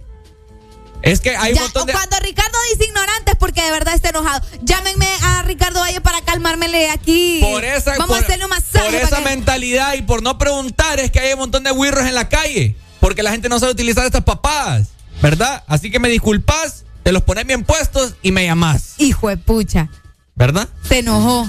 Es 1.01 1.19
que 1.19 1.35
hay 1.35 1.53
Ya, 1.53 1.59
un 1.59 1.65
montón 1.65 1.85
de. 1.85 1.91
Cuando 1.93 2.17
Ricardo 2.21 2.57
dice 2.71 2.85
ignorante 2.85 3.31
es 3.33 3.37
porque 3.37 3.61
de 3.61 3.71
verdad 3.71 3.93
está 3.93 4.09
enojado. 4.09 4.45
Llámenme 4.61 5.07
a 5.21 5.43
Ricardo 5.43 5.81
Valle 5.81 5.99
para 5.99 6.21
calmármele 6.21 6.89
aquí. 6.89 7.39
Por 7.41 7.65
esa, 7.65 7.91
Vamos 7.91 8.07
por, 8.07 8.17
a 8.17 8.19
hacerle 8.21 8.45
un 8.45 8.49
masaje. 8.51 8.85
por 8.85 8.95
esa 8.95 9.17
que- 9.17 9.23
mentalidad 9.23 9.95
y 9.95 10.01
por 10.01 10.23
no 10.23 10.37
preguntar 10.37 11.01
es 11.01 11.11
que 11.11 11.19
hay 11.19 11.33
un 11.33 11.39
montón 11.39 11.63
de 11.65 11.71
wirros 11.71 12.05
en 12.07 12.15
la 12.15 12.29
calle. 12.29 12.77
Porque 13.01 13.21
la 13.21 13.31
gente 13.31 13.49
no 13.49 13.59
sabe 13.59 13.73
utilizar 13.73 14.05
estas 14.05 14.23
papadas. 14.23 14.87
¿Verdad? 15.21 15.63
Así 15.67 15.91
que 15.91 15.99
me 15.99 16.07
disculpas, 16.07 16.82
te 17.03 17.11
los 17.11 17.23
pones 17.23 17.45
bien 17.45 17.63
puestos 17.63 18.15
y 18.21 18.31
me 18.31 18.45
llamas. 18.45 18.95
Hijo 18.97 19.29
de 19.29 19.37
pucha. 19.37 19.89
¿Verdad? 20.35 20.67
Se 20.87 20.99
enojó. 20.99 21.47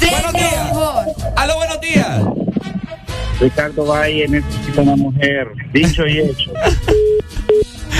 Se 0.00 0.10
Buenos 0.10 0.32
días. 0.32 0.52
enojó. 0.70 1.02
Aló, 1.36 1.56
buenos 1.56 1.80
días. 1.80 2.20
Ricardo 3.40 3.86
Valle 3.86 4.26
necesita 4.28 4.82
una 4.82 4.96
mujer, 4.96 5.48
dicho 5.72 6.06
y 6.06 6.18
hecho. 6.18 6.52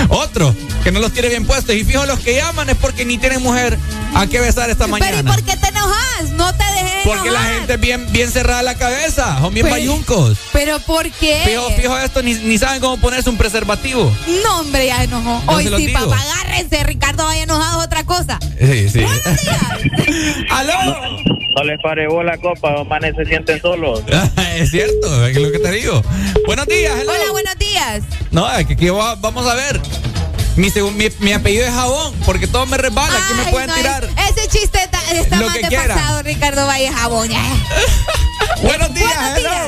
Otro, 0.08 0.54
que 0.84 0.92
no 0.92 1.00
los 1.00 1.12
tiene 1.12 1.28
bien 1.28 1.44
puestos. 1.46 1.74
Y 1.74 1.84
fijo, 1.84 2.04
los 2.06 2.18
que 2.20 2.34
llaman 2.36 2.68
es 2.70 2.76
porque 2.76 3.04
ni 3.04 3.18
tienen 3.18 3.42
mujer 3.42 3.78
a 4.14 4.26
qué 4.26 4.40
besar 4.40 4.70
esta 4.70 4.84
Pero 4.86 4.96
¿y 4.96 5.00
mañana. 5.00 5.32
por 5.34 5.42
qué 5.42 5.56
te 5.56 5.68
enojas? 5.68 6.30
No 6.32 6.52
te 6.54 6.64
dejes 6.64 7.02
Porque 7.04 7.30
la 7.30 7.38
enojar. 7.40 7.54
gente 7.58 7.74
es 7.74 7.80
bien, 7.80 8.12
bien 8.12 8.30
cerrada 8.30 8.62
la 8.62 8.74
cabeza, 8.74 9.38
son 9.40 9.52
bien 9.54 9.66
Pero- 9.66 9.76
bayuncos. 9.76 10.38
¿Pero 10.52 10.78
por 10.80 11.10
qué? 11.10 11.42
Fijo, 11.44 11.70
fijo 11.72 11.98
esto, 11.98 12.22
ni, 12.22 12.34
ni 12.34 12.58
saben 12.58 12.80
cómo 12.80 12.96
ponerse 12.98 13.28
un 13.30 13.36
preservativo. 13.36 14.12
No, 14.44 14.60
hombre, 14.60 14.86
ya 14.86 15.04
enojó. 15.04 15.42
Hoy 15.46 15.64
sí, 15.68 15.74
digo. 15.86 15.98
papá, 16.00 16.20
agárrense. 16.20 16.82
Ricardo 16.84 17.24
Valle 17.24 17.42
enojado 17.42 17.80
es 17.80 17.86
otra 17.86 18.04
cosa. 18.04 18.38
Sí, 18.60 18.88
sí. 18.88 19.04
¡Aló! 20.50 20.74
No 21.56 21.64
les 21.64 21.80
pare 21.82 22.06
bola, 22.08 22.38
copa, 22.38 22.70
los 22.70 22.86
manes 22.86 23.14
se 23.16 23.24
sienten 23.24 23.60
solos. 23.60 24.02
es 24.56 24.70
cierto, 24.70 25.26
es 25.26 25.36
lo 25.36 25.50
que 25.50 25.58
te 25.58 25.70
digo. 25.72 26.02
Buenos 26.46 26.66
días, 26.66 26.94
hello. 27.00 27.10
Hola, 27.12 27.32
buenos 27.32 27.58
días. 27.58 28.02
No, 28.30 28.50
es 28.52 28.66
que 28.66 28.74
aquí 28.74 28.88
va- 28.90 29.16
vamos 29.16 29.46
a 29.46 29.54
ver. 29.54 29.80
Mi, 30.56 30.70
mi, 30.96 31.08
mi 31.20 31.32
apellido 31.32 31.64
es 31.66 31.72
jabón, 31.72 32.12
porque 32.26 32.46
todo 32.48 32.66
me 32.66 32.76
resbala. 32.78 33.14
Aquí 33.16 33.34
me 33.34 33.44
pueden 33.52 33.68
no, 33.68 33.74
tirar. 33.76 34.04
es- 34.04 34.36
Ese 34.36 34.48
chiste 34.48 34.78
está, 34.82 34.98
está 35.12 35.36
Lo 35.36 35.46
más 35.46 35.56
que 35.56 35.62
de 35.62 35.68
quiera. 35.68 35.94
pasado, 35.94 36.22
Ricardo 36.22 36.66
Valle 36.66 36.90
Jabón. 36.90 37.28
Buenos 38.62 38.92
días, 38.94 39.14
Buenos 39.16 39.36
días. 39.38 39.66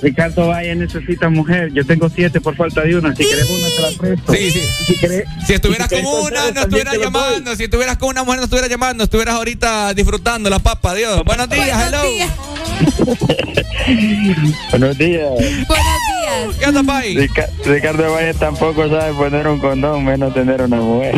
Ricardo 0.00 0.48
Valle 0.48 0.74
necesita 0.74 1.28
mujer. 1.28 1.70
Yo 1.74 1.84
tengo 1.84 2.08
siete 2.08 2.40
por 2.40 2.56
falta 2.56 2.80
de 2.82 2.96
una. 2.96 3.14
Si 3.14 3.24
querés 3.28 3.46
una, 3.48 3.68
te 3.68 3.82
la 3.82 3.98
presto. 3.98 4.32
Sí, 4.32 4.50
sí. 4.50 4.62
Si, 4.86 4.96
querés, 4.98 5.24
Si 5.46 5.52
estuvieras 5.54 5.88
si 5.90 5.96
con 5.96 6.04
querés 6.04 6.20
una, 6.22 6.50
no 6.52 6.60
estuvieras 6.62 6.96
llamando. 6.98 7.56
Si 7.56 7.64
estuvieras 7.64 7.96
con 7.98 8.08
una 8.10 8.22
mujer, 8.24 8.38
no 8.38 8.44
estuvieras 8.44 8.70
llamando. 8.70 9.04
Estuvieras 9.04 9.34
ahorita 9.34 9.92
disfrutando 9.94 10.48
la 10.48 10.58
papa, 10.60 10.94
Dios. 10.94 11.22
Buenos 11.24 11.48
días, 11.50 11.78
Buenos 11.78 12.04
hello. 12.04 12.10
días. 12.10 12.30
Buenos 14.70 14.98
días. 14.98 15.28
Buenos 15.68 15.95
días. 16.30 16.56
¿Qué? 16.58 17.14
Rica- 17.20 17.48
Ricardo 17.64 18.12
Valle 18.12 18.34
tampoco 18.34 18.88
sabe 18.88 19.12
poner 19.14 19.46
un 19.48 19.58
condón, 19.58 20.04
menos 20.04 20.34
tener 20.34 20.62
una 20.62 20.76
mujer. 20.76 21.14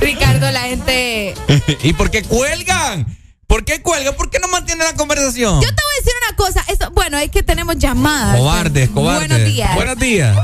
Ricardo, 0.00 0.50
la 0.50 0.60
gente. 0.62 1.34
¿Y 1.82 1.92
por 1.92 2.10
qué 2.10 2.22
cuelgan? 2.22 3.06
¿Por 3.46 3.64
qué 3.64 3.80
cuelgan? 3.80 4.14
¿Por 4.16 4.28
qué 4.30 4.38
no 4.40 4.48
mantienen 4.48 4.84
la 4.86 4.94
conversación? 4.94 5.54
Yo 5.62 5.68
te 5.68 5.82
voy 5.82 5.92
a 5.94 6.00
decir 6.00 6.12
una 6.28 6.36
cosa. 6.36 6.64
Eso, 6.68 6.90
bueno, 6.92 7.18
es 7.18 7.30
que 7.30 7.42
tenemos 7.42 7.76
llamadas. 7.78 8.36
Cobardes, 8.38 8.88
cobardes. 8.90 9.28
Buenos 9.28 9.48
días. 9.48 9.74
Buenos 9.74 9.98
días. 9.98 10.36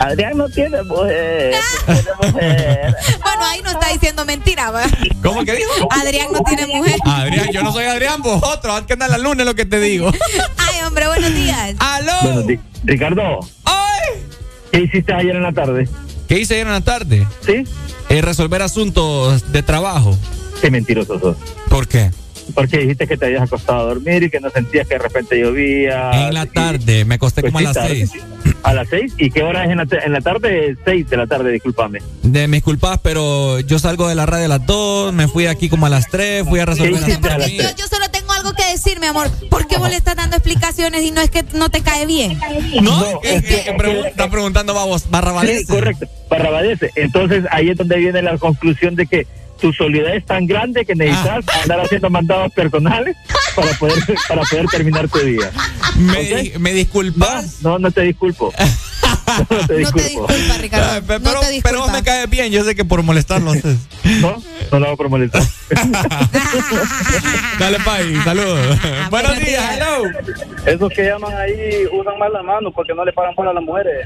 Adrián 0.00 0.36
no 0.36 0.48
tiene 0.54 0.82
mujer. 0.82 1.54
Bueno, 2.26 3.44
ahí 3.44 3.60
no 3.62 3.70
está 3.70 3.88
diciendo 3.92 4.24
mentira, 4.24 4.70
¿va? 4.70 4.82
¿Cómo 5.22 5.44
que 5.44 5.54
dijo? 5.54 5.70
Adrián 5.90 6.28
no 6.32 6.40
tiene 6.40 6.66
mujer. 6.66 6.96
Adrián, 7.04 7.50
yo 7.52 7.62
no 7.62 7.72
soy 7.72 7.84
Adrián, 7.84 8.22
vos 8.22 8.42
otro. 8.42 8.72
Antes 8.72 8.86
que 8.86 8.92
anda 8.94 9.06
en 9.06 9.12
la 9.12 9.18
luna 9.18 9.42
es 9.42 9.46
lo 9.46 9.54
que 9.54 9.66
te 9.66 9.78
digo. 9.78 10.10
Ay, 10.56 10.82
hombre, 10.86 11.06
buenos 11.06 11.34
días. 11.34 11.74
¡Aló! 11.78 12.12
Bueno, 12.22 12.60
Ricardo, 12.84 13.40
¡Ay! 13.64 14.22
¿qué 14.72 14.80
hiciste 14.80 15.12
ayer 15.12 15.36
en 15.36 15.42
la 15.42 15.52
tarde? 15.52 15.86
¿Qué 16.28 16.38
hice 16.38 16.54
ayer 16.54 16.66
en 16.66 16.72
la 16.72 16.80
tarde? 16.80 17.26
¿Sí? 17.44 17.64
Eh, 18.08 18.22
resolver 18.22 18.62
asuntos 18.62 19.52
de 19.52 19.62
trabajo. 19.62 20.16
Qué 20.62 20.70
mentiroso 20.70 21.20
sos. 21.20 21.36
¿Por 21.68 21.86
qué? 21.88 22.10
Porque 22.54 22.78
dijiste 22.78 23.06
que 23.06 23.16
te 23.16 23.26
habías 23.26 23.42
acostado 23.42 23.80
a 23.80 23.84
dormir 23.84 24.22
y 24.24 24.30
que 24.30 24.40
no 24.40 24.50
sentías 24.50 24.86
que 24.88 24.94
de 24.94 25.00
repente 25.00 25.38
llovía. 25.40 26.10
En 26.28 26.34
la 26.34 26.46
tarde, 26.46 27.04
me 27.04 27.16
acosté 27.16 27.40
Pues 27.42 27.52
como 27.52 27.58
a 27.60 27.62
las 27.62 27.74
tarde, 27.74 27.88
seis. 28.06 28.10
sí. 28.12 28.20
¿A 28.62 28.74
las 28.74 28.88
seis? 28.88 29.12
¿Y 29.18 29.30
qué 29.30 29.42
hora 29.42 29.64
es 29.64 29.70
en 29.70 29.78
la, 29.78 29.86
te- 29.86 30.04
en 30.04 30.12
la 30.12 30.20
tarde? 30.20 30.76
Seis 30.84 31.08
de 31.08 31.16
la 31.16 31.26
tarde, 31.26 31.50
discúlpame. 31.52 32.00
De 32.22 32.48
mis 32.48 32.62
culpas, 32.62 32.98
pero 33.02 33.60
yo 33.60 33.78
salgo 33.78 34.08
de 34.08 34.14
la 34.14 34.26
radio 34.26 34.46
a 34.46 34.48
las 34.48 34.66
dos, 34.66 35.12
me 35.12 35.28
fui 35.28 35.46
aquí 35.46 35.68
como 35.68 35.86
a 35.86 35.88
las 35.88 36.08
tres, 36.08 36.44
fui 36.46 36.60
a 36.60 36.66
resolver 36.66 36.98
sí, 36.98 37.12
míos. 37.50 37.72
Yo, 37.76 37.76
yo 37.84 37.86
solo 37.88 38.08
tengo 38.10 38.32
algo 38.32 38.52
que 38.52 38.64
decir, 38.72 39.00
mi 39.00 39.06
amor. 39.06 39.30
¿Por 39.50 39.66
qué 39.66 39.76
vos 39.78 39.88
le 39.90 39.96
estás 39.96 40.16
dando 40.16 40.36
explicaciones 40.36 41.02
y 41.02 41.10
no 41.10 41.20
es 41.20 41.30
que 41.30 41.44
no 41.54 41.68
te 41.70 41.80
cae 41.82 42.06
bien? 42.06 42.38
No, 42.82 43.20
es 43.22 43.42
que, 43.42 43.62
que 43.64 43.74
pregun- 43.76 44.06
está 44.06 44.30
preguntando 44.30 44.74
babos, 44.74 45.10
barra 45.10 45.30
Sí, 45.46 45.64
correcto. 45.66 46.06
Barrabadece. 46.28 46.90
Entonces 46.96 47.44
ahí 47.50 47.70
es 47.70 47.76
donde 47.76 47.96
viene 47.96 48.22
la 48.22 48.36
conclusión 48.38 48.94
de 48.94 49.06
que 49.06 49.26
tu 49.60 49.72
soledad 49.72 50.14
es 50.16 50.24
tan 50.24 50.46
grande 50.46 50.84
que 50.84 50.94
necesitas 50.94 51.44
Ah. 51.46 51.60
andar 51.62 51.80
haciendo 51.80 52.10
mandados 52.10 52.52
personales 52.52 53.16
para 53.54 53.72
poder 53.74 54.02
para 54.28 54.42
poder 54.42 54.66
terminar 54.66 55.08
tu 55.08 55.18
día. 55.20 55.50
Me, 55.96 56.12
¿Ok? 56.18 56.40
di- 56.42 56.52
me 56.58 56.72
disculpas. 56.72 57.62
No, 57.62 57.78
no 57.78 57.90
te 57.90 58.02
disculpo. 58.02 58.52
No 59.30 59.44
te 59.46 59.54
No 59.54 59.66
te 59.66 59.76
disculpo. 59.76 60.26
disculpa, 60.26 60.58
Ricardo. 60.58 60.86
Ah, 60.90 61.00
no 61.00 61.06
pero, 61.24 61.40
te 61.40 61.60
pero 61.62 61.80
vos 61.80 61.92
me 61.92 62.02
caes 62.02 62.28
bien, 62.28 62.50
yo 62.50 62.64
sé 62.64 62.74
que 62.74 62.84
por 62.84 63.02
molestarlo. 63.04 63.54
entonces. 63.54 63.80
No, 64.20 64.42
no 64.72 64.78
lo 64.80 64.86
hago 64.86 64.96
por 64.96 65.08
molestar. 65.08 65.42
Dale, 67.58 67.78
Pai, 67.84 68.14
saludos. 68.24 68.66
Buenos 68.80 69.10
buenos 69.10 69.38
días, 69.38 69.46
días. 69.46 69.76
hello. 69.76 70.04
Esos 70.66 70.90
que 70.92 71.04
llaman 71.04 71.32
ahí 71.36 71.86
usan 71.92 72.18
más 72.18 72.30
las 72.32 72.42
manos 72.44 72.72
porque 72.74 72.92
no 72.94 73.04
le 73.04 73.12
pagan 73.12 73.34
por 73.34 73.46
a 73.46 73.52
las 73.52 73.62
mujeres. 73.62 74.04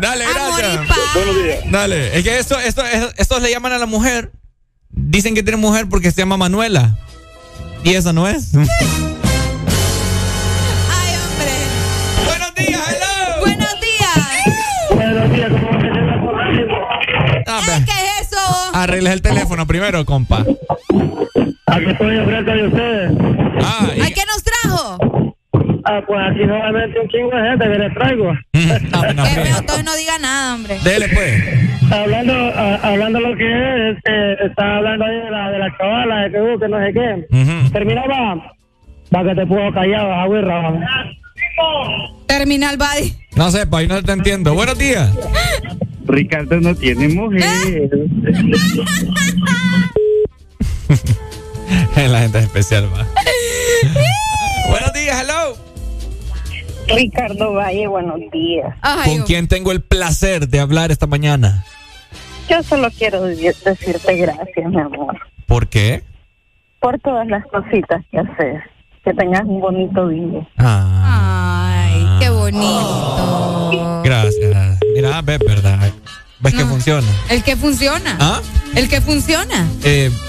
Dale, 0.00 0.24
Amor 0.24 0.58
y 0.58 0.62
gracias. 0.62 0.86
paz. 0.86 0.98
Buenos 1.14 1.34
días. 1.44 1.58
Dale, 1.70 2.16
es 2.18 2.22
que 2.24 2.38
esto, 2.38 2.58
esto, 2.58 2.84
es- 2.84 3.14
estos 3.18 3.42
le 3.42 3.50
llaman 3.50 3.72
a 3.72 3.78
la 3.78 3.86
mujer. 3.86 4.32
Dicen 4.90 5.34
que 5.34 5.42
tiene 5.42 5.58
mujer 5.58 5.86
porque 5.88 6.10
se 6.10 6.22
llama 6.22 6.36
Manuela. 6.36 6.96
Y 7.84 7.94
esa 7.94 8.12
no 8.12 8.26
es. 8.28 8.54
Ay, 8.54 8.64
hombre. 11.24 11.50
Buenos 12.26 12.54
días, 12.54 12.80
hello. 12.88 13.40
Buenos 13.40 13.74
días. 13.80 14.18
Buenos 14.94 15.32
días, 15.32 15.50
¿cómo 15.50 15.70
a? 15.78 15.82
Ah. 17.48 17.80
¿Qué 17.84 17.92
es 17.92 18.28
eso? 18.28 18.70
Arregles 18.74 19.12
el 19.12 19.22
teléfono 19.22 19.66
primero, 19.66 20.04
compa. 20.06 20.40
Aquí 21.66 21.84
estoy 21.90 22.16
enfrente 22.16 22.50
de 22.52 22.66
ustedes. 22.68 23.12
Ah, 23.62 23.88
y- 23.96 24.00
¿Ay, 24.00 24.12
qué 24.14 24.22
nos 24.26 24.42
trajo? 24.42 24.98
Ah, 25.84 26.02
pues 26.06 26.18
aquí 26.30 26.44
nuevamente 26.44 26.98
un 26.98 27.08
chingo 27.08 27.30
de 27.30 27.48
gente 27.48 27.64
que 27.64 27.78
les 27.78 27.94
traigo. 27.94 28.32
Mm, 28.52 28.68
no, 29.16 29.26
entonces 29.58 29.98
diga 29.98 30.18
nada, 30.20 30.54
hombre. 30.54 30.78
Dele, 30.82 31.08
pues. 31.08 31.92
Hablando, 31.92 32.32
ah, 32.56 32.80
hablando 32.82 33.20
lo 33.20 33.36
que 33.36 33.44
es, 33.46 33.96
este, 33.96 34.46
está 34.46 34.76
hablando 34.76 35.04
ahí 35.04 35.16
de 35.16 35.30
la, 35.30 35.50
de 35.50 35.58
la 35.58 35.76
chavala, 35.78 36.22
de 36.22 36.30
que, 36.32 36.40
uh, 36.40 36.58
que 36.58 36.68
no 36.68 36.78
sé 36.78 36.92
qué. 36.92 37.26
Ujú. 37.30 37.70
Terminaba, 37.70 38.52
para 39.10 39.28
que 39.30 39.34
te 39.40 39.46
puedo 39.46 39.72
callar, 39.72 40.10
agüirra. 40.10 40.72
Terminal 42.26 42.76
Body. 42.76 43.14
No 43.36 43.50
sé, 43.50 43.66
Pai, 43.66 43.86
no 43.86 44.02
te 44.02 44.12
entiendo. 44.12 44.54
Buenos 44.54 44.76
días. 44.78 45.10
Ricardo 46.06 46.60
no 46.60 46.74
tiene 46.74 47.08
mujer. 47.08 47.90
La 51.96 52.20
gente 52.20 52.38
es 52.38 52.44
especial, 52.44 52.88
va. 52.92 53.06
Buenos 54.68 54.92
días, 54.92 55.22
hello. 55.22 55.56
Ricardo 56.88 57.52
Valle, 57.54 57.86
buenos 57.88 58.20
días. 58.32 58.74
Ay, 58.82 59.16
¿Con 59.16 59.26
quién 59.26 59.48
tengo 59.48 59.72
el 59.72 59.80
placer 59.80 60.48
de 60.48 60.60
hablar 60.60 60.90
esta 60.90 61.06
mañana? 61.06 61.64
Yo 62.48 62.62
solo 62.62 62.88
quiero 62.96 63.22
de- 63.22 63.54
decirte 63.64 64.16
gracias, 64.16 64.70
mi 64.70 64.80
amor, 64.80 65.18
¿Por 65.46 65.68
qué? 65.68 66.04
por 66.80 66.98
todas 67.00 67.26
las 67.26 67.44
cositas 67.46 68.04
que 68.10 68.18
haces. 68.18 68.62
Que 69.04 69.12
tengas 69.14 69.42
un 69.44 69.60
bonito 69.60 70.08
día. 70.08 70.46
Ah, 70.58 71.86
Ay, 71.88 72.06
qué 72.20 72.28
bonito. 72.30 74.02
gracias. 74.04 74.78
Mira, 74.94 75.22
ve, 75.22 75.38
verdad. 75.38 75.90
¿Ves 76.40 76.54
que 76.54 76.60
No. 76.60 76.68
funciona? 76.68 77.06
El 77.30 77.42
que 77.42 77.56
funciona. 77.56 78.16
¿Ah? 78.20 78.40
El 78.74 78.88
que 78.88 79.00
funciona. 79.00 79.68
Eh, 79.84 80.10
Yo, 80.12 80.25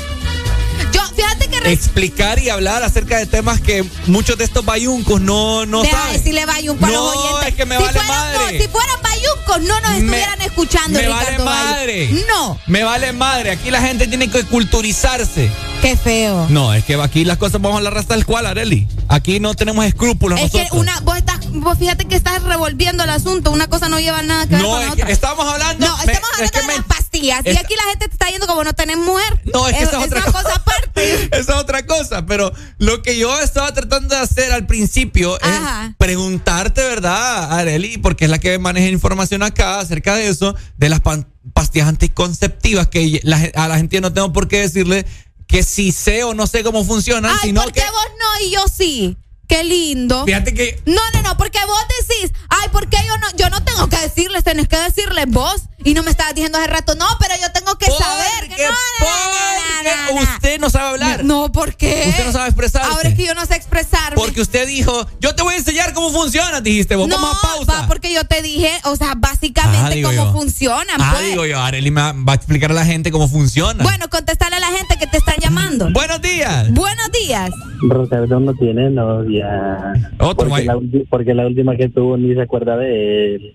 fíjate 1.35 1.47
que 1.49 1.71
explicar 1.73 2.39
y 2.39 2.49
hablar 2.49 2.83
acerca 2.83 3.17
de 3.17 3.25
temas 3.25 3.59
que 3.61 3.83
muchos 4.07 4.37
de 4.37 4.43
estos 4.45 4.63
bayuncos 4.65 5.19
no, 5.21 5.65
no 5.65 5.81
Deja 5.81 5.95
saben. 5.97 6.11
de 6.13 6.17
decirle 6.19 6.45
bayunco 6.45 6.85
a 6.85 6.89
los 6.89 6.97
No, 6.97 7.05
oyentes. 7.07 7.47
es 7.49 7.55
que 7.55 7.65
me 7.65 7.77
si 7.77 7.83
vale 7.83 7.99
fueran, 7.99 8.17
madre. 8.17 8.37
no, 8.57 8.63
si 8.63 8.67
fueran 8.69 9.01
bayuncos, 9.01 9.61
no 9.61 9.81
nos 9.81 9.91
estuvieran 9.91 10.41
escuchando, 10.41 10.99
me 10.99 11.07
vale 11.07 11.19
Ricardo 11.29 11.45
Valle. 11.45 11.63
madre. 11.71 12.25
No, 12.29 12.59
Me 12.67 12.83
vale 12.83 13.11
madre. 13.13 13.51
Aquí 13.51 13.71
la 13.71 13.81
gente 13.81 14.07
tiene 14.07 14.29
que 14.29 14.43
culturizarse. 14.45 15.49
qué 15.81 15.95
feo. 15.97 16.47
No, 16.49 16.73
es 16.73 16.83
que 16.85 16.95
aquí 16.95 17.23
las 17.25 17.37
cosas 17.37 17.61
vamos 17.61 17.79
a 17.79 17.81
la 17.81 17.89
raza 17.89 18.13
del 18.15 18.25
cual, 18.25 18.45
Areli. 18.45 18.87
Aquí 19.09 19.39
no 19.39 19.53
tenemos 19.55 19.85
escrúpulos 19.85 20.39
Es 20.39 20.51
que 20.51 20.57
nosotros. 20.59 20.81
una, 20.81 20.99
vos 21.01 21.17
estás, 21.17 21.39
vos 21.51 21.77
fíjate 21.77 22.05
que 22.05 22.15
estás 22.15 22.41
revolviendo 22.43 23.03
el 23.03 23.09
asunto. 23.09 23.51
Una 23.51 23.67
cosa 23.67 23.87
no 23.89 23.99
lleva 23.99 24.21
nada 24.21 24.45
que 24.47 24.55
ver 24.55 24.61
No, 24.61 24.69
con 24.69 24.79
la 24.79 24.87
es 24.87 24.95
que 24.95 25.01
otra. 25.03 25.13
estamos 25.13 25.45
hablando. 25.45 25.87
No, 25.87 25.97
me- 25.97 26.13
estamos 26.13 26.29
es 26.29 26.35
hablando 26.35 26.51
que 26.51 26.59
de 26.59 26.67
las 26.67 26.75
Y 27.17 27.29
es- 27.31 27.57
aquí 27.57 27.73
la 27.75 27.83
gente 27.89 28.07
te 28.07 28.13
está 28.13 28.29
yendo 28.29 28.47
como 28.47 28.63
no 28.63 28.73
tenés 28.73 28.97
mujer. 28.97 29.41
No, 29.53 29.67
es 29.67 29.75
que 29.77 29.83
esa 29.83 29.99
es 29.99 30.05
otra 30.05 30.19
una 30.23 30.31
cosa. 30.31 30.43
cosa 30.43 30.55
aparte. 30.55 30.87
Esa 31.31 31.37
es 31.39 31.49
otra 31.49 31.85
cosa, 31.85 32.25
pero 32.25 32.51
lo 32.79 33.03
que 33.03 33.17
yo 33.17 33.39
estaba 33.39 33.71
tratando 33.73 34.15
de 34.15 34.21
hacer 34.21 34.51
al 34.51 34.65
principio 34.65 35.37
Ajá. 35.41 35.87
es 35.89 35.95
preguntarte, 35.97 36.81
¿verdad, 36.83 37.51
Areli? 37.53 37.97
Porque 37.99 38.25
es 38.25 38.31
la 38.31 38.39
que 38.39 38.57
maneja 38.57 38.87
información 38.87 39.43
acá 39.43 39.79
acerca 39.79 40.15
de 40.15 40.27
eso, 40.27 40.55
de 40.77 40.89
las 40.89 41.01
pan- 41.01 41.27
pastillas 41.53 41.87
anticonceptivas, 41.87 42.87
que 42.87 43.19
la 43.23 43.37
a 43.55 43.67
la 43.67 43.77
gente 43.77 44.01
no 44.01 44.11
tengo 44.11 44.33
por 44.33 44.47
qué 44.47 44.61
decirle 44.61 45.05
que 45.47 45.61
si 45.63 45.91
sé 45.91 46.23
o 46.23 46.33
no 46.33 46.47
sé 46.47 46.63
cómo 46.63 46.83
funcionan, 46.83 47.31
Ay, 47.35 47.49
sino 47.49 47.61
¿por 47.61 47.71
que... 47.71 47.81
qué 47.81 47.87
vos 47.91 48.07
no 48.19 48.45
y 48.47 48.51
yo 48.51 48.65
sí? 48.67 49.17
Qué 49.47 49.63
lindo. 49.63 50.25
Fíjate 50.25 50.53
que... 50.53 50.81
No, 50.85 50.99
no, 51.13 51.21
no, 51.21 51.37
porque 51.37 51.57
vos 51.65 51.79
decís, 52.01 52.33
ay, 52.49 52.67
¿por 52.69 52.89
qué 52.89 52.97
yo 53.07 53.17
no? 53.17 53.27
Yo 53.37 53.49
no 53.49 53.63
tengo 53.63 53.87
que 53.87 53.95
decirles, 53.97 54.43
tenés 54.43 54.67
que 54.67 54.75
decirles 54.77 55.25
vos. 55.27 55.61
Y 55.83 55.93
no 55.93 56.01
me 56.03 56.09
estabas 56.09 56.33
diciendo 56.33 56.57
hace 56.57 56.67
rato, 56.67 56.95
no, 56.95 57.05
pero 57.19 57.35
yo 57.39 57.51
tengo 57.53 57.77
que 57.77 57.85
saber. 57.85 58.49
Que 58.49 58.63
no, 58.63 58.71
no, 58.99 59.83
no, 59.83 60.15
no. 60.15 60.21
Usted 60.33 60.59
no 60.59 60.69
sabe 60.71 60.89
hablar. 60.89 61.23
No, 61.23 61.51
¿por 61.51 61.75
qué? 61.75 62.05
Usted 62.09 62.25
no 62.25 62.31
sabe 62.31 62.47
expresarse. 62.49 62.91
Ahora 62.91 63.09
es 63.09 63.15
que 63.15 63.25
yo 63.25 63.33
no 63.35 63.45
sé 63.45 63.55
expresarme. 63.55 64.15
Porque 64.15 64.41
usted 64.41 64.67
dijo, 64.67 65.05
yo 65.21 65.35
te 65.35 65.43
voy 65.43 65.53
a 65.53 65.57
enseñar 65.57 65.93
cómo 65.93 66.09
funciona, 66.11 66.61
dijiste 66.61 66.95
vos. 66.95 67.07
no, 67.07 67.15
Vamos 67.15 67.37
a 67.37 67.41
pausa. 67.47 67.81
va 67.83 67.87
porque 67.87 68.11
yo 68.11 68.23
te 68.25 68.41
dije, 68.41 68.71
o 68.85 68.95
sea, 68.95 69.13
básicamente 69.15 69.77
Ah, 69.85 69.89
digo 69.91 70.09
cómo 70.09 70.25
yo. 70.25 70.31
funcionan, 70.33 70.99
Ah, 70.99 71.11
pues. 71.15 71.29
digo 71.29 71.45
yo, 71.45 71.59
Areli 71.61 71.91
me 71.91 72.01
va 72.01 72.31
a 72.33 72.35
explicar 72.35 72.71
a 72.71 72.73
la 72.73 72.85
gente 72.85 73.11
cómo 73.11 73.27
funciona. 73.27 73.83
Bueno, 73.83 74.09
contestarle 74.09 74.57
a 74.57 74.59
la 74.59 74.71
gente 74.71 74.97
que 74.97 75.05
te 75.07 75.17
están 75.17 75.35
llamando. 75.39 75.89
Buenos 75.93 76.21
días. 76.21 76.71
Buenos 76.73 77.11
días. 77.11 77.51
Ricardo 77.87 78.39
no 78.39 78.53
tiene 78.55 78.89
novia. 78.89 79.93
Otro, 80.19 80.49
porque, 80.49 80.65
la, 80.65 80.75
porque 81.09 81.33
la 81.35 81.45
última 81.45 81.75
que 81.77 81.87
tuvo 81.89 82.17
ni 82.17 82.33
se 82.33 82.41
acuerda 82.41 82.75
de 82.77 83.35
él. 83.35 83.53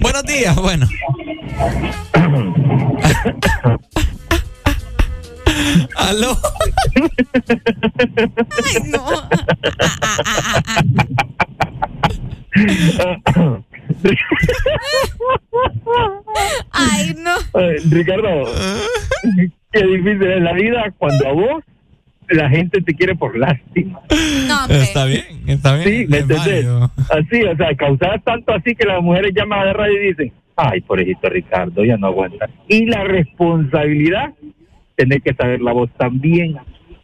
Buenos 0.00 0.24
días, 0.24 0.56
bueno. 0.56 0.86
¿Aló? 5.96 6.36
Ay, 8.54 8.82
no. 8.90 9.06
Ay, 16.72 17.14
no. 17.18 17.34
Ricardo, 17.90 18.44
qué 19.72 19.84
difícil 19.84 20.30
es 20.30 20.42
la 20.42 20.52
vida 20.52 20.92
cuando 20.98 21.28
a 21.28 21.32
vos 21.32 21.64
la 22.34 22.48
gente 22.50 22.80
te 22.82 22.94
quiere 22.94 23.14
por 23.14 23.36
lástima. 23.36 24.00
No. 24.48 24.66
Está 24.74 25.04
bien, 25.04 25.24
está 25.46 25.76
bien. 25.76 25.88
Sí, 25.88 26.06
¿me 26.08 26.18
entendés? 26.18 26.66
Así, 27.10 27.42
o 27.42 27.56
sea, 27.56 27.74
causar 27.76 28.20
tanto 28.22 28.52
así 28.54 28.74
que 28.74 28.86
las 28.86 29.02
mujeres 29.02 29.32
llaman 29.34 29.60
a 29.60 29.64
la 29.66 29.72
radio 29.72 30.02
y 30.02 30.06
dicen, 30.08 30.32
ay, 30.56 30.80
pobrecito 30.82 31.28
Ricardo, 31.28 31.84
ya 31.84 31.96
no 31.96 32.08
aguanta. 32.08 32.48
Y 32.68 32.86
la 32.86 33.04
responsabilidad, 33.04 34.32
tenés 34.96 35.22
que 35.22 35.34
saber 35.34 35.60
la 35.60 35.72
voz 35.72 35.90
también. 35.98 36.56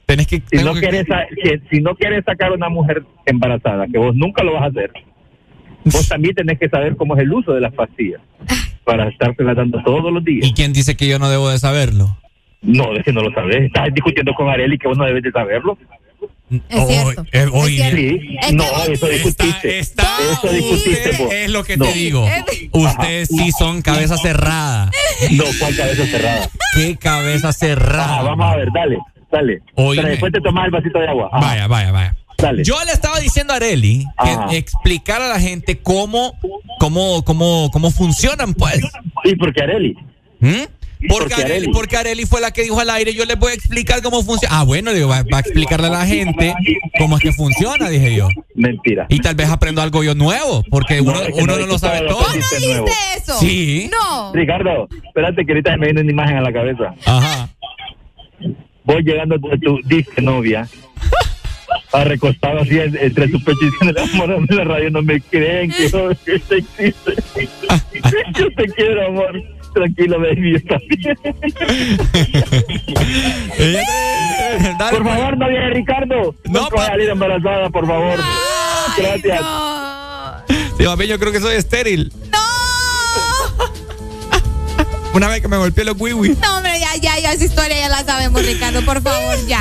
Tenés 0.07 0.27
que, 0.27 0.43
Si 0.51 0.63
no, 0.65 0.75
que- 0.75 1.05
si, 1.43 1.77
si 1.77 1.83
no 1.83 1.95
quieres 1.97 2.25
sacar 2.25 2.53
una 2.53 2.69
mujer 2.69 3.03
embarazada, 3.25 3.87
que 3.89 3.99
vos 3.99 4.15
nunca 4.15 4.45
lo 4.45 4.53
vas 4.55 4.63
a 4.63 4.67
hacer, 4.67 4.91
vos 5.85 6.09
también 6.09 6.35
tenés 6.35 6.59
que 6.59 6.69
saber 6.69 6.97
cómo 6.97 7.17
es 7.17 7.23
el 7.23 7.33
uso 7.33 7.53
de 7.53 7.61
las 7.61 7.73
pastillas 7.73 8.21
para 8.85 9.09
estárselas 9.09 9.57
dando 9.57 9.83
todos 9.83 10.13
los 10.13 10.25
días. 10.25 10.47
¿Y 10.49 10.53
quién 10.53 10.73
dice 10.73 10.97
que 10.97 11.09
yo 11.09 11.19
no 11.19 11.29
debo 11.29 11.49
de 11.49 11.59
saberlo? 11.59 12.17
No, 12.63 12.95
es 12.97 13.05
que 13.05 13.13
no 13.13 13.21
lo 13.23 13.33
sabes. 13.33 13.65
Estás 13.65 13.93
discutiendo 13.95 14.33
con 14.35 14.49
Areli 14.49 14.79
que 14.79 14.89
vos 14.89 14.97
no 14.99 15.05
debes 15.05 15.23
de 15.23 15.31
saberlo. 15.33 15.79
Es 16.69 16.87
cierto. 16.87 17.23
Oh, 17.23 17.25
eh, 17.33 17.47
oye, 17.53 17.77
Es 17.77 17.91
cierto. 17.91 17.97
Sí, 17.97 18.37
Es 18.41 18.47
que 18.47 18.53
no, 18.55 18.65
eso 18.93 19.07
discutiste. 19.09 19.79
Está, 19.79 20.09
eso 20.33 20.49
discutiste 20.53 21.11
vos. 21.23 21.33
es 21.33 21.51
lo 21.51 21.65
que 21.65 21.77
No. 21.77 21.85
te 21.87 21.93
digo. 21.93 22.27
Ustedes 22.73 23.29
sí 23.29 23.51
son 23.53 23.83
cabeza 23.83 24.17
cerrada. 24.17 24.91
No, 25.33 25.45
¿cuál 25.59 25.77
cabeza 25.77 26.07
cerrada? 26.07 26.49
¿Qué 26.75 26.97
cabeza 26.97 27.53
cerrada? 27.53 28.23
Vamos 28.23 28.53
a 28.53 28.57
ver, 28.57 28.69
dale, 28.73 28.99
dale. 29.31 29.61
Pero 29.75 29.93
después 30.03 30.33
te 30.33 30.41
tomas 30.41 30.67
el 30.67 30.71
vasito 30.71 30.99
de 31.01 31.09
agua. 31.09 31.29
Ajá, 31.33 31.47
Vaya, 31.47 31.67
vaya, 31.67 31.91
vaya. 31.93 32.17
Dale. 32.39 32.63
Yo 32.65 32.77
le 32.85 32.93
estaba 32.93 33.19
diciendo 33.19 33.55
a 33.55 33.57
Areli 33.57 34.05
que 34.51 34.57
explicar 34.59 35.23
a 35.23 35.29
la 35.29 35.41
gente 35.41 35.79
cómo, 35.79 36.39
cómo, 36.79 37.25
cómo, 37.25 37.71
cómo 37.73 37.91
funcionan, 37.91 38.55
pues. 38.55 38.81
¿Y 39.25 39.35
por 39.37 39.53
qué 39.55 39.63
Areli? 39.63 39.97
¿Mm? 40.41 40.65
Porque, 41.09 41.35
Porque 41.73 41.97
Areli 41.97 42.25
fue 42.25 42.41
la 42.41 42.51
que 42.51 42.63
dijo 42.63 42.81
al 42.81 42.89
aire, 42.91 43.13
yo 43.15 43.25
les 43.27 43.39
voy 43.39 43.53
a 43.53 43.55
explicar 43.55 44.03
cómo 44.03 44.23
funciona. 44.23 44.59
Ah, 44.61 44.65
bueno, 44.65 44.93
digo, 44.93 45.09
va, 45.09 45.23
va 45.33 45.39
a 45.39 45.41
explicarle 45.41 45.89
a 45.89 45.91
la 45.91 46.07
gente 46.07 46.55
cómo 46.99 47.17
es 47.17 47.23
que 47.23 47.33
funciona, 47.33 47.89
dije 47.89 48.15
yo. 48.17 48.29
Mentira. 48.55 49.07
Y 49.11 49.21
tal 49.21 49.35
vez 49.35 49.49
aprendo 49.49 49.83
algo 49.83 50.03
yo 50.03 50.15
nuevo, 50.15 50.65
porque 50.71 51.01
uno, 51.01 51.21
es 51.21 51.35
que 51.35 51.43
uno 51.43 51.57
no, 51.57 51.67
lo 51.67 51.79
sabe 51.79 52.01
todo 52.09 52.21
aprendiste 52.23 52.61
¿No 52.61 52.67
nuevo. 52.69 52.87
eso? 53.17 53.39
Sí. 53.39 53.91
No. 53.93 54.33
Ricardo, 54.33 54.89
espérate 55.07 55.45
que 55.45 55.53
ahorita 55.53 55.77
me 55.77 55.87
viene 55.87 56.01
una 56.01 56.11
imagen 56.11 56.37
a 56.39 56.41
la 56.41 56.53
cabeza. 56.53 56.95
Ajá. 57.05 57.49
Voy 58.85 59.03
llegando 59.03 59.41
con 59.41 59.59
tu 59.61 59.79
disque 59.85 60.23
novia. 60.23 60.67
Ha 61.93 62.05
recostado 62.05 62.61
así 62.61 62.79
en- 62.79 62.97
entre 62.97 63.29
sus 63.31 63.43
amor, 64.15 64.33
en 64.51 64.57
la 64.57 64.65
radio 64.65 64.91
no 64.91 65.03
me 65.03 65.21
creen 65.21 65.71
que 65.71 65.89
yo 65.91 66.11
que 66.25 66.35
existe. 66.35 67.23
yo 68.39 68.51
te 68.57 68.65
quiero, 68.75 69.07
amor. 69.09 69.43
Tranquilo, 69.77 70.19
baby, 70.19 70.53
yo 70.55 70.59
también. 70.65 71.19
Ella 73.59 73.81
te- 73.81 74.75
Dale, 74.79 74.91
Por 74.97 75.03
pues. 75.03 75.15
favor, 75.17 75.37
novia 75.39 75.61
de 75.61 75.71
Ricardo. 75.71 76.35
No, 76.45 76.69
No, 76.71 76.77
salir 76.79 77.11
embarazada, 77.11 77.69
por 77.69 77.87
favor. 77.87 78.19
Gracias. 78.97 79.43
Sí, 80.79 80.85
papi, 80.85 81.07
yo 81.07 81.19
creo 81.19 81.31
que 81.33 81.41
soy 81.41 81.57
estéril. 81.57 82.11
No. 82.33 82.39
Una 85.17 85.29
vez 85.29 85.41
que 85.41 85.49
me 85.49 85.57
golpeé 85.57 85.85
los 85.85 85.97
wiwi. 85.99 86.37
No, 86.43 86.57
hombre, 86.59 86.79
ya, 86.79 86.95
ya, 86.97 87.19
ya, 87.19 87.33
esa 87.33 87.45
historia 87.45 87.79
ya 87.79 87.89
la 87.89 88.05
sabemos, 88.05 88.45
Ricardo, 88.45 88.85
por 88.85 89.03
favor, 89.03 89.35
ya. 89.47 89.61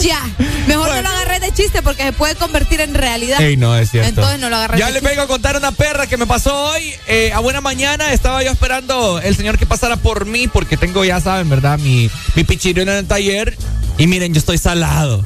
Ya. 0.00 0.18
Mejor 0.66 0.88
no 0.88 1.02
lo 1.02 1.08
agarres 1.08 1.42
de 1.42 1.52
chiste 1.52 1.82
porque 1.82 2.04
se 2.04 2.12
puede 2.12 2.34
convertir 2.36 2.80
en 2.80 2.94
realidad. 2.94 3.38
Ey, 3.40 3.56
no, 3.58 3.76
es 3.76 3.90
cierto. 3.90 4.08
Entonces 4.08 4.38
no 4.40 4.48
lo 4.48 4.56
agarres 4.56 4.78
Ya 4.80 4.86
de 4.86 4.92
les 4.92 5.00
chiste. 5.02 5.10
vengo 5.14 5.22
a 5.22 5.26
contar 5.28 5.56
una 5.56 5.72
perra 5.72 6.06
que 6.06 6.16
me 6.16 6.26
pasó 6.26 6.54
hoy. 6.70 6.94
eh, 7.06 7.32
a 7.34 7.40
buena 7.40 7.60
mañana 7.60 8.12
estaba 8.14 8.42
yo 8.42 8.50
esperando 8.50 9.20
el 9.20 9.36
señor 9.36 9.58
que 9.58 9.66
pasara 9.66 9.96
por 9.96 10.24
mí 10.24 10.48
porque 10.48 10.76
tengo, 10.78 11.04
ya 11.04 11.20
saben, 11.20 11.50
¿verdad? 11.50 11.78
Mi, 11.78 12.10
mi 12.34 12.44
pichirino 12.44 12.90
en 12.90 12.98
el 12.98 13.06
taller. 13.06 13.56
Y 13.98 14.06
miren, 14.06 14.32
yo 14.32 14.38
estoy 14.38 14.56
salado. 14.58 15.22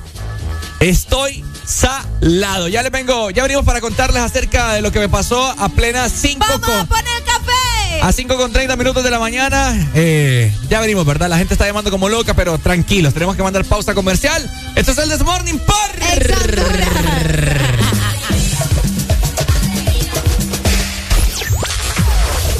Estoy 0.81 1.45
salado. 1.65 2.69
Ya 2.69 2.83
les 2.83 2.93
vengo, 2.93 3.31
ya 3.31 3.43
venimos 3.43 3.65
para 3.65 3.81
contarles 3.81 4.23
acerca 4.23 4.75
de 4.75 4.83
lo 4.83 4.91
que 4.93 4.99
me 4.99 5.09
pasó 5.09 5.55
a 5.59 5.69
plena 5.69 6.09
5 6.09 6.39
¡Vamos 6.49 6.57
a 6.69 6.79
con... 6.79 6.87
poner 6.89 7.23
café! 7.25 8.01
A 8.03 8.13
5 8.13 8.37
con 8.37 8.53
30 8.53 8.75
minutos 8.77 9.05
de 9.05 9.11
la 9.11 9.19
mañana. 9.19 9.75
eh, 9.95 10.53
ya 10.69 10.81
venimos, 10.81 11.05
¿verdad? 11.07 11.29
La 11.29 11.39
gente 11.39 11.55
está 11.55 11.67
llamando 11.67 11.91
como 11.91 12.09
loca, 12.09 12.35
pero 12.35 12.59
tranquilos. 12.59 13.15
Tenemos 13.15 13.37
que 13.37 13.43
mandar 13.43 13.65
pausa 13.65 13.95
comercial. 13.95 14.51
Esto 14.75 14.93
es 14.93 14.99
el 14.99 15.09
Desmorning 15.09 15.59
por... 15.61 15.77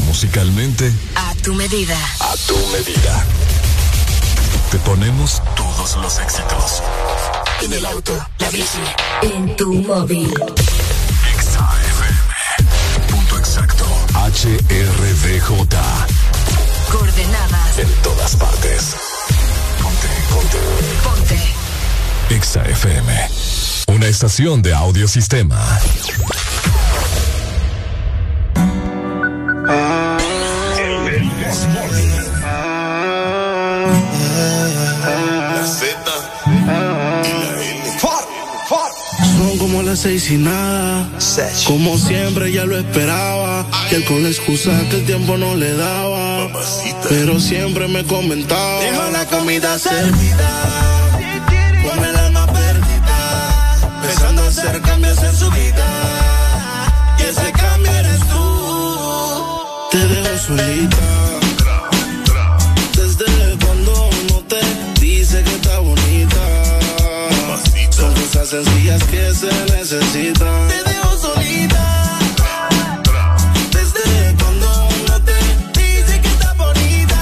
Musicalmente, 0.07 0.93
A 1.15 1.35
tu 1.43 1.55
medida. 1.55 1.97
a 2.21 2.35
tu 2.47 2.57
medida. 2.69 3.25
Te 4.71 4.79
ponemos 4.79 5.43
todos 5.57 5.97
los 5.97 6.19
éxitos. 6.19 6.83
En 7.63 7.73
el 7.73 7.87
auto, 7.87 8.13
La 8.39 8.51
bici. 8.51 8.81
En 9.23 9.55
tu 9.55 9.73
móvil. 9.73 10.35
Exa 11.33 11.71
FM. 11.85 13.07
Punto 13.09 13.39
exacto. 13.39 13.85
HRDJ. 14.15 15.49
Coordenadas. 16.91 17.79
En 17.79 17.89
todas 18.03 18.35
partes. 18.35 18.97
Ponte, 19.81 20.09
ponte. 20.31 20.59
Ponte. 21.05 22.35
Exa 22.35 22.65
FM. 22.65 23.31
Una 23.95 24.07
estación 24.07 24.61
de 24.61 24.75
audiosistema. 24.75 25.79
El 29.69 30.12
las 39.93 40.01
seis 40.01 40.31
y 40.31 40.39
nada. 40.39 41.07
Como 41.67 41.99
siempre 41.99 42.51
ya 42.51 42.65
lo 42.65 42.79
esperaba. 42.79 43.67
Y 43.91 43.97
él 43.97 44.05
con 44.07 44.23
la 44.23 44.31
excusa 44.31 44.71
que 44.89 44.97
el 44.97 45.05
tiempo 45.05 45.37
no 45.37 45.55
le 45.55 45.75
daba. 45.77 46.49
Pero 47.11 47.39
siempre 47.39 47.87
me 47.89 48.03
comentaba. 48.05 48.81
Dejo 48.81 49.11
la 49.11 49.27
comida 49.27 49.79
servida. 49.79 50.51
Con 51.87 52.05
el 52.05 52.17
alma 52.17 52.47
perdida. 52.47 53.77
Pensando 54.03 54.43
hacer 54.45 54.81
cambios 54.81 55.23
en 55.23 55.37
su 55.37 55.51
vida. 55.51 55.87
Y 57.19 57.23
ese 57.25 57.53
cambio 57.53 57.93
eres 57.93 58.21
tú. 58.21 59.89
Te 59.91 59.99
dejo 60.09 60.39
solita. 60.39 61.32
Sencillas 68.53 69.03
que 69.05 69.35
se 69.35 69.51
necesitan. 69.75 70.69
Te 70.69 70.91
dejo 70.91 71.17
solita. 71.17 72.19
Desde 73.73 74.37
cuando 74.37 74.89
no 75.09 75.23
te 75.23 75.33
dice 75.81 76.21
que 76.21 76.29
está 76.29 76.53
bonita. 76.53 77.19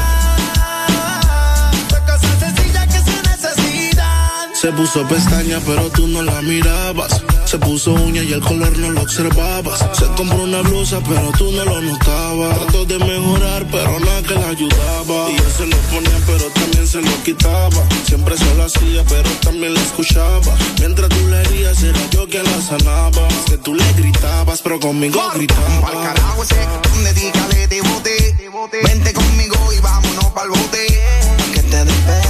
Son 1.89 2.01
cosas 2.01 2.41
sencillas 2.41 2.87
que 2.87 3.01
se 3.11 3.23
necesitan. 3.31 4.57
Se 4.61 4.73
puso 4.73 5.07
pestaña, 5.07 5.61
pero 5.65 5.89
tú 5.91 6.09
no 6.09 6.21
la 6.21 6.43
mirabas. 6.43 7.23
Se 7.51 7.59
puso 7.59 7.93
uña 7.95 8.23
y 8.23 8.33
el 8.33 8.41
color 8.41 8.79
no 8.79 8.93
lo 8.93 9.03
observabas. 9.03 9.81
Se 9.99 10.07
compró 10.17 10.45
una 10.45 10.61
blusa, 10.61 11.01
pero 11.01 11.33
tú 11.37 11.51
no 11.51 11.65
lo 11.65 11.81
notabas. 11.81 12.57
Trató 12.61 12.85
de 12.85 12.97
mejorar, 13.01 13.67
pero 13.73 13.99
nada 13.99 14.23
que 14.23 14.35
la 14.35 14.51
ayudaba. 14.51 15.31
Y 15.33 15.35
él 15.35 15.53
se 15.57 15.67
lo 15.67 15.77
ponía, 15.91 16.17
pero 16.27 16.45
también 16.51 16.87
se 16.87 17.03
lo 17.03 17.11
quitaba. 17.25 17.83
Siempre 18.05 18.39
se 18.39 18.55
lo 18.55 18.63
hacía, 18.67 19.05
pero 19.09 19.29
también 19.43 19.75
la 19.75 19.81
escuchaba. 19.81 20.57
Mientras 20.79 21.09
tú 21.09 21.27
le 21.27 21.41
herías, 21.41 21.83
era 21.83 21.99
yo 22.11 22.29
quien 22.29 22.45
la 22.45 22.63
sanaba. 22.63 23.21
Más 23.21 23.45
que 23.47 23.59
tú 23.59 23.75
le 23.75 23.93
gritabas, 23.95 24.63
pero 24.63 24.79
conmigo 24.79 25.21
gritaba. 25.35 25.81
Pa'l 25.81 26.05
carajo 26.05 26.45
ese, 26.45 26.55
donde 26.95 27.13
dígale 27.15 27.67
de 27.67 27.81
bote. 27.81 28.81
Vente 28.85 29.13
conmigo 29.13 29.57
y 29.77 29.81
vámonos 29.81 30.27
pa'l 30.27 30.51
bote. 30.51 30.87
Que 31.53 31.63
te 31.65 31.85
despegue 31.85 32.30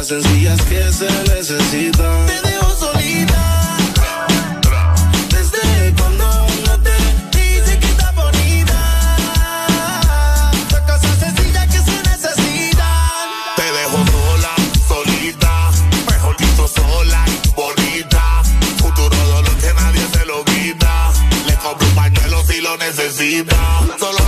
Cosas 0.00 0.22
sencillas 0.22 0.62
que 0.62 0.92
se 0.94 1.10
necesitan. 1.34 2.26
Te 2.26 2.48
dejo 2.48 2.70
solita. 2.74 3.76
Desde 5.28 5.94
cuando 5.94 6.24
no 6.66 6.80
te 6.80 6.96
dice 7.36 7.78
que 7.78 7.86
está 7.86 8.10
bonita. 8.12 8.78
Son 10.70 10.80
cosas 10.86 11.18
sencillas 11.18 11.66
que 11.66 11.82
se 11.82 12.02
necesitan. 12.08 13.28
Te 13.56 13.62
dejo 13.62 13.98
sola, 14.10 14.54
solita, 14.88 15.70
mejor 16.10 16.34
dicho 16.38 16.66
sola 16.66 17.22
y 17.26 17.48
bonita. 17.50 18.42
Futuro 18.78 19.14
dolor 19.26 19.54
que 19.58 19.74
nadie 19.74 20.06
se 20.14 20.24
lo 20.24 20.42
quita. 20.46 21.12
Le 21.46 21.54
compro 21.56 21.86
un 21.86 21.94
pañuelo 21.94 22.42
si 22.46 22.62
lo 22.62 22.74
necesita. 22.78 23.82
Solo 23.98 24.19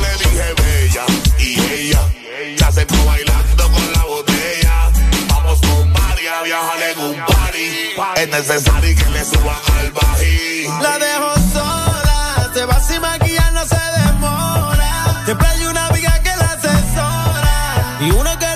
Es 8.22 8.28
necesario 8.28 8.94
que 8.94 9.10
le 9.10 9.24
suba 9.24 9.60
al 9.80 9.90
bají. 9.90 10.68
La 10.80 10.96
dejo 10.96 11.34
sola, 11.52 12.50
se 12.54 12.64
va 12.64 12.80
sin 12.80 13.00
maquillar, 13.00 13.52
no 13.52 13.64
se 13.66 13.74
demora. 13.74 15.22
Siempre 15.24 15.48
hay 15.48 15.64
una 15.66 15.86
amiga 15.88 16.22
que 16.22 16.36
la 16.36 16.52
asesora. 16.52 17.98
Y 18.00 18.12
uno 18.12 18.38
que 18.38 18.51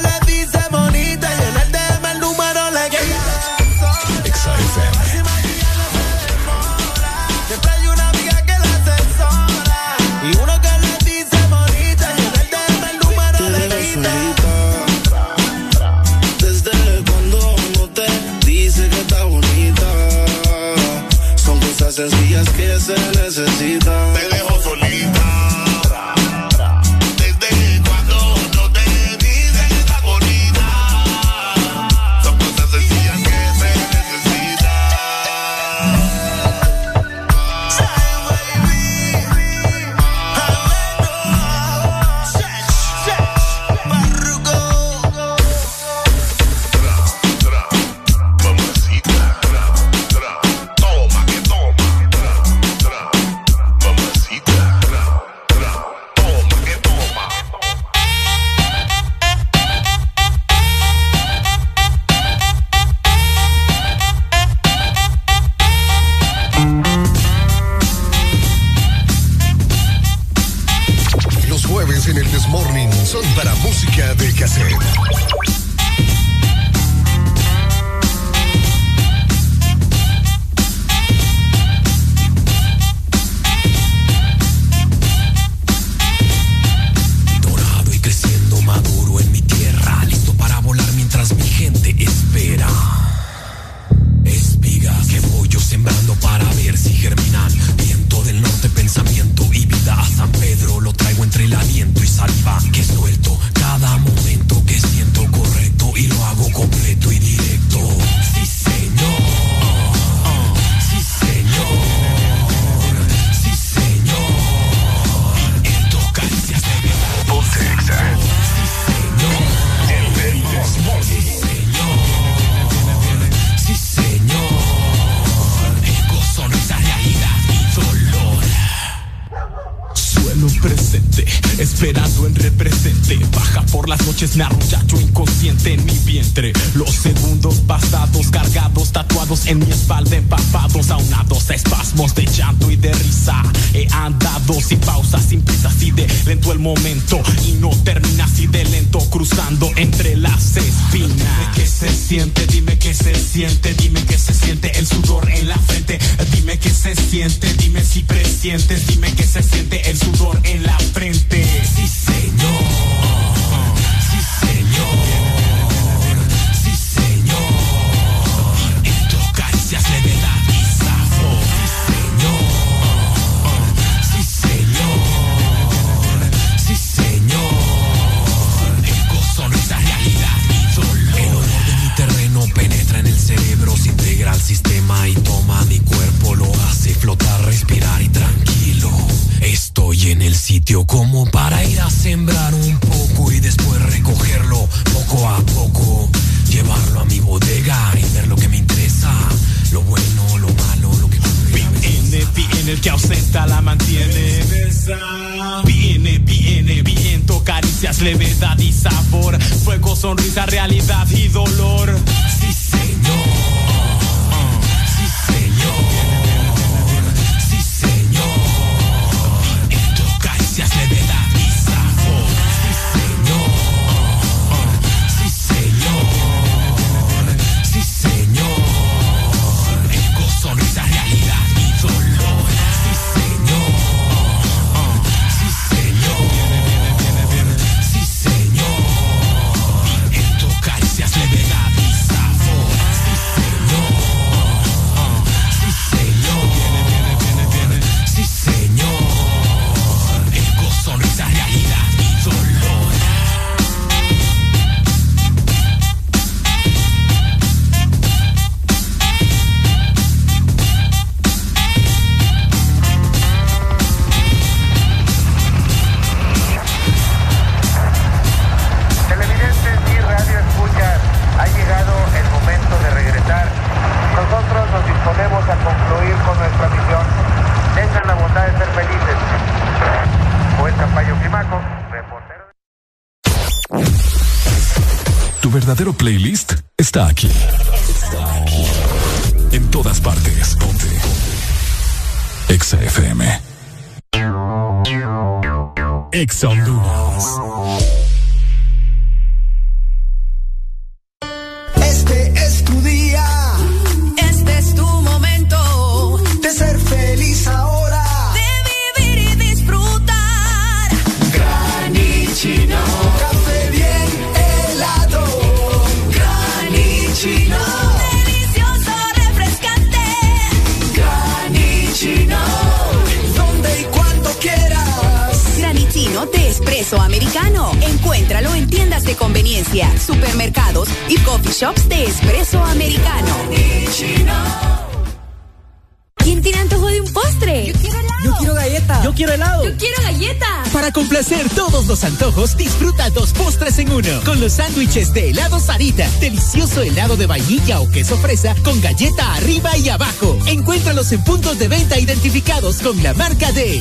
queso 347.96 348.18
fresa 348.18 348.54
con 348.62 348.78
galleta 348.82 349.36
arriba 349.36 349.74
y 349.78 349.88
abajo. 349.88 350.36
Encuéntralos 350.44 351.12
en 351.12 351.24
puntos 351.24 351.58
de 351.58 351.66
venta 351.66 351.98
identificados 351.98 352.82
con 352.82 353.02
la 353.02 353.14
marca 353.14 353.50
de... 353.52 353.80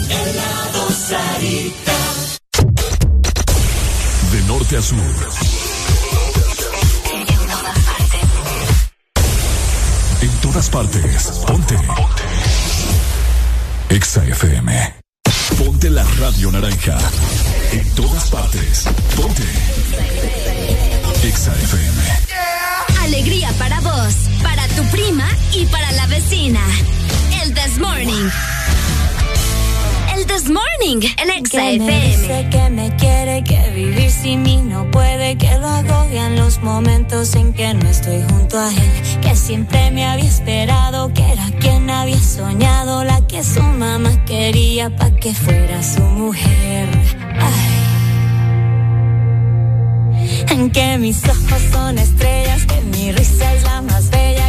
siempre 39.46 39.92
me 39.92 40.04
había 40.04 40.26
esperado, 40.26 41.14
que 41.14 41.22
era 41.22 41.46
quien 41.60 41.88
había 41.88 42.18
soñado, 42.18 43.04
la 43.04 43.22
que 43.28 43.44
su 43.44 43.62
mamá 43.62 44.10
quería 44.26 44.90
pa' 44.90 45.12
que 45.12 45.36
fuera 45.36 45.84
su 45.84 46.02
mujer. 46.02 46.90
Ay. 47.40 47.76
En 50.50 50.72
que 50.72 50.98
mis 50.98 51.24
ojos 51.26 51.62
son 51.72 52.00
estrellas, 52.00 52.66
que 52.66 52.82
mi 52.82 53.12
risa 53.12 53.54
es 53.54 53.64
la 53.64 53.84
más 53.84 54.10
bella 54.10 54.45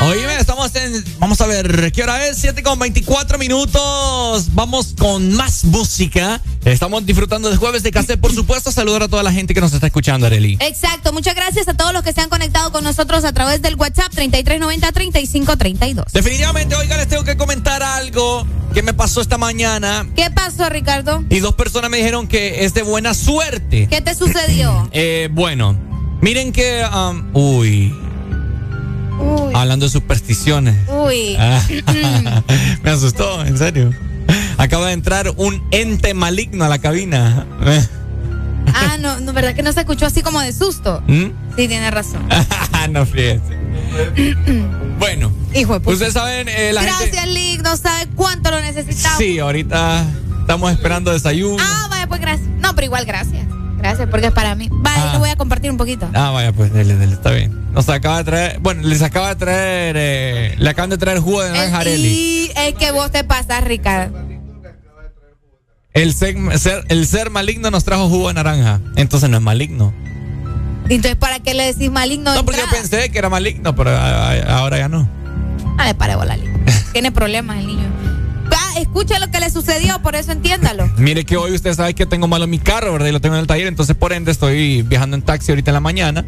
Oíme, 0.00 0.40
estamos 0.40 0.74
en. 0.74 1.04
Vamos 1.20 1.40
a 1.40 1.46
ver, 1.46 1.92
¿qué 1.92 2.02
hora 2.02 2.26
es? 2.26 2.38
7 2.38 2.64
con 2.64 2.80
24 2.80 3.38
minutos. 3.38 4.46
Vamos 4.54 4.94
con 4.98 5.34
más 5.34 5.64
música. 5.64 6.40
Estamos 6.72 7.06
disfrutando 7.06 7.48
de 7.50 7.56
jueves 7.56 7.82
de 7.82 7.90
cassette, 7.90 8.20
por 8.20 8.34
supuesto. 8.34 8.70
Saludar 8.70 9.02
a 9.04 9.08
toda 9.08 9.22
la 9.22 9.32
gente 9.32 9.54
que 9.54 9.60
nos 9.62 9.72
está 9.72 9.86
escuchando, 9.86 10.26
Areli. 10.26 10.58
Exacto, 10.60 11.14
muchas 11.14 11.34
gracias 11.34 11.66
a 11.66 11.72
todos 11.74 11.94
los 11.94 12.02
que 12.02 12.12
se 12.12 12.20
han 12.20 12.28
conectado 12.28 12.70
con 12.72 12.84
nosotros 12.84 13.24
a 13.24 13.32
través 13.32 13.62
del 13.62 13.76
WhatsApp 13.76 14.12
3390-3532. 14.12 16.12
Definitivamente, 16.12 16.76
oiga, 16.76 16.98
les 16.98 17.08
tengo 17.08 17.24
que 17.24 17.38
comentar 17.38 17.82
algo 17.82 18.46
que 18.74 18.82
me 18.82 18.92
pasó 18.92 19.22
esta 19.22 19.38
mañana. 19.38 20.06
¿Qué 20.14 20.30
pasó, 20.30 20.68
Ricardo? 20.68 21.24
Y 21.30 21.38
dos 21.40 21.54
personas 21.54 21.90
me 21.90 21.96
dijeron 21.96 22.28
que 22.28 22.66
es 22.66 22.74
de 22.74 22.82
buena 22.82 23.14
suerte. 23.14 23.86
¿Qué 23.88 24.02
te 24.02 24.14
sucedió? 24.14 24.90
Eh, 25.00 25.28
bueno, 25.32 25.74
miren 26.20 26.52
que. 26.52 26.84
um, 26.84 27.30
uy. 27.34 27.94
Hablando 29.54 29.86
de 29.86 29.90
supersticiones. 29.90 30.76
Uy. 30.88 31.36
Me 32.82 32.90
asustó, 32.90 33.42
en 33.44 33.56
serio. 33.56 33.94
Acaba 34.58 34.88
de 34.88 34.92
entrar 34.92 35.32
un 35.36 35.66
ente 35.70 36.12
maligno 36.14 36.64
a 36.64 36.68
la 36.68 36.78
cabina. 36.78 37.46
Ah, 38.74 38.96
no, 39.00 39.18
no, 39.20 39.32
¿verdad 39.32 39.54
que 39.54 39.62
no 39.62 39.72
se 39.72 39.80
escuchó 39.80 40.04
así 40.06 40.20
como 40.22 40.40
de 40.40 40.52
susto? 40.52 41.02
¿Mm? 41.06 41.26
Sí, 41.56 41.68
tiene 41.68 41.90
razón. 41.90 42.26
no 42.90 43.06
fíjese. 43.06 43.56
Bueno, 44.98 45.30
Hijo 45.54 45.74
de 45.74 45.80
puta. 45.80 45.92
ustedes 45.92 46.12
saben, 46.14 46.48
eh, 46.48 46.72
la 46.72 46.82
Gracias, 46.82 47.10
gente. 47.10 47.26
Lick, 47.28 47.62
no 47.62 47.76
sabe 47.76 48.08
cuánto 48.16 48.50
lo 48.50 48.60
necesitamos. 48.60 49.16
Sí, 49.16 49.38
ahorita 49.38 50.04
estamos 50.40 50.72
esperando 50.72 51.12
desayuno. 51.12 51.62
Ah, 51.64 51.86
vaya, 51.88 52.08
pues 52.08 52.20
gracias. 52.20 52.48
No, 52.58 52.74
pero 52.74 52.86
igual 52.86 53.04
gracias. 53.06 53.46
Gracias, 53.78 54.08
porque 54.10 54.26
es 54.26 54.32
para 54.32 54.56
mí. 54.56 54.68
Vaya, 54.72 55.10
Ah. 55.10 55.12
te 55.12 55.18
voy 55.18 55.30
a 55.30 55.36
compartir 55.36 55.70
un 55.70 55.76
poquito. 55.76 56.10
Ah, 56.14 56.30
vaya, 56.32 56.52
pues 56.52 56.72
dele, 56.72 56.96
dele, 56.96 57.12
está 57.12 57.30
bien. 57.30 57.56
Nos 57.72 57.88
acaba 57.88 58.18
de 58.18 58.24
traer, 58.24 58.58
bueno, 58.58 58.82
les 58.82 59.02
acaba 59.02 59.28
de 59.28 59.36
traer, 59.36 59.96
eh, 59.96 60.54
le 60.58 60.68
acaban 60.68 60.90
de 60.90 60.98
traer 60.98 61.20
jugo 61.20 61.42
de 61.44 61.52
naranja. 61.52 61.84
Y 61.88 62.50
es 62.56 62.74
que 62.74 62.90
vos 62.90 63.12
te 63.12 63.22
pasas, 63.22 63.62
Ricardo. 63.62 64.18
El 65.94 66.14
ser, 66.14 66.36
el 66.88 67.06
ser 67.06 67.30
maligno 67.30 67.70
nos 67.70 67.84
trajo 67.84 68.08
jugo 68.08 68.28
de 68.28 68.34
naranja. 68.34 68.80
Entonces 68.96 69.28
no 69.30 69.36
es 69.38 69.42
maligno. 69.42 69.92
Entonces, 70.88 71.16
¿para 71.16 71.40
qué 71.40 71.54
le 71.54 71.64
decís 71.64 71.90
maligno? 71.90 72.34
No, 72.34 72.44
porque 72.44 72.60
yo 72.60 72.66
pensé 72.70 73.10
que 73.10 73.18
era 73.18 73.28
maligno, 73.28 73.74
pero 73.74 73.90
ahora 73.96 74.78
ya 74.78 74.88
no. 74.88 75.08
Ah, 75.76 75.86
le 75.86 75.94
pare 75.94 76.16
bola. 76.16 76.36
Tiene 76.92 77.12
problemas 77.12 77.58
el 77.58 77.66
niño. 77.66 77.88
Ah, 78.54 78.80
escucha 78.80 79.18
lo 79.18 79.30
que 79.30 79.40
le 79.40 79.50
sucedió, 79.50 80.00
por 80.02 80.14
eso 80.16 80.32
entiéndalo. 80.32 80.88
Mire 80.96 81.24
que 81.24 81.36
hoy 81.36 81.52
usted 81.52 81.74
sabe 81.74 81.94
que 81.94 82.06
tengo 82.06 82.28
malo 82.28 82.46
mi 82.46 82.58
carro, 82.58 82.92
¿verdad? 82.92 83.08
Y 83.08 83.12
lo 83.12 83.20
tengo 83.20 83.34
en 83.34 83.40
el 83.42 83.46
taller, 83.46 83.66
entonces 83.66 83.96
por 83.96 84.12
ende 84.12 84.30
estoy 84.30 84.82
viajando 84.82 85.16
en 85.16 85.22
taxi 85.22 85.52
ahorita 85.52 85.70
en 85.70 85.74
la 85.74 85.80
mañana. 85.80 86.24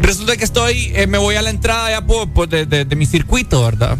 Resulta 0.00 0.36
que 0.36 0.44
estoy, 0.44 0.92
eh, 0.94 1.06
me 1.06 1.18
voy 1.18 1.34
a 1.36 1.42
la 1.42 1.50
entrada 1.50 1.90
ya 1.90 2.06
por, 2.06 2.28
por 2.30 2.48
de, 2.48 2.66
de- 2.66 2.84
de 2.84 2.96
mi 2.96 3.04
circuito, 3.06 3.64
¿verdad? 3.64 3.96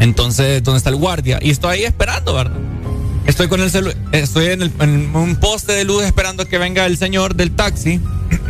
Entonces, 0.00 0.62
¿dónde 0.62 0.78
está 0.78 0.90
el 0.90 0.96
guardia? 0.96 1.38
Y 1.42 1.50
estoy 1.50 1.78
ahí 1.78 1.84
esperando, 1.84 2.34
¿verdad? 2.34 2.56
Estoy 3.28 3.46
con 3.46 3.60
el 3.60 3.70
celu 3.70 3.92
estoy 4.10 4.46
en, 4.46 4.62
el- 4.62 4.72
en 4.80 5.14
un 5.14 5.36
poste 5.36 5.72
de 5.72 5.84
luz 5.84 6.02
esperando 6.02 6.46
que 6.46 6.58
venga 6.58 6.86
el 6.86 6.96
señor 6.96 7.36
del 7.36 7.52
taxi. 7.52 8.00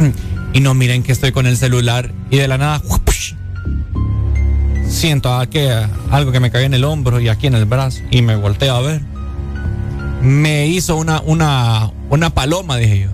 y 0.55 0.61
no 0.61 0.73
miren 0.73 1.03
que 1.03 1.13
estoy 1.13 1.33
con 1.33 1.47
el 1.47 1.57
celular 1.59 2.11
y 2.31 2.39
de 2.39 2.49
la 2.49 2.57
nada 2.59 2.81
siento 4.89 5.39
que, 5.51 5.71
algo 6.11 6.33
que 6.33 6.41
me 6.41 6.51
cayó 6.51 6.65
en 6.65 6.75
el 6.75 6.85
hombro 6.85 7.21
y 7.21 7.29
aquí 7.29 7.47
en 7.47 7.55
el 7.55 7.67
brazo 7.67 8.01
y 8.11 8.23
me 8.23 8.37
volteo 8.37 8.75
a 8.75 8.81
ver. 8.81 9.03
Me 10.23 10.67
hizo 10.67 10.97
una, 10.97 11.21
una, 11.21 11.91
una 12.09 12.31
paloma, 12.31 12.77
dije 12.77 13.01
yo. 13.01 13.09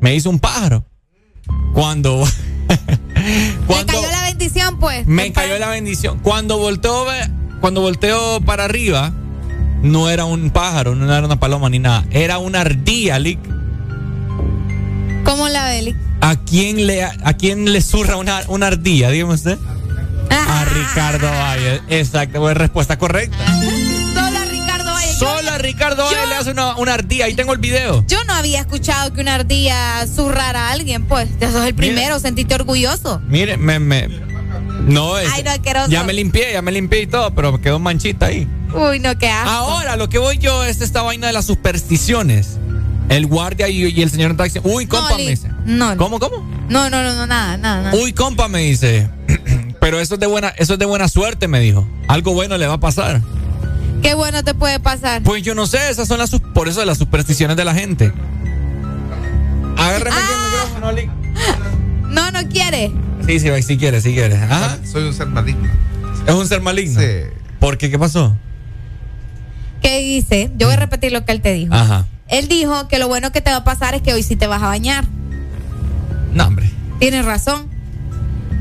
Me 0.00 0.14
hizo 0.14 0.30
un 0.30 0.38
pájaro. 0.38 0.84
Cuando, 1.72 2.24
Me 3.68 3.84
cayó 3.86 4.10
la 4.10 4.22
bendición, 4.24 4.78
pues. 4.78 5.06
me 5.06 5.32
cayó 5.32 5.58
la 5.58 5.68
bendición. 5.68 6.18
Cuando 6.20 6.58
volteo, 6.58 7.06
cuando 7.60 7.80
volteo 7.80 8.40
para 8.42 8.64
arriba, 8.64 9.12
no 9.82 10.10
era 10.10 10.24
un 10.24 10.50
pájaro, 10.50 10.94
no 10.94 11.12
era 11.12 11.24
una 11.24 11.38
paloma 11.38 11.68
ni 11.70 11.78
nada. 11.78 12.04
Era 12.10 12.38
una 12.38 12.60
ardilla, 12.60 13.18
Lick. 13.18 13.38
¿Cómo 15.24 15.48
la 15.48 15.66
Beli? 15.66 15.94
¿A 16.20 16.36
quién 16.36 16.86
le, 16.86 17.04
a 17.04 17.32
quién 17.38 17.72
le 17.72 17.80
zurra 17.80 18.16
una, 18.16 18.42
una 18.48 18.68
ardilla? 18.68 19.10
Dígame 19.10 19.34
usted. 19.34 19.58
A 20.30 20.64
Ricardo 20.64 21.28
Valle. 21.28 21.80
Exacto, 21.88 22.40
fue 22.40 22.54
respuesta 22.54 22.98
correcta. 22.98 23.36
Solo 24.14 24.38
a 24.38 24.44
Ricardo 24.44 24.92
Valle. 24.92 25.12
Solo 25.12 25.50
a 25.50 25.58
Ricardo 25.58 26.04
Valle 26.04 26.26
le 26.26 26.34
hace 26.34 26.50
una, 26.50 26.76
una 26.76 26.94
ardilla. 26.94 27.26
Ahí 27.26 27.34
tengo 27.34 27.52
el 27.52 27.58
video. 27.58 28.04
Yo 28.06 28.22
no 28.24 28.34
había 28.34 28.60
escuchado 28.60 29.12
que 29.12 29.20
una 29.20 29.36
ardilla 29.36 30.06
zurrara 30.06 30.68
a 30.68 30.72
alguien, 30.72 31.06
pues. 31.06 31.28
Ya 31.40 31.50
sos 31.52 31.64
el 31.66 31.74
primero, 31.74 32.18
sentiste 32.18 32.54
orgulloso. 32.54 33.20
Mire, 33.28 33.56
me, 33.56 33.78
me. 33.78 34.27
No, 34.88 35.18
es, 35.18 35.28
Ay, 35.32 35.42
no, 35.42 35.50
asqueroso. 35.50 35.90
ya 35.90 36.02
me 36.02 36.12
limpié, 36.12 36.52
ya 36.52 36.62
me 36.62 36.72
limpié 36.72 37.02
y 37.02 37.06
todo, 37.06 37.34
pero 37.34 37.60
quedó 37.60 37.78
manchita 37.78 38.26
ahí. 38.26 38.48
Uy, 38.74 38.98
no, 39.00 39.16
qué 39.18 39.28
asco. 39.28 39.50
Ahora, 39.50 39.96
lo 39.96 40.08
que 40.08 40.18
voy 40.18 40.38
yo 40.38 40.64
es 40.64 40.80
esta 40.80 41.02
vaina 41.02 41.26
de 41.26 41.32
las 41.32 41.44
supersticiones. 41.44 42.58
El 43.08 43.26
guardia 43.26 43.68
y, 43.68 43.84
y 43.86 44.02
el 44.02 44.10
señor 44.10 44.32
en 44.32 44.36
taxi. 44.36 44.60
Uy, 44.64 44.86
compa, 44.86 45.10
No, 45.10 45.16
me 45.16 45.28
dice. 45.28 45.50
No, 45.64 45.96
¿Cómo, 45.96 46.18
cómo? 46.18 46.36
No, 46.68 46.90
no, 46.90 47.02
no, 47.02 47.14
no, 47.14 47.26
nada, 47.26 47.56
nada, 47.56 47.82
nada. 47.82 47.96
Uy, 48.02 48.12
compa, 48.12 48.48
me 48.48 48.60
dice. 48.60 49.08
Pero 49.80 50.00
eso 50.00 50.14
es 50.14 50.20
de 50.20 50.26
buena, 50.26 50.48
eso 50.56 50.74
es 50.74 50.78
de 50.78 50.84
buena 50.86 51.08
suerte, 51.08 51.48
me 51.48 51.60
dijo. 51.60 51.86
Algo 52.08 52.32
bueno 52.34 52.58
le 52.58 52.66
va 52.66 52.74
a 52.74 52.80
pasar. 52.80 53.22
¿Qué 54.02 54.14
bueno 54.14 54.44
te 54.44 54.54
puede 54.54 54.78
pasar? 54.80 55.22
Pues 55.22 55.42
yo 55.42 55.54
no 55.54 55.66
sé, 55.66 55.90
esas 55.90 56.08
son 56.08 56.18
las 56.18 56.30
por 56.30 56.68
eso 56.68 56.80
de 56.80 56.86
las 56.86 56.98
supersticiones 56.98 57.56
de 57.56 57.64
la 57.64 57.74
gente. 57.74 58.12
Agárrame 59.76 60.16
aquí 60.16 60.32
el 60.32 60.50
micrófono, 60.50 60.88
Ali. 60.88 61.10
No, 62.08 62.30
no 62.30 62.48
quiere. 62.48 62.92
Sí, 63.28 63.38
sí, 63.40 63.62
si 63.62 63.76
quiere, 63.76 64.00
si 64.00 64.14
quiere. 64.14 64.34
Ajá. 64.36 64.78
Soy 64.90 65.04
un 65.04 65.12
ser 65.14 65.26
maligno. 65.28 65.68
¿Es 66.26 66.34
un 66.34 66.46
ser 66.46 66.62
maligno? 66.62 67.00
Sí. 67.00 67.06
¿Por 67.60 67.76
qué? 67.78 67.90
¿Qué 67.90 67.98
pasó? 67.98 68.36
¿Qué 69.82 70.00
dice? 70.00 70.50
Yo 70.56 70.66
voy 70.66 70.74
a 70.74 70.78
repetir 70.78 71.12
lo 71.12 71.24
que 71.24 71.32
él 71.32 71.40
te 71.42 71.52
dijo. 71.52 71.74
Ajá. 71.74 72.06
Él 72.28 72.48
dijo 72.48 72.88
que 72.88 72.98
lo 72.98 73.06
bueno 73.06 73.30
que 73.30 73.40
te 73.40 73.50
va 73.50 73.58
a 73.58 73.64
pasar 73.64 73.94
es 73.94 74.02
que 74.02 74.12
hoy 74.14 74.22
sí 74.22 74.34
te 74.36 74.46
vas 74.46 74.62
a 74.62 74.66
bañar. 74.66 75.04
No, 76.32 76.46
hombre. 76.46 76.70
Tienes 76.98 77.24
razón. 77.24 77.68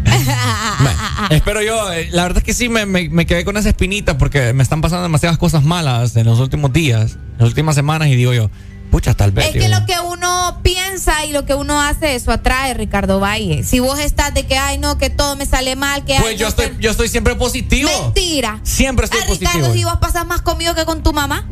Espero 1.30 1.61
yo, 1.61 1.91
eh, 1.91 2.07
la 2.11 2.23
verdad 2.23 2.38
es 2.39 2.44
que 2.44 2.53
sí 2.53 2.69
me, 2.69 2.85
me- 2.85 3.10
me 3.10 3.26
quedé 3.26 3.44
con 3.45 3.57
esa 3.57 3.69
espinita 3.69 4.18
porque 4.18 4.53
me 4.53 4.64
están 4.64 4.81
pasando 4.81 5.03
demasiadas 5.03 5.38
cosas 5.38 5.64
malas 5.64 6.15
en 6.15 6.26
los 6.26 6.39
últimos 6.39 6.72
días, 6.72 7.14
en 7.14 7.38
las 7.39 7.48
últimas 7.49 7.76
semanas 7.76 8.07
y 8.10 8.15
digo 8.15 8.34
yo, 8.34 8.49
pucha, 8.91 9.14
tal 9.14 9.31
vez. 9.31 9.47
Es 9.55 9.61
que 9.61 9.69
lo 9.69 9.85
que 9.85 9.99
uno 9.99 10.59
piensa 10.64 11.26
y 11.26 11.31
lo 11.34 11.45
que 11.45 11.53
uno 11.53 11.81
hace, 11.81 12.15
eso 12.15 12.31
atrae, 12.31 12.73
Ricardo 12.73 13.19
Valle. 13.19 13.64
Si 13.64 13.80
vos 13.80 13.99
estás 13.99 14.34
de 14.34 14.45
que, 14.45 14.57
ay, 14.57 14.77
no, 14.77 14.97
que 14.97 15.09
todo 15.09 15.35
me 15.35 15.45
sale 15.45 15.76
mal, 15.76 16.05
que 16.05 16.15
Pues 16.15 16.31
ay, 16.31 16.38
yo 16.38 16.45
no, 16.45 16.49
estoy, 16.49 16.77
yo 16.80 16.91
estoy 16.91 17.07
siempre 17.09 17.35
positivo. 17.35 17.89
Mentira. 18.03 18.59
Siempre 18.64 19.05
estoy 19.05 19.19
Ah, 19.22 19.26
Ricardo, 19.30 19.59
positivo. 19.59 19.73
si 19.73 19.84
vos 19.84 19.97
pasas 19.99 20.26
más 20.26 20.41
conmigo 20.41 20.73
que 20.76 20.85
con 20.85 21.03
tu 21.03 21.14
mamá, 21.14 21.47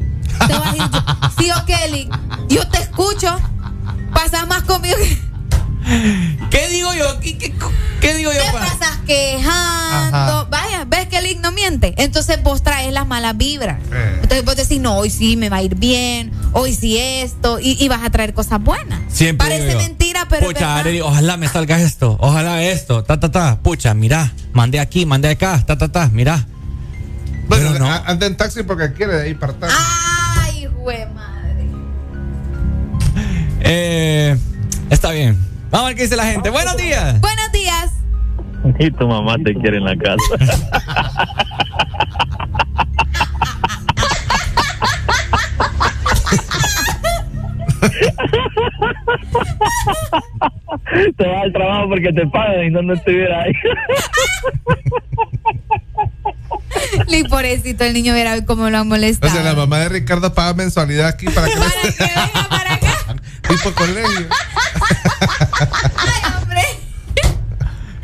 te 0.48 0.54
vas 0.54 0.74
a 0.74 0.76
ir. 0.78 0.84
Sí, 1.38 1.50
o 1.52 1.66
Kelly, 1.66 2.10
yo 2.50 2.68
te 2.70 2.80
escucho. 2.80 3.36
Pasas 4.14 4.48
más 4.48 4.64
conmigo 4.64 4.96
que. 4.98 5.20
¿Qué 6.50 6.68
digo 6.70 6.94
yo? 6.94 7.20
¿Qué, 7.20 7.38
qué- 7.38 7.54
qué 8.02 8.14
digo 8.16 8.32
yo? 8.32 8.40
Te 8.42 8.52
pa? 8.52 8.60
pasas 8.60 8.98
quejando. 9.06 10.18
Ajá. 10.18 10.44
Vaya, 10.50 10.86
ves 10.86 11.08
que 11.08 11.18
el 11.18 11.42
no 11.42 11.52
miente. 11.52 11.94
Entonces 11.98 12.42
vos 12.42 12.64
traes 12.64 12.92
las 12.92 13.06
malas 13.06 13.38
vibras. 13.38 13.80
Eh. 13.92 14.20
Entonces 14.24 14.44
vos 14.46 14.56
decís, 14.56 14.80
no, 14.80 14.98
hoy 14.98 15.10
sí 15.10 15.38
me 15.38 15.50
va 15.50 15.58
a 15.58 15.62
ir 15.64 15.76
bien. 15.76 16.32
Hoy 16.54 16.74
sí 16.74 16.98
esto. 16.98 17.60
Y, 17.60 17.78
y 17.84 17.88
vas 17.88 18.04
a 18.04 18.10
traer 18.10 18.34
cosas 18.34 18.62
buenas. 18.62 19.00
Siempre 19.14 19.48
Parece 19.48 19.68
digo 19.68 19.80
mentira, 19.80 20.26
pero. 20.30 20.48
Pucha. 20.48 20.78
Arely, 20.78 21.02
ojalá 21.02 21.38
me 21.38 21.48
salga 21.48 21.80
esto, 21.80 22.18
ojalá 22.20 22.64
esto, 22.64 23.04
ta, 23.04 23.20
ta, 23.20 23.30
ta. 23.32 23.60
Pucha, 23.62 23.94
mira, 23.94 24.34
mandé 24.54 24.80
aquí, 24.80 25.06
mandé 25.06 25.30
acá, 25.30 25.64
ta, 25.66 25.78
ta, 25.78 25.90
ta, 25.92 26.10
mira. 26.12 26.48
Bueno, 27.48 27.74
Pero 27.74 27.86
no. 27.86 27.92
anda 27.92 28.26
en 28.26 28.36
taxi 28.38 28.64
porque 28.64 28.92
quiere 28.94 29.14
de 29.18 29.24
ahí 29.26 29.34
partar. 29.36 29.70
Ay, 29.72 30.66
güey, 30.66 31.06
madre. 31.14 31.68
Eh, 33.62 34.36
está 34.90 35.12
bien. 35.12 35.38
Vamos 35.76 35.88
a 35.88 35.90
ver 35.90 35.98
qué 35.98 36.04
dice 36.04 36.16
la 36.16 36.24
gente. 36.24 36.50
Buenos 36.50 36.78
días. 36.78 37.20
Buenos 37.20 37.52
días. 37.52 37.92
Y 38.80 38.90
tu 38.92 39.06
mamá 39.06 39.36
te 39.44 39.54
quiere 39.56 39.76
en 39.76 39.84
la 39.84 39.98
casa. 39.98 40.24
te 51.18 51.28
vas 51.28 51.44
al 51.44 51.54
trabajo 51.54 51.90
porque 51.90 52.12
te 52.14 52.26
pagan 52.28 52.66
y 52.66 52.70
no, 52.70 52.82
no 52.82 52.94
estuviera 52.94 53.42
ahí. 53.44 53.52
Li, 57.08 57.24
pobrecito, 57.24 57.84
el 57.84 57.94
niño 57.94 58.14
verá 58.14 58.44
cómo 58.46 58.70
lo 58.70 58.78
han 58.78 58.84
O 58.84 58.86
molestado. 58.86 59.34
sea, 59.34 59.44
la 59.44 59.54
mamá 59.54 59.80
de 59.80 59.90
Ricardo 59.90 60.34
paga 60.34 60.54
mensualidad 60.54 61.08
aquí 61.08 61.26
para 61.28 61.48
que, 61.48 61.54
tipo 63.48 63.72
colegio. 63.74 64.28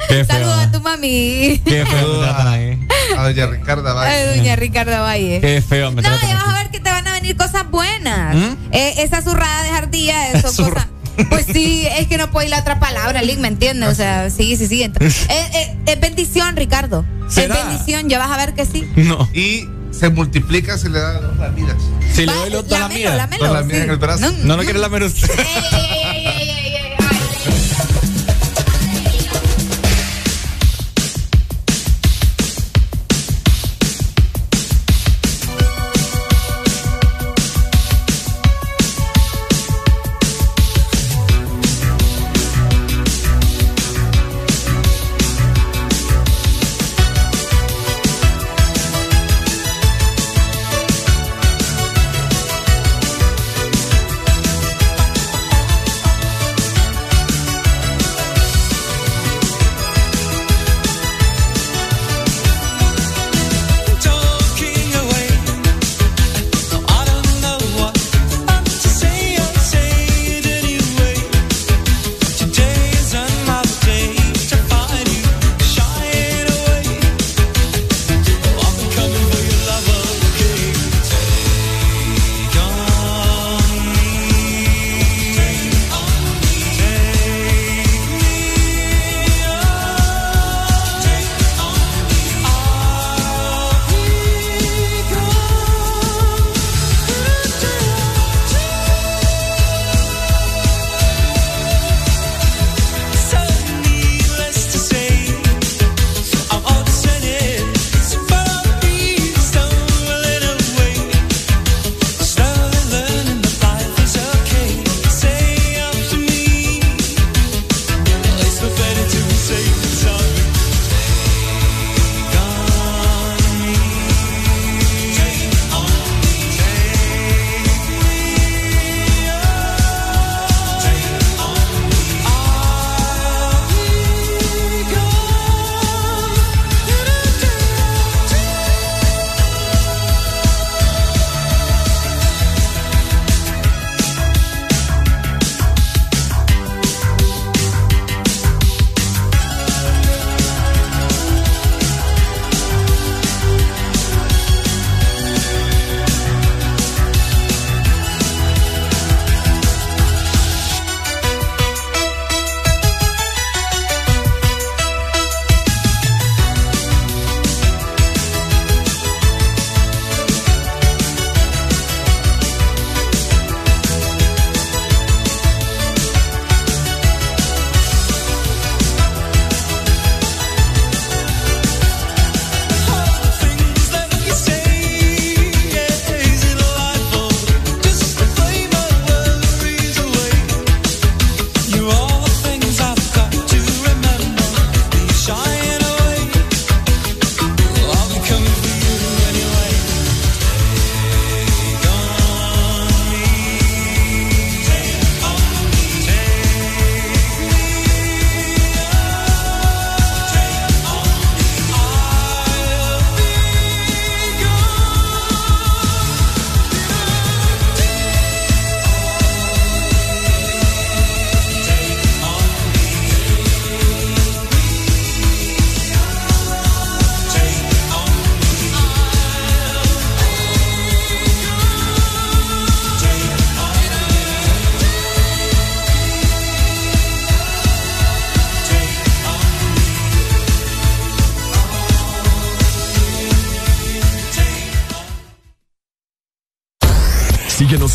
Qué 0.08 0.26
Saludos 0.26 0.58
a 0.58 0.72
tu 0.72 0.82
mami. 0.82 1.62
Qué 1.64 1.86
feo 1.86 2.14
me 2.14 2.24
tratan 2.26 2.48
ahí. 2.48 2.88
A 3.18 3.24
doña 3.24 3.46
Ricarda 3.48 3.94
Valle. 3.94 4.14
Ay, 4.14 4.38
doña 4.38 4.56
Ricardo 4.56 5.02
Valle. 5.02 5.40
Qué 5.40 5.62
feo 5.62 5.92
me 5.92 6.02
No, 6.02 6.10
ya 6.10 6.36
vas 6.36 6.48
a 6.48 6.54
ver 6.64 6.70
que 6.72 6.80
te 6.80 6.90
van 6.90 7.08
a 7.08 7.14
venir 7.14 7.38
cosas 7.38 7.70
buenas. 7.70 8.36
¿Mm? 8.36 8.58
Eh, 8.72 8.94
esa 8.98 9.22
zurrada 9.22 9.64
de 9.64 9.70
jardía, 9.70 10.32
eso 10.34 10.48
cosas. 10.48 10.88
Pues 11.30 11.46
sí, 11.46 11.88
es 11.98 12.08
que 12.08 12.18
no 12.18 12.32
puedo 12.32 12.46
ir 12.46 12.52
la 12.52 12.60
otra 12.60 12.80
palabra, 12.80 13.22
Lick, 13.22 13.40
¿me 13.40 13.48
entiendes? 13.48 13.90
O 13.90 13.96
sea, 13.96 14.30
sí, 14.30 14.56
sí, 14.58 14.68
sí. 14.68 14.84
Entonces, 14.84 15.26
eh, 15.30 15.48
eh, 15.54 15.78
es 15.86 16.00
bendición, 16.00 16.56
Ricardo. 16.56 17.06
¿Será? 17.30 17.56
Es 17.56 17.66
bendición, 17.66 18.10
ya 18.10 18.20
vas 18.20 18.32
a 18.32 18.38
ver 18.38 18.54
que 18.54 18.66
sí. 18.66 18.90
No. 18.96 19.30
Y 19.34 19.68
se 19.92 20.10
multiplica 20.10 20.78
si 20.78 20.90
le 20.90 21.00
da 21.00 21.20
dos 21.22 21.38
lamidas. 21.38 21.78
Si 22.14 22.26
le 22.26 22.34
doy 22.34 22.50
dos 22.50 22.68
lámelo, 22.68 23.16
lámelo, 23.16 23.46
Dos 23.46 23.54
lamidas 23.54 23.78
sí. 23.78 23.84
en 23.86 23.90
el 23.92 23.98
brazo. 23.98 24.22
No, 24.22 24.32
No 24.44 24.58
lo 24.58 24.64
quiere 24.64 24.80
lamer 24.80 25.04
usted. 25.04 25.30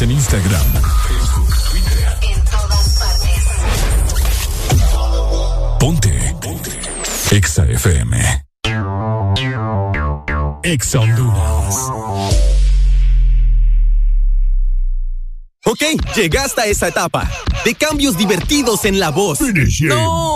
en 0.06 0.12
Instagram, 0.12 0.66
Facebook, 1.08 1.50
Twitter. 1.70 2.18
En 2.22 2.44
todas 2.44 2.98
partes. 2.98 3.42
Ponte. 5.80 6.34
Ponte. 6.40 6.70
Exa 7.32 7.64
FM. 7.64 8.44
Exa 10.62 11.00
Honduras. 11.00 11.76
Ok, 15.64 15.82
llegaste 16.14 16.60
a 16.60 16.66
esa 16.66 16.86
etapa 16.88 17.28
de 17.64 17.74
cambios 17.74 18.16
divertidos 18.16 18.84
en 18.84 19.00
la 19.00 19.10
voz. 19.10 19.40
¡No! 19.80 20.35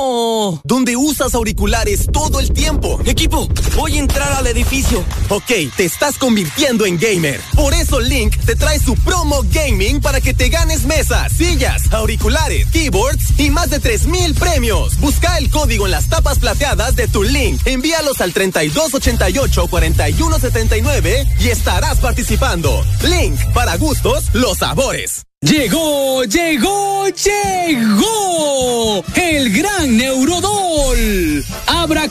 donde 0.64 0.96
usas 0.96 1.34
auriculares 1.34 2.06
todo 2.12 2.40
el 2.40 2.52
tiempo. 2.52 3.00
Equipo, 3.04 3.48
voy 3.76 3.96
a 3.96 4.00
entrar 4.00 4.32
al 4.32 4.46
edificio. 4.46 5.04
Ok, 5.28 5.50
te 5.76 5.84
estás 5.84 6.16
convirtiendo 6.18 6.86
en 6.86 6.98
gamer. 6.98 7.40
Por 7.54 7.74
eso 7.74 8.00
Link 8.00 8.36
te 8.44 8.56
trae 8.56 8.78
su 8.78 8.94
promo 8.96 9.42
gaming 9.52 10.00
para 10.00 10.20
que 10.20 10.34
te 10.34 10.48
ganes 10.48 10.84
mesas, 10.84 11.32
sillas, 11.32 11.92
auriculares, 11.92 12.66
keyboards 12.70 13.38
y 13.38 13.50
más 13.50 13.70
de 13.70 13.80
3000 13.80 14.34
premios. 14.34 14.98
Busca 15.00 15.38
el 15.38 15.50
código 15.50 15.86
en 15.86 15.92
las 15.92 16.08
tapas 16.08 16.38
plateadas 16.38 16.96
de 16.96 17.08
tu 17.08 17.22
Link. 17.22 17.60
Envíalos 17.66 18.20
al 18.20 18.34
3288-4179 18.34 21.26
y 21.40 21.48
estarás 21.48 21.98
participando. 21.98 22.84
Link, 23.02 23.38
para 23.52 23.76
gustos, 23.76 24.34
los 24.34 24.58
sabores. 24.58 25.24
Llegó, 25.42 26.24
llegó, 26.24 27.06
llegó 27.08 29.02
el 29.14 29.56
gran 29.56 29.96
neuro 29.96 30.19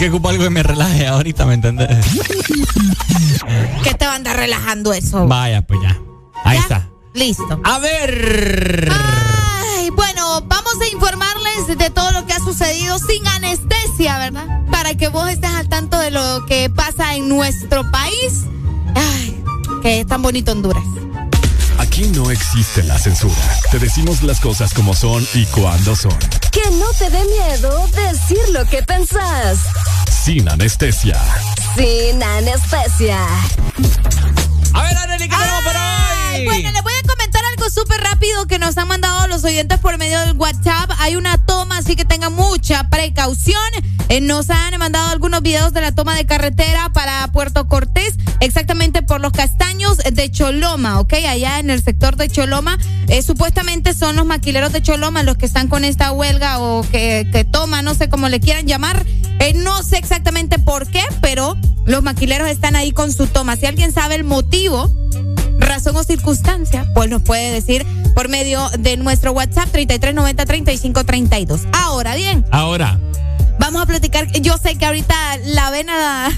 que 0.00 0.08
ocupo 0.08 0.30
algo 0.30 0.44
que 0.44 0.50
me 0.50 0.62
relaje 0.62 1.06
ahorita, 1.06 1.44
¿me 1.44 1.52
entendés? 1.52 2.06
¿Qué 3.84 3.92
te 3.92 4.06
va 4.06 4.12
a 4.12 4.16
andar 4.16 4.34
relajando 4.34 4.94
eso? 4.94 5.26
Vaya, 5.26 5.60
pues 5.60 5.78
ya. 5.82 5.94
Ahí 6.42 6.56
está. 6.56 6.88
Listo. 7.12 7.60
A 7.64 7.78
ver. 7.80 8.88
Ay, 8.90 9.90
bueno, 9.90 10.40
vamos 10.46 10.72
a 10.80 10.86
informarles 10.90 11.76
de 11.76 11.90
todo 11.90 12.12
lo 12.12 12.24
que 12.24 12.32
ha 12.32 12.38
sucedido 12.38 12.98
sin 12.98 13.26
anestesia, 13.28 14.16
¿verdad? 14.16 14.46
Para 14.70 14.94
que 14.94 15.08
vos 15.08 15.28
estés 15.28 15.50
al 15.50 15.68
tanto 15.68 15.98
de 15.98 16.10
lo 16.10 16.46
que 16.46 16.70
pasa 16.70 17.14
en 17.14 17.28
nuestro 17.28 17.90
país. 17.90 18.44
Ay, 18.94 19.44
que 19.82 20.00
es 20.00 20.06
tan 20.06 20.22
bonito 20.22 20.52
Honduras. 20.52 20.82
Aquí 21.76 22.04
no 22.14 22.30
existe 22.30 22.82
la 22.84 22.98
censura. 22.98 23.34
Te 23.70 23.78
decimos 23.78 24.22
las 24.22 24.40
cosas 24.40 24.72
como 24.72 24.94
son 24.94 25.26
y 25.34 25.44
cuando 25.46 25.94
son. 25.94 26.18
Que 26.50 26.62
no 26.70 26.86
te 26.98 27.10
dé 27.10 27.22
miedo 27.24 27.86
decir 27.88 28.38
lo 28.52 28.64
que 28.66 28.82
pensás. 28.82 29.58
Sin 30.22 30.48
anestesia. 30.48 31.18
Sin 31.76 32.22
anestesia. 32.22 33.24
A 34.74 34.82
ver, 34.82 34.96
Arely, 34.96 35.28
¿qué 35.28 35.34
tenemos 35.34 35.64
para 35.64 36.32
hoy? 36.34 36.44
Bueno, 36.44 36.70
les 36.72 36.82
voy 36.82 36.92
a 36.92 37.08
comentar 37.08 37.42
algo 37.56 37.70
súper 37.70 38.00
rápido 38.02 38.46
que 38.46 38.58
nos 38.58 38.76
han 38.76 38.88
mandado 38.88 39.26
los 39.28 39.42
oyentes 39.44 39.78
por 39.78 39.96
medio 39.96 40.20
del 40.20 40.36
WhatsApp. 40.36 40.90
Hay 40.98 41.16
una 41.16 41.38
toma, 41.38 41.78
así 41.78 41.96
que 41.96 42.04
tengan 42.04 42.34
mucha 42.34 42.90
precaución. 42.90 43.62
Eh, 44.08 44.20
nos 44.20 44.50
han 44.50 44.78
mandado 44.78 45.08
algunos 45.10 45.40
videos 45.40 45.72
de 45.72 45.80
la 45.80 45.92
toma 45.92 46.14
de 46.14 46.26
carretera 46.26 46.90
para 46.90 47.26
Puerto 47.28 47.66
Cortés, 47.66 48.14
exactamente 48.40 49.02
por 49.02 49.20
los 49.20 49.32
castaños 49.32 49.59
de 50.12 50.30
Choloma, 50.30 51.00
¿ok? 51.00 51.14
Allá 51.28 51.58
en 51.58 51.70
el 51.70 51.82
sector 51.82 52.16
de 52.16 52.28
Choloma. 52.28 52.78
Eh, 53.08 53.22
supuestamente 53.22 53.94
son 53.94 54.16
los 54.16 54.26
maquileros 54.26 54.72
de 54.72 54.82
Choloma 54.82 55.22
los 55.22 55.36
que 55.36 55.46
están 55.46 55.68
con 55.68 55.84
esta 55.84 56.12
huelga 56.12 56.58
o 56.60 56.82
que, 56.82 57.28
que 57.32 57.44
toma, 57.44 57.82
no 57.82 57.94
sé 57.94 58.08
cómo 58.08 58.28
le 58.28 58.40
quieran 58.40 58.66
llamar. 58.66 59.04
Eh, 59.40 59.54
no 59.54 59.82
sé 59.82 59.96
exactamente 59.98 60.58
por 60.58 60.86
qué, 60.86 61.02
pero 61.22 61.56
los 61.86 62.02
maquileros 62.02 62.48
están 62.48 62.76
ahí 62.76 62.92
con 62.92 63.12
su 63.12 63.26
toma. 63.26 63.56
Si 63.56 63.66
alguien 63.66 63.92
sabe 63.92 64.16
el 64.16 64.24
motivo, 64.24 64.92
razón 65.58 65.96
o 65.96 66.04
circunstancia, 66.04 66.86
pues 66.94 67.08
nos 67.08 67.22
puede 67.22 67.50
decir 67.50 67.86
por 68.14 68.28
medio 68.28 68.68
de 68.78 68.96
nuestro 68.96 69.32
WhatsApp 69.32 69.68
3390-3532. 69.72 71.68
Ahora 71.72 72.14
bien. 72.14 72.44
Ahora. 72.50 72.98
Vamos 73.58 73.82
a 73.82 73.86
platicar. 73.86 74.30
Yo 74.40 74.56
sé 74.58 74.76
que 74.76 74.86
ahorita 74.86 75.14
la 75.44 75.70
vena 75.70 76.30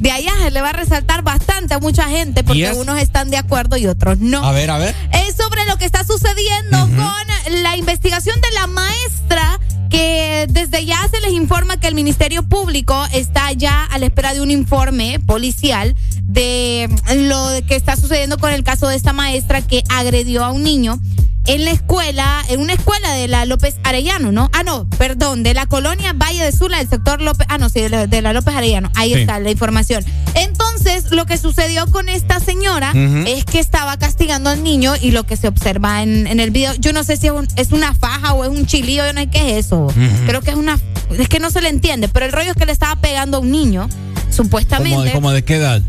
de 0.00 0.10
allá 0.10 0.32
le 0.50 0.60
va 0.62 0.70
a 0.70 0.72
resaltar 0.72 1.22
bastante 1.22 1.74
a 1.74 1.78
mucha 1.78 2.08
gente 2.08 2.42
porque 2.42 2.72
unos 2.72 2.98
están 2.98 3.30
de 3.30 3.36
acuerdo 3.36 3.76
y 3.76 3.86
otros 3.86 4.18
no. 4.18 4.42
A 4.44 4.52
ver, 4.52 4.70
a 4.70 4.78
ver. 4.78 4.94
Es 5.12 5.36
sobre 5.36 5.64
lo 5.66 5.76
que 5.76 5.84
está 5.84 6.04
sucediendo 6.04 6.78
con 6.80 7.62
la 7.62 7.76
investigación 7.76 8.40
de 8.40 8.50
la 8.52 8.66
maestra 8.66 9.60
que 9.90 10.46
desde 10.48 10.86
ya 10.86 11.06
se 11.12 11.20
les 11.20 11.32
informa 11.32 11.78
que 11.78 11.88
el 11.88 11.94
Ministerio 11.94 12.42
Público 12.42 12.96
está 13.12 13.52
ya 13.52 13.84
a 13.84 13.98
la 13.98 14.06
espera 14.06 14.32
de 14.32 14.40
un 14.40 14.50
informe 14.50 15.20
policial 15.20 15.94
de 16.22 16.88
lo 17.14 17.66
que 17.66 17.74
está 17.74 17.96
sucediendo 17.96 18.38
con 18.38 18.52
el 18.52 18.64
caso 18.64 18.88
de 18.88 18.96
esta 18.96 19.12
maestra 19.12 19.60
que 19.60 19.82
agredió 19.90 20.44
a 20.44 20.50
un 20.50 20.62
niño 20.62 20.98
en 21.46 21.64
la 21.64 21.70
escuela, 21.72 22.42
en 22.48 22.60
una 22.60 22.74
escuela 22.74 23.12
de 23.12 23.26
la 23.28 23.44
López 23.44 23.76
Arellano, 23.82 24.30
¿no? 24.30 24.50
Ah, 24.52 24.62
no, 24.62 24.88
perdón, 24.98 25.42
de 25.42 25.54
la 25.54 25.66
colonia 25.66 26.12
Valle 26.12 26.44
de 26.44 26.52
Sula, 26.52 26.78
del 26.78 26.88
sector 26.88 27.20
López, 27.20 27.46
ah, 27.50 27.58
no, 27.58 27.68
sí, 27.68 27.80
de 27.80 28.22
la, 28.22 28.32
López 28.32 28.54
Arellano, 28.54 28.90
ahí 28.94 29.14
Sí. 29.14 29.20
está 29.20 29.38
la 29.40 29.50
información. 29.50 30.04
Entonces, 30.34 31.10
lo 31.10 31.26
que 31.26 31.38
sucedió 31.38 31.86
con 31.86 32.08
esta 32.08 32.40
señora 32.40 32.92
es 33.26 33.44
que 33.44 33.58
estaba 33.58 33.96
castigando 33.98 34.50
al 34.50 34.62
niño 34.62 34.94
y 35.00 35.10
lo 35.10 35.24
que 35.24 35.36
se 35.36 35.48
observa 35.48 36.02
en, 36.02 36.26
en 36.26 36.40
el 36.40 36.50
video, 36.50 36.74
yo 36.78 36.92
no 36.92 37.02
sé 37.04 37.16
si 37.16 37.26
es, 37.26 37.32
un- 37.32 37.48
es 37.56 37.72
una 37.72 37.94
faja 37.94 38.32
o 38.34 38.44
es 38.44 38.50
un 38.50 38.66
chilillo, 38.66 39.06
yo 39.06 39.12
no 39.12 39.20
sé 39.22 39.26
qué 39.28 39.58
es 39.58 39.66
eso. 39.66 39.88
Creo 40.26 40.40
que 40.42 40.50
es 40.50 40.56
una, 40.56 40.78
es 41.18 41.28
que 41.28 41.40
no 41.40 41.50
se 41.50 41.60
le 41.62 41.68
entiende, 41.68 42.08
pero 42.08 42.26
el 42.26 42.32
rollo 42.32 42.50
es 42.50 42.56
que 42.56 42.66
le 42.66 42.72
estaba 42.72 42.96
pegando 43.00 43.38
a 43.38 43.40
un 43.40 43.50
niño, 43.50 43.88
supuestamente. 44.30 44.96
¿Cómo, 44.96 45.12
cómo 45.12 45.32
de 45.32 45.42
qué 45.44 45.56
edad? 45.56 45.82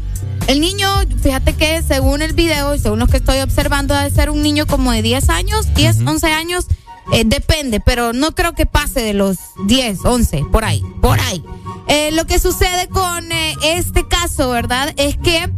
El 0.48 0.60
niño, 0.60 0.88
fíjate 1.22 1.54
que 1.54 1.82
según 1.82 2.22
el 2.22 2.34
video 2.34 2.76
y 2.76 2.80
según 2.80 3.00
lo 3.00 3.08
que 3.08 3.18
estoy 3.18 3.40
observando, 3.40 3.96
debe 3.96 4.10
ser 4.10 4.30
un 4.30 4.42
niño 4.42 4.66
como 4.68 4.92
de 4.92 5.02
10 5.02 5.30
años, 5.30 5.74
10, 5.76 6.02
11 6.06 6.28
años, 6.28 6.68
eh, 7.14 7.24
depende, 7.26 7.80
pero 7.80 8.14
no 8.14 8.34
creo 8.34 8.54
que 8.54 8.66
pase 8.66 9.02
de 9.02 9.14
los 9.14 9.38
10, 9.66 10.06
11, 10.06 10.46
por 10.52 10.66
ahí, 10.66 10.84
por 11.02 11.20
ahí. 11.20 11.44
Eh, 11.88 12.12
lo 12.14 12.26
que 12.26 12.40
sucede 12.40 12.88
con 12.90 13.32
eh, 13.32 13.56
este 13.64 14.08
caso, 14.08 14.50
¿verdad? 14.50 14.94
Es 14.98 15.18
que, 15.18 15.50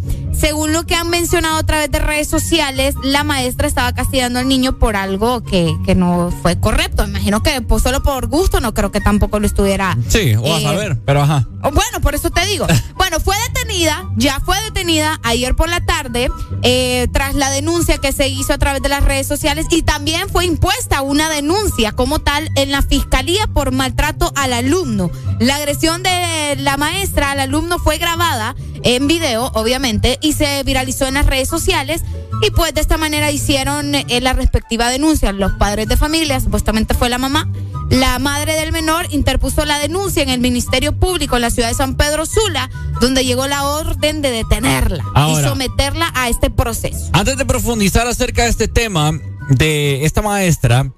según 0.44 0.74
lo 0.74 0.86
que 0.86 0.94
han 0.94 1.10
mencionado 1.10 1.56
a 1.56 1.64
través 1.64 1.90
de 1.90 2.00
redes 2.00 2.28
sociales, 2.28 2.96
la 3.02 3.24
maestra 3.24 3.66
estaba 3.66 3.94
castigando 3.94 4.40
al 4.40 4.50
niño 4.50 4.78
por 4.78 4.98
algo 4.98 5.42
que, 5.42 5.74
que 5.86 5.96
no 5.96 6.34
fue 6.42 6.60
correcto. 6.60 7.06
Imagino 7.06 7.42
que 7.42 7.62
pues, 7.62 7.82
solo 7.82 8.04
por 8.04 8.28
gusto, 8.28 8.60
no 8.60 8.74
creo 8.74 8.92
que 8.92 9.00
tampoco 9.00 9.40
lo 9.40 9.48
estuviera. 9.48 9.98
Sí, 10.10 10.36
o 10.36 10.54
a 10.54 10.60
eh, 10.60 10.64
saber, 10.64 11.00
pero 11.06 11.22
ajá. 11.22 11.48
Bueno, 11.62 12.02
por 12.02 12.14
eso 12.14 12.30
te 12.30 12.46
digo. 12.46 12.68
Bueno, 12.96 13.20
fue 13.20 13.36
detenida, 13.50 14.10
ya 14.16 14.40
fue 14.40 14.56
detenida 14.64 15.20
ayer 15.24 15.56
por 15.56 15.68
la 15.68 15.86
tarde 15.86 16.32
eh, 16.62 17.08
tras 17.12 17.36
la 17.36 17.50
denuncia 17.50 17.98
que 17.98 18.14
se 18.14 18.30
hizo 18.30 18.54
a 18.54 18.58
través 18.58 18.82
de 18.82 18.88
las 18.88 19.04
redes 19.04 19.28
sociales 19.28 19.66
y 19.70 19.82
también 19.82 20.30
fue 20.30 20.46
impuesta 20.46 21.02
una 21.02 21.30
denuncia 21.30 21.92
como 21.92 22.20
tal 22.20 22.50
en 22.56 22.72
la 22.72 22.82
fiscalía 22.82 23.46
por 23.48 23.72
maltrato 23.72 24.32
al 24.38 24.54
alumno. 24.54 25.12
La 25.40 25.58
agresión 25.58 26.02
de 26.02 26.56
la 26.60 26.78
maestra 26.78 27.32
al 27.32 27.42
alumno 27.42 27.78
fue 27.78 27.98
grabada 27.98 28.56
en 28.84 29.08
video, 29.08 29.52
obviamente, 29.54 30.20
y 30.22 30.33
se 30.34 30.64
viralizó 30.64 31.06
en 31.06 31.16
las 31.16 31.26
redes 31.26 31.50
sociales. 31.50 32.02
Y 32.42 32.52
pues 32.52 32.74
de 32.74 32.82
esta 32.82 32.98
manera 32.98 33.32
hicieron 33.32 33.96
eh, 33.96 34.06
la 34.22 34.34
respectiva 34.34 34.90
denuncia. 34.90 35.32
Los 35.32 35.54
padres 35.54 35.88
de 35.88 35.96
familia, 35.96 36.40
supuestamente 36.40 36.94
fue 36.94 37.10
la 37.10 37.18
mamá, 37.18 37.48
la 37.90 38.18
madre 38.20 38.56
del 38.56 38.72
menor 38.72 39.06
interpuso 39.12 39.66
la 39.66 39.78
denuncia 39.80 40.24
en 40.24 40.30
el 40.30 40.40
Ministerio 40.40 40.98
Público 40.98 41.36
en 41.36 41.44
la 41.44 41.52
ciudad 41.52 41.70
de 41.70 41.76
San 41.76 41.96
Pedro 41.96 42.26
Sula, 42.26 42.70
donde 43.00 43.24
llegó 43.24 43.48
la 43.48 43.64
orden 43.66 44.22
de 44.22 44.32
detenerla 44.32 45.04
Ahora. 45.14 45.42
y 45.42 45.44
someterla 45.44 46.12
a 46.16 46.28
este 46.28 46.50
proceso. 46.50 47.10
Antes 47.14 47.38
de 47.38 47.46
profundizar 47.46 48.08
acerca 48.08 48.44
de 48.44 48.50
este 48.50 48.68
tema 48.68 49.12
de 49.50 50.06
esta 50.06 50.22
maestra, 50.22 50.92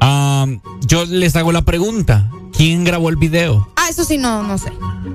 am, 0.00 0.60
yo 0.86 1.04
les 1.04 1.36
hago 1.36 1.52
la 1.52 1.62
pregunta: 1.62 2.30
¿quién 2.56 2.84
grabó 2.84 3.08
el 3.08 3.16
video? 3.16 3.68
Ah, 3.76 3.88
eso 3.90 4.04
sí, 4.04 4.16
no, 4.18 4.42
no 4.42 4.58
sé. 4.58 4.72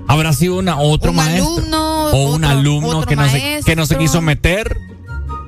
¿Habrá 0.07 0.33
sido 0.33 0.57
una 0.57 0.79
otro 0.79 1.11
Un 1.11 1.17
maestro? 1.17 1.57
alumno, 1.57 2.05
o 2.07 2.33
un 2.35 2.45
alumno 2.45 3.05
que 3.05 3.15
no, 3.15 3.27
se, 3.29 3.61
que 3.65 3.75
no 3.75 3.85
se 3.85 3.97
quiso 3.97 4.21
meter, 4.21 4.77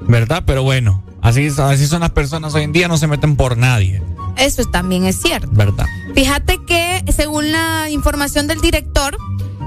¿verdad? 0.07 0.43
Pero 0.45 0.64
bueno, 0.64 1.03
así, 1.22 1.48
así 1.48 1.88
son 1.88 2.02
las 2.02 2.11
personas 2.11 2.53
hoy 2.53 2.64
en 2.64 2.72
día, 2.72 2.88
no 2.88 2.98
se 2.98 3.07
meten 3.07 3.35
por 3.35 3.57
nadie, 3.57 4.02
Eso 4.38 4.64
también 4.65 5.06
es 5.06 5.19
cierto. 5.22 5.49
¿verdad? 5.52 5.85
Fíjate 6.15 6.60
que, 6.65 7.03
según 7.11 7.52
la 7.52 7.89
información 7.89 8.48
del 8.48 8.61
director, 8.61 9.18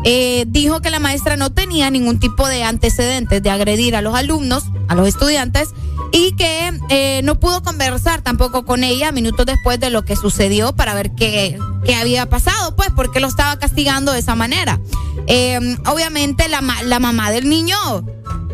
eh, 0.04 0.44
dijo 0.46 0.80
que 0.80 0.90
la 0.90 1.00
maestra 1.00 1.36
no 1.36 1.50
tenía 1.50 1.90
ningún 1.90 2.20
tipo 2.20 2.46
de 2.46 2.62
antecedentes 2.64 3.42
de 3.42 3.50
agredir 3.50 3.96
a 3.96 4.02
los 4.02 4.14
alumnos, 4.14 4.64
a 4.88 4.94
los 4.94 5.08
estudiantes, 5.08 5.70
y 6.12 6.32
que 6.36 6.72
eh, 6.90 7.22
no 7.24 7.40
pudo 7.40 7.62
conversar 7.62 8.22
tampoco 8.22 8.64
con 8.64 8.84
ella 8.84 9.10
minutos 9.12 9.46
después 9.46 9.80
de 9.80 9.90
lo 9.90 10.04
que 10.04 10.14
sucedió 10.16 10.74
para 10.76 10.94
ver 10.94 11.12
qué, 11.16 11.58
qué 11.84 11.94
había 11.96 12.26
pasado, 12.28 12.76
pues, 12.76 12.90
porque 12.94 13.18
lo 13.20 13.26
estaba 13.26 13.58
castigando 13.58 14.12
de 14.12 14.20
esa 14.20 14.34
manera. 14.34 14.78
Eh, 15.26 15.58
obviamente, 15.86 16.48
la, 16.48 16.60
la 16.84 17.00
mamá 17.00 17.30
del 17.30 17.48
niño 17.48 17.76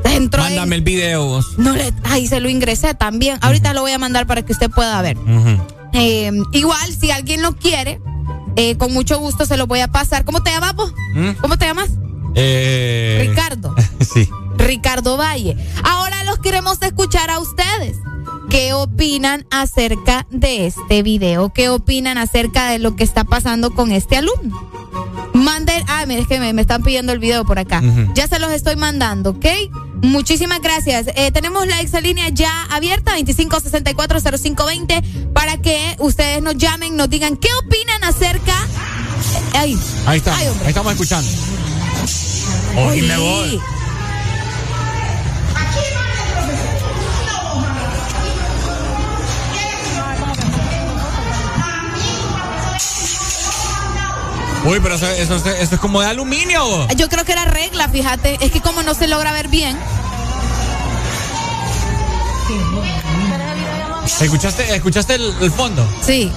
entró 0.04 0.42
en- 0.46 0.50
Mándame 0.54 0.76
el 0.76 0.82
video 0.82 1.26
vos. 1.26 1.58
No 1.58 1.72
le, 1.76 1.92
ay, 2.04 2.26
se 2.26 2.40
lo 2.40 2.48
ingresé 2.48 2.94
también. 2.94 3.38
Ahorita 3.42 3.74
lo 3.74 3.82
voy 3.82 3.92
a 3.92 3.98
mandar 3.98 4.26
para 4.26 4.42
que 4.42 4.52
usted 4.52 4.70
pueda 4.70 5.02
ver. 5.02 5.16
Eh, 5.92 6.30
igual, 6.52 6.94
si 6.98 7.10
alguien 7.10 7.42
lo 7.42 7.56
quiere, 7.56 8.00
eh, 8.56 8.76
con 8.76 8.92
mucho 8.92 9.18
gusto 9.18 9.46
se 9.46 9.56
lo 9.56 9.66
voy 9.66 9.80
a 9.80 9.88
pasar. 9.88 10.24
¿Cómo 10.24 10.42
te 10.42 10.50
llamas 10.50 10.74
vos? 10.74 10.92
¿Mm? 11.14 11.30
¿Cómo 11.40 11.56
te 11.56 11.66
llamas? 11.66 11.90
Eh, 12.34 13.26
Ricardo. 13.28 13.74
sí. 14.00 14.28
Ricardo 14.56 15.16
Valle. 15.16 15.56
Ahora 15.82 16.24
los 16.24 16.38
queremos 16.38 16.80
escuchar 16.82 17.30
a 17.30 17.38
ustedes. 17.38 17.96
¿Qué 18.50 18.72
opinan 18.74 19.46
acerca 19.50 20.26
de 20.30 20.66
este 20.66 21.02
video? 21.04 21.52
¿Qué 21.52 21.68
opinan 21.68 22.18
acerca 22.18 22.68
de 22.70 22.78
lo 22.80 22.96
que 22.96 23.04
está 23.04 23.22
pasando 23.24 23.72
con 23.74 23.92
este 23.92 24.16
alumno? 24.16 24.68
Manden, 25.32 25.84
ah, 25.86 26.02
es 26.08 26.26
que 26.26 26.40
me, 26.40 26.52
me 26.52 26.62
están 26.62 26.82
pidiendo 26.82 27.12
el 27.12 27.20
video 27.20 27.44
por 27.44 27.60
acá. 27.60 27.80
Ya 28.14 28.26
se 28.26 28.40
los 28.40 28.50
estoy 28.50 28.74
mandando, 28.74 29.30
¿ok? 29.30 29.46
Muchísimas 30.02 30.60
gracias. 30.60 31.06
Eh, 31.14 31.30
tenemos 31.30 31.64
la 31.68 31.80
exalínea 31.80 32.28
ya 32.30 32.64
abierta, 32.70 33.16
25640520, 33.18 35.32
para 35.32 35.58
que 35.58 35.94
ustedes 36.00 36.42
nos 36.42 36.56
llamen, 36.56 36.96
nos 36.96 37.08
digan 37.08 37.36
qué 37.36 37.48
opinan 37.64 38.02
acerca. 38.02 38.54
Ay, 39.54 39.78
Ahí 40.06 40.18
está, 40.18 40.36
Ay, 40.36 40.48
hombre. 40.48 40.64
ahí 40.64 40.70
estamos 40.70 40.92
escuchando. 40.92 41.30
Oíme 42.76 43.16
vos. 43.16 43.79
Uy, 54.64 54.78
pero 54.80 54.94
eso, 54.94 55.08
eso, 55.08 55.36
eso 55.36 55.74
es 55.74 55.80
como 55.80 56.00
de 56.00 56.08
aluminio. 56.08 56.86
Yo 56.96 57.08
creo 57.08 57.24
que 57.24 57.32
era 57.32 57.44
regla, 57.46 57.88
fíjate. 57.88 58.38
Es 58.40 58.52
que 58.52 58.60
como 58.60 58.82
no 58.82 58.94
se 58.94 59.08
logra 59.08 59.32
ver 59.32 59.48
bien. 59.48 59.78
¿Escuchaste, 64.20 64.74
escuchaste 64.74 65.14
el, 65.14 65.34
el 65.40 65.50
fondo? 65.50 65.86
Sí. 66.04 66.30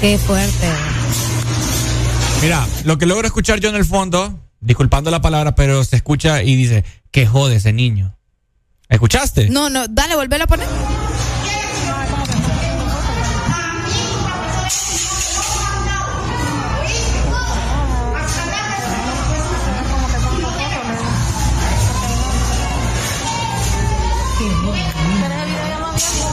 Qué 0.00 0.18
fuerte. 0.18 0.89
Mira, 2.42 2.66
lo 2.84 2.96
que 2.96 3.04
logro 3.04 3.26
escuchar 3.26 3.60
yo 3.60 3.68
en 3.68 3.76
el 3.76 3.84
fondo, 3.84 4.38
disculpando 4.60 5.10
la 5.10 5.20
palabra, 5.20 5.54
pero 5.54 5.84
se 5.84 5.96
escucha 5.96 6.42
y 6.42 6.56
dice, 6.56 6.84
que 7.10 7.26
jode 7.26 7.56
ese 7.56 7.74
niño. 7.74 8.16
¿Escuchaste? 8.88 9.50
No, 9.50 9.68
no, 9.68 9.86
dale, 9.88 10.16
volvelo 10.16 10.44
a 10.44 10.46
poner. 10.46 10.68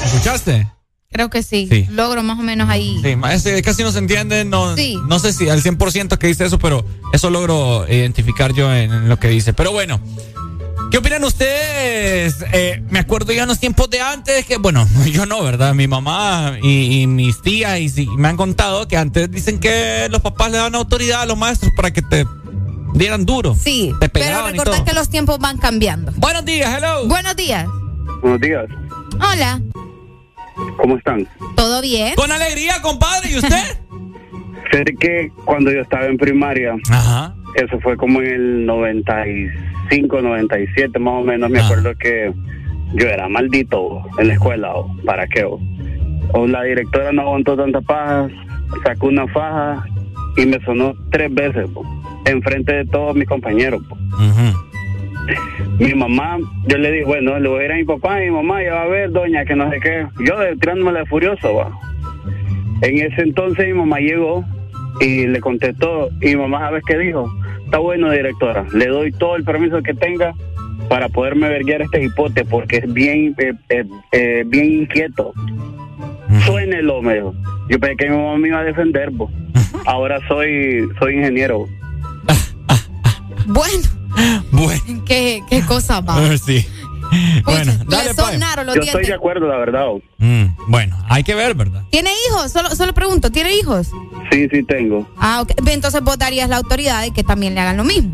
¿Escuchaste? 0.05 0.76
Creo 1.11 1.29
que 1.29 1.41
sí. 1.41 1.67
Sí. 1.71 1.87
Logro 1.89 2.21
más 2.21 2.37
o 2.39 2.43
menos 2.43 2.69
ahí. 2.69 3.01
Sí, 3.01 3.61
casi 3.63 3.83
no 3.83 3.91
se 3.91 3.99
entiende, 3.99 4.43
no, 4.45 4.75
Sí. 4.75 4.97
no 5.07 5.19
sé 5.19 5.31
si 5.33 5.49
al 5.49 5.61
100% 5.63 6.17
que 6.17 6.27
dice 6.27 6.45
eso, 6.45 6.59
pero 6.59 6.85
eso 7.13 7.29
logro 7.29 7.85
identificar 7.89 8.53
yo 8.53 8.73
en, 8.73 8.91
en 8.91 9.09
lo 9.09 9.17
que 9.17 9.29
dice. 9.29 9.53
Pero 9.53 9.71
bueno, 9.71 10.01
¿qué 10.91 10.97
opinan 10.97 11.23
ustedes? 11.23 12.35
Eh, 12.51 12.83
me 12.89 12.99
acuerdo 12.99 13.31
ya 13.31 13.43
en 13.43 13.47
los 13.47 13.59
tiempos 13.59 13.89
de 13.89 14.01
antes 14.01 14.45
que, 14.45 14.57
bueno, 14.57 14.85
yo 15.11 15.25
no, 15.25 15.41
¿verdad? 15.43 15.73
Mi 15.73 15.87
mamá 15.87 16.57
y, 16.61 17.01
y 17.01 17.07
mis 17.07 17.41
tías 17.41 17.79
y, 17.79 18.07
me 18.17 18.27
han 18.27 18.35
contado 18.37 18.87
que 18.87 18.97
antes 18.97 19.31
dicen 19.31 19.59
que 19.59 20.07
los 20.11 20.21
papás 20.21 20.51
le 20.51 20.57
dan 20.57 20.75
autoridad 20.75 21.21
a 21.21 21.25
los 21.25 21.37
maestros 21.37 21.71
para 21.75 21.91
que 21.91 22.01
te 22.01 22.25
dieran 22.93 23.25
duro. 23.25 23.55
Sí, 23.55 23.93
Te 24.01 24.09
pero 24.09 24.45
recordad 24.45 24.83
que 24.83 24.93
los 24.93 25.09
tiempos 25.09 25.39
van 25.39 25.57
cambiando. 25.57 26.11
Buenos 26.17 26.43
días, 26.43 26.69
hello. 26.77 27.07
Buenos 27.07 27.35
días. 27.37 27.65
Buenos 28.21 28.41
días. 28.41 28.65
Hola. 29.19 29.61
¿Cómo 30.77 30.97
están? 30.97 31.27
¿Todo 31.55 31.81
bien? 31.81 32.15
Con 32.15 32.31
alegría, 32.31 32.81
compadre. 32.81 33.31
¿Y 33.31 33.37
usted? 33.37 33.77
Sé 34.71 34.83
que 34.99 35.31
cuando 35.45 35.71
yo 35.71 35.81
estaba 35.81 36.05
en 36.05 36.17
primaria, 36.17 36.75
eso 37.55 37.79
fue 37.79 37.95
como 37.95 38.21
en 38.21 38.27
el 38.27 38.65
95, 38.65 40.21
97 40.21 40.99
más 40.99 41.13
o 41.13 41.23
menos, 41.23 41.49
me 41.49 41.59
acuerdo 41.59 41.95
que 41.97 42.33
yo 42.93 43.07
era 43.07 43.29
maldito 43.29 44.01
en 44.17 44.27
la 44.27 44.33
escuela, 44.33 44.73
o 44.75 44.93
para 45.05 45.25
qué. 45.27 45.45
O, 45.45 45.59
o 46.33 46.47
la 46.47 46.63
directora 46.63 47.11
no 47.13 47.21
aguantó 47.21 47.55
tanta 47.55 47.79
paja, 47.81 48.27
sacó 48.83 49.07
una 49.07 49.27
faja 49.27 49.85
y 50.35 50.45
me 50.45 50.59
sonó 50.65 50.93
tres 51.11 51.33
veces, 51.33 51.69
po, 51.69 51.85
enfrente 52.25 52.75
de 52.75 52.85
todos 52.85 53.15
mis 53.15 53.27
compañeros. 53.27 53.81
po. 53.87 53.97
Mi 55.79 55.93
mamá, 55.93 56.37
yo 56.67 56.77
le 56.77 56.91
dije, 56.91 57.05
bueno, 57.05 57.39
le 57.39 57.49
voy 57.49 57.61
a 57.61 57.65
ir 57.65 57.71
a 57.71 57.75
mi 57.75 57.83
papá 57.85 58.21
y 58.23 58.25
mi 58.29 58.31
mamá, 58.35 58.63
ya 58.63 58.73
va 58.75 58.81
a 58.83 58.87
ver, 58.87 59.11
doña, 59.11 59.45
que 59.45 59.55
no 59.55 59.69
sé 59.69 59.79
qué. 59.79 60.07
Yo 60.25 60.39
de- 60.39 60.55
tirándome 60.57 60.97
de 60.99 61.05
furioso, 61.05 61.53
va. 61.55 61.71
En 62.81 62.97
ese 62.99 63.21
entonces 63.21 63.67
mi 63.67 63.73
mamá 63.73 63.99
llegó 63.99 64.43
y 65.01 65.27
le 65.27 65.39
contestó, 65.39 66.09
y 66.21 66.27
mi 66.27 66.35
mamá, 66.37 66.59
¿sabes 66.59 66.83
qué 66.87 66.97
dijo? 66.97 67.31
Está 67.65 67.79
bueno, 67.79 68.09
directora, 68.11 68.65
le 68.73 68.87
doy 68.87 69.11
todo 69.11 69.35
el 69.35 69.43
permiso 69.43 69.81
que 69.83 69.93
tenga 69.93 70.33
para 70.89 71.09
poderme 71.09 71.49
verguiar 71.49 71.81
este 71.81 72.03
hipote, 72.03 72.45
porque 72.45 72.77
es 72.77 72.93
bien, 72.93 73.35
eh, 73.39 73.53
eh, 73.69 73.83
eh, 74.13 74.43
bien 74.47 74.81
inquieto. 74.83 75.33
Suénelo, 76.45 77.01
me 77.01 77.15
dijo. 77.15 77.33
Yo 77.69 77.79
pensé 77.79 77.97
que 77.97 78.09
mi 78.09 78.15
mamá 78.15 78.37
me 78.37 78.47
iba 78.47 78.59
a 78.59 78.63
defender, 78.63 79.11
po. 79.17 79.29
Ahora 79.85 80.19
soy, 80.27 80.87
soy 80.99 81.15
ingeniero. 81.15 81.65
Bueno. 83.47 83.96
Bueno. 84.51 84.81
¿Qué, 85.05 85.43
qué 85.49 85.61
cosa 85.65 86.01
va? 86.01 86.15
Ah, 86.17 86.37
sí. 86.37 86.65
Bueno, 87.45 87.71
dale, 87.87 88.09
Le 88.09 88.15
pues. 88.15 88.27
sonaron 88.33 88.65
los 88.65 88.75
Yo 88.75 88.81
estoy 88.81 89.05
de 89.05 89.13
acuerdo, 89.13 89.47
la 89.47 89.57
verdad. 89.57 89.85
Mm, 90.17 90.45
bueno, 90.67 90.97
hay 91.07 91.23
que 91.23 91.35
ver, 91.35 91.53
¿verdad? 91.55 91.83
¿Tiene 91.89 92.09
hijos? 92.27 92.51
Solo, 92.51 92.75
solo 92.75 92.93
pregunto, 92.93 93.31
¿tiene 93.31 93.55
hijos? 93.55 93.91
Sí, 94.31 94.47
sí 94.51 94.63
tengo. 94.63 95.07
Ah, 95.17 95.41
ok. 95.41 95.51
Entonces 95.67 96.01
vos 96.01 96.17
darías 96.17 96.49
la 96.49 96.57
autoridad 96.57 97.03
de 97.03 97.11
que 97.11 97.23
también 97.23 97.55
le 97.55 97.61
hagan 97.61 97.77
lo 97.77 97.85
mismo. 97.85 98.11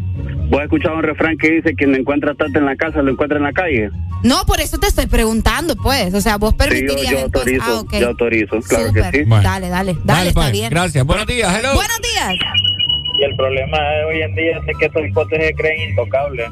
¿Vos 0.49 0.59
has 0.59 0.65
escuchado 0.65 0.97
un 0.97 1.03
refrán 1.03 1.37
que 1.37 1.49
dice 1.49 1.73
quien 1.73 1.91
no 1.91 1.97
encuentra 1.97 2.35
tata 2.35 2.59
en 2.59 2.65
la 2.65 2.75
casa 2.75 3.01
lo 3.01 3.11
encuentra 3.11 3.37
en 3.39 3.43
la 3.45 3.53
calle? 3.53 3.89
No, 4.21 4.45
por 4.45 4.61
eso 4.61 4.77
te 4.77 4.85
estoy 4.87 5.07
preguntando, 5.07 5.75
pues. 5.75 6.13
O 6.13 6.21
sea, 6.21 6.37
vos 6.37 6.51
Sí, 6.51 6.57
yo, 6.59 6.65
permitirías 6.65 7.11
yo 7.13 7.19
entonces. 7.19 7.59
autorizo, 7.61 7.87
Ah, 7.91 7.99
yo 7.99 8.07
autorizo, 8.09 8.59
claro 8.61 8.93
que 8.93 9.03
sí. 9.11 9.23
Dale, 9.25 9.69
dale, 9.69 9.97
dale, 10.03 10.29
está 10.29 10.41
pues, 10.41 10.51
bien. 10.51 10.69
Gracias. 10.69 11.03
Buenos 11.03 11.25
días, 11.25 11.51
hello. 11.57 11.73
Buenos 11.73 11.99
días. 12.01 12.33
Y 13.19 13.23
el 13.23 13.35
problema 13.35 13.77
de 13.77 14.03
hoy 14.05 14.21
en 14.21 14.35
día 14.35 14.57
es 14.67 14.77
que 14.77 14.85
estos 14.85 15.05
hipótesis 15.05 15.47
se 15.47 15.53
creen 15.55 15.89
intocables. 15.91 16.49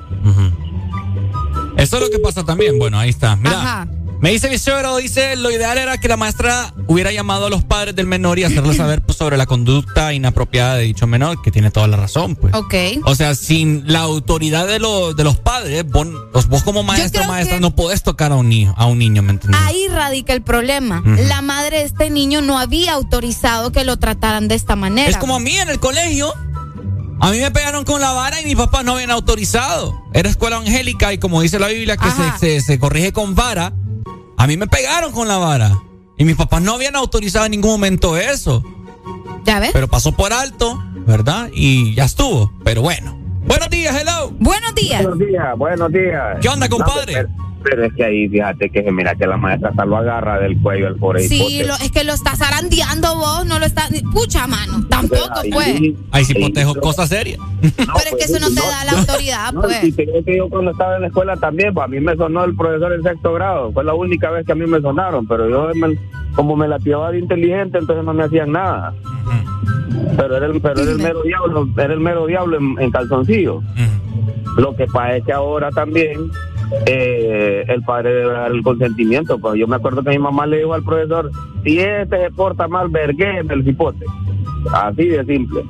Eso 1.77 1.97
es 1.97 2.03
lo 2.03 2.09
que 2.09 2.19
pasa 2.19 2.43
también. 2.43 2.77
Bueno, 2.77 2.99
ahí 2.99 3.09
está. 3.09 3.35
Mira, 3.35 3.59
Ajá. 3.59 3.87
me 4.19 4.29
dice 4.29 4.49
mi 4.49 4.59
suegro, 4.59 4.97
dice, 4.97 5.35
lo 5.35 5.49
ideal 5.49 5.77
era 5.79 5.97
que 5.97 6.07
la 6.07 6.17
maestra 6.17 6.71
hubiera 6.85 7.11
llamado 7.11 7.47
a 7.47 7.49
los 7.49 7.63
padres 7.63 7.95
del 7.95 8.05
menor 8.05 8.37
y 8.37 8.43
hacerles 8.43 8.77
saber 8.77 9.01
pues, 9.01 9.17
sobre 9.17 9.37
la 9.37 9.47
conducta 9.47 10.13
inapropiada 10.13 10.75
de 10.75 10.83
dicho 10.83 11.07
menor, 11.07 11.41
que 11.41 11.49
tiene 11.49 11.71
toda 11.71 11.87
la 11.87 11.97
razón, 11.97 12.35
pues. 12.35 12.53
Ok. 12.53 12.75
O 13.05 13.15
sea, 13.15 13.33
sin 13.33 13.83
la 13.91 14.01
autoridad 14.01 14.67
de, 14.67 14.77
los 14.79 15.15
de 15.15 15.23
los 15.23 15.37
padres, 15.37 15.83
vos, 15.87 16.07
vos- 16.47 16.61
como 16.63 16.83
maestra 16.83 17.25
maestra 17.27 17.59
no 17.59 17.75
podés 17.75 18.03
tocar 18.03 18.31
a 18.31 18.35
un 18.35 18.49
niño, 18.49 18.75
a 18.77 18.85
un 18.85 18.99
niño, 18.99 19.23
¿me 19.23 19.31
entiendes? 19.31 19.59
Ahí 19.65 19.87
radica 19.87 20.33
el 20.33 20.43
problema. 20.43 21.01
La 21.27 21.41
madre 21.41 21.77
de 21.79 21.83
este 21.85 22.11
niño 22.11 22.41
no 22.41 22.59
había 22.59 22.93
autorizado 22.93 23.71
que 23.71 23.83
lo 23.85 23.97
trataran 23.97 24.47
de 24.47 24.53
esta 24.55 24.75
manera. 24.75 25.09
Es 25.09 25.17
como 25.17 25.35
a 25.35 25.39
mí 25.39 25.55
en 25.57 25.69
el 25.69 25.79
colegio. 25.79 26.31
A 27.23 27.29
mí 27.31 27.39
me 27.39 27.51
pegaron 27.51 27.85
con 27.85 28.01
la 28.01 28.11
vara 28.13 28.41
y 28.41 28.45
mis 28.45 28.55
papás 28.55 28.83
no 28.83 28.93
habían 28.95 29.11
autorizado. 29.11 30.03
Era 30.13 30.27
escuela 30.29 30.57
angélica 30.57 31.13
y 31.13 31.19
como 31.19 31.41
dice 31.41 31.59
la 31.59 31.67
Biblia 31.67 31.95
que 31.95 32.09
se, 32.09 32.37
se- 32.39 32.61
se 32.61 32.79
corrige 32.79 33.13
con 33.13 33.35
vara, 33.35 33.73
a 34.37 34.47
mí 34.47 34.57
me 34.57 34.67
pegaron 34.67 35.11
con 35.11 35.27
la 35.27 35.37
vara. 35.37 35.77
Y 36.17 36.25
mis 36.25 36.35
papás 36.35 36.61
no 36.61 36.73
habían 36.73 36.95
autorizado 36.95 37.45
en 37.45 37.51
ningún 37.51 37.71
momento 37.71 38.17
eso. 38.17 38.63
¿Ya 39.45 39.59
ves? 39.59 39.69
Pero 39.73 39.87
pasó 39.87 40.11
por 40.13 40.33
alto, 40.33 40.83
¿verdad? 41.07 41.49
Y 41.53 41.93
ya 41.95 42.05
estuvo. 42.05 42.51
Pero 42.63 42.81
bueno. 42.81 43.17
Buenos 43.45 43.69
días, 43.69 43.95
hello. 43.99 44.31
Buenos 44.39 44.73
días. 44.75 45.01
Buenos 45.03 45.19
días, 45.19 45.57
buenos 45.57 45.91
días. 45.91 46.37
¿Qué 46.41 46.49
onda, 46.49 46.69
compadre? 46.69 47.13
pero, 47.13 47.29
pero 47.63 47.85
es 47.85 47.93
que 47.93 48.03
ahí, 48.03 48.27
fíjate 48.29 48.69
que 48.69 48.91
mira 48.91 49.15
que 49.15 49.27
la 49.27 49.37
maestra 49.37 49.69
hasta 49.69 49.85
lo 49.85 49.97
agarra 49.97 50.39
del 50.39 50.59
cuello 50.61 50.87
el 50.87 50.95
pobre 50.95 51.27
Sí, 51.27 51.35
hipote. 51.59 51.67
lo- 51.67 51.85
es 51.85 51.91
que 51.91 52.03
lo 52.03 52.13
estás 52.13 52.37
zarandeando 52.39 53.15
vos, 53.15 53.45
no 53.45 53.59
lo 53.59 53.65
estás. 53.65 53.89
Pucha, 54.13 54.47
mano, 54.47 54.85
tampoco 54.89 55.39
Ahí- 55.41 55.51
pues. 55.51 55.81
Ahí 56.11 56.25
sí 56.25 56.33
protejo 56.35 56.75
cosas 56.75 57.09
serias. 57.09 57.37
Pero 57.61 57.77
es 57.95 58.15
que 58.17 58.23
eso 58.33 58.39
no 58.39 58.49
te 58.49 58.55
da 58.61 58.85
la 58.85 58.91
autoridad, 58.99 59.53
No, 59.53 59.61
pues. 59.61 59.83
y 59.83 59.91
te 59.91 60.05
digo 60.05 60.23
que 60.25 60.37
yo 60.37 60.49
cuando 60.49 60.71
estaba 60.71 60.95
en 60.95 61.01
la 61.01 61.07
escuela 61.07 61.35
también, 61.37 61.73
pues 61.73 61.85
a 61.85 61.87
mí 61.87 61.99
me 61.99 62.15
sonó 62.15 62.43
el 62.43 62.55
profesor 62.55 62.93
en 62.93 63.03
sexto 63.03 63.33
grado. 63.33 63.71
Fue 63.71 63.83
la 63.83 63.93
única 63.93 64.29
vez 64.31 64.45
que 64.45 64.51
a 64.51 64.55
mí 64.55 64.65
me 64.65 64.81
sonaron, 64.81 65.27
pero 65.27 65.49
yo 65.49 65.69
me- 65.75 65.97
como 66.35 66.55
me 66.55 66.67
la 66.67 66.79
pillaba 66.79 67.11
de 67.11 67.19
inteligente, 67.19 67.77
entonces 67.77 68.03
no 68.05 68.13
me 68.13 68.23
hacían 68.23 68.51
nada. 68.51 68.93
Pero 70.17 70.37
era 70.37 70.45
el, 70.45 70.61
pero 70.61 70.81
era 70.81 70.91
el 70.91 70.97
mero 70.97 71.21
diablo, 71.23 71.67
era 71.77 71.93
el 71.93 71.99
mero 71.99 72.25
diablo 72.25 72.57
en, 72.57 72.75
en 72.79 72.91
calzoncillo. 72.91 73.61
Lo 74.57 74.75
que 74.75 74.85
pasa 74.87 75.15
es 75.17 75.23
que 75.25 75.31
ahora 75.33 75.69
también 75.71 76.29
eh, 76.85 77.65
el 77.67 77.81
padre 77.83 78.13
debe 78.13 78.33
dar 78.33 78.51
el 78.51 78.63
consentimiento. 78.63 79.39
Pues 79.39 79.59
yo 79.59 79.67
me 79.67 79.75
acuerdo 79.75 80.03
que 80.03 80.11
mi 80.11 80.19
mamá 80.19 80.45
le 80.45 80.59
dijo 80.59 80.73
al 80.73 80.83
profesor, 80.83 81.31
si 81.63 81.79
este 81.79 82.17
se 82.21 82.31
porta 82.31 82.67
mal, 82.67 82.89
vergué 82.89 83.39
el 83.39 83.63
cipote. 83.63 84.05
Así 84.73 85.05
de 85.05 85.25
simple. 85.25 85.63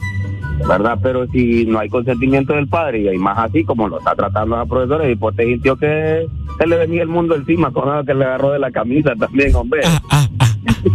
¿Verdad? 0.67 0.99
Pero 1.01 1.25
si 1.27 1.65
no 1.65 1.79
hay 1.79 1.89
consentimiento 1.89 2.53
del 2.53 2.67
padre, 2.67 3.13
y 3.13 3.17
más 3.17 3.37
así 3.37 3.63
como 3.63 3.87
lo 3.87 3.97
está 3.97 4.15
tratando 4.15 4.57
la 4.57 4.65
profesora, 4.65 5.05
el 5.05 5.11
hipote 5.11 5.45
sintió 5.45 5.75
que 5.75 6.27
se 6.57 6.67
le 6.67 6.77
venía 6.77 7.01
el 7.01 7.07
mundo 7.07 7.35
encima 7.35 7.71
con 7.71 7.89
algo 7.89 8.05
que 8.05 8.13
le 8.13 8.25
agarró 8.25 8.51
de 8.51 8.59
la 8.59 8.71
camisa 8.71 9.13
también, 9.15 9.55
hombre. 9.55 9.81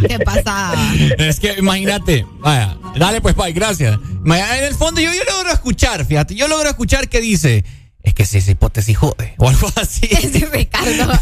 ¿Qué 0.00 0.18
pasa? 0.20 0.72
Es 1.18 1.40
que 1.40 1.54
imagínate, 1.58 2.26
vaya, 2.40 2.76
dale 2.96 3.20
pues, 3.20 3.34
bye, 3.34 3.52
gracias. 3.52 3.98
En 4.24 4.64
el 4.64 4.74
fondo 4.74 5.00
yo, 5.00 5.10
yo 5.12 5.22
logro 5.32 5.52
escuchar, 5.52 6.04
fíjate, 6.04 6.34
yo 6.34 6.48
logro 6.48 6.68
escuchar 6.68 7.08
que 7.08 7.20
dice, 7.20 7.64
es 8.06 8.14
que 8.14 8.24
si 8.24 8.38
esa 8.38 8.52
hipótesis 8.52 8.96
jode, 8.96 9.34
o 9.36 9.48
algo 9.48 9.68
así. 9.76 10.06
Ricardo. 10.52 11.12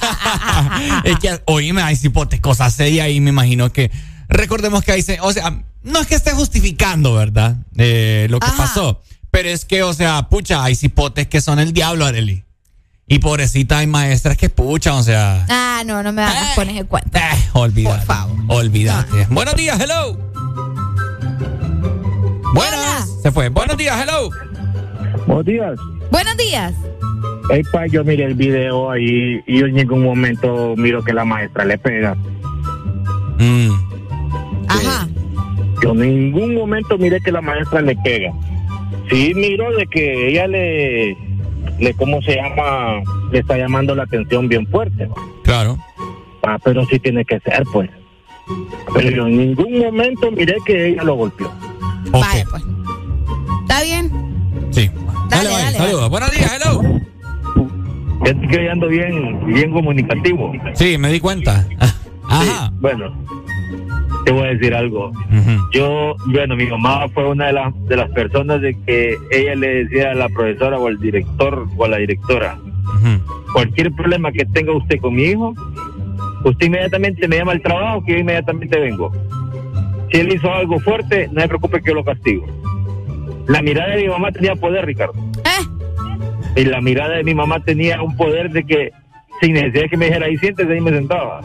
es 1.05 1.19
que, 1.19 1.41
oíme, 1.47 1.83
hay 1.83 1.99
hipótesis, 2.01 2.41
cosas 2.43 2.75
serias 2.75 3.09
y 3.09 3.21
me 3.21 3.31
imagino 3.31 3.73
que, 3.73 3.91
recordemos 4.29 4.85
que 4.85 4.93
ahí 4.93 5.03
se, 5.03 5.19
o 5.21 5.33
sea, 5.33 5.63
no 5.83 6.01
es 6.01 6.07
que 6.07 6.15
esté 6.15 6.33
justificando, 6.33 7.15
¿verdad? 7.15 7.57
Eh, 7.77 8.27
lo 8.31 8.39
que 8.39 8.47
Ajá. 8.47 8.57
pasó, 8.57 9.01
pero 9.31 9.49
es 9.49 9.65
que, 9.65 9.83
o 9.83 9.93
sea, 9.95 10.29
pucha, 10.29 10.63
hay 10.63 10.79
hipotes 10.81 11.27
que 11.27 11.41
son 11.41 11.59
el 11.59 11.73
diablo, 11.73 12.05
Arely. 12.07 12.45
Y 13.07 13.19
pobrecita 13.19 13.79
hay 13.79 13.87
maestras 13.87 14.37
que 14.37 14.49
pucha, 14.49 14.95
o 14.95 15.03
sea, 15.03 15.45
Ah, 15.51 15.83
no, 15.85 16.03
no 16.03 16.13
me 16.13 16.23
hagas 16.23 16.55
pones 16.55 16.77
en 16.79 16.87
cuenta. 16.87 17.21
olvídate. 17.53 17.99
Por 17.99 18.07
favor. 18.07 18.37
Olvídate. 18.49 19.27
Buenos 19.31 19.55
días, 19.57 19.79
hello. 19.81 20.17
Buenas. 22.55 23.09
Se 23.23 23.31
fue. 23.33 23.49
Buenos 23.49 23.77
días, 23.77 24.01
hello. 24.03 24.31
Buenos 25.27 25.45
días. 25.45 25.79
Buenos 26.15 26.37
días. 26.37 26.73
Ey, 27.51 27.65
pa, 27.73 27.89
yo 27.89 28.05
miré 28.05 28.27
el 28.27 28.35
video 28.35 28.89
ahí 28.89 29.43
y 29.49 29.59
yo 29.59 29.67
en 29.67 29.75
ningún 29.75 30.05
momento 30.05 30.75
miro 30.77 31.03
que 31.03 31.13
la 31.13 31.25
maestra 31.25 31.65
le 31.65 31.77
pega. 31.77 32.15
Mm. 33.41 33.73
Ajá. 34.69 35.09
Yo 35.83 35.91
en 35.91 35.99
ningún 35.99 36.55
momento 36.55 36.97
miré 36.99 37.19
que 37.21 37.33
la 37.33 37.41
maestra 37.41 37.81
le 37.81 37.97
pega. 37.97 38.33
Sí 39.11 39.33
miro 39.35 39.73
de 39.73 39.89
que 39.89 40.29
ella 40.29 40.47
le, 40.47 41.17
le 41.81 41.95
¿cómo 41.95 42.23
se 42.23 42.37
llama? 42.37 43.03
Le 43.33 43.41
está 43.41 43.59
llamando 43.59 43.97
la 43.97 44.05
atención 44.05 44.49
bien 44.49 44.69
fuerte. 44.69 45.09
Claro. 45.43 45.77
Ah, 46.45 46.61
pero 46.63 46.87
sí 46.87 47.01
tiene 47.01 47.25
que 47.25 47.41
ser, 47.41 47.65
pues. 47.73 47.91
Pero 48.95 49.11
yo 49.11 49.27
en 49.27 49.37
ningún 49.37 49.81
momento 49.81 50.31
miré 50.31 50.59
que 50.65 50.91
ella 50.91 51.03
lo 51.03 51.15
golpeó. 51.17 51.53
Vaya, 52.13 52.47
pues. 52.49 52.63
¿Está 53.63 53.83
bien? 53.83 54.34
Sí. 54.75 54.91
Dale, 55.31 55.49
bye. 55.49 55.59
dale, 55.63 55.79
Saludos. 55.79 56.11
Buenos 56.11 56.31
días, 56.33 56.53
hello. 56.53 56.83
Ya 58.25 58.31
estoy 58.33 58.49
que 58.49 58.71
ando 58.71 58.89
bien, 58.89 59.47
bien 59.47 59.71
comunicativo. 59.71 60.53
Sí, 60.75 60.99
me 60.99 61.13
di 61.13 61.21
cuenta. 61.21 61.65
Ajá. 62.29 62.73
Bueno, 62.81 63.15
te 64.25 64.33
voy 64.33 64.43
a 64.43 64.55
decir 64.55 64.75
algo. 64.75 65.13
Yo, 65.73 66.17
bueno, 66.27 66.57
mi 66.57 66.67
mamá 66.67 67.07
fue 67.15 67.29
una 67.29 67.47
de 67.47 67.53
las, 67.53 67.73
de 67.87 67.97
las 67.97 68.11
personas 68.11 68.61
de 68.63 68.77
que 68.85 69.17
ella 69.31 69.55
le 69.55 69.85
decía 69.85 70.11
a 70.11 70.15
la 70.15 70.29
profesora 70.29 70.79
o 70.79 70.89
al 70.89 70.99
director 70.99 71.69
o 71.77 71.85
a 71.85 71.89
la 71.89 71.99
directora, 71.99 72.59
cualquier 73.53 73.93
problema 73.93 74.33
que 74.33 74.45
tenga 74.47 74.73
usted 74.73 74.99
con 75.01 75.15
mi 75.15 75.25
hijo, 75.25 75.55
usted 76.45 76.67
inmediatamente 76.67 77.29
me 77.29 77.37
llama 77.37 77.53
al 77.53 77.63
trabajo 77.63 78.05
que 78.05 78.13
yo 78.13 78.19
inmediatamente 78.19 78.81
vengo. 78.81 79.13
Si 80.11 80.19
él 80.19 80.33
hizo 80.33 80.53
algo 80.53 80.81
fuerte, 80.81 81.29
no 81.31 81.41
se 81.43 81.49
preocupe 81.49 81.81
que 81.81 81.91
yo 81.91 81.95
lo 81.95 82.05
castigo. 82.05 82.47
La 83.47 83.63
mirada 83.63 83.95
de 83.95 84.03
mi 84.03 84.09
mamá 84.09 84.33
tenía 84.33 84.57
poder, 84.57 84.87
Ricardo. 84.87 85.15
Y 86.57 86.65
la 86.65 86.81
mirada 86.81 87.17
de 87.17 87.25
mi 87.25 87.35
mamá 87.35 87.61
tenía 87.61 88.01
un 88.01 88.17
poder 88.17 88.51
de 88.51 88.65
que 88.65 88.93
sin 89.41 89.55
necesidad 89.55 89.83
de 89.83 89.89
que 89.89 89.97
me 89.97 90.07
dijera 90.07 90.27
ahí 90.27 90.37
siéntese, 90.39 90.73
ahí 90.73 90.81
me 90.81 90.91
sentaba. 90.91 91.41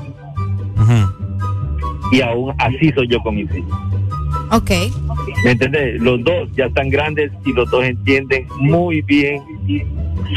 Y 2.12 2.22
aún 2.22 2.54
así 2.58 2.92
soy 2.94 3.08
yo 3.08 3.20
con 3.20 3.36
mis 3.36 3.54
hijos. 3.54 3.80
Ok. 4.52 4.72
¿Me 5.44 5.52
entiendes? 5.52 6.02
Los 6.02 6.24
dos 6.24 6.50
ya 6.56 6.66
están 6.66 6.90
grandes 6.90 7.32
y 7.46 7.54
los 7.54 7.70
dos 7.70 7.84
entienden 7.84 8.48
muy 8.60 9.02
bien 9.02 9.42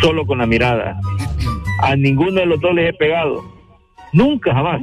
solo 0.00 0.26
con 0.26 0.38
la 0.38 0.46
mirada. 0.46 0.98
A 1.80 1.96
ninguno 1.96 2.40
de 2.40 2.46
los 2.46 2.60
dos 2.60 2.74
les 2.74 2.90
he 2.90 2.92
pegado. 2.94 3.42
Nunca, 4.12 4.52
jamás. 4.54 4.80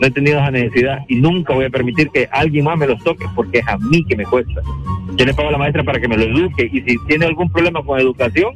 No 0.00 0.06
he 0.06 0.10
tenido 0.10 0.38
esa 0.38 0.50
necesidad 0.50 0.98
y 1.08 1.16
nunca 1.16 1.52
voy 1.54 1.64
a 1.66 1.70
permitir 1.70 2.08
que 2.10 2.28
alguien 2.32 2.64
más 2.64 2.78
me 2.78 2.86
los 2.86 3.02
toque 3.02 3.26
porque 3.34 3.58
es 3.58 3.68
a 3.68 3.76
mí 3.78 4.04
que 4.04 4.16
me 4.16 4.24
cuesta. 4.24 4.60
Yo 5.16 5.24
le 5.26 5.34
pago 5.34 5.48
a 5.48 5.52
la 5.52 5.58
maestra 5.58 5.82
para 5.84 6.00
que 6.00 6.08
me 6.08 6.16
lo 6.16 6.24
eduque 6.24 6.68
y 6.72 6.80
si 6.82 6.96
tiene 7.06 7.26
algún 7.26 7.50
problema 7.50 7.82
con 7.82 7.98
educación, 8.00 8.54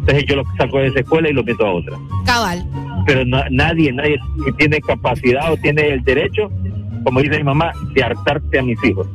entonces 0.00 0.24
yo 0.26 0.36
lo 0.36 0.44
saco 0.58 0.78
de 0.78 0.88
esa 0.88 1.00
escuela 1.00 1.28
y 1.28 1.32
lo 1.32 1.44
meto 1.44 1.66
a 1.66 1.72
otra. 1.72 1.96
Cabal. 2.26 2.66
Pero 3.06 3.24
na- 3.24 3.46
nadie, 3.50 3.92
nadie 3.92 4.18
que 4.44 4.52
tiene 4.52 4.80
capacidad 4.80 5.52
o 5.52 5.56
tiene 5.56 5.88
el 5.88 6.02
derecho, 6.02 6.50
como 7.04 7.20
dice 7.20 7.38
mi 7.38 7.44
mamá, 7.44 7.72
de 7.94 8.02
hartarte 8.02 8.58
a 8.58 8.62
mis 8.62 8.82
hijos. 8.84 9.06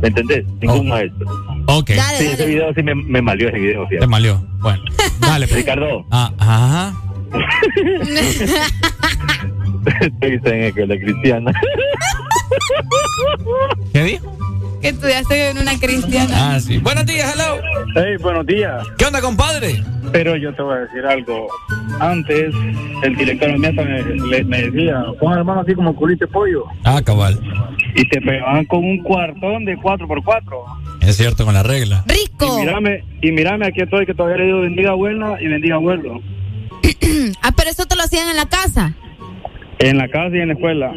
¿Me 0.00 0.08
entendés? 0.08 0.44
Ningún 0.60 0.88
maestro. 0.88 1.26
Ok. 1.66 1.90
sí, 2.18 2.24
ese 2.26 2.46
video 2.46 2.74
sí 2.74 2.82
me, 2.82 2.92
me 2.94 3.22
malió 3.22 3.48
ese 3.48 3.58
video. 3.58 3.86
Te 3.88 4.06
malió. 4.06 4.42
Bueno, 4.60 4.82
dale. 5.20 5.46
pues. 5.46 5.58
Ricardo. 5.58 6.04
Ah, 6.10 6.32
ajá. 6.38 6.92
Estoy 10.00 10.40
en 10.52 10.62
escuela 10.64 10.96
cristiana. 10.96 11.52
¿Qué 13.92 14.02
dijo? 14.04 14.36
que 14.80 14.88
estudiaste 14.88 15.50
en 15.50 15.58
una 15.58 15.78
cristiana. 15.78 16.54
Ah, 16.54 16.58
sí. 16.60 16.78
Buenos 16.78 17.06
días, 17.06 17.32
hello. 17.36 17.62
Hey, 17.94 18.16
buenos 18.20 18.44
días. 18.44 18.84
¿Qué 18.98 19.04
onda, 19.04 19.20
compadre? 19.20 19.80
Pero 20.10 20.34
yo 20.34 20.52
te 20.56 20.62
voy 20.62 20.74
a 20.74 20.78
decir 20.80 21.06
algo. 21.06 21.46
Antes, 22.00 22.52
el 23.04 23.14
director 23.14 23.52
de 23.52 23.58
mesa 23.58 23.82
me, 23.82 24.02
le- 24.02 24.42
me 24.42 24.62
decía, 24.62 25.04
pon 25.20 25.34
hermano 25.38 25.60
así 25.60 25.74
como 25.76 25.94
culito 25.94 26.26
de 26.26 26.32
pollo. 26.32 26.64
Ah, 26.82 27.00
cabal. 27.00 27.38
Y 27.94 28.04
te 28.08 28.20
pegaban 28.20 28.64
con 28.64 28.80
un 28.84 28.98
cuartón 29.04 29.64
de 29.66 29.76
4x4. 29.78 30.42
Es 31.02 31.16
cierto, 31.16 31.44
con 31.44 31.54
la 31.54 31.62
regla. 31.62 32.02
¡Rico! 32.08 32.58
Y 32.58 32.64
mírame, 32.66 33.04
y 33.22 33.30
mírame 33.30 33.66
aquí 33.68 33.82
estoy 33.82 34.04
que 34.04 34.14
todavía 34.14 34.38
le 34.38 34.46
digo 34.46 34.60
bendiga 34.62 34.90
abuela 34.90 35.38
y 35.40 35.46
bendiga 35.46 35.76
abuelo. 35.76 36.20
Ah, 37.42 37.52
pero 37.56 37.70
eso 37.70 37.86
te 37.86 37.96
lo 37.96 38.02
hacían 38.02 38.28
en 38.28 38.36
la 38.36 38.46
casa. 38.46 38.94
En 39.78 39.98
la 39.98 40.08
casa 40.08 40.36
y 40.36 40.40
en 40.40 40.48
la 40.48 40.54
escuela. 40.54 40.92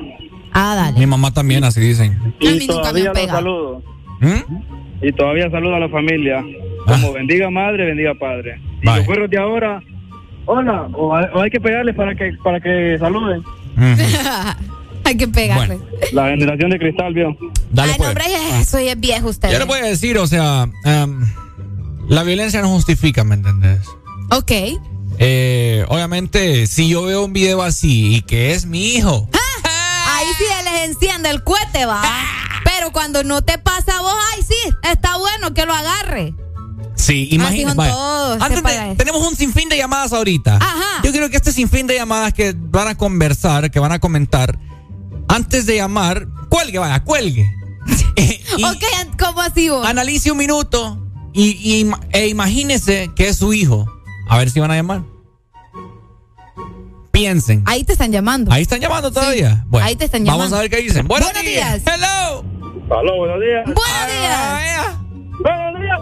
Ah, 0.54 0.76
dale. 0.76 1.00
Mi 1.00 1.06
mamá 1.06 1.32
también, 1.32 1.64
así 1.64 1.82
dicen. 1.82 2.18
Y 2.40 2.68
todavía 2.68 3.12
los 3.14 3.26
saludo. 3.26 3.84
¿Mm? 4.22 5.06
Y 5.06 5.12
todavía 5.12 5.50
saludo 5.52 5.76
a 5.76 5.80
la 5.80 5.90
familia. 5.90 6.44
Como 6.86 7.14
bendiga 7.14 7.50
madre, 7.50 7.86
bendiga 7.86 8.14
padre. 8.14 8.62
Y 8.82 8.86
los 8.86 9.08
perros 9.08 9.30
de 9.30 9.38
ahora, 9.38 9.82
hola, 10.46 10.88
o 10.94 11.16
hay, 11.16 11.26
o 11.34 11.42
hay 11.42 11.50
que 11.50 11.60
pegarles 11.60 11.96
para 11.96 12.16
que 12.16 12.32
para 12.44 12.60
que 12.60 12.98
saluden. 13.00 13.44
Hay 15.06 15.18
que 15.18 15.28
pegarle. 15.28 15.78
La 16.14 16.30
generación 16.30 16.72
de 16.72 16.80
cristal, 16.80 17.14
vio. 17.14 17.38
Dale, 17.70 17.92
Ay, 17.92 17.98
pues. 18.00 18.00
no, 18.00 18.08
hombre, 18.08 18.60
eso 18.60 18.80
ya 18.80 18.94
es 18.94 19.00
viejo 19.00 19.30
usted. 19.30 19.52
Yo 19.52 19.60
le 19.60 19.66
voy 19.66 19.80
a 19.80 19.84
decir, 19.86 20.18
o 20.18 20.26
sea, 20.26 20.68
em, 20.84 21.20
la 22.10 22.24
violencia 22.24 22.60
no 22.64 22.70
justifica, 22.70 23.24
¿me 23.24 23.36
entendés? 23.36 23.88
Ok. 24.32 24.52
Eh, 25.18 25.86
obviamente, 25.88 26.68
si 26.68 26.90
yo 26.90 27.04
veo 27.04 27.24
un 27.26 27.34
video 27.34 27.62
así 27.62 28.16
y 28.18 28.22
que 28.22 28.54
es 28.54 28.66
mi 28.66 28.96
hijo, 28.96 29.30
Ahí 30.08 30.26
sí 30.38 30.46
les 30.64 30.84
enciende 30.90 31.30
el 31.30 31.44
cohete, 31.44 31.86
va. 31.86 32.02
Pero 32.64 32.92
cuando 32.92 33.24
no 33.24 33.42
te 33.42 33.58
pasa 33.58 33.98
a 33.98 34.02
vos, 34.02 34.14
ay, 34.34 34.44
sí, 34.44 34.74
está 34.92 35.18
bueno 35.18 35.54
que 35.54 35.66
lo 35.66 35.74
agarre. 35.74 36.34
sí, 36.96 37.28
imagínate. 37.32 37.92
antes 38.40 38.64
de- 38.64 38.96
tenemos 38.96 39.26
un 39.28 39.36
sinfín 39.36 39.70
de 39.70 39.78
llamadas 39.78 40.14
ahorita. 40.14 40.56
Ajá. 40.58 41.02
Yo 41.04 41.12
creo 41.12 41.30
que 41.30 41.38
este 41.38 41.52
sinfín 41.52 41.88
de 41.88 41.96
llamadas 41.96 42.34
que 42.34 42.54
van 42.58 42.88
a 42.88 42.96
conversar, 42.98 43.70
que 43.72 43.80
van 43.80 43.92
a 43.92 44.00
comentar, 44.00 44.58
antes 45.28 45.66
de 45.66 45.76
llamar, 45.78 46.28
cuelgue, 46.50 46.80
vaya, 46.80 47.04
cuelgue. 47.04 47.50
ok, 48.56 49.18
¿cómo 49.20 49.42
así 49.42 49.70
vos? 49.70 49.86
Analice 49.86 50.32
un 50.32 50.38
minuto 50.38 50.98
y, 51.34 51.50
y 51.52 51.92
e 52.12 52.28
imagínese 52.28 53.12
que 53.16 53.28
es 53.30 53.38
su 53.38 53.54
hijo. 53.54 53.86
A 54.28 54.38
ver 54.40 54.50
si 54.50 54.60
van 54.60 54.72
a 54.72 54.76
llamar. 54.76 55.02
Piensen. 57.12 57.64
Ahí 57.66 57.84
te 57.84 57.94
están 57.94 58.12
llamando. 58.12 58.52
Ahí 58.52 58.64
están 58.64 58.82
llamando 58.82 59.12
todavía. 59.12 59.64
Bueno, 59.68 59.86
Ahí 59.86 59.96
te 59.96 60.06
están 60.06 60.24
Vamos 60.26 60.38
llamando. 60.38 60.58
a 60.58 60.60
ver 60.62 60.70
qué 60.70 60.78
dicen. 60.82 61.08
Buenos, 61.08 61.32
Buenos 61.32 61.50
días. 61.52 61.84
días. 61.84 61.96
Hello. 61.96 62.44
Aló, 62.98 63.16
buenos 63.18 63.40
días. 63.40 63.64
Buenos 63.66 64.08
días. 64.20 64.98
Buenos 65.42 65.82
días. 65.82 66.00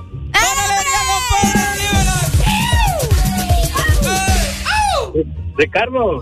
Ricardo. 5.57 6.21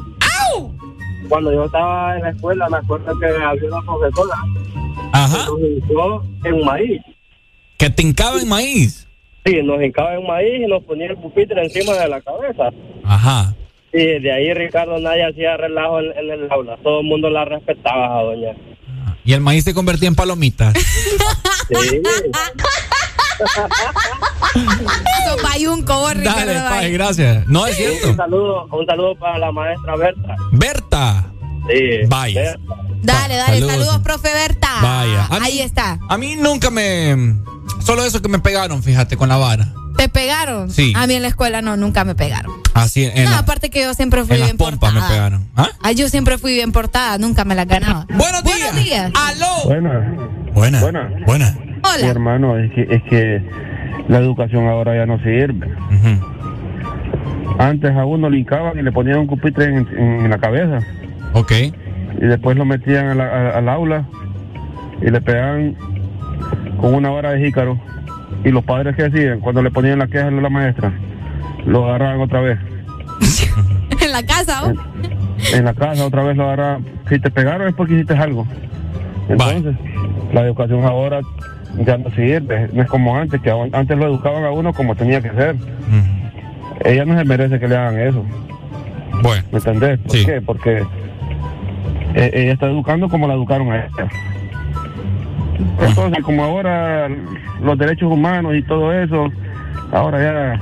Cuando 1.30 1.54
yo 1.54 1.64
estaba 1.66 2.18
en 2.18 2.24
la 2.24 2.30
escuela, 2.32 2.68
me 2.70 2.78
acuerdo 2.78 3.18
que 3.18 3.26
había 3.26 3.70
una 3.72 3.82
profesora. 3.86 4.36
Ajá. 5.14 5.46
Nos 5.46 5.60
hincó 5.62 6.24
en 6.44 6.66
maíz. 6.66 7.02
Que 7.78 7.90
te 7.90 8.02
hincaba 8.04 8.40
en 8.42 8.50
maíz. 8.50 9.08
Sí, 9.46 9.62
nos 9.64 9.82
hincaba 9.82 10.14
en 10.16 10.26
maíz 10.28 10.62
y 10.64 10.68
nos 10.68 10.84
ponía 10.84 11.08
el 11.08 11.18
pupitre 11.18 11.64
encima 11.64 11.94
de 11.94 12.08
la 12.08 12.22
cabeza. 12.22 12.70
Ajá. 13.04 13.54
Y 13.94 14.06
desde 14.06 14.32
ahí, 14.32 14.54
Ricardo, 14.54 15.00
nadie 15.00 15.26
hacía 15.26 15.58
relajo 15.58 16.00
en, 16.00 16.12
en 16.18 16.30
el 16.32 16.52
aula. 16.52 16.78
Todo 16.84 17.02
el 17.02 17.08
mundo 17.08 17.30
la 17.30 17.44
respetaba 17.46 18.20
a 18.20 18.24
doña. 18.24 18.54
Y 19.26 19.34
el 19.34 19.42
maíz 19.42 19.64
se 19.64 19.74
convertía 19.74 20.08
en 20.08 20.16
palomitas. 20.16 20.74
Sí. 21.72 22.02
Eso, 24.56 25.38
payunco, 25.42 25.94
vos, 26.00 26.14
Ricardo, 26.16 26.54
Dale. 26.54 26.70
Pai, 26.70 26.92
gracias. 26.92 27.48
No 27.48 27.66
es 27.66 27.78
Un 27.80 27.86
cierto. 27.86 28.16
saludo, 28.16 28.68
un 28.72 28.86
saludo 28.86 29.16
para 29.16 29.38
la 29.38 29.52
maestra 29.52 29.96
Berta. 29.96 30.36
Berta. 30.52 31.26
Sí. 31.70 32.08
Vaya. 32.08 32.42
Berta. 32.42 32.76
Dale, 33.04 33.36
dale, 33.36 33.54
Saludos. 33.60 33.72
saludos, 33.72 34.00
profe 34.04 34.34
Berta. 34.34 34.70
Vaya. 34.82 35.28
Mí- 35.32 35.38
Ahí 35.42 35.60
está. 35.62 36.00
A 36.10 36.18
mí 36.18 36.36
nunca 36.36 36.70
me. 36.70 37.36
Solo 37.80 38.04
eso 38.06 38.22
que 38.22 38.30
me 38.30 38.40
pegaron, 38.40 38.82
fíjate, 38.84 39.18
con 39.18 39.30
la 39.30 39.38
vara. 39.38 39.68
¿Te 39.98 40.08
pegaron? 40.10 40.70
Sí. 40.72 40.94
A 40.96 41.06
mí 41.06 41.14
en 41.16 41.22
la 41.22 41.28
escuela 41.28 41.62
no, 41.62 41.78
nunca 41.78 42.04
me 42.06 42.16
pegaron. 42.16 42.52
Así 42.74 43.06
en, 43.06 43.26
no, 43.26 43.32
la- 43.32 43.40
aparte 43.40 43.70
que 43.70 43.82
yo 43.84 43.94
siempre 43.94 44.24
fui 44.24 44.36
en 44.36 44.40
las 44.40 44.50
bien 44.50 44.58
pompas 44.58 44.94
me 44.94 45.00
portada. 45.00 45.10
pegaron. 45.10 45.48
¿Ah? 45.56 45.68
Ay, 45.84 45.96
yo 45.96 46.10
siempre 46.10 46.38
fui 46.38 46.54
bien 46.54 46.72
portada, 46.72 47.18
nunca 47.18 47.44
me 47.46 47.54
las 47.56 47.68
ganaba. 47.68 48.06
Buenos 48.10 48.44
días. 48.44 48.58
Buenos 48.72 48.84
días. 48.84 49.12
¡Aló! 49.16 49.48
Buena. 49.66 50.16
Buena. 50.54 50.80
Buena. 50.82 51.10
Buena. 51.26 51.58
Hola. 51.84 51.98
Sí, 52.00 52.06
hermano, 52.06 52.58
es 52.58 52.72
que, 52.74 52.82
es 52.90 53.04
que 53.04 53.42
la 54.08 54.20
educación 54.20 54.68
ahora 54.68 54.96
ya 54.96 55.06
no 55.06 55.18
sirve. 55.20 55.68
Antes 57.60 57.92
a 57.96 58.06
uno 58.06 58.30
le 58.30 58.40
hincaban 58.40 58.78
y 58.80 58.82
le 58.82 58.92
ponían 58.92 59.20
un 59.20 59.28
pupitre 59.28 59.66
en, 59.66 59.88
en 59.98 60.30
la 60.30 60.38
cabeza. 60.40 60.80
Ok. 61.34 61.52
Y 61.52 62.26
después 62.26 62.58
lo 62.58 62.66
metían 62.66 63.08
a 63.10 63.16
la- 63.16 63.26
a- 63.28 63.58
al 63.58 63.70
aula 63.70 64.06
y 65.02 65.10
le 65.10 65.22
pegaban 65.22 65.76
con 66.82 66.96
una 66.96 67.10
vara 67.10 67.32
de 67.32 67.46
jícaro. 67.46 67.80
Y 68.44 68.50
los 68.50 68.64
padres 68.64 68.96
que 68.96 69.06
hacían, 69.06 69.40
cuando 69.40 69.62
le 69.62 69.70
ponían 69.70 70.00
la 70.00 70.08
queja 70.08 70.28
a 70.28 70.32
la 70.32 70.50
maestra, 70.50 70.92
lo 71.66 71.86
agarraban 71.86 72.20
otra 72.20 72.42
vez. 72.42 72.60
en 74.02 74.12
la 74.12 74.24
casa, 74.24 74.66
¿o? 74.66 74.74
En 75.56 75.66
la 75.66 75.74
casa 75.74 76.06
otra 76.06 76.24
vez 76.24 76.36
lo 76.36 76.46
agarraban. 76.46 76.86
Si 77.08 77.20
te 77.20 77.30
pegaron 77.30 77.68
es 77.68 77.76
porque 77.76 77.94
hiciste 77.94 78.16
algo. 78.16 78.48
Entonces, 79.30 79.76
la 80.34 80.42
educación 80.42 80.84
ahora 80.84 81.22
ya 81.86 81.98
no 81.98 82.10
sirve, 82.12 82.68
no 82.74 82.82
es 82.82 82.90
como 82.90 83.16
antes, 83.16 83.40
que 83.42 83.52
antes 83.52 83.98
lo 83.98 84.08
educaban 84.08 84.44
a 84.44 84.52
uno 84.52 84.74
como 84.74 84.96
tenía 84.96 85.22
que 85.22 85.30
ser. 85.32 85.56
Ella 86.84 87.06
no 87.06 87.18
se 87.18 87.24
merece 87.24 87.60
que 87.60 87.68
le 87.68 87.78
hagan 87.78 88.00
eso. 88.00 88.26
Bueno. 89.22 89.44
¿Me 89.52 89.58
entendés? 89.60 90.00
¿Por 90.00 90.26
qué? 90.26 90.42
Porque 90.42 90.84
eh, 92.16 92.32
ella 92.34 92.54
está 92.54 92.68
educando 92.68 93.08
como 93.08 93.28
la 93.28 93.36
educaron 93.36 93.72
a 93.72 93.86
ella. 93.86 94.10
Entonces, 95.80 96.24
como 96.24 96.44
ahora 96.44 97.10
los 97.62 97.78
derechos 97.78 98.12
humanos 98.12 98.54
y 98.56 98.64
todo 98.64 98.94
eso, 98.94 99.30
ahora 99.92 100.22
ya 100.22 100.60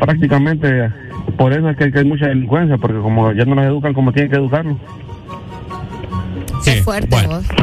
prácticamente 0.00 0.90
por 1.36 1.52
eso 1.52 1.68
es 1.70 1.76
que, 1.76 1.98
hay 1.98 2.04
mucha 2.04 2.26
delincuencia, 2.26 2.76
porque 2.78 2.98
como 2.98 3.32
ya 3.32 3.44
no 3.44 3.54
las 3.54 3.66
educan 3.66 3.94
como 3.94 4.12
tienen 4.12 4.30
que 4.30 4.38
educarlos. 4.38 4.76
Sí, 6.62 6.80
fuerte 6.82 7.16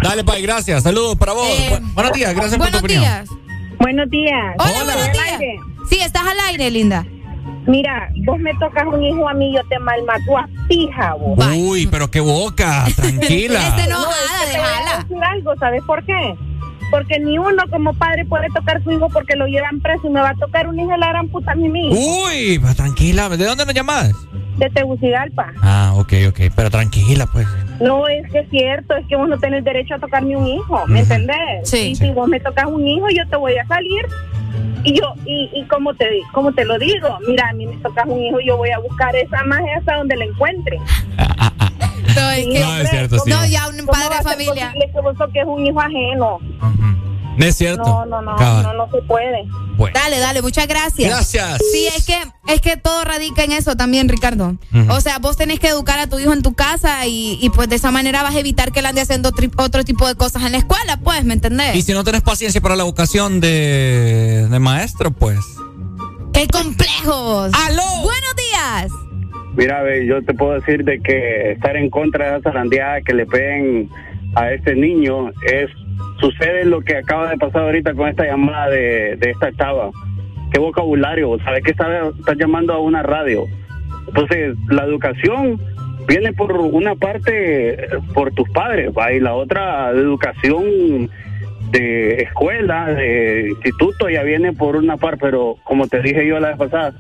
Dale, 0.03 0.23
Pai, 0.23 0.41
gracias. 0.41 0.84
Saludos 0.84 1.15
para 1.15 1.34
vos. 1.34 1.47
Eh, 1.47 1.80
buenos 1.93 2.14
días, 2.14 2.35
gracias 2.35 2.57
por 2.57 2.69
tu 2.69 2.77
opinión. 2.77 3.01
días. 3.01 3.30
Buenos 3.80 4.10
días. 4.10 4.56
Hola, 4.57 4.84
buenos 4.84 5.11
días. 5.14 5.39
Sí, 5.89 5.99
estás 6.01 6.23
al 6.23 6.39
aire, 6.49 6.69
linda. 6.69 7.06
Mira, 7.70 8.10
vos 8.26 8.40
me 8.40 8.52
tocas 8.56 8.84
un 8.88 9.04
hijo 9.04 9.30
a 9.30 9.34
mí, 9.36 9.54
yo 9.54 9.62
te 9.70 9.78
malmato 9.78 10.38
a 10.40 10.50
pija, 10.68 11.14
vos. 11.14 11.38
Uy, 11.56 11.86
pero 11.86 12.10
qué 12.10 12.20
boca, 12.20 12.86
tranquila. 12.96 13.60
Este 13.60 13.88
no, 13.88 14.00
déjala. 14.48 15.04
decir 15.04 15.24
algo, 15.24 15.56
¿sabes 15.60 15.84
por 15.86 16.04
qué? 16.04 16.36
Porque 16.90 17.20
ni 17.20 17.38
uno 17.38 17.64
como 17.70 17.94
padre 17.94 18.26
puede 18.26 18.48
tocar 18.56 18.84
su 18.84 18.91
hijo 18.91 19.08
porque 19.10 19.36
lo 19.36 19.46
llevan 19.46 19.80
preso 19.82 20.08
y 20.08 20.10
me 20.10 20.20
va 20.20 20.30
a 20.32 20.36
tocar 20.36 20.68
un 20.68 20.80
hijo 20.80 20.90
de 20.90 20.98
la 20.98 21.10
gran 21.10 21.28
puta 21.28 21.52
a 21.52 21.56
mí 21.56 21.70
mismo. 21.70 21.96
Uy, 22.26 22.60
tranquila. 22.76 23.30
¿De 23.30 23.46
dónde 23.46 23.64
nos 23.68 23.76
llamas? 23.76 24.14
De 24.58 24.68
Tegucigalpa. 24.72 25.54
Ah, 25.62 25.94
ok, 25.96 26.14
ok. 26.30 26.40
Pero 26.56 26.72
tranquila, 26.72 27.28
pues. 27.32 27.48
No, 27.80 28.08
es 28.08 28.30
que 28.32 28.40
es 28.40 28.50
cierto, 28.50 28.96
es 28.96 29.06
que 29.06 29.16
vos 29.16 29.30
no 29.30 29.38
tenés 29.38 29.64
derecho 29.64 29.94
a 29.94 30.00
tocarme 30.00 30.36
un 30.36 30.48
hijo, 30.48 30.88
¿me 30.88 31.02
entendés? 31.02 31.38
Sí. 31.70 31.91
Y 31.91 31.96
si 31.96 32.10
vos 32.10 32.28
me 32.28 32.40
tocas 32.40 32.66
un 32.66 32.86
hijo, 32.88 33.06
yo 33.10 33.28
te 33.30 33.36
voy 33.38 33.56
a 33.58 33.68
salir. 33.68 34.08
Y 34.84 34.99
yo, 34.99 35.14
y, 35.26 35.49
y 35.53 35.64
como 35.65 35.94
te 35.94 36.06
como 36.31 36.52
te 36.53 36.64
lo 36.65 36.77
digo, 36.77 37.18
mira, 37.27 37.49
a 37.49 37.53
mí 37.53 37.68
me 37.68 37.77
tocas 37.77 38.06
un 38.07 38.19
hijo, 38.22 38.40
yo 38.40 38.57
voy 38.57 38.72
a 38.72 38.80
buscar 38.80 39.15
esa 39.15 39.44
magia 39.44 39.77
hasta 39.77 39.98
donde 39.98 40.15
la 40.15 40.26
encuentre. 40.26 40.80
No, 42.15 42.31
es, 42.31 42.48
que, 42.48 42.60
no, 42.60 42.77
es 42.77 42.90
cierto, 42.90 43.19
sí. 43.19 43.30
No, 43.30 43.45
ya 43.45 43.68
un 43.69 43.86
padre 43.86 44.18
de 44.18 44.23
familia. 44.23 44.73
que 44.73 45.02
vos 45.02 45.15
toques 45.18 45.44
un 45.45 45.65
hijo 45.65 45.80
ajeno. 45.80 46.40
No 47.40 47.45
es 47.45 47.56
cierto. 47.56 47.86
No, 47.86 48.06
no, 48.06 48.22
no, 48.22 48.36
no, 48.64 48.74
no 48.74 48.91
se 48.91 49.02
puede. 49.03 49.48
Dale, 49.94 50.20
dale, 50.20 50.41
muchas 50.41 50.68
gracias. 50.68 51.10
Gracias. 51.10 51.61
Sí, 51.72 51.88
es 51.95 52.06
que, 52.06 52.18
es 52.53 52.60
que 52.60 52.76
todo 52.76 53.06
radica 53.06 53.45
en 53.45 53.53
eso 53.53 53.78
también, 53.78 54.10
Ricardo. 54.10 54.57
O 54.90 54.99
sea, 54.99 55.20
vos 55.20 55.38
tenés 55.38 55.57
que 55.61 55.70
educar 55.70 55.99
a 55.99 56.07
tu 56.07 56.20
hijo 56.20 56.34
en 56.34 56.41
tu 56.41 56.53
casa 56.53 57.06
y, 57.07 57.40
y 57.41 57.49
pues 57.52 57.70
de 57.70 57.78
esa 57.78 57.91
manera 57.91 58.24
vas 58.24 58.36
a 58.36 58.40
evitar 58.40 58.74
que 58.74 58.80
él 58.82 58.88
ande 58.88 58.99
haciendo 58.99 59.32
otro 59.57 59.86
tipo 59.86 60.06
de 60.06 60.16
cosas 60.16 60.44
en 60.44 60.52
la 60.52 60.57
escuela, 60.57 60.99
pues, 61.02 61.24
¿me 61.24 61.34
entendés? 61.34 61.76
Y 61.78 61.82
si 61.82 61.94
no 61.94 62.03
tenés 62.03 62.24
paciencia 62.24 62.60
para 62.60 62.76
la 62.76 62.84
vocación 62.84 63.40
de, 63.40 64.45
de 64.49 64.60
maestro, 64.60 65.11
pues. 65.11 65.40
¡Qué 66.34 66.45
complejos! 66.48 67.53
¡Aló! 67.53 67.84
¡Buenos 68.03 68.36
días! 68.36 68.91
Mira, 69.56 69.82
ve, 69.82 70.06
yo 70.06 70.22
te 70.24 70.34
puedo 70.34 70.53
decir 70.60 70.84
de 70.84 70.99
que 70.99 71.52
estar 71.53 71.78
en 71.78 71.90
contra 71.90 72.34
de 72.34 72.40
esa 72.40 72.52
zarandeada 72.52 72.99
que 72.99 73.14
le 73.14 73.26
peguen 73.26 73.90
a 74.36 74.52
este 74.52 74.76
niño 74.76 75.30
es 75.44 75.70
sucede 76.20 76.66
lo 76.66 76.82
que 76.82 76.98
acaba 76.98 77.30
de 77.30 77.38
pasar 77.38 77.64
ahorita 77.64 77.94
con 77.94 78.08
esta 78.10 78.26
llamada 78.26 78.70
de, 78.70 79.16
de 79.18 79.32
esta 79.32 79.52
chava. 79.54 79.90
¿Qué 80.52 80.60
vocabulario? 80.60 81.38
¿Sabes 81.44 81.64
que 81.64 81.72
está, 81.72 82.10
está 82.18 82.34
llamando 82.34 82.74
a 82.74 82.80
una 82.80 83.04
radio? 83.04 83.46
Entonces, 84.08 84.56
la 84.70 84.84
educación 84.84 85.60
viene 86.08 86.34
por 86.34 86.52
una 86.54 86.96
parte 86.96 87.78
por 88.14 88.32
tus 88.32 88.50
padres, 88.50 88.92
y 89.14 89.20
la 89.20 89.36
otra 89.36 89.92
educación 89.92 91.10
de 91.72 92.24
escuela, 92.24 92.88
de 92.88 93.50
instituto, 93.50 94.10
ya 94.10 94.24
viene 94.24 94.54
por 94.54 94.76
una 94.76 94.98
parte, 94.98 95.20
pero 95.22 95.56
como 95.64 95.88
te 95.88 96.02
dije 96.02 96.26
yo 96.26 96.40
la 96.40 96.50
vez 96.50 96.58
pasada, 96.58 96.94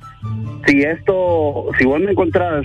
si 0.67 0.83
esto, 0.83 1.69
si 1.79 1.85
vos 1.85 1.99
me 1.99 2.11
encontrás, 2.11 2.63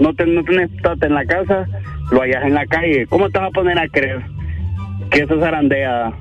no, 0.00 0.14
te, 0.14 0.24
no 0.24 0.42
tenés 0.44 0.70
plata 0.80 1.06
en 1.06 1.14
la 1.14 1.26
casa, 1.26 1.66
lo 2.10 2.22
hallas 2.22 2.44
en 2.44 2.54
la 2.54 2.64
calle, 2.66 3.06
¿cómo 3.06 3.28
te 3.28 3.38
vas 3.38 3.48
a 3.48 3.52
poner 3.52 3.78
a 3.78 3.88
creer 3.88 4.22
que 5.12 5.22
esa 5.22 5.38
zarandea 5.38 6.12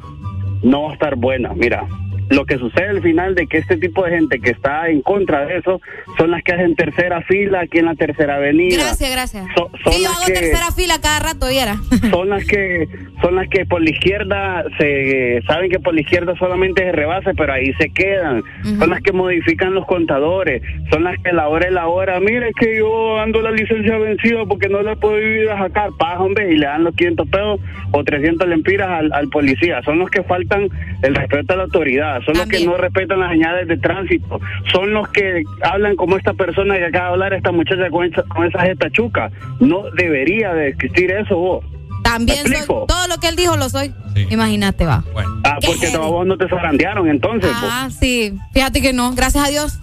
no 0.63 0.83
va 0.83 0.89
a 0.89 0.93
estar 0.93 1.15
buena? 1.15 1.53
Mira, 1.53 1.85
lo 2.29 2.45
que 2.45 2.57
sucede 2.57 2.89
al 2.89 3.01
final 3.01 3.35
de 3.35 3.47
que 3.47 3.57
este 3.57 3.77
tipo 3.77 4.05
de 4.05 4.11
gente 4.11 4.39
que 4.39 4.51
está 4.51 4.87
en 4.89 5.01
contra 5.01 5.45
de 5.45 5.57
eso 5.57 5.81
son 6.17 6.31
las 6.31 6.43
que 6.43 6.53
hacen 6.53 6.75
tercera 6.75 7.21
fila 7.23 7.61
aquí 7.61 7.79
en 7.79 7.85
la 7.85 7.95
tercera 7.95 8.35
avenida. 8.35 8.77
Gracias, 8.83 9.11
gracias. 9.11 9.45
So- 9.55 9.69
son 9.83 9.93
sí, 9.93 10.03
yo 10.03 10.09
las 10.09 10.17
hago 10.17 10.25
que- 10.27 10.33
tercera 10.33 10.71
fila 10.71 10.93
cada 11.01 11.19
rato, 11.19 11.51
y 11.51 11.57
era. 11.57 11.75
son 12.11 12.29
las 12.29 12.45
que 12.45 12.87
son 13.21 13.35
las 13.35 13.47
que 13.49 13.65
por 13.65 13.81
la 13.83 13.89
izquierda 13.89 14.63
se 14.79 15.41
saben 15.47 15.69
que 15.69 15.79
por 15.79 15.93
la 15.93 16.01
izquierda 16.01 16.33
solamente 16.39 16.83
se 16.83 16.91
rebase 16.91 17.31
pero 17.35 17.53
ahí 17.53 17.71
se 17.73 17.89
quedan. 17.89 18.43
Son 18.79 18.89
las 18.89 19.01
que 19.01 19.11
modifican 19.11 19.73
los 19.73 19.85
contadores. 19.85 20.61
Son 20.91 21.03
las 21.03 21.15
que 21.21 21.31
la 21.31 21.47
hora 21.47 21.65
de 21.65 21.71
la 21.71 21.87
hora. 21.87 22.19
Mire 22.19 22.51
que 22.59 22.77
yo 22.77 23.19
ando 23.19 23.41
la 23.41 23.51
licencia 23.51 23.97
vencida 23.97 24.45
porque 24.47 24.69
no 24.69 24.81
la 24.81 24.95
puedo 24.95 25.19
ir 25.19 25.49
a 25.49 25.57
sacar. 25.59 25.89
Paja 25.99 26.19
hombre 26.19 26.51
y 26.51 26.57
le 26.57 26.65
dan 26.65 26.83
los 26.83 26.95
500 26.95 27.27
pesos 27.29 27.59
o 27.91 28.03
300 28.03 28.47
lempiras 28.47 28.89
al, 28.89 29.11
al 29.13 29.27
policía. 29.29 29.81
Son 29.83 29.99
los 29.99 30.09
que 30.09 30.23
faltan 30.23 30.67
el 31.03 31.15
respeto 31.15 31.53
a 31.53 31.57
la 31.57 31.63
autoridad 31.63 32.20
son 32.25 32.37
los 32.37 32.47
que 32.47 32.65
no 32.65 32.77
respetan 32.77 33.19
las 33.19 33.31
señales 33.31 33.67
de 33.67 33.77
tránsito 33.77 34.39
son 34.71 34.93
los 34.93 35.07
que 35.09 35.43
hablan 35.61 35.95
como 35.95 36.17
esta 36.17 36.33
persona 36.33 36.77
que 36.77 36.85
acaba 36.85 37.07
de 37.07 37.11
hablar 37.13 37.33
esta 37.33 37.51
muchacha 37.51 37.89
con 37.89 38.05
esa, 38.05 38.23
con 38.23 38.45
esa 38.45 38.61
jeta 38.61 38.89
chuca 38.91 39.31
no 39.59 39.83
debería 39.91 40.53
de 40.53 40.69
existir 40.69 41.11
eso 41.11 41.35
vos 41.35 41.65
También 42.03 42.45
todo 42.67 43.07
lo 43.07 43.17
que 43.17 43.27
él 43.27 43.35
dijo 43.35 43.55
lo 43.57 43.69
soy. 43.69 43.93
Imagínate, 44.29 44.85
va. 44.85 45.03
Ah, 45.43 45.57
porque 45.65 45.95
vos 45.97 46.25
no 46.25 46.37
te 46.37 46.49
zarandearon 46.49 47.07
entonces. 47.07 47.51
Ah, 47.53 47.89
sí. 47.91 48.33
Fíjate 48.53 48.81
que 48.81 48.91
no, 48.91 49.13
gracias 49.13 49.45
a 49.45 49.49
Dios. 49.49 49.79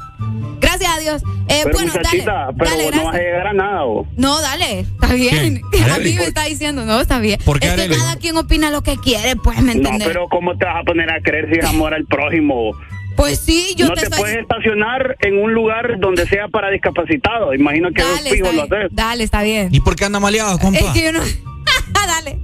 Gracias 0.61 0.91
a 0.95 0.99
Dios. 1.01 1.23
Eh, 1.49 1.61
pero 1.65 1.71
bueno, 1.79 1.93
dale. 1.95 2.25
pero 2.59 2.71
dale, 2.71 2.91
no 2.91 3.05
vas 3.05 3.15
a 3.15 3.19
llegar 3.19 3.47
a 3.47 3.53
nada 3.53 3.83
vos. 3.85 4.07
No, 4.17 4.41
dale, 4.41 4.81
está 4.81 5.13
bien. 5.15 5.63
A 5.93 5.99
mí 5.99 6.13
me 6.15 6.25
está 6.25 6.45
diciendo, 6.45 6.85
no, 6.85 7.01
está 7.01 7.19
bien. 7.21 7.41
¿Por 7.45 7.59
qué, 7.61 7.69
es 7.69 7.75
que 7.75 7.83
Arely? 7.83 7.97
cada 7.97 8.17
quien 8.17 8.37
opina 8.37 8.71
lo 8.71 8.83
que 8.83 8.97
quiere, 8.97 9.37
pues, 9.37 9.57
¿me 9.59 9.67
No, 9.75 9.79
entiendes? 9.79 10.07
pero 10.09 10.29
¿cómo 10.29 10.57
te 10.59 10.65
vas 10.67 10.77
a 10.81 10.83
poner 10.83 11.11
a 11.11 11.21
creer 11.21 11.49
si 11.53 11.59
es 11.61 11.65
amor 11.65 11.95
al 11.95 12.05
prójimo? 12.07 12.73
Pues 13.17 13.41
sí, 13.41 13.75
yo 13.77 13.89
no 13.89 13.95
te 13.95 14.01
te, 14.03 14.07
estoy- 14.07 14.21
puedes 14.21 14.37
estacionar 14.39 15.17
en 15.21 15.39
un 15.43 15.53
lugar 15.55 15.99
donde 15.99 16.27
sea 16.27 16.49
para 16.49 16.71
discapacitados. 16.71 17.55
Imagino 17.55 17.91
que 17.93 18.03
dos 18.03 18.15
Dale, 18.17 18.31
fijos 18.31 18.51
está 18.51 18.67
lo 18.67 18.77
haces. 18.77 18.89
Dale, 18.93 19.25
está 19.25 19.43
bien. 19.43 19.69
¿Y 19.73 19.81
por 19.81 19.97
qué 19.97 20.05
anda 20.05 20.21
maleado, 20.21 20.59
compa? 20.59 20.79
Es 20.79 20.87
que 20.93 21.03
yo 21.05 21.13
no. 21.13 21.21
dale. 22.07 22.39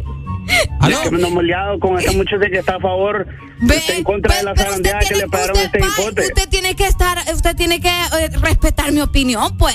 Es 0.88 0.98
que 0.98 1.10
me 1.10 1.30
moleado 1.30 1.78
con 1.78 1.98
esa 1.98 2.12
muchacha 2.12 2.46
que 2.50 2.58
está 2.58 2.76
a 2.76 2.80
favor, 2.80 3.26
está 3.68 3.94
en 3.96 4.04
contra 4.04 4.36
de 4.36 4.42
la 4.44 4.54
zarandeada 4.54 5.00
que 5.00 5.14
le 5.16 5.28
pegaron 5.28 5.56
a 5.56 5.62
este 5.62 5.78
hipote. 5.78 6.22
Usted 6.26 6.48
tiene 6.48 6.74
que 6.76 6.86
estar, 6.86 7.18
usted 7.32 7.56
tiene 7.56 7.80
que 7.80 7.88
eh, 7.88 8.28
respetar 8.40 8.92
mi 8.92 9.00
opinión, 9.00 9.56
pues. 9.56 9.74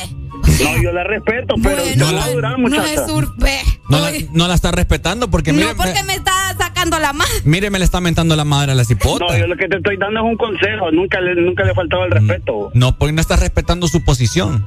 No, 0.63 0.81
yo 0.81 0.91
la 0.93 1.03
respeto, 1.03 1.55
pero 1.61 1.81
no 1.97 2.13
va 2.13 2.23
a 2.25 2.29
durar, 2.31 2.51
No 2.53 2.69
muchacha. 2.69 2.93
es 2.93 3.11
urbe. 3.11 3.59
No 3.89 3.99
la, 3.99 4.11
no 4.31 4.47
la 4.47 4.53
está 4.53 4.71
respetando 4.71 5.29
porque 5.29 5.51
mire, 5.51 5.65
No, 5.65 5.75
porque 5.75 6.03
me 6.03 6.13
está 6.13 6.31
sacando 6.57 6.97
la 6.99 7.11
mano. 7.11 7.29
me, 7.43 7.51
mire, 7.51 7.69
me 7.69 7.79
le 7.79 7.85
está 7.85 7.99
mentando 7.99 8.35
la 8.35 8.45
madre 8.45 8.71
a 8.71 8.75
la 8.75 8.83
cipota. 8.85 9.25
No, 9.27 9.37
yo 9.37 9.47
lo 9.47 9.57
que 9.57 9.67
te 9.67 9.77
estoy 9.77 9.97
dando 9.97 10.19
es 10.21 10.25
un 10.27 10.37
consejo. 10.37 10.91
Nunca 10.91 11.19
le, 11.19 11.35
nunca 11.35 11.63
le 11.63 11.73
faltaba 11.73 12.05
el 12.05 12.11
respeto. 12.11 12.71
No, 12.73 12.97
porque 12.97 13.11
no 13.13 13.19
está 13.21 13.35
respetando 13.35 13.87
su 13.87 14.03
posición. 14.05 14.65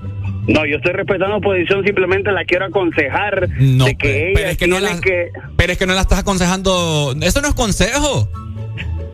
No, 0.49 0.67
yo 0.67 0.77
estoy 0.77 0.93
respetando 0.93 1.41
posición, 1.41 1.85
simplemente 1.85 2.33
la 2.33 2.45
quiero 2.45 2.65
aconsejar 2.67 3.49
No, 3.59 3.85
de 3.85 3.95
que 3.97 4.09
pero, 4.09 4.19
ella 4.27 4.33
pero 4.35 4.49
es 4.51 4.57
que 4.59 4.67
no 4.67 4.81
la, 4.81 5.01
que... 5.01 5.29
pero 5.57 5.73
es 5.73 5.79
que 5.79 5.87
no 5.87 5.95
la 5.95 6.01
estás 6.01 6.19
aconsejando. 6.19 7.15
Eso 7.23 7.41
no 7.41 7.49
es 7.49 7.55
consejo. 7.55 8.29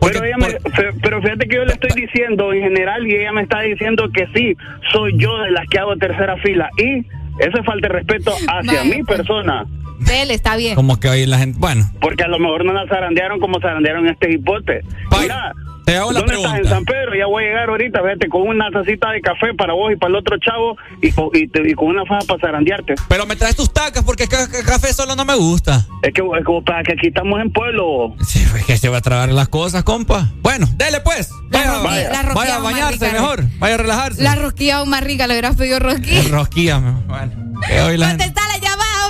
Pero, 0.01 0.23
ella 0.23 0.37
me- 0.37 0.57
pero 1.03 1.21
fíjate 1.21 1.47
que 1.47 1.55
yo 1.57 1.65
le 1.65 1.73
estoy 1.73 1.91
diciendo 2.01 2.51
en 2.53 2.61
general 2.63 3.05
y 3.07 3.15
ella 3.15 3.31
me 3.31 3.41
está 3.41 3.61
diciendo 3.61 4.09
que 4.13 4.27
sí, 4.33 4.55
soy 4.91 5.13
yo 5.17 5.37
de 5.43 5.51
las 5.51 5.67
que 5.67 5.77
hago 5.77 5.95
tercera 5.97 6.37
fila. 6.37 6.69
Y 6.77 6.99
eso 7.39 7.59
es 7.59 7.65
falta 7.65 7.87
de 7.89 7.93
respeto 7.95 8.33
hacia 8.47 8.83
mi 8.85 9.03
persona. 9.03 9.65
Dele, 9.99 10.33
está 10.33 10.55
bien. 10.55 10.75
Como 10.75 10.99
que 10.99 11.09
hoy 11.09 11.25
la 11.25 11.37
gente. 11.37 11.59
Bueno, 11.59 11.83
Porque 11.99 12.23
a 12.23 12.27
lo 12.29 12.39
mejor 12.39 12.63
no 12.65 12.71
la 12.73 12.87
zarandearon 12.87 13.39
como 13.39 13.59
zarandearon 13.59 14.07
este 14.07 14.31
hipote. 14.31 14.81
Mira, 15.21 15.51
te 15.91 15.97
hago 15.97 16.11
la 16.11 16.19
¿dónde 16.19 16.35
estás? 16.35 16.59
En 16.59 16.65
San 16.67 16.85
Pedro, 16.85 17.15
ya 17.17 17.25
voy 17.25 17.43
a 17.43 17.47
llegar 17.47 17.69
ahorita, 17.69 18.01
vete, 18.01 18.29
con 18.29 18.41
una 18.47 18.69
tacita 18.71 19.11
de 19.11 19.21
café 19.21 19.53
para 19.57 19.73
vos 19.73 19.91
y 19.91 19.95
para 19.95 20.09
el 20.11 20.15
otro 20.17 20.37
chavo 20.37 20.77
y 21.01 21.11
con, 21.11 21.29
y 21.33 21.47
te- 21.47 21.67
y 21.69 21.73
con 21.73 21.87
una 21.87 22.05
faja 22.05 22.25
para 22.27 22.39
zarandearte. 22.39 22.95
Pero 23.07 23.25
me 23.25 23.35
traes 23.35 23.55
tus 23.55 23.71
tacas 23.73 24.03
porque 24.03 24.27
ca- 24.27 24.47
ca- 24.49 24.63
café 24.63 24.93
solo 24.93 25.15
no 25.15 25.25
me 25.25 25.35
gusta. 25.35 25.85
Es 26.03 26.13
que, 26.13 26.21
es 26.21 26.45
como 26.45 26.63
para 26.63 26.83
que 26.83 26.93
aquí 26.93 27.07
estamos 27.07 27.39
en 27.41 27.51
pueblo. 27.51 28.15
Sí, 28.25 28.39
es 28.57 28.65
que 28.65 28.77
se 28.77 28.89
va 28.89 28.97
a 28.97 29.01
tragar 29.01 29.29
las 29.29 29.49
cosas, 29.49 29.83
compa. 29.83 30.29
Bueno, 30.41 30.67
dele 30.75 30.99
pues. 31.01 31.29
Vaya, 31.51 31.79
vaya, 31.79 32.09
la 32.11 32.21
rosquilla 32.21 32.33
vaya 32.35 32.55
a 32.55 32.59
bañarse 32.59 33.05
rica. 33.05 33.11
mejor. 33.11 33.43
Vaya 33.59 33.73
a 33.73 33.77
relajarse. 33.77 34.23
La 34.23 34.35
rosquilla 34.35 34.77
aún 34.77 34.89
más 34.89 35.03
rica, 35.03 35.25
le 35.27 35.33
hubieras 35.33 35.55
pedido 35.55 35.79
rosquilla. 35.79 36.21
Rosquilla, 36.29 36.79
me- 36.79 36.91
bueno. 37.07 37.31
que 37.67 37.81
hoy 37.81 37.97
la 37.97 38.11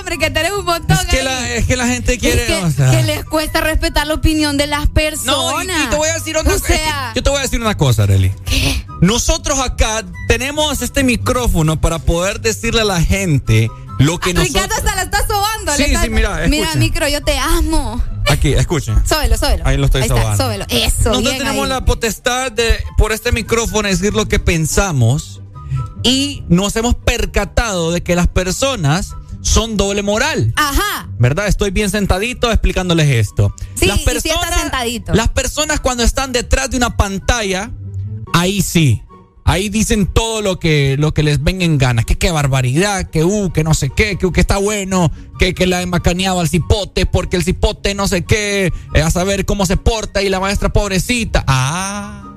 hombre, 0.00 0.18
que 0.18 0.30
tenés 0.30 0.52
un 0.52 0.64
montón. 0.64 0.96
es, 0.98 1.06
que 1.06 1.22
la, 1.22 1.54
es 1.54 1.66
que 1.66 1.76
la 1.76 1.86
gente 1.86 2.18
quiere. 2.18 2.42
Es 2.42 2.48
que, 2.48 2.64
o 2.64 2.70
sea, 2.70 2.90
que 2.90 3.02
les 3.04 3.24
cuesta 3.24 3.60
respetar 3.60 4.06
la 4.06 4.14
opinión 4.14 4.56
de 4.56 4.66
las 4.66 4.88
personas. 4.88 5.66
No, 5.66 5.82
y, 5.82 5.84
y 5.84 5.86
te 5.90 5.96
voy 5.96 6.08
a 6.08 6.14
decir 6.14 6.36
otra 6.36 6.54
O 6.54 6.58
sea, 6.58 7.12
Yo 7.14 7.22
te 7.22 7.30
voy 7.30 7.38
a 7.38 7.42
decir 7.42 7.60
una 7.60 7.76
cosa, 7.76 8.02
Arely. 8.04 8.32
Nosotros 9.00 9.58
acá 9.60 10.04
tenemos 10.28 10.82
este 10.82 11.02
micrófono 11.04 11.80
para 11.80 11.98
poder 11.98 12.40
decirle 12.40 12.82
a 12.82 12.84
la 12.84 13.00
gente 13.02 13.70
lo 13.98 14.18
que 14.18 14.34
nosotros. 14.34 14.62
Ricardo 14.62 14.74
hasta 14.76 14.96
la 14.96 15.02
está 15.02 15.26
sobando. 15.26 15.72
Sí, 15.76 15.84
está- 15.84 16.02
sí, 16.02 16.10
mira, 16.10 16.42
Mira, 16.48 16.74
micro, 16.74 17.08
yo 17.08 17.22
te 17.22 17.38
amo. 17.38 18.02
Aquí, 18.28 18.52
escuchen. 18.52 19.02
Sóbelo, 19.06 19.36
sóbelo. 19.38 19.66
Ahí 19.66 19.76
lo 19.76 19.86
estoy 19.86 20.02
Ahí 20.02 20.08
está, 20.08 20.20
sobando. 20.20 20.44
sóbelo. 20.44 20.64
Eso, 20.68 21.10
Nosotros 21.10 21.38
tenemos 21.38 21.64
ahí. 21.64 21.68
la 21.70 21.84
potestad 21.84 22.52
de, 22.52 22.78
por 22.98 23.12
este 23.12 23.32
micrófono, 23.32 23.88
decir 23.88 24.12
lo 24.14 24.28
que 24.28 24.38
pensamos 24.38 25.40
y 26.02 26.44
nos 26.48 26.76
hemos 26.76 26.94
percatado 26.94 27.90
de 27.92 28.02
que 28.02 28.14
las 28.16 28.28
personas 28.28 29.14
son 29.42 29.76
doble 29.76 30.02
moral. 30.02 30.52
Ajá. 30.56 31.08
¿Verdad? 31.18 31.46
Estoy 31.46 31.70
bien 31.70 31.90
sentadito 31.90 32.50
explicándoles 32.50 33.08
esto. 33.08 33.54
Sí, 33.74 33.86
las 33.86 34.00
sí 34.00 34.30
sentadito. 34.60 35.14
Las 35.14 35.28
personas 35.28 35.80
cuando 35.80 36.02
están 36.02 36.32
detrás 36.32 36.70
de 36.70 36.76
una 36.76 36.96
pantalla, 36.96 37.70
ahí 38.32 38.62
sí. 38.62 39.02
Ahí 39.44 39.68
dicen 39.68 40.06
todo 40.06 40.42
lo 40.42 40.60
que, 40.60 40.96
lo 40.98 41.12
que 41.12 41.22
les 41.22 41.42
venga 41.42 41.64
en 41.64 41.76
ganas. 41.76 42.04
Que 42.04 42.16
qué 42.16 42.30
barbaridad, 42.30 43.10
que 43.10 43.24
uh, 43.24 43.50
que 43.52 43.64
no 43.64 43.74
sé 43.74 43.90
qué, 43.90 44.16
que, 44.16 44.26
uh, 44.26 44.32
que 44.32 44.40
está 44.40 44.58
bueno, 44.58 45.10
que, 45.38 45.54
que 45.54 45.66
la 45.66 45.82
he 45.82 45.86
macaneado 45.86 46.40
al 46.40 46.48
cipote, 46.48 47.06
porque 47.06 47.36
el 47.36 47.42
cipote 47.42 47.94
no 47.94 48.06
sé 48.06 48.24
qué, 48.24 48.72
eh, 48.94 49.02
a 49.02 49.10
saber 49.10 49.46
cómo 49.46 49.66
se 49.66 49.76
porta 49.76 50.22
y 50.22 50.28
la 50.28 50.38
maestra 50.38 50.68
pobrecita. 50.68 51.42
Ah. 51.48 52.32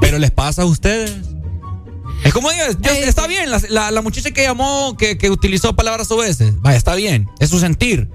Pero 0.00 0.18
les 0.18 0.30
pasa 0.30 0.62
a 0.62 0.66
ustedes. 0.66 1.39
Es 2.24 2.32
como 2.32 2.50
digo, 2.50 2.64
yo- 2.80 2.90
está 2.92 3.26
bien, 3.26 3.50
la, 3.50 3.60
la- 3.68 3.90
la 3.90 4.02
muchacha 4.02 4.30
que 4.30 4.42
llamó, 4.42 4.96
que, 4.96 5.16
que 5.18 5.30
utilizó 5.30 5.74
palabras 5.74 6.08
veces, 6.08 6.60
vaya, 6.60 6.76
está 6.76 6.94
bien, 6.94 7.28
es 7.38 7.50
su 7.50 7.58
sentir. 7.60 8.08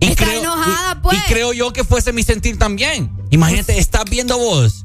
Y 0.00 0.06
Está 0.08 0.24
creo, 0.24 0.40
enojada, 0.40 0.94
y- 0.98 1.02
pues. 1.02 1.18
y 1.18 1.20
creo 1.32 1.52
yo 1.52 1.72
que 1.72 1.84
fuese 1.84 2.12
mi 2.12 2.22
sentir 2.22 2.58
también. 2.58 3.10
Imagínate, 3.30 3.78
estás 3.78 4.04
viendo 4.10 4.36
vos 4.38 4.84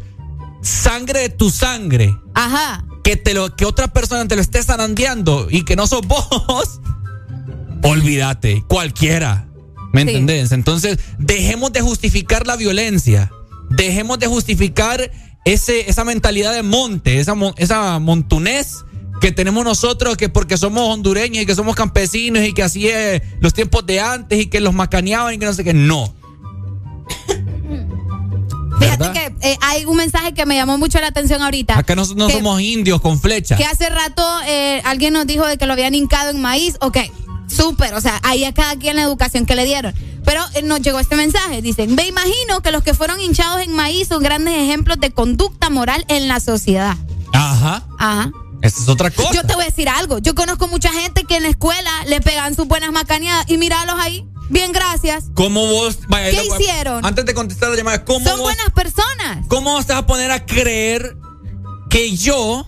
sangre 0.61 1.21
de 1.21 1.29
tu 1.29 1.49
sangre. 1.49 2.15
Ajá. 2.33 2.83
Que, 3.03 3.15
te 3.15 3.33
lo, 3.33 3.55
que 3.55 3.65
otra 3.65 3.87
persona 3.87 4.27
te 4.27 4.35
lo 4.35 4.41
esté 4.41 4.61
zarandeando 4.61 5.47
y 5.49 5.63
que 5.63 5.75
no 5.75 5.87
sos 5.87 6.01
vos. 6.05 6.27
Olvídate, 7.83 8.63
cualquiera. 8.67 9.47
¿Me 9.93 10.01
Sí. 10.03 10.09
entendés? 10.09 10.51
Entonces, 10.51 10.99
dejemos 11.17 11.71
de 11.71 11.81
justificar 11.81 12.45
la 12.45 12.55
violencia. 12.57 13.31
Dejemos 13.69 14.19
de 14.19 14.27
justificar 14.27 15.11
ese, 15.53 15.89
esa 15.89 16.03
mentalidad 16.03 16.53
de 16.53 16.63
monte, 16.63 17.19
esa, 17.19 17.35
esa 17.57 17.99
montunés 17.99 18.83
que 19.21 19.31
tenemos 19.31 19.63
nosotros, 19.63 20.17
que 20.17 20.29
porque 20.29 20.57
somos 20.57 20.83
hondureños 20.93 21.43
y 21.43 21.45
que 21.45 21.55
somos 21.55 21.75
campesinos 21.75 22.43
y 22.43 22.53
que 22.53 22.63
así 22.63 22.87
es 22.87 23.21
los 23.39 23.53
tiempos 23.53 23.85
de 23.85 23.99
antes 23.99 24.39
y 24.39 24.45
que 24.47 24.59
los 24.59 24.73
macaneaban 24.73 25.33
y 25.33 25.37
que 25.39 25.45
no 25.45 25.53
sé 25.53 25.63
qué. 25.63 25.73
No. 25.73 26.13
Fíjate 28.79 29.03
¿Verdad? 29.03 29.13
que 29.13 29.49
eh, 29.51 29.57
hay 29.61 29.85
un 29.85 29.97
mensaje 29.97 30.33
que 30.33 30.45
me 30.45 30.55
llamó 30.55 30.77
mucho 30.77 30.99
la 30.99 31.07
atención 31.07 31.41
ahorita. 31.41 31.79
Acá 31.79 31.95
no, 31.95 32.05
no 32.15 32.27
que- 32.27 32.33
somos 32.33 32.61
indios 32.61 33.01
con 33.01 33.19
flecha. 33.19 33.55
Que 33.55 33.65
hace 33.65 33.89
rato 33.89 34.23
eh, 34.47 34.81
alguien 34.85 35.13
nos 35.13 35.25
dijo 35.25 35.45
de 35.47 35.57
que 35.57 35.65
lo 35.65 35.73
habían 35.73 35.95
hincado 35.95 36.29
en 36.29 36.39
maíz. 36.41 36.77
Ok, 36.81 36.97
súper. 37.47 37.93
O 37.93 38.01
sea, 38.01 38.19
ahí 38.23 38.43
a 38.45 38.53
cada 38.53 38.75
quien 38.77 38.95
la 38.95 39.03
educación 39.03 39.45
que 39.45 39.55
le 39.55 39.65
dieron. 39.65 39.93
Pero 40.25 40.41
eh, 40.55 40.61
nos 40.61 40.81
llegó 40.81 40.99
este 40.99 41.15
mensaje. 41.15 41.61
Dicen, 41.61 41.95
me 41.95 42.05
imagino 42.07 42.61
que 42.61 42.71
los 42.71 42.83
que 42.83 42.93
fueron 42.93 43.19
hinchados 43.21 43.61
en 43.61 43.73
maíz 43.73 44.07
son 44.09 44.21
grandes 44.23 44.53
ejemplos 44.55 44.99
de 44.99 45.11
conducta 45.11 45.69
moral 45.69 46.03
en 46.09 46.27
la 46.27 46.39
sociedad. 46.39 46.95
Ajá. 47.33 47.83
Ajá. 47.97 48.31
Esa 48.61 48.81
es 48.81 48.89
otra 48.89 49.11
cosa. 49.11 49.31
Yo 49.33 49.43
te 49.43 49.53
voy 49.53 49.63
a 49.63 49.67
decir 49.67 49.87
algo. 49.87 50.17
Yo 50.17 50.33
conozco 50.35 50.67
mucha 50.67 50.91
gente 50.91 51.23
que 51.25 51.37
en 51.37 51.43
la 51.43 51.49
escuela 51.49 51.91
le 52.07 52.19
pegan 52.21 52.55
sus 52.55 52.67
buenas 52.67 52.91
macaneadas 52.91 53.45
y 53.49 53.57
míralos 53.57 53.95
ahí. 53.99 54.25
Bien, 54.49 54.71
gracias. 54.71 55.25
¿Cómo 55.35 55.67
vos? 55.67 55.99
vaya, 56.07 56.31
¿Qué 56.31 56.37
lo- 56.47 56.55
hicieron? 56.55 57.05
Antes 57.05 57.25
de 57.25 57.33
contestar 57.33 57.69
la 57.69 57.75
llamada, 57.75 58.03
¿cómo 58.05 58.25
Son 58.25 58.39
vos, 58.39 58.43
buenas 58.53 58.69
personas. 58.71 59.45
¿cómo 59.47 59.73
vas 59.75 59.89
a 59.89 60.05
poner 60.07 60.31
a 60.31 60.45
creer 60.45 61.17
que 61.89 62.15
yo 62.15 62.65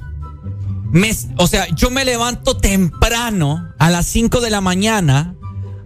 me, 0.91 1.15
o 1.37 1.47
sea, 1.47 1.67
yo 1.75 1.91
me 1.91 2.03
levanto 2.03 2.57
temprano 2.57 3.73
a 3.77 3.89
las 3.89 4.07
5 4.07 4.41
de 4.41 4.49
la 4.49 4.61
mañana 4.61 5.35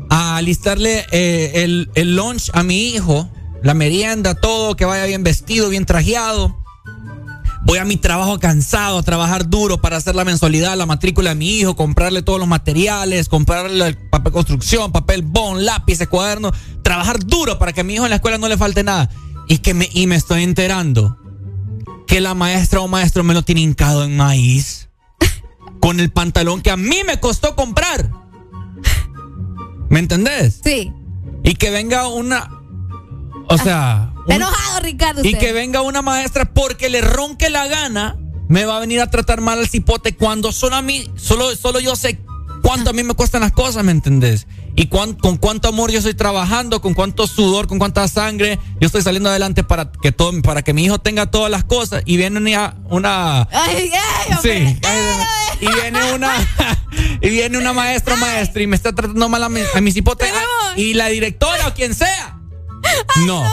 a 0.10 0.38
alistarle 0.38 1.06
eh, 1.12 1.64
el, 1.64 1.90
el 1.96 2.16
lunch 2.16 2.50
a 2.54 2.64
mi 2.64 2.90
hijo, 2.90 3.30
la 3.62 3.74
merienda, 3.74 4.36
todo, 4.36 4.76
que 4.76 4.86
vaya 4.86 5.06
bien 5.06 5.24
vestido, 5.24 5.70
bien 5.70 5.86
trajeado. 5.86 6.58
Voy 7.66 7.80
a 7.80 7.86
mi 7.86 7.96
trabajo 7.96 8.40
cansado, 8.40 8.98
a 8.98 9.04
trabajar 9.04 9.50
duro 9.50 9.82
para 9.82 9.96
hacer 9.96 10.16
la 10.16 10.26
mensualidad, 10.26 10.78
la 10.78 10.86
matrícula 10.86 11.30
de 11.30 11.36
mi 11.36 11.50
hijo, 11.50 11.76
comprarle 11.76 12.22
todos 12.22 12.40
los 12.40 12.48
materiales, 12.48 13.30
comprarle 13.30 13.88
el 13.88 13.98
papel 14.10 14.34
construcción, 14.34 14.92
papel 14.92 15.22
bond, 15.22 15.62
lápices, 15.62 16.08
cuadernos, 16.08 16.54
trabajar 16.82 17.26
duro 17.26 17.60
para 17.60 17.72
que 17.72 17.82
a 17.82 17.84
mi 17.86 17.96
hijo 17.96 18.04
en 18.04 18.10
la 18.10 18.18
escuela 18.18 18.38
no 18.38 18.50
le 18.50 18.58
falte 18.58 18.84
nada. 18.84 19.10
Y 19.48 19.60
que 19.60 19.74
me, 19.74 19.90
y 19.94 20.08
me 20.08 20.16
estoy 20.16 20.44
enterando 20.44 21.18
que 22.08 22.22
la 22.22 22.34
maestra 22.34 22.82
o 22.82 22.88
maestro 22.88 23.24
me 23.24 23.34
lo 23.34 23.44
tiene 23.44 23.62
hincado 23.62 24.04
en 24.04 24.16
maíz 24.16 24.90
con 25.84 26.00
el 26.00 26.12
pantalón 26.12 26.62
que 26.62 26.72
a 26.72 26.78
mí 26.78 27.02
me 27.06 27.20
costó 27.20 27.58
comprar. 27.58 28.10
¿Me 29.90 30.00
entendés? 30.00 30.62
Sí. 30.64 30.94
Y 31.44 31.56
que 31.56 31.72
venga 31.72 32.08
una, 32.08 32.50
o 33.50 33.58
sea, 33.58 34.14
Está 34.22 34.36
enojado, 34.36 34.80
Ricardo. 34.80 35.26
y 35.26 35.34
que 35.34 35.52
venga 35.52 35.82
una 35.82 36.02
maestra 36.02 36.46
porque 36.46 36.90
le 36.90 37.02
ronque 37.02 37.50
la 37.50 37.68
gana, 37.68 38.18
me 38.48 38.64
va 38.64 38.78
a 38.78 38.80
venir 38.80 39.02
a 39.02 39.12
tratar 39.12 39.42
mal 39.42 39.60
al 39.60 39.68
cipote 39.68 40.16
cuando 40.16 40.54
solo 40.54 40.78
a 40.78 40.82
mí, 40.82 41.12
solo, 41.18 41.54
solo 41.54 41.82
yo 41.82 41.98
sé 41.98 42.18
cuánto 42.62 42.92
a 42.92 42.94
mí 42.94 43.04
me 43.04 43.14
cuestan 43.14 43.42
las 43.42 43.52
cosas, 43.52 43.84
¿me 43.84 43.92
entendés? 43.92 44.48
Y 44.76 44.88
cuán- 44.88 45.14
con 45.14 45.38
cuánto 45.38 45.68
amor 45.68 45.91
yo 45.91 46.00
estoy 46.00 46.16
trabajando, 46.16 46.82
con 46.82 46.94
cuánto 46.95 47.28
sudor, 47.28 47.68
con 47.68 47.78
cuánta 47.78 48.08
sangre, 48.08 48.58
yo 48.80 48.88
estoy 48.88 49.04
saliendo 49.04 49.30
adelante 49.30 49.64
para 49.64 49.91
que 49.91 50.12
todo, 50.12 50.41
para 50.41 50.64
que 50.64 50.74
mi 50.74 50.84
hijo 50.86 50.98
tenga 51.00 51.28
todas 51.28 51.52
las 51.52 51.64
cosas 51.64 52.02
y 52.06 52.18
viene 52.18 52.40
una, 52.40 52.76
una 52.90 53.41
Ay, 53.52 53.91
ay, 53.94 54.38
Sí, 54.41 54.50
ay, 54.50 54.78
y 55.62 55.68
viene 55.68 56.14
una 56.14 56.32
y 57.22 57.30
viene 57.30 57.58
una 57.60 57.72
maestra 57.74 58.16
o 58.16 58.18
maestra 58.18 58.64
y 58.64 58.68
me 58.68 58.76
está 58.76 58.94
tratando 58.94 59.30
mal 59.30 59.44
a 59.44 59.50
mi, 59.50 59.62
a 59.76 59.80
mi 59.82 59.91
cipote 59.91 60.26
ah, 60.34 60.74
y 60.76 60.95
la 60.95 61.08
directora 61.08 61.68
o 61.68 61.74
quien 61.76 61.94
sea. 61.94 62.40
No. 63.28 63.44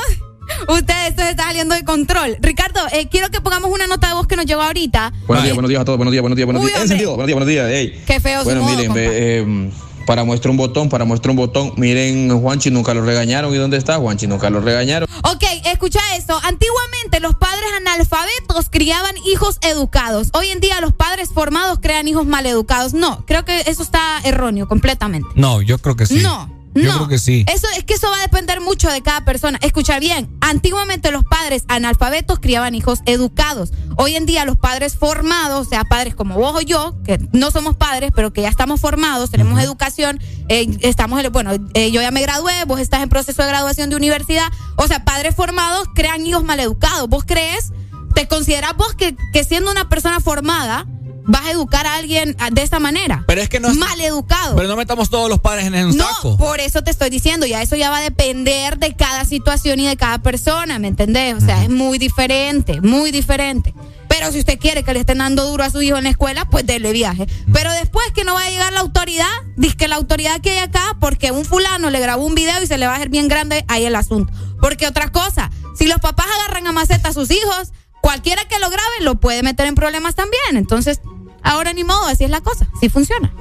Usted, 0.69 1.07
esto 1.09 1.23
se 1.23 1.31
está 1.31 1.45
saliendo 1.45 1.75
de 1.75 1.85
control. 1.85 2.37
Ricardo, 2.41 2.81
eh, 2.93 3.09
quiero 3.09 3.29
que 3.31 3.41
pongamos 3.41 3.71
una 3.71 3.87
nota 3.87 4.09
de 4.09 4.15
voz 4.15 4.27
que 4.27 4.37
nos 4.37 4.47
llegó 4.47 4.63
ahorita. 4.63 5.13
Buenos 5.27 5.45
días, 5.45 5.55
buenos 5.55 5.69
días 5.69 5.83
a 5.83 5.85
todos, 5.85 5.97
buenos 5.99 6.13
días, 6.13 6.23
buenos 6.23 6.37
días, 6.37 6.47
buenos 6.47 6.63
Uy, 6.65 6.71
días. 6.71 6.83
Encendido, 6.83 7.11
buenos 7.11 7.27
días, 7.27 7.35
buenos 7.37 7.49
días. 7.49 7.71
Ey. 7.71 8.03
Qué 8.07 8.19
feo 8.21 8.41
su 8.41 8.47
Bueno, 8.47 8.63
modo, 8.63 8.77
miren, 8.77 8.93
eh, 8.97 9.71
para 10.11 10.25
muestra 10.25 10.51
un 10.51 10.57
botón, 10.57 10.89
para 10.89 11.05
muestra 11.05 11.31
un 11.31 11.37
botón. 11.37 11.73
Miren, 11.77 12.37
Juanchi 12.41 12.69
nunca 12.73 12.93
lo 12.95 13.03
regañaron. 13.03 13.55
¿Y 13.55 13.59
dónde 13.59 13.77
está? 13.77 13.97
Juanchi 13.99 14.27
nunca 14.27 14.51
lo 14.51 14.61
regañaron. 14.61 15.09
Ok, 15.23 15.45
escucha 15.67 16.01
esto. 16.17 16.37
Antiguamente 16.43 17.21
los 17.21 17.37
padres 17.37 17.69
analfabetos 17.77 18.71
criaban 18.71 19.15
hijos 19.25 19.59
educados. 19.61 20.31
Hoy 20.33 20.49
en 20.49 20.59
día 20.59 20.81
los 20.81 20.93
padres 20.93 21.29
formados 21.33 21.79
crean 21.81 22.09
hijos 22.09 22.27
maleducados. 22.27 22.93
No, 22.93 23.25
creo 23.25 23.45
que 23.45 23.61
eso 23.67 23.85
está 23.85 24.19
erróneo 24.25 24.67
completamente. 24.67 25.29
No, 25.37 25.63
yo 25.63 25.79
creo 25.79 25.95
que 25.95 26.07
sí. 26.07 26.19
No. 26.19 26.60
Yo 26.75 26.85
no. 26.85 26.97
creo 26.99 27.09
que 27.09 27.19
sí. 27.19 27.45
Eso 27.53 27.67
es 27.77 27.85
que 27.85 27.95
eso 27.95 28.09
va 28.11 28.19
a 28.19 28.23
depender 28.23 28.61
mucho 28.61 28.89
de 28.91 29.03
cada 29.03 29.25
persona. 29.25 29.59
Escucha 29.61 29.99
bien, 29.99 30.31
antiguamente 30.41 31.11
los 31.11 31.25
padres 31.25 31.65
analfabetos 31.69 32.39
criaban 32.39 32.75
hijos 32.75 33.01
educados. 33.07 33.73
Hoy 33.97 34.15
en 34.15 34.25
día 34.25 34.45
los 34.45 34.57
padres 34.57 34.95
formados, 34.97 35.67
o 35.67 35.69
sea, 35.69 35.85
padres 35.85 36.15
como 36.15 36.37
vos 36.37 36.55
o 36.57 36.61
yo, 36.61 36.97
que 37.05 37.19
no 37.33 37.51
somos 37.51 37.77
padres, 37.77 38.13
pero 38.15 38.33
que 38.33 38.43
ya 38.43 38.49
estamos 38.49 38.81
formados, 38.81 39.31
tenemos 39.31 39.61
educación, 39.61 40.21
eh, 40.49 40.71
estamos, 40.83 41.23
en- 41.25 41.33
bueno, 41.33 41.51
eh, 41.75 41.91
yo 41.91 42.01
ya 42.03 42.11
me 42.13 42.23
gradué, 42.23 42.65
vos 42.67 42.79
estás 42.79 43.03
en 43.03 43.09
proceso 43.09 43.43
de 43.43 43.49
graduación 43.49 43.91
de 43.91 43.97
universidad, 43.97 44.47
o 44.77 44.87
sea, 44.87 45.05
padres 45.05 45.35
formados 45.35 45.89
crean 45.95 46.25
hijos 46.25 46.45
maleducados. 46.45 47.09
¿Vos 47.09 47.25
crees? 47.27 47.73
¿Te 48.15 48.29
consideras 48.29 48.77
vos 48.77 48.95
que, 48.95 49.17
que 49.33 49.45
siendo 49.45 49.71
una 49.71 49.89
persona 49.89 50.21
formada 50.21 50.87
vas 51.31 51.47
a 51.47 51.51
educar 51.53 51.87
a 51.87 51.95
alguien 51.97 52.37
ah, 52.39 52.51
de 52.51 52.63
esta 52.63 52.79
manera? 52.81 53.25
Pero 53.27 53.41
es 53.41 53.49
que 53.49 53.61
no 53.61 53.69
es- 53.69 53.77
Mal 53.77 54.01
educado. 54.01 54.57
Pero 54.57 54.69
no 54.69 54.77
metamos 54.77 55.11
todos 55.11 55.29
los 55.29 55.41
padres 55.41 55.67
en 55.67 55.75
un 55.75 55.97
No, 55.97 56.07
saco. 56.07 56.37
por 56.37 56.61
eso 56.61 56.83
te 56.83 56.91
estoy 56.91 57.09
diciendo, 57.11 57.47
ya 57.47 57.63
eso 57.63 57.77
ya 57.77 57.91
va 57.91 57.99
a 57.99 58.03
depender 58.03 58.79
de 58.79 58.95
cada 58.95 59.25
situación 59.25 59.81
y 59.81 59.87
de 59.87 59.97
cada 59.97 60.19
persona, 60.19 60.79
¿me 60.79 60.89
entendés? 60.89 61.35
O 61.37 61.41
sea, 61.41 61.63
es 61.63 61.71
muy 61.71 61.99
diferente, 61.99 62.81
muy 62.81 63.11
diferente. 63.11 63.75
Pero 64.09 64.33
si 64.33 64.41
usted 64.41 64.59
quiere 64.59 64.83
que 64.83 64.93
le 64.93 65.01
estén 65.01 65.19
dando 65.19 65.45
duro 65.47 65.63
a 65.63 65.71
su 65.71 65.81
hijo 65.83 65.97
en 65.97 66.05
la 66.05 66.11
escuela, 66.11 66.45
pues 66.45 66.67
dele 66.67 66.93
viaje. 66.93 67.27
Pero 67.53 67.73
después 67.73 68.05
que 68.13 68.25
no 68.25 68.35
va 68.35 68.43
a 68.45 68.51
llegar 68.51 68.73
la 68.73 68.81
autoridad, 68.81 69.25
dice 69.57 69.77
que 69.77 69.87
la 69.89 69.97
autoridad 69.97 70.41
que 70.41 70.51
hay 70.51 70.59
acá, 70.59 70.97
porque 71.01 71.31
un 71.31 71.45
fulano 71.45 71.91
le 71.91 72.01
grabó 72.01 72.25
un 72.27 72.35
video 72.35 72.61
y 72.63 72.67
se 72.67 72.77
le 72.77 72.87
va 72.87 72.95
a 72.95 72.97
hacer 72.97 73.09
bien 73.09 73.29
grande 73.29 73.65
ahí 73.69 73.85
el 73.85 73.95
asunto. 73.95 74.33
Porque 74.61 74.87
otra 74.89 75.11
cosa, 75.13 75.51
si 75.79 75.87
los 75.87 75.99
papás 76.01 76.27
agarran 76.41 76.67
a 76.67 76.73
maceta 76.73 77.11
a 77.11 77.13
sus 77.15 77.31
hijos, 77.31 77.73
cualquiera 78.03 78.45
que 78.49 78.59
lo 78.59 78.69
grabe 78.69 78.91
lo 79.03 79.15
puede 79.21 79.43
meter 79.45 79.67
en 79.69 79.75
problemas 79.77 80.17
también. 80.17 80.57
Entonces, 80.57 81.01
ahora 81.43 81.73
ni 81.73 81.85
modo, 81.85 82.07
así 82.07 82.25
es 82.25 82.31
la 82.31 82.41
cosa, 82.41 82.67
así 82.77 82.89
funciona. 82.89 83.33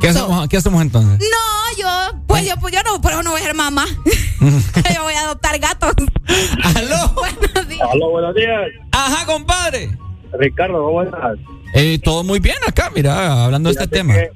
¿Qué 0.00 0.08
hacemos, 0.08 0.48
¿Qué 0.48 0.56
hacemos 0.56 0.82
entonces? 0.82 1.20
No, 1.20 1.80
yo, 1.80 2.18
pues 2.26 2.44
yo, 2.48 2.54
pues 2.60 2.74
yo 2.74 2.80
no, 2.82 3.00
pero 3.00 3.22
no 3.22 3.30
voy 3.30 3.40
a 3.40 3.44
ser 3.44 3.54
mamá. 3.54 3.84
yo 4.40 5.02
voy 5.04 5.14
a 5.14 5.20
adoptar 5.20 5.58
gatos. 5.60 5.92
Aló. 6.76 7.12
Buenos 7.14 7.68
días. 7.68 7.88
Aló, 7.92 8.10
buenos 8.10 8.34
días. 8.34 8.58
Ajá, 8.90 9.24
compadre. 9.26 9.90
Ricardo, 10.38 10.82
¿cómo 10.84 11.02
estás? 11.02 11.38
Eh, 11.74 11.98
todo 12.02 12.24
muy 12.24 12.40
bien 12.40 12.56
acá, 12.66 12.90
mira, 12.94 13.44
hablando 13.44 13.68
de 13.68 13.74
este 13.74 13.86
tema. 13.86 14.14
que- 14.14 14.30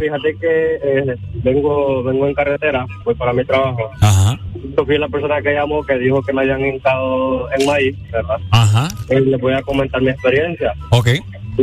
fíjate 0.00 0.36
que 0.40 0.74
eh, 0.82 1.16
vengo 1.42 2.02
vengo 2.04 2.26
en 2.26 2.32
carretera, 2.34 2.86
voy 3.04 3.14
para 3.16 3.32
mi 3.32 3.44
trabajo. 3.44 3.90
Ajá. 4.00 4.38
Yo 4.76 4.84
fui 4.86 4.96
la 4.98 5.08
persona 5.08 5.42
que 5.42 5.52
llamó 5.52 5.82
que 5.84 5.98
dijo 5.98 6.22
que 6.22 6.32
me 6.32 6.42
habían 6.42 6.64
hincado 6.64 7.50
en 7.52 7.66
maíz, 7.66 7.96
¿verdad? 8.12 8.36
Ajá. 8.52 8.88
Eh, 9.08 9.20
les 9.20 9.40
voy 9.40 9.52
a 9.52 9.62
comentar 9.62 10.00
mi 10.00 10.10
experiencia. 10.10 10.72
Ok. 10.90 11.08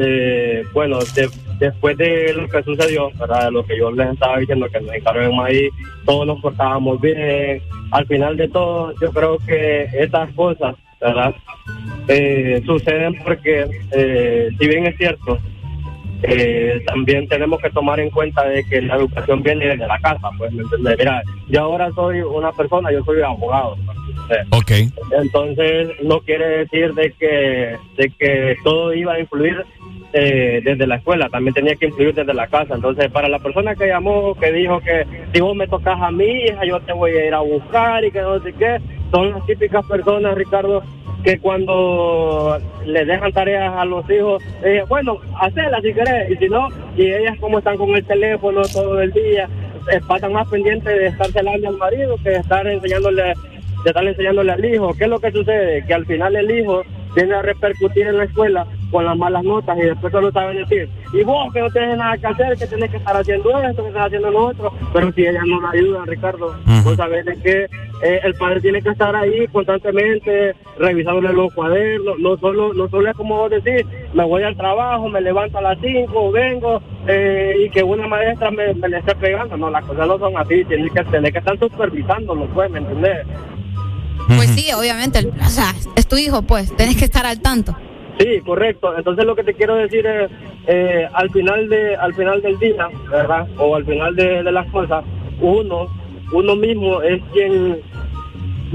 Eh, 0.02 0.64
bueno, 0.74 1.00
de, 1.16 1.30
después 1.60 1.98
de 1.98 2.34
lo 2.34 2.48
que 2.48 2.64
sucedió, 2.64 3.10
¿verdad? 3.20 3.52
Lo 3.52 3.66
que 3.66 3.78
yo 3.78 3.92
les 3.92 4.14
estaba 4.14 4.40
diciendo, 4.40 4.68
que 4.70 4.80
nos 4.80 4.94
encargamos 4.94 5.46
ahí, 5.46 5.70
todos 6.06 6.28
nos 6.28 6.42
portábamos 6.42 7.00
bien. 7.02 7.62
Al 7.92 8.06
final 8.06 8.38
de 8.38 8.48
todo, 8.48 8.94
yo 9.02 9.12
creo 9.12 9.38
que 9.40 9.90
estas 9.94 10.32
cosas, 10.34 10.76
¿verdad? 11.00 11.36
Eh, 12.08 12.62
suceden 12.66 13.16
porque, 13.24 13.66
eh, 13.92 14.50
si 14.58 14.68
bien 14.68 14.86
es 14.86 14.98
cierto, 14.98 15.40
eh, 16.24 16.82
también 16.86 17.28
tenemos 17.28 17.62
que 17.62 17.70
tomar 17.70 18.00
en 18.00 18.10
cuenta 18.10 18.44
de 18.48 18.64
que 18.66 18.82
la 18.82 18.96
educación 18.96 19.44
viene 19.44 19.68
desde 19.68 19.88
la 19.88 20.00
casa, 20.00 20.30
pues, 20.38 20.52
¿me 20.52 20.64
entiendes? 20.64 20.98
Mira, 20.98 21.22
yo 21.48 21.62
ahora 21.62 21.92
soy 21.94 22.22
una 22.22 22.52
persona, 22.52 22.92
yo 22.92 23.04
soy 23.04 23.22
abogado. 23.22 23.78
pues, 24.28 24.40
Ok. 24.52 24.72
Entonces, 25.20 25.90
no 26.04 26.20
quiere 26.22 26.48
decir 26.60 26.94
de 26.94 27.12
que, 27.14 27.78
de 27.98 28.10
que 28.18 28.56
todo 28.64 28.94
iba 28.94 29.14
a 29.14 29.20
influir 29.20 29.64
eh, 30.14 30.62
desde 30.64 30.88
la 30.88 30.96
escuela, 30.96 31.30
también 31.30 31.54
tenía 31.54 31.76
que 31.76 31.88
influir 31.88 32.14
desde 32.14 32.34
la 32.34 32.48
casa. 32.48 32.76
Entonces, 32.76 33.12
para 33.12 33.30
la 33.30 33.40
persona 33.40 33.76
que 33.76 33.88
llamó, 33.88 34.36
que 34.36 34.52
dijo 34.52 34.80
que 34.80 35.06
si 35.34 35.42
vos 35.42 35.56
me 35.56 35.68
tocas 35.68 36.00
a 36.02 36.12
hija, 36.12 36.66
yo 36.66 36.80
te 36.80 36.94
voy 36.94 37.12
a 37.12 37.28
ir 37.28 37.34
a 37.34 37.40
buscar 37.40 38.04
y 38.04 38.12
que 38.12 38.22
no 38.22 38.40
sé 38.42 38.54
qué, 38.54 38.80
son 39.12 39.32
las 39.32 39.46
típicas 39.46 39.86
personas, 39.86 40.36
Ricardo, 40.36 40.84
que 41.28 41.40
cuando 41.40 42.58
le 42.86 43.04
dejan 43.04 43.34
tareas 43.34 43.74
a 43.76 43.84
los 43.84 44.10
hijos, 44.10 44.42
eh, 44.64 44.86
bueno, 44.88 45.20
hacerlas 45.42 45.82
si 45.84 45.94
querés, 45.94 46.32
y 46.32 46.38
si 46.38 46.48
no, 46.48 46.70
y 46.96 47.12
ellas 47.12 47.38
como 47.42 47.58
están 47.58 47.76
con 47.76 47.94
el 47.94 48.06
teléfono 48.06 48.62
todo 48.62 49.02
el 49.02 49.12
día, 49.12 49.50
eh, 49.92 50.00
pasan 50.08 50.32
más 50.32 50.48
pendientes 50.48 50.86
de 50.86 51.08
estar 51.08 51.30
celando 51.34 51.68
al 51.68 51.76
marido 51.76 52.16
que 52.24 52.30
de 52.30 52.38
estar 52.38 52.66
enseñándole, 52.66 53.24
de 53.24 53.90
estar 53.90 54.08
enseñándole 54.08 54.54
al 54.54 54.64
hijo. 54.64 54.94
¿Qué 54.98 55.04
es 55.04 55.10
lo 55.10 55.20
que 55.20 55.34
sucede? 55.34 55.86
Que 55.86 55.94
al 55.96 56.06
final 56.06 56.34
el 56.34 56.50
hijo 56.50 56.84
viene 57.14 57.36
a 57.36 57.42
repercutir 57.42 58.08
en 58.08 58.20
la 58.20 58.24
escuela 58.24 58.66
con 58.92 59.06
las 59.06 59.18
malas 59.18 59.44
notas 59.44 59.78
y 59.78 59.82
después 59.82 60.12
solo 60.12 60.32
saben 60.32 60.58
decir, 60.58 60.90
y 61.14 61.24
vos 61.24 61.52
que 61.54 61.60
no 61.62 61.70
tienes 61.72 61.98
nada 61.98 62.18
que 62.18 62.28
hacer, 62.28 62.58
que 62.58 62.68
tenés 62.68 62.90
que 62.92 62.98
estar 62.98 63.16
haciendo 63.18 63.50
esto, 63.62 63.82
que 63.84 63.88
estás 63.90 64.06
haciendo 64.08 64.32
lo 64.32 64.46
otro, 64.48 64.72
pero 64.94 65.12
si 65.14 65.26
ellas 65.28 65.44
no 65.46 65.60
la 65.62 65.70
ayudan, 65.72 66.06
Ricardo, 66.08 66.56
vos 66.84 66.96
sabés 66.96 67.26
de 67.26 67.36
que 67.42 67.64
eh, 68.04 68.20
el 68.24 68.34
padre 68.36 68.62
tiene 68.62 68.82
que 68.82 68.90
estar 68.90 69.16
ahí 69.16 69.48
constantemente 69.48 70.56
revisándole 70.80 71.34
los 71.34 71.54
cuadernos, 71.54 72.20
no 72.20 72.38
solo, 72.38 72.74
no 72.74 72.88
solo 72.90 73.10
es 73.10 73.16
como 73.18 73.36
vos 73.38 73.50
decís, 73.52 73.86
me 74.14 74.24
voy 74.24 74.44
al 74.44 74.56
trabajo, 74.56 75.10
me 75.10 75.20
levanto 75.22 75.58
a 75.58 75.62
las 75.62 75.78
5, 75.82 76.32
vengo 76.32 76.82
eh, 77.08 77.56
y 77.66 77.70
que 77.70 77.84
una 77.84 78.08
maestra 78.08 78.52
me, 78.52 78.74
me 78.74 78.90
le 78.90 79.00
esté 79.00 79.16
pegando, 79.16 79.58
no, 79.58 79.70
las 79.70 79.84
cosas 79.86 80.08
no 80.08 80.18
son 80.20 80.38
así, 80.38 80.64
tienes 80.66 80.92
que, 80.94 81.04
tenés 81.06 81.32
que 81.32 81.40
estar 81.40 81.58
supervisándolo, 81.60 82.46
pues, 82.48 82.70
¿me 82.72 82.80
entendés? 82.80 83.26
Pues 84.28 84.50
sí, 84.50 84.72
obviamente. 84.74 85.20
el- 85.20 85.30
O 85.30 85.50
sea, 85.50 85.74
es 85.96 86.06
tu 86.08 86.18
hijo, 86.18 86.42
pues. 86.42 86.76
Tenés 86.76 86.98
que 86.98 87.06
estar 87.06 87.26
al 87.26 87.40
tanto. 87.42 87.76
Sí, 88.20 88.42
correcto. 88.42 88.98
Entonces 88.98 89.26
lo 89.26 89.36
que 89.36 89.44
te 89.44 89.54
quiero 89.54 89.76
decir 89.76 90.06
es, 90.06 90.32
eh, 90.68 91.08
al 91.14 91.30
final 91.30 91.70
de, 91.70 91.96
al 91.96 92.14
final 92.14 92.42
del 92.42 92.58
día, 92.60 92.90
¿verdad? 93.10 93.48
O 93.58 93.76
al 93.76 93.86
final 93.86 94.16
de, 94.16 94.44
las 94.44 94.70
cosas, 94.72 95.04
uno, 95.40 95.88
uno 96.32 96.56
mismo 96.56 97.02
es 97.02 97.22
quien 97.34 97.80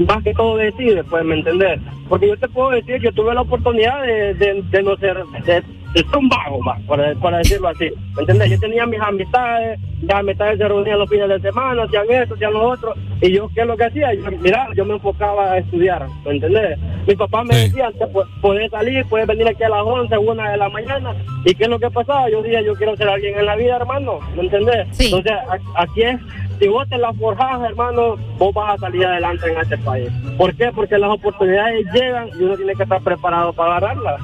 más 0.07 0.23
que 0.23 0.33
todo 0.33 0.57
decide, 0.57 1.03
pues, 1.03 1.23
¿me 1.23 1.35
entendés? 1.35 1.79
Porque 2.09 2.27
yo 2.27 2.37
te 2.37 2.47
puedo 2.47 2.71
decir, 2.71 3.01
yo 3.01 3.11
tuve 3.11 3.33
la 3.33 3.41
oportunidad 3.41 4.01
de, 4.01 4.33
de, 4.33 4.63
de 4.63 4.83
no 4.83 4.95
ser, 4.97 5.23
de, 5.45 5.63
de 5.93 5.99
ser 6.03 6.17
un 6.17 6.27
vago, 6.29 6.59
va, 6.67 6.77
para, 6.87 7.13
para 7.15 7.37
decirlo 7.37 7.67
así, 7.69 7.89
¿me 8.15 8.21
entendés? 8.21 8.49
Yo 8.51 8.59
tenía 8.59 8.85
mis 8.85 8.99
amistades, 8.99 9.79
las 10.01 10.19
amistades 10.19 10.57
se 10.57 10.67
reunían 10.67 10.99
los 10.99 11.09
fines 11.09 11.29
de 11.29 11.39
semana, 11.41 11.83
hacían 11.83 12.05
esto, 12.09 12.33
hacían 12.33 12.53
lo 12.53 12.69
otro, 12.69 12.93
y 13.21 13.31
yo, 13.31 13.47
¿qué 13.53 13.61
es 13.61 13.67
lo 13.67 13.77
que 13.77 13.85
hacía? 13.85 14.13
Yo, 14.13 14.21
mira, 14.41 14.67
yo 14.75 14.85
me 14.85 14.93
enfocaba 14.95 15.51
a 15.51 15.57
estudiar, 15.59 16.07
¿me 16.25 16.31
entendés? 16.31 16.77
Mi 17.07 17.15
papá 17.15 17.43
me 17.43 17.55
decía, 17.55 17.91
"Te 17.91 18.05
pu- 18.05 18.25
puedes 18.41 18.71
salir, 18.71 19.05
puedes 19.09 19.27
venir 19.27 19.47
aquí 19.47 19.63
a 19.63 19.69
las 19.69 19.81
11, 19.83 20.17
una 20.17 20.51
de 20.51 20.57
la 20.57 20.69
mañana, 20.69 21.13
¿y 21.45 21.53
qué 21.53 21.65
es 21.65 21.69
lo 21.69 21.79
que 21.79 21.91
pasaba? 21.91 22.29
Yo 22.29 22.41
dije, 22.41 22.63
yo 22.63 22.73
quiero 22.75 22.95
ser 22.97 23.07
alguien 23.09 23.37
en 23.37 23.45
la 23.45 23.55
vida, 23.55 23.75
hermano, 23.75 24.19
¿me 24.35 24.43
entendés? 24.43 24.87
Entonces, 25.05 25.31
a- 25.31 25.81
aquí 25.83 26.01
es, 26.01 26.17
si 26.59 26.67
vos 26.69 26.87
te 26.89 26.97
la 26.97 27.13
forjas, 27.13 27.61
hermano, 27.69 28.15
vos 28.37 28.53
vas 28.53 28.75
a 28.75 28.77
salir 28.77 29.05
adelante 29.05 29.51
en 29.51 29.57
este 29.59 29.77
país. 29.79 30.09
¿Por 30.37 30.55
qué? 30.55 30.71
Porque 30.73 30.97
las 30.97 31.09
oportunidades 31.11 31.85
llegan 31.93 32.29
y 32.39 32.43
uno 32.43 32.55
tiene 32.55 32.73
que 32.75 32.83
estar 32.83 33.01
preparado 33.01 33.51
para 33.53 33.77
agarrarlas. 33.77 34.21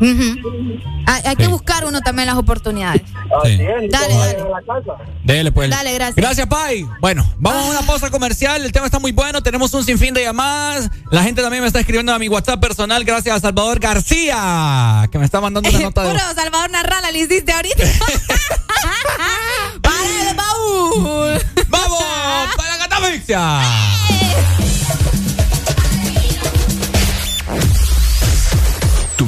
Hay, 0.00 1.22
hay 1.24 1.36
que 1.36 1.48
buscar 1.48 1.84
uno 1.84 2.00
también 2.00 2.26
las 2.26 2.36
oportunidades. 2.36 3.02
Es, 3.44 3.58
Dale, 3.58 3.88
dale. 3.90 4.36
Dele, 5.24 5.52
pues. 5.52 5.70
Dale, 5.70 5.94
gracias. 5.94 6.16
Gracias, 6.16 6.46
Pai. 6.46 6.86
Bueno, 7.00 7.24
vamos 7.38 7.66
a 7.66 7.70
una 7.70 7.86
pausa 7.86 8.10
comercial. 8.10 8.64
El 8.64 8.72
tema 8.72 8.86
está 8.86 8.98
muy 8.98 9.12
bueno. 9.12 9.42
Tenemos 9.42 9.72
un 9.74 9.84
sinfín 9.84 10.14
de 10.14 10.24
llamadas. 10.24 10.90
La 11.10 11.22
gente 11.22 11.42
también 11.42 11.62
me 11.62 11.66
está 11.66 11.80
escribiendo 11.80 12.12
a 12.12 12.18
mi 12.18 12.28
WhatsApp 12.28 12.60
personal. 12.60 13.04
Gracias 13.04 13.36
a 13.36 13.40
Salvador 13.40 13.78
García, 13.78 15.08
que 15.10 15.18
me 15.18 15.24
está 15.24 15.40
mandando 15.40 15.68
una 15.68 15.78
nota 15.78 16.02
de. 16.02 16.10
Puro 16.10 16.24
Salvador 16.34 16.70
Narrala 16.70 17.10
le 17.10 17.18
hiciste 17.20 17.52
ahorita. 17.52 17.84
¡Para 19.80 20.30
el 20.30 20.36
baúl! 20.36 21.40
¡Vamos! 21.68 22.04
¡Para 22.56 22.76
la 22.76 22.88
catafixia! 22.88 23.60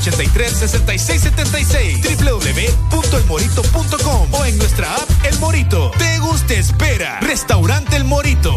283-6676, 0.00 2.18
www.elmorito.com 2.18 4.34
o 4.34 4.44
en 4.44 4.58
nuestra 4.58 4.94
app 4.94 5.08
El 5.24 5.38
Morito. 5.38 5.90
Te 5.98 6.18
gusta 6.18 6.54
espera. 6.54 7.20
Restaurante 7.20 7.96
El 7.96 8.04
Morito. 8.04 8.54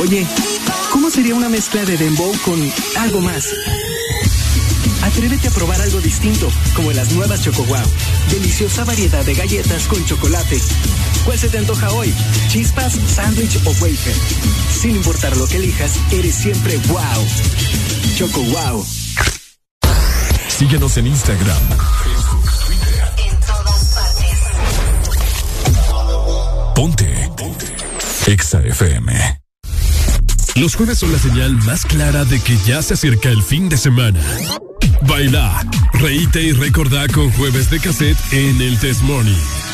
Oye, 0.00 0.26
¿cómo 0.92 1.10
sería 1.10 1.34
una 1.34 1.48
mezcla 1.48 1.84
de 1.86 1.96
dembow 1.96 2.32
con 2.44 2.60
algo 2.98 3.20
más? 3.22 3.46
Atrévete 5.02 5.48
a 5.48 5.50
probar 5.50 5.80
algo 5.80 6.00
distinto, 6.00 6.48
como 6.74 6.92
las 6.92 7.10
nuevas 7.12 7.42
Choco 7.42 7.64
Wow. 7.64 7.78
Deliciosa 8.30 8.84
variedad 8.84 9.24
de 9.24 9.34
galletas 9.34 9.86
con 9.86 10.04
chocolate. 10.04 10.60
¿Cuál 11.24 11.38
se 11.38 11.48
te 11.48 11.56
antoja 11.58 11.90
hoy? 11.92 12.12
¿Chispas, 12.48 12.94
sándwich 13.14 13.56
o 13.64 13.70
wafer? 13.70 14.14
Sin 14.80 14.96
importar 14.96 15.36
lo 15.36 15.46
que 15.46 15.56
elijas, 15.56 15.92
eres 16.12 16.34
siempre 16.34 16.76
wow. 16.88 17.00
Choco 18.16 18.40
Wow. 18.42 18.84
Síguenos 20.58 20.96
en 20.96 21.06
Instagram, 21.08 21.58
Facebook, 22.02 22.50
Twitter. 22.66 23.12
En 23.18 23.38
todas 23.40 23.94
partes. 23.94 24.38
Ponte. 26.74 27.30
Ponte. 27.36 27.66
Exa 28.26 28.62
FM. 28.62 29.42
Los 30.54 30.74
jueves 30.74 30.96
son 30.96 31.12
la 31.12 31.18
señal 31.18 31.52
más 31.64 31.84
clara 31.84 32.24
de 32.24 32.40
que 32.40 32.56
ya 32.66 32.80
se 32.80 32.94
acerca 32.94 33.28
el 33.28 33.42
fin 33.42 33.68
de 33.68 33.76
semana. 33.76 34.20
Baila, 35.02 35.62
reíte 35.92 36.40
y 36.42 36.52
recordá 36.52 37.06
con 37.08 37.30
jueves 37.32 37.68
de 37.68 37.78
cassette 37.78 38.16
en 38.32 38.58
el 38.62 38.80
Test 38.80 39.02
Morning. 39.02 39.65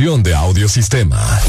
De 0.00 0.34
audiosistema. 0.34 1.39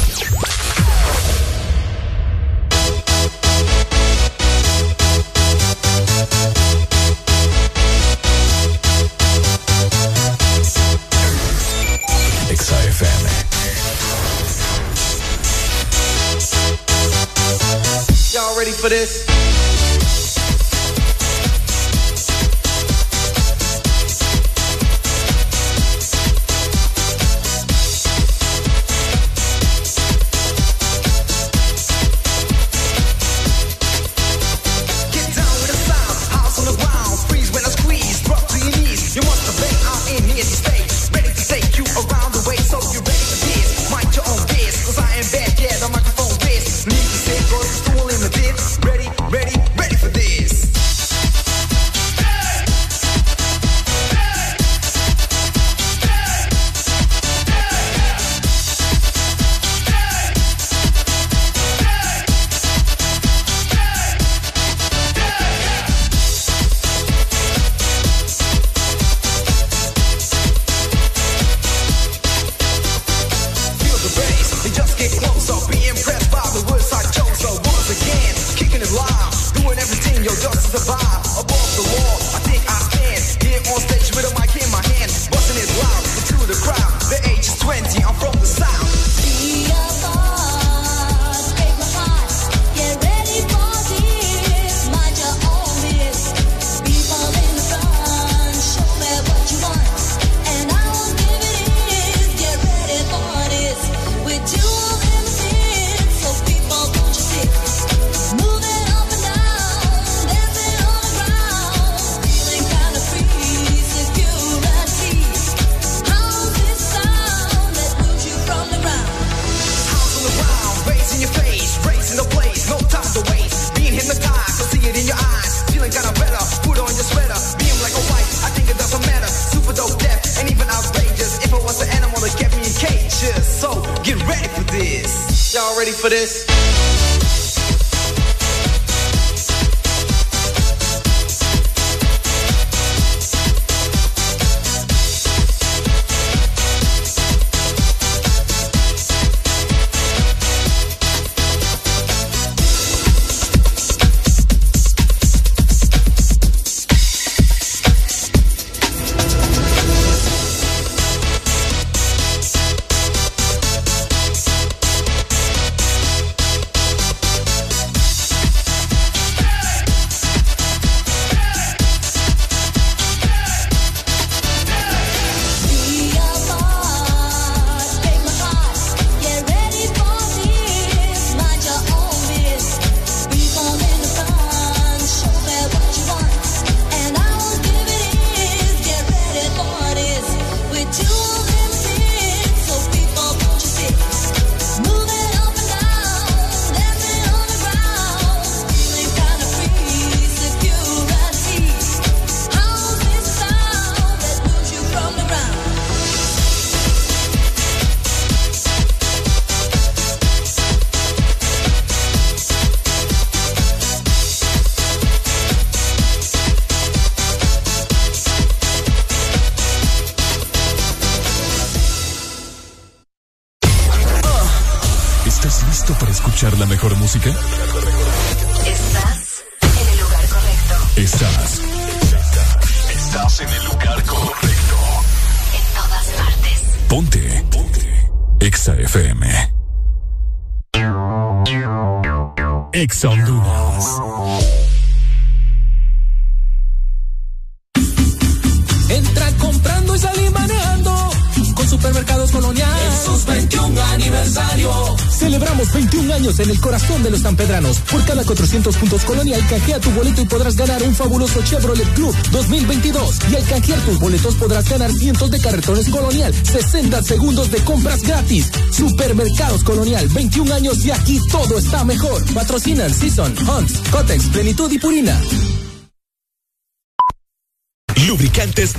Segundos 267.12 267.50
de 267.50 267.58
compras 267.64 268.00
gratis. 268.00 268.50
Supermercados 268.70 269.62
Colonial, 269.64 270.08
21 270.14 270.54
años 270.54 270.82
y 270.86 270.90
aquí 270.90 271.20
todo 271.30 271.58
está 271.58 271.84
mejor. 271.84 272.24
Patrocinan 272.32 272.92
Season, 272.92 273.34
Hunts, 273.46 273.82
Cotex, 273.90 274.28
Plenitud 274.28 274.72
y 274.72 274.78
Purina. 274.78 275.20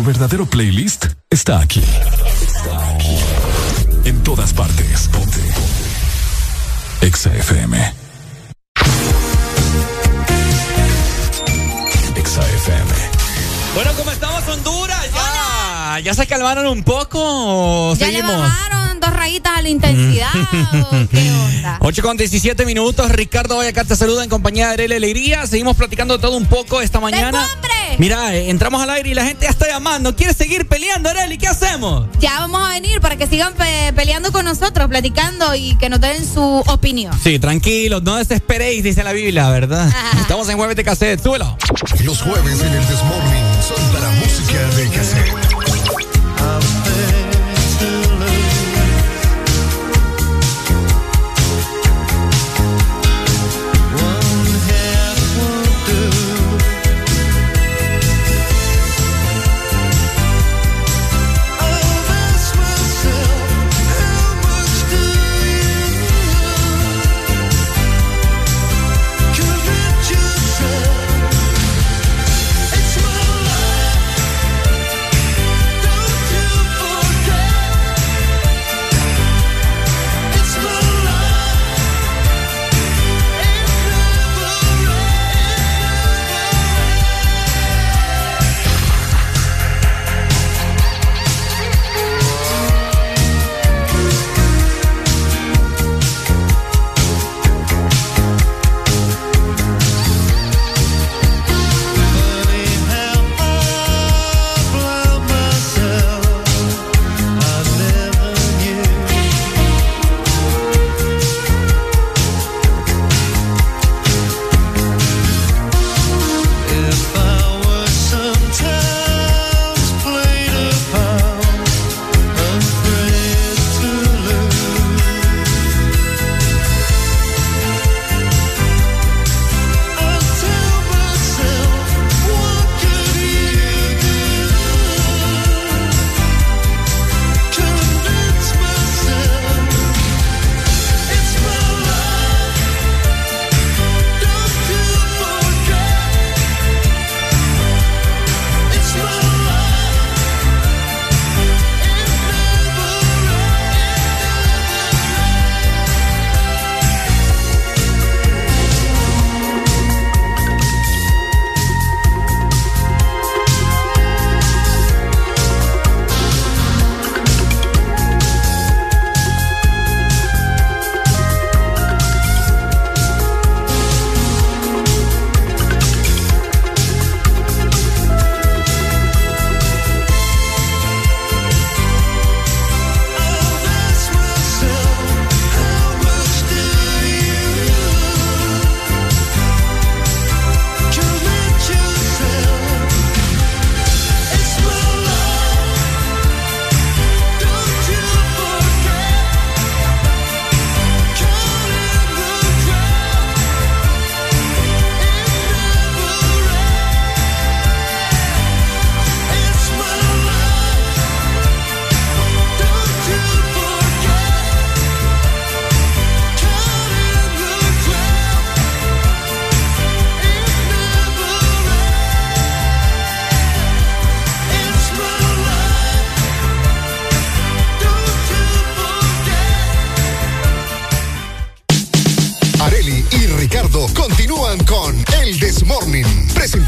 Tu 0.00 0.06
verdadero 0.06 0.46
playlist 0.46 1.08
está 1.28 1.60
aquí. 1.60 1.82
Está 2.40 2.88
aquí. 2.94 3.18
En 4.06 4.22
todas 4.22 4.54
partes. 4.54 5.08
Ponte. 5.12 5.36
Ponte. 5.40 7.06
Exa 7.06 7.28
FM. 7.36 7.92
Exa 12.16 12.40
FM. 12.40 12.90
Bueno, 13.74 13.90
¿cómo 13.98 14.10
estamos, 14.10 14.48
Honduras? 14.48 15.06
¿Ya, 15.12 16.00
¿ya 16.02 16.14
se 16.14 16.26
calmaron 16.26 16.66
un 16.68 16.82
poco 16.82 17.94
¿Ya 17.96 18.06
seguimos? 18.06 18.30
le 18.32 18.38
bajaron 18.38 19.00
dos 19.00 19.12
rayitas 19.12 19.58
a 19.58 19.60
la 19.60 19.68
intensidad 19.68 20.30
o 20.90 21.08
qué 21.10 21.30
onda? 21.44 21.76
8 21.80 22.02
con 22.02 22.16
17 22.16 22.64
minutos, 22.64 23.12
Ricardo 23.12 23.58
Vallacar 23.58 23.84
te 23.86 23.96
saluda 23.96 24.24
en 24.24 24.30
compañía 24.30 24.68
de 24.68 24.72
Arely 24.72 24.94
Alegría. 24.94 25.46
Seguimos 25.46 25.76
platicando 25.76 26.18
todo 26.18 26.38
un 26.38 26.46
poco 26.46 26.80
esta 26.80 27.00
mañana. 27.00 27.46
Mira, 28.00 28.34
eh, 28.34 28.48
entramos 28.48 28.80
al 28.82 28.88
aire 28.88 29.10
y 29.10 29.14
la 29.14 29.26
gente 29.26 29.44
ya 29.44 29.50
está 29.50 29.68
llamando. 29.68 30.16
¿Quiere 30.16 30.32
seguir 30.32 30.66
peleando, 30.66 31.10
Arely? 31.10 31.36
¿Qué 31.36 31.46
hacemos? 31.46 32.06
Ya 32.18 32.38
vamos 32.40 32.66
a 32.66 32.70
venir 32.70 32.98
para 33.02 33.16
que 33.16 33.26
sigan 33.26 33.52
pe- 33.52 33.92
peleando 33.94 34.32
con 34.32 34.46
nosotros, 34.46 34.88
platicando 34.88 35.54
y 35.54 35.74
que 35.76 35.90
nos 35.90 36.00
den 36.00 36.24
su 36.26 36.40
opinión. 36.66 37.12
Sí, 37.22 37.38
tranquilos, 37.38 38.02
no 38.02 38.16
desesperéis, 38.16 38.82
dice 38.82 39.04
la 39.04 39.12
Biblia, 39.12 39.50
¿verdad? 39.50 39.86
Estamos 40.18 40.48
en 40.48 40.56
jueves 40.56 40.76
de 40.76 40.84
cassette, 40.84 41.22
súbelo. 41.22 41.58
Los 42.02 42.22
jueves 42.22 42.62
en 42.62 42.72
el 42.72 42.88
Desmorning 42.88 43.29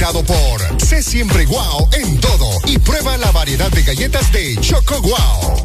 presentado 0.02 0.24
por 0.24 0.82
Sé 0.82 1.00
Siempre 1.00 1.44
Guau 1.46 1.88
en 1.92 2.18
todo 2.20 2.50
y 2.66 2.76
prueba 2.78 3.16
la 3.18 3.30
variedad 3.30 3.70
de 3.70 3.84
galletas 3.84 4.32
de 4.32 4.58
Choco 4.60 5.00
Guau. 5.00 5.62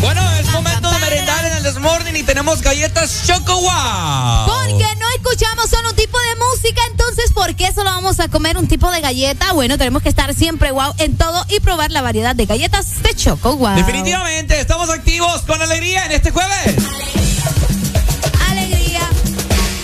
Bueno, 0.00 0.20
es 0.40 0.50
momento 0.50 0.90
de 0.90 0.98
merendar 0.98 1.44
en 1.44 1.52
el 1.52 1.62
Desmorning 1.62 2.16
y 2.16 2.22
tenemos 2.24 2.60
galletas 2.60 3.22
Choco 3.24 3.60
Wow. 3.60 4.46
Porque 4.46 4.96
no 4.98 5.06
escuchamos 5.16 5.70
solo 5.70 5.90
un 5.90 5.96
tipo 5.96 6.18
de 6.18 6.34
música, 6.36 6.80
entonces 6.90 7.30
¿por 7.32 7.54
qué 7.54 7.72
solo 7.72 7.90
vamos 7.90 8.18
a 8.18 8.26
comer 8.26 8.56
un 8.58 8.66
tipo 8.66 8.90
de 8.90 9.00
galleta? 9.00 9.52
Bueno, 9.52 9.78
tenemos 9.78 10.02
que 10.02 10.08
estar 10.08 10.34
siempre 10.34 10.72
wow 10.72 10.92
en 10.98 11.16
todo 11.16 11.44
y 11.48 11.60
probar 11.60 11.92
la 11.92 12.02
variedad 12.02 12.34
de 12.34 12.46
galletas 12.46 13.00
de 13.04 13.14
Choco 13.14 13.56
Wow. 13.56 13.76
Definitivamente, 13.76 14.58
estamos 14.58 14.90
activos 14.90 15.42
con 15.42 15.62
alegría 15.62 16.04
en 16.06 16.12
este 16.12 16.32
jueves. 16.32 17.21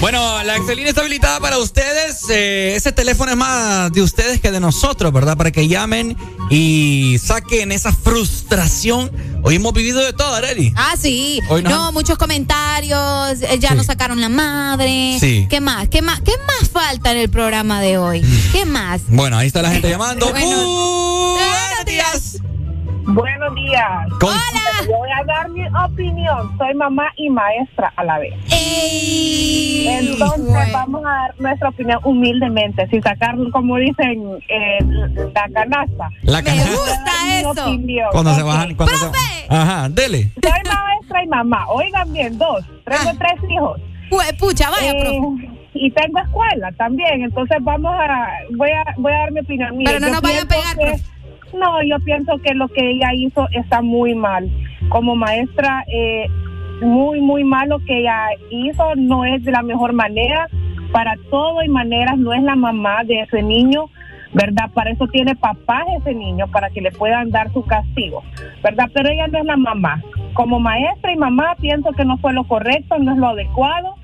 Bueno, 0.01 0.45
la 0.45 0.57
Excelina 0.57 0.91
está 0.91 1.01
habilitada 1.01 1.41
para 1.41 1.59
ustedes. 1.59 2.21
Eh, 2.31 2.75
ese 2.77 2.93
teléfono 2.93 3.33
es 3.33 3.37
más 3.37 3.91
de 3.91 4.01
ustedes 4.01 4.41
que 4.41 4.53
de 4.53 4.61
nosotros, 4.61 5.13
¿verdad? 5.13 5.37
Para 5.37 5.51
que 5.51 5.67
llamen 5.67 6.17
y 6.51 7.17
saquen 7.21 7.73
esa 7.73 7.93
frustración. 7.93 9.11
Hoy 9.43 9.57
hemos 9.57 9.73
vivido 9.73 9.99
de 10.01 10.13
todo, 10.13 10.33
Areli. 10.37 10.73
Ah, 10.77 10.95
sí. 10.97 11.41
Hoy 11.49 11.63
no, 11.65 11.89
han- 11.89 11.95
muchos 11.95 12.17
comentarios, 12.17 13.43
eh, 13.43 13.59
ya 13.59 13.71
Sí. 13.71 13.75
nos 13.75 13.87
sacaron 13.87 14.21
la 14.21 14.29
madre. 14.29 15.17
Sí. 15.19 15.49
¿Qué 15.51 15.61
más? 15.61 15.89
¿Qué 15.89 16.01
más? 16.01 16.21
¿Qué 16.21 16.33
más 16.47 16.71
falta 16.71 17.11
en 17.11 17.19
el 17.19 17.29
programa 17.29 17.81
de 17.81 17.99
hoy? 17.99 18.25
¿Qué 18.53 18.65
más? 18.67 19.01
Bueno, 19.09 19.37
ahí 19.37 19.49
está 19.49 19.63
la 19.63 19.73
gente 19.73 19.89
llamando. 19.91 20.27
Buenos 20.31 21.87
días. 21.87 22.39
Buenos 23.09 23.55
días. 23.55 23.89
Con- 24.21 24.33
Yo 24.87 24.97
voy 24.97 25.09
a 25.11 25.25
dar 25.25 25.49
mi 25.51 25.63
opinión. 25.67 26.57
Soy 26.59 26.75
mamá 26.75 27.05
y 27.17 27.31
maestra 27.31 27.93
a 27.97 28.05
la 28.05 28.19
vez. 28.19 28.35
Entonces 29.89 30.73
vamos 30.73 31.03
a 31.05 31.09
dar 31.11 31.35
nuestra 31.41 31.69
opinión 31.71 31.99
humildemente, 32.05 32.87
sin 32.89 33.03
sacar, 33.03 33.35
como 33.53 33.77
dicen, 33.77 34.39
eh, 34.49 34.79
la 35.35 35.49
canasta. 35.53 36.11
La 36.23 36.43
canasta. 36.43 36.71
Me 36.71 36.77
gusta 36.77 37.41
eso. 37.41 38.11
Cuando 38.13 38.35
se 38.35 38.43
bajan. 38.43 38.75
Cuando 38.75 38.95
se- 38.97 39.11
Ajá, 39.49 39.89
dele. 39.89 40.31
Soy 40.43 40.53
maestra 40.73 41.25
y 41.25 41.27
mamá. 41.29 41.67
Oigan 41.69 42.13
bien, 42.13 42.39
dos. 42.39 42.65
Tengo 42.85 43.11
tres 43.19 43.51
hijos. 43.51 43.81
pucha, 44.39 44.71
vaya, 44.71 44.93
Eh, 44.93 45.21
Y 45.75 45.91
tengo 45.93 46.19
escuela 46.19 46.73
también. 46.77 47.23
Entonces 47.23 47.57
vamos 47.61 47.93
a, 47.95 48.29
voy 48.57 48.71
a, 48.71 48.83
voy 48.97 49.13
a 49.13 49.19
dar 49.19 49.33
mi 49.33 49.41
opinión. 49.41 49.77
Mire, 49.77 49.93
Pero 49.93 50.07
no 50.07 50.13
nos 50.13 50.23
vaya 50.23 50.43
a 50.43 50.45
pegar, 50.47 50.77
que- 50.77 51.03
no, 51.55 51.83
yo 51.83 51.99
pienso 52.01 52.39
que 52.39 52.55
lo 52.55 52.69
que 52.69 52.91
ella 52.91 53.13
hizo 53.15 53.49
está 53.53 53.83
muy 53.83 54.15
mal. 54.15 54.51
Como 54.89 55.17
maestra, 55.17 55.85
eh, 55.89 56.27
muy, 56.81 57.21
muy 57.21 57.45
mal 57.45 57.69
lo 57.69 57.79
que 57.81 58.01
ella 58.01 58.29
hizo. 58.51 58.95
No 58.97 59.25
es 59.25 59.45
de 59.45 59.53
la 59.53 59.63
mejor 59.63 59.93
manera. 59.93 60.49
Para 60.93 61.17
todo 61.31 61.63
y 61.63 61.69
maneras, 61.69 62.17
no 62.19 62.33
es 62.33 62.43
la 62.43 62.57
mamá 62.57 63.05
de 63.05 63.21
ese 63.21 63.43
niño. 63.43 63.87
¿Verdad? 64.33 64.71
Para 64.75 64.91
eso 64.91 65.07
tiene 65.07 65.35
papás 65.35 65.85
ese 66.01 66.15
niño, 66.15 66.49
para 66.49 66.69
que 66.69 66.83
le 66.83 66.93
puedan 66.93 67.31
dar 67.31 67.51
su 67.53 67.65
castigo. 67.65 68.23
¿Verdad? 68.63 68.91
Pero 68.93 69.09
ella 69.09 69.27
no 69.27 69.39
es 69.39 69.45
la 69.45 69.57
mamá. 69.57 70.03
Como 70.35 70.61
maestra 70.61 71.13
y 71.13 71.17
mamá, 71.17 71.57
pienso 71.61 71.93
que 71.93 72.05
no 72.05 72.19
fue 72.19 72.33
lo 72.35 72.45
correcto, 72.45 72.99
no 72.99 73.13
es 73.13 73.19
lo 73.19 73.29
adecuado. 73.29 73.98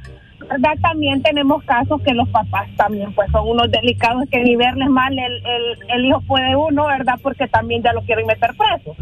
¿Verdad? 0.49 0.75
También 0.83 1.23
tenemos 1.23 1.63
casos 1.65 2.01
que 2.03 2.15
los 2.15 2.29
papás 2.29 2.69
también 2.77 3.13
pues 3.13 3.31
son 3.31 3.49
unos 3.49 3.71
delicados 3.71 4.25
que 4.31 4.43
ni 4.43 4.57
verles 4.57 4.89
mal 4.89 5.13
el, 5.19 5.43
el, 5.47 5.79
el 5.89 6.05
hijo 6.07 6.21
puede 6.23 6.57
uno, 6.57 6.87
¿verdad? 6.87 7.19
Porque 7.23 7.49
también 7.49 7.83
ya 7.83 7.93
lo 7.93 8.03
quieren 8.03 8.27
meter 8.27 8.51
preso. 8.57 8.95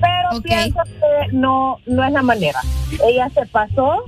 Pero 0.00 0.42
pienso 0.42 0.80
que 0.84 1.36
no, 1.36 1.78
no 1.86 2.04
es 2.04 2.12
la 2.12 2.22
manera. 2.22 2.60
Ella 3.06 3.28
se 3.30 3.46
pasó, 3.46 4.04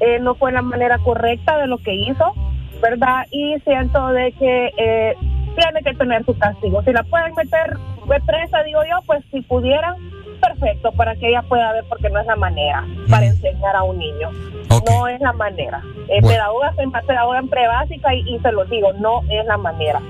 eh, 0.00 0.18
no 0.20 0.34
fue 0.34 0.52
la 0.52 0.62
manera 0.62 0.98
correcta 0.98 1.58
de 1.58 1.66
lo 1.66 1.78
que 1.78 1.94
hizo, 1.94 2.32
¿verdad? 2.80 3.26
Y 3.30 3.56
siento 3.64 4.08
de 4.08 4.32
que 4.32 4.70
eh, 4.76 5.14
tiene 5.56 5.82
que 5.84 5.94
tener 5.94 6.24
su 6.24 6.36
castigo. 6.38 6.82
Si 6.82 6.92
la 6.92 7.02
pueden 7.02 7.34
meter 7.34 7.76
de 8.12 8.20
presa, 8.20 8.62
digo 8.62 8.80
yo, 8.88 8.98
pues 9.06 9.22
si 9.30 9.40
pudieran, 9.42 9.94
perfecto, 10.40 10.92
para 10.92 11.14
que 11.16 11.28
ella 11.28 11.42
pueda 11.42 11.72
ver, 11.72 11.84
porque 11.88 12.10
no 12.10 12.20
es 12.20 12.26
la 12.26 12.36
manera 12.36 12.84
para 13.08 13.26
enseñar 13.26 13.76
a 13.76 13.82
un 13.82 13.98
niño. 13.98 14.30
No 14.88 15.06
es 15.06 15.20
la 15.20 15.32
manera. 15.32 15.82
Eh, 16.08 16.18
Bueno. 16.20 16.28
Pedagoga, 16.28 16.74
soy 16.74 16.86
pedagoga 17.06 17.38
en 17.38 17.48
prebásica 17.48 18.14
y, 18.14 18.20
y 18.34 18.38
se 18.40 18.52
lo 18.52 18.64
digo, 18.64 18.92
no 18.94 19.22
es 19.28 19.44
la 19.46 19.56
manera. 19.56 20.00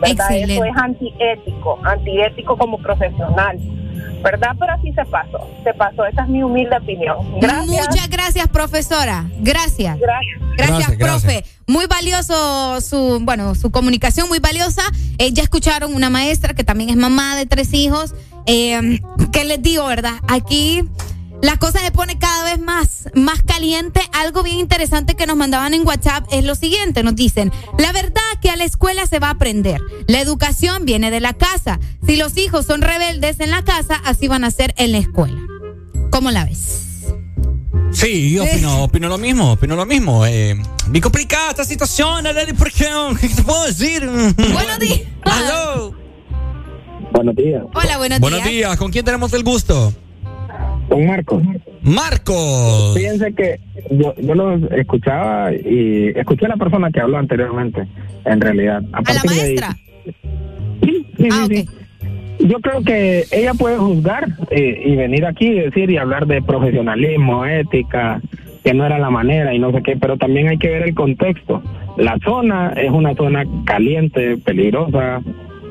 ¿Verdad? 0.00 0.30
Excelente. 0.30 0.54
Eso 0.54 0.64
es 0.64 0.76
antiético, 0.76 1.78
antiético 1.82 2.56
como 2.56 2.78
profesional. 2.78 3.58
¿Verdad? 4.22 4.50
Pero 4.58 4.72
así 4.72 4.92
se 4.92 5.04
pasó, 5.06 5.48
se 5.64 5.72
pasó. 5.74 6.04
Esa 6.04 6.22
es 6.22 6.28
mi 6.28 6.42
humilde 6.42 6.76
opinión. 6.76 7.16
Gracias. 7.40 7.88
Muchas 7.88 8.10
gracias, 8.10 8.48
profesora. 8.48 9.24
Gracias. 9.38 9.98
Gracias. 9.98 10.40
Gracias, 10.56 10.98
Gracias, 10.98 11.22
profe. 11.22 11.44
Muy 11.66 11.86
valioso 11.86 12.80
su, 12.80 13.20
bueno, 13.22 13.54
su 13.54 13.70
comunicación 13.70 14.28
muy 14.28 14.40
valiosa. 14.40 14.82
Eh, 15.18 15.32
ya 15.32 15.42
escucharon 15.42 15.94
una 15.94 16.10
maestra 16.10 16.54
que 16.54 16.64
también 16.64 16.90
es 16.90 16.96
mamá 16.96 17.36
de 17.36 17.46
tres 17.46 17.72
hijos. 17.72 18.14
Eh, 18.46 19.00
¿Qué 19.32 19.44
les 19.44 19.62
digo, 19.62 19.86
verdad? 19.86 20.14
Aquí 20.28 20.84
la 21.42 21.56
cosa 21.56 21.80
se 21.80 21.90
pone 21.90 22.18
cada 22.18 22.44
vez 22.44 22.58
más, 22.58 23.08
más 23.14 23.42
caliente. 23.42 24.00
Algo 24.12 24.42
bien 24.42 24.58
interesante 24.58 25.14
que 25.14 25.26
nos 25.26 25.36
mandaban 25.36 25.74
en 25.74 25.86
WhatsApp 25.86 26.26
es 26.30 26.44
lo 26.44 26.54
siguiente. 26.54 27.02
Nos 27.02 27.16
dicen, 27.16 27.50
la 27.78 27.92
verdad 27.92 28.20
que 28.42 28.50
a 28.50 28.56
la 28.56 28.64
escuela 28.64 29.06
se 29.06 29.18
va 29.18 29.28
a 29.28 29.32
aprender. 29.32 29.80
La 30.06 30.20
educación 30.20 30.84
viene 30.84 31.10
de 31.10 31.20
la 31.20 31.32
casa. 31.32 31.80
Si 32.06 32.16
los 32.16 32.36
hijos 32.36 32.66
son 32.66 32.82
rebeldes 32.82 33.40
en 33.40 33.50
la 33.50 33.62
casa, 33.62 34.00
así 34.04 34.28
van 34.28 34.44
a 34.44 34.50
ser 34.50 34.74
en 34.76 34.92
la 34.92 34.98
escuela. 34.98 35.40
¿Cómo 36.10 36.30
la 36.30 36.44
ves? 36.44 36.86
Sí, 37.92 38.32
yo 38.32 38.44
opino, 38.44 38.84
opino 38.84 39.08
lo 39.08 39.18
mismo, 39.18 39.52
opino 39.52 39.76
lo 39.76 39.86
mismo. 39.86 40.26
Eh, 40.26 40.56
bien 40.88 41.02
complicada 41.02 41.50
esta 41.50 41.64
situación, 41.64 42.24
porque 42.58 42.86
¿qué 43.20 43.28
te 43.28 43.42
puedo 43.42 43.64
decir? 43.64 44.06
Buenos 44.06 44.78
días. 44.78 45.02
Aló. 45.22 45.94
Buenos 47.12 47.34
días. 47.34 47.64
Hola, 47.74 47.98
buenos, 47.98 48.20
Buenos 48.20 48.44
días, 48.44 48.76
¿con 48.76 48.92
quién 48.92 49.04
tenemos 49.04 49.32
el 49.32 49.42
gusto? 49.42 49.92
Con 50.90 51.06
Marcos. 51.06 51.42
Marcos. 51.82 52.94
Fíjense 52.96 53.32
que 53.32 53.60
yo, 53.92 54.12
yo 54.16 54.34
los 54.34 54.60
escuchaba 54.72 55.52
y 55.52 56.08
escuché 56.16 56.46
a 56.46 56.48
la 56.48 56.56
persona 56.56 56.90
que 56.90 57.00
habló 57.00 57.16
anteriormente, 57.16 57.86
en 58.24 58.40
realidad. 58.40 58.82
A, 58.92 58.98
¿A 58.98 59.14
la 59.14 59.20
de 59.22 59.28
maestra? 59.28 59.76
Sí, 60.82 61.06
sí, 61.16 61.30
sí. 61.48 61.68
Yo 62.40 62.58
creo 62.58 62.82
que 62.82 63.24
ella 63.30 63.54
puede 63.54 63.76
juzgar 63.76 64.30
eh, 64.50 64.82
y 64.84 64.96
venir 64.96 65.26
aquí 65.26 65.46
y 65.46 65.60
decir 65.60 65.90
y 65.90 65.96
hablar 65.96 66.26
de 66.26 66.42
profesionalismo, 66.42 67.46
ética, 67.46 68.20
que 68.64 68.74
no 68.74 68.84
era 68.84 68.98
la 68.98 69.10
manera 69.10 69.54
y 69.54 69.60
no 69.60 69.70
sé 69.70 69.82
qué, 69.84 69.96
pero 69.96 70.16
también 70.16 70.48
hay 70.48 70.58
que 70.58 70.70
ver 70.70 70.82
el 70.82 70.94
contexto. 70.94 71.62
La 71.98 72.18
zona 72.24 72.72
es 72.76 72.90
una 72.90 73.14
zona 73.14 73.44
caliente, 73.64 74.38
peligrosa. 74.38 75.20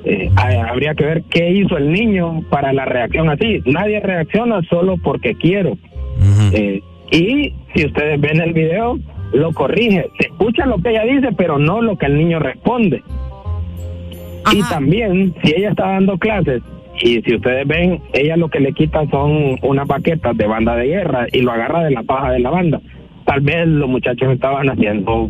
Eh, 0.06 0.30
ha- 0.36 0.69
habría 0.69 0.95
que 0.95 1.06
ver 1.06 1.24
qué 1.30 1.52
hizo 1.52 1.78
el 1.78 1.92
niño 1.92 2.42
para 2.50 2.74
la 2.74 2.86
reacción 2.86 3.30
así. 3.30 3.61
Nadie 3.66 4.00
reacciona 4.00 4.61
solo 4.69 4.95
porque 5.03 5.36
quiero. 5.36 5.78
Eh, 6.53 6.82
y 7.11 7.53
si 7.76 7.86
ustedes 7.86 8.19
ven 8.19 8.40
el 8.42 8.53
video, 8.53 8.98
lo 9.34 9.52
corrige. 9.52 10.08
Se 10.19 10.28
escucha 10.28 10.66
lo 10.66 10.78
que 10.78 10.90
ella 10.90 11.03
dice, 11.03 11.30
pero 11.38 11.58
no 11.58 11.82
lo 11.82 11.98
que 11.98 12.06
el 12.08 12.18
niño 12.18 12.40
responde. 12.40 13.02
Y 14.53 14.61
también, 14.69 15.34
si 15.44 15.53
ella 15.56 15.69
está 15.72 15.90
dando 15.92 16.18
clases, 16.18 16.61
y 17.02 17.22
si 17.22 17.36
ustedes 17.36 17.68
ven, 17.68 18.02
ella 18.14 18.36
lo 18.36 18.50
que 18.50 18.60
le 18.60 18.74
quita 18.74 19.06
son 19.10 19.58
unas 19.61 19.88
baquetas 19.88 20.36
de 20.36 20.48
banda 20.48 20.76
de 20.76 20.88
guerra 20.88 21.28
y 21.32 21.42
lo 21.42 21.52
agarra 21.52 21.84
de 21.84 21.92
la 21.92 22.03
paja 22.03 22.32
de 22.32 22.40
la 22.40 22.50
banda. 22.50 22.82
Tal 23.26 23.42
vez 23.42 23.68
los 23.68 23.88
muchachos 23.90 24.34
estaban 24.34 24.69
haciendo 24.69 25.30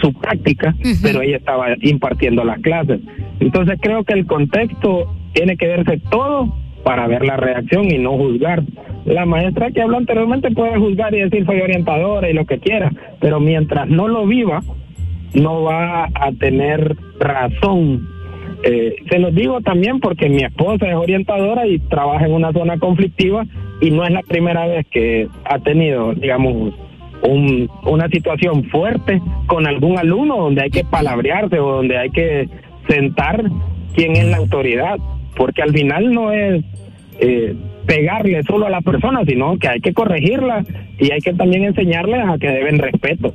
su 0.00 0.12
práctica, 0.12 0.74
pero 1.02 1.22
ella 1.22 1.36
estaba 1.36 1.68
impartiendo 1.80 2.44
las 2.44 2.60
clases. 2.60 3.00
Entonces 3.40 3.78
creo 3.80 4.04
que 4.04 4.14
el 4.14 4.26
contexto 4.26 5.14
tiene 5.32 5.56
que 5.56 5.66
verse 5.66 6.00
todo 6.10 6.54
para 6.84 7.06
ver 7.06 7.24
la 7.24 7.36
reacción 7.36 7.92
y 7.92 7.98
no 7.98 8.16
juzgar. 8.16 8.62
La 9.04 9.26
maestra 9.26 9.70
que 9.70 9.82
habló 9.82 9.96
anteriormente 9.96 10.50
puede 10.50 10.78
juzgar 10.78 11.14
y 11.14 11.20
decir 11.20 11.44
soy 11.46 11.60
orientadora 11.60 12.30
y 12.30 12.32
lo 12.32 12.44
que 12.44 12.58
quiera, 12.58 12.92
pero 13.20 13.40
mientras 13.40 13.88
no 13.88 14.08
lo 14.08 14.26
viva, 14.26 14.62
no 15.34 15.62
va 15.62 16.04
a 16.04 16.32
tener 16.38 16.96
razón. 17.18 18.08
Eh, 18.62 18.96
se 19.10 19.18
los 19.18 19.34
digo 19.34 19.60
también 19.60 20.00
porque 20.00 20.28
mi 20.28 20.42
esposa 20.42 20.88
es 20.88 20.94
orientadora 20.94 21.66
y 21.66 21.78
trabaja 21.78 22.26
en 22.26 22.32
una 22.32 22.52
zona 22.52 22.78
conflictiva 22.78 23.44
y 23.80 23.90
no 23.90 24.04
es 24.04 24.10
la 24.10 24.22
primera 24.22 24.66
vez 24.66 24.86
que 24.90 25.28
ha 25.44 25.58
tenido, 25.58 26.14
digamos, 26.14 26.74
un- 27.22 27.70
una 27.84 28.08
situación 28.08 28.64
fuerte 28.70 29.20
con 29.46 29.66
algún 29.66 29.98
alumno 29.98 30.36
donde 30.36 30.62
hay 30.62 30.70
que 30.70 30.84
palabrearse 30.84 31.58
o 31.58 31.76
donde 31.76 31.98
hay 31.98 32.10
que 32.10 32.48
sentar 32.88 33.42
quién 33.94 34.16
es 34.16 34.26
la 34.26 34.36
autoridad, 34.38 34.96
porque 35.36 35.62
al 35.62 35.72
final 35.72 36.12
no 36.12 36.32
es 36.32 36.62
eh, 37.18 37.56
pegarle 37.86 38.42
solo 38.42 38.66
a 38.66 38.70
la 38.70 38.82
persona, 38.82 39.20
sino 39.26 39.58
que 39.58 39.68
hay 39.68 39.80
que 39.80 39.94
corregirla 39.94 40.62
y 40.98 41.10
hay 41.12 41.20
que 41.20 41.32
también 41.32 41.64
enseñarles 41.64 42.20
a 42.28 42.36
que 42.38 42.46
deben 42.48 42.78
respeto. 42.78 43.32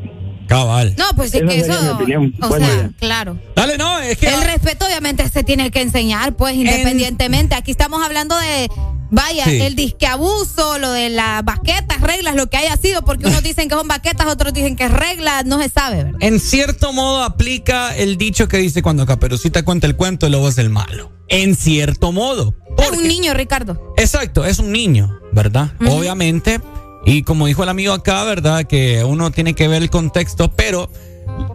Cabal. 0.48 0.94
No, 0.98 1.06
pues 1.16 1.34
es 1.34 1.42
que 1.42 1.58
eso. 1.58 1.82
mi 1.82 1.90
opinión. 1.90 2.34
O 2.44 2.48
Buen 2.50 2.62
sea, 2.64 2.74
día. 2.76 2.90
claro. 3.00 3.38
Dale, 3.56 3.78
no, 3.78 4.00
es 4.00 4.18
que. 4.18 4.28
El 4.28 4.44
respeto, 4.44 4.86
obviamente, 4.86 5.28
se 5.30 5.44
tiene 5.44 5.72
que 5.72 5.82
enseñar, 5.82 6.34
pues, 6.36 6.56
independientemente. 6.56 7.56
Aquí 7.56 7.72
estamos 7.72 8.06
hablando 8.06 8.36
de, 8.38 8.68
Vaya, 9.12 9.44
el 9.44 9.76
disque 9.76 10.08
abuso, 10.08 10.80
lo 10.80 10.92
de 10.94 11.10
las 11.10 11.44
baquetas, 11.44 12.00
reglas, 12.00 12.34
lo 12.34 12.50
que 12.50 12.56
haya 12.56 12.78
sido, 12.78 13.04
porque 13.04 13.28
unos 13.28 13.44
dicen 13.44 13.68
que 13.68 13.76
son 13.76 13.88
baquetas, 13.88 14.26
otros 14.28 14.54
dicen 14.54 14.78
que 14.78 14.86
es 14.86 14.92
regla, 14.92 15.44
no 15.44 15.62
se 15.62 15.68
sabe, 15.68 16.06
¿verdad? 16.06 16.20
En 16.22 16.40
cierto 16.40 16.94
modo 16.94 17.22
aplica 17.22 17.96
el 17.96 18.18
dicho 18.18 18.48
que 18.48 18.58
dice 18.58 18.82
cuando 18.82 19.06
Caperucita 19.06 19.64
cuenta 19.64 19.86
el 19.86 19.98
cuento, 19.98 20.26
el 20.26 20.32
lobo 20.32 20.48
es 20.48 20.58
el 20.58 20.70
malo. 20.70 21.12
En 21.28 21.56
cierto 21.56 22.14
modo. 22.14 22.56
es 22.78 22.92
un 22.92 23.08
niño, 23.08 23.34
Ricardo. 23.34 23.94
Exacto, 23.98 24.46
es 24.46 24.60
un 24.60 24.72
niño, 24.72 25.20
¿verdad? 25.34 25.74
Obviamente. 25.86 26.62
Y 27.06 27.24
como 27.24 27.48
dijo 27.48 27.64
el 27.64 27.70
amigo 27.70 27.94
acá, 27.94 28.24
¿verdad? 28.24 28.66
Que 28.66 29.04
uno 29.04 29.32
tiene 29.32 29.56
que 29.56 29.68
ver 29.68 29.82
el 29.82 29.90
contexto, 29.90 30.52
pero 30.56 30.90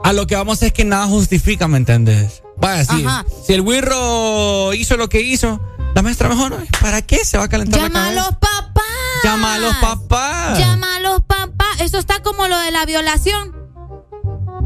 a 0.05 0.13
lo 0.13 0.27
que 0.27 0.37
vamos 0.37 0.63
es 0.63 0.73
que 0.73 0.85
nada 0.85 1.07
justifica, 1.07 1.69
¿me 1.69 1.79
entiendes? 1.79 2.43
Vaya, 2.59 2.85
si, 2.85 3.05
si 3.47 3.53
el 3.53 3.61
Wirro 3.61 4.73
hizo 4.75 4.97
lo 4.97 5.09
que 5.09 5.21
hizo, 5.21 5.61
la 5.97 6.03
maestra 6.03 6.29
mejor, 6.29 6.55
¿para 6.79 7.01
qué 7.01 7.25
se 7.25 7.39
va 7.39 7.45
a 7.45 7.49
calentar 7.49 7.81
Llama 7.81 8.01
la 8.01 8.05
cabeza? 8.05 8.21
a 8.21 8.25
los 8.27 8.37
papás. 8.37 8.85
Llama 9.25 9.55
a 9.55 9.59
los 9.59 9.77
papás. 9.77 10.59
Llama 10.59 10.97
a 10.97 11.01
los 11.01 11.23
papás. 11.23 11.81
Eso 11.81 11.97
está 11.97 12.23
como 12.23 12.49
lo 12.49 12.59
de 12.59 12.71
la 12.71 12.85
violación. 12.85 13.57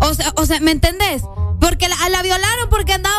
O 0.01 0.13
sea, 0.13 0.33
o 0.35 0.45
sea 0.45 0.59
¿me 0.59 0.73
entendés? 0.73 1.23
Porque 1.61 1.89
la, 1.89 2.09
la 2.09 2.23
violaron 2.23 2.69
porque 2.69 2.95
andaba 2.95 3.15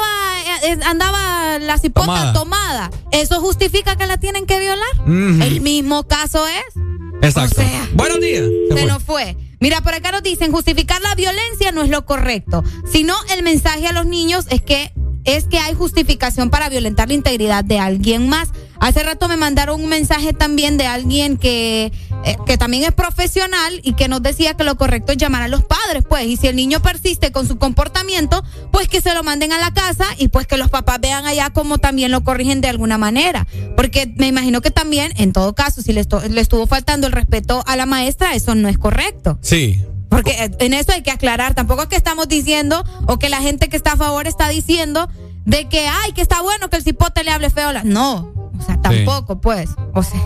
eh, 0.63 0.77
andaba 0.83 1.57
la 1.59 1.77
cipota 1.77 2.33
tomada. 2.33 2.91
¿Eso 3.11 3.39
justifica 3.39 3.95
que 3.95 4.05
la 4.05 4.17
tienen 4.17 4.45
que 4.45 4.59
violar? 4.59 4.89
El 5.07 5.61
mismo 5.61 6.05
caso 6.05 6.45
es. 6.47 6.83
Exacto. 7.21 7.61
Buenos 7.93 8.19
días. 8.19 8.43
Se, 8.75 8.85
nos 8.87 9.01
fue. 9.03 9.37
Mira, 9.61 9.79
por 9.79 9.93
acá 9.93 10.11
nos 10.11 10.21
dicen, 10.21 10.51
justificar 10.51 11.01
la 11.01 11.15
violencia 11.15 11.71
no 11.71 11.81
es 11.81 11.89
lo 11.89 12.05
correcto, 12.05 12.61
sino 12.91 13.15
el 13.33 13.41
mensaje 13.43 13.87
a 13.87 13.93
los 13.93 14.05
niños 14.05 14.47
es 14.49 14.61
que 14.61 14.91
es 15.23 15.45
que 15.45 15.59
hay 15.59 15.73
justificación 15.73 16.49
para 16.49 16.69
violentar 16.69 17.07
la 17.07 17.13
integridad 17.13 17.63
de 17.63 17.79
alguien 17.79 18.27
más. 18.29 18.49
Hace 18.79 19.03
rato 19.03 19.27
me 19.27 19.37
mandaron 19.37 19.79
un 19.79 19.89
mensaje 19.89 20.33
también 20.33 20.77
de 20.77 20.87
alguien 20.87 21.37
que, 21.37 21.91
eh, 22.25 22.37
que 22.47 22.57
también 22.57 22.83
es 22.83 22.91
profesional 22.91 23.79
y 23.83 23.93
que 23.93 24.07
nos 24.07 24.23
decía 24.23 24.55
que 24.55 24.63
lo 24.63 24.75
correcto 24.75 25.11
es 25.11 25.19
llamar 25.19 25.43
a 25.43 25.47
los 25.47 25.63
padres, 25.63 26.03
pues, 26.07 26.25
y 26.25 26.35
si 26.37 26.47
el 26.47 26.55
niño 26.55 26.81
persiste 26.81 27.31
con 27.31 27.47
su 27.47 27.57
comportamiento, 27.57 28.43
pues 28.71 28.87
que 28.87 29.01
se 29.01 29.13
lo 29.13 29.23
manden 29.23 29.51
a 29.51 29.59
la 29.59 29.71
casa 29.71 30.05
y 30.17 30.29
pues 30.29 30.47
que 30.47 30.57
los 30.57 30.69
papás 30.69 30.99
vean 30.99 31.25
allá 31.27 31.51
cómo 31.51 31.77
también 31.77 32.11
lo 32.11 32.23
corrigen 32.23 32.61
de 32.61 32.69
alguna 32.69 32.97
manera. 32.97 33.45
Porque 33.75 34.11
me 34.15 34.27
imagino 34.27 34.61
que 34.61 34.71
también, 34.71 35.13
en 35.17 35.31
todo 35.31 35.53
caso, 35.53 35.81
si 35.83 35.93
le, 35.93 36.05
le 36.29 36.41
estuvo 36.41 36.65
faltando 36.65 37.05
el 37.05 37.13
respeto 37.13 37.63
a 37.67 37.75
la 37.75 37.85
maestra, 37.85 38.33
eso 38.33 38.55
no 38.55 38.67
es 38.67 38.79
correcto. 38.79 39.37
Sí. 39.41 39.83
Porque 40.11 40.51
en 40.59 40.73
eso 40.73 40.91
hay 40.91 41.03
que 41.03 41.11
aclarar, 41.11 41.55
tampoco 41.55 41.83
es 41.83 41.87
que 41.87 41.95
estamos 41.95 42.27
diciendo 42.27 42.83
o 43.07 43.17
que 43.17 43.29
la 43.29 43.37
gente 43.37 43.69
que 43.69 43.77
está 43.77 43.93
a 43.93 43.95
favor 43.95 44.27
está 44.27 44.49
diciendo 44.49 45.09
de 45.45 45.69
que, 45.69 45.87
ay, 45.87 46.11
que 46.11 46.21
está 46.21 46.41
bueno 46.41 46.69
que 46.69 46.75
el 46.75 46.83
cipote 46.83 47.23
le 47.23 47.31
hable 47.31 47.49
feo. 47.49 47.71
No, 47.85 48.33
o 48.59 48.61
sea, 48.61 48.79
tampoco, 48.81 49.39
pues. 49.39 49.69
O 49.93 50.03
sea, 50.03 50.19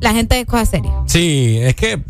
la 0.00 0.12
gente 0.12 0.40
es 0.40 0.44
cosa 0.44 0.66
seria. 0.66 0.92
Sí, 1.06 1.56
es 1.60 1.76
que 1.76 2.02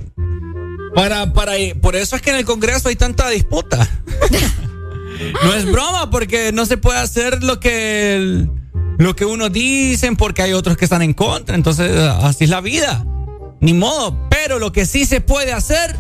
para, 0.95 1.35
para, 1.35 1.53
por 1.83 1.97
eso 1.97 2.17
es 2.17 2.23
que 2.23 2.31
en 2.31 2.37
el 2.37 2.47
Congreso 2.47 2.89
hay 2.89 2.97
tanta 2.97 3.29
disputa. 3.29 3.87
no 5.45 5.53
es 5.53 5.71
broma, 5.71 6.11
porque 6.11 6.51
no 6.53 6.65
se 6.65 6.79
puede 6.79 6.99
hacer 6.99 7.45
lo 7.45 7.61
que 7.61 8.49
lo 8.97 9.15
que 9.15 9.27
unos 9.27 9.53
dicen, 9.53 10.17
porque 10.17 10.41
hay 10.41 10.55
otros 10.55 10.79
que 10.79 10.87
están 10.87 11.03
en 11.03 11.13
contra. 11.13 11.55
Entonces, 11.55 11.93
así 12.23 12.45
es 12.45 12.51
la 12.51 12.63
vida. 12.63 13.05
Ni 13.61 13.75
modo. 13.75 14.19
Pero 14.31 14.59
lo 14.59 14.73
que 14.73 14.87
sí 14.87 15.05
se 15.05 15.21
puede 15.21 15.53
hacer, 15.53 15.95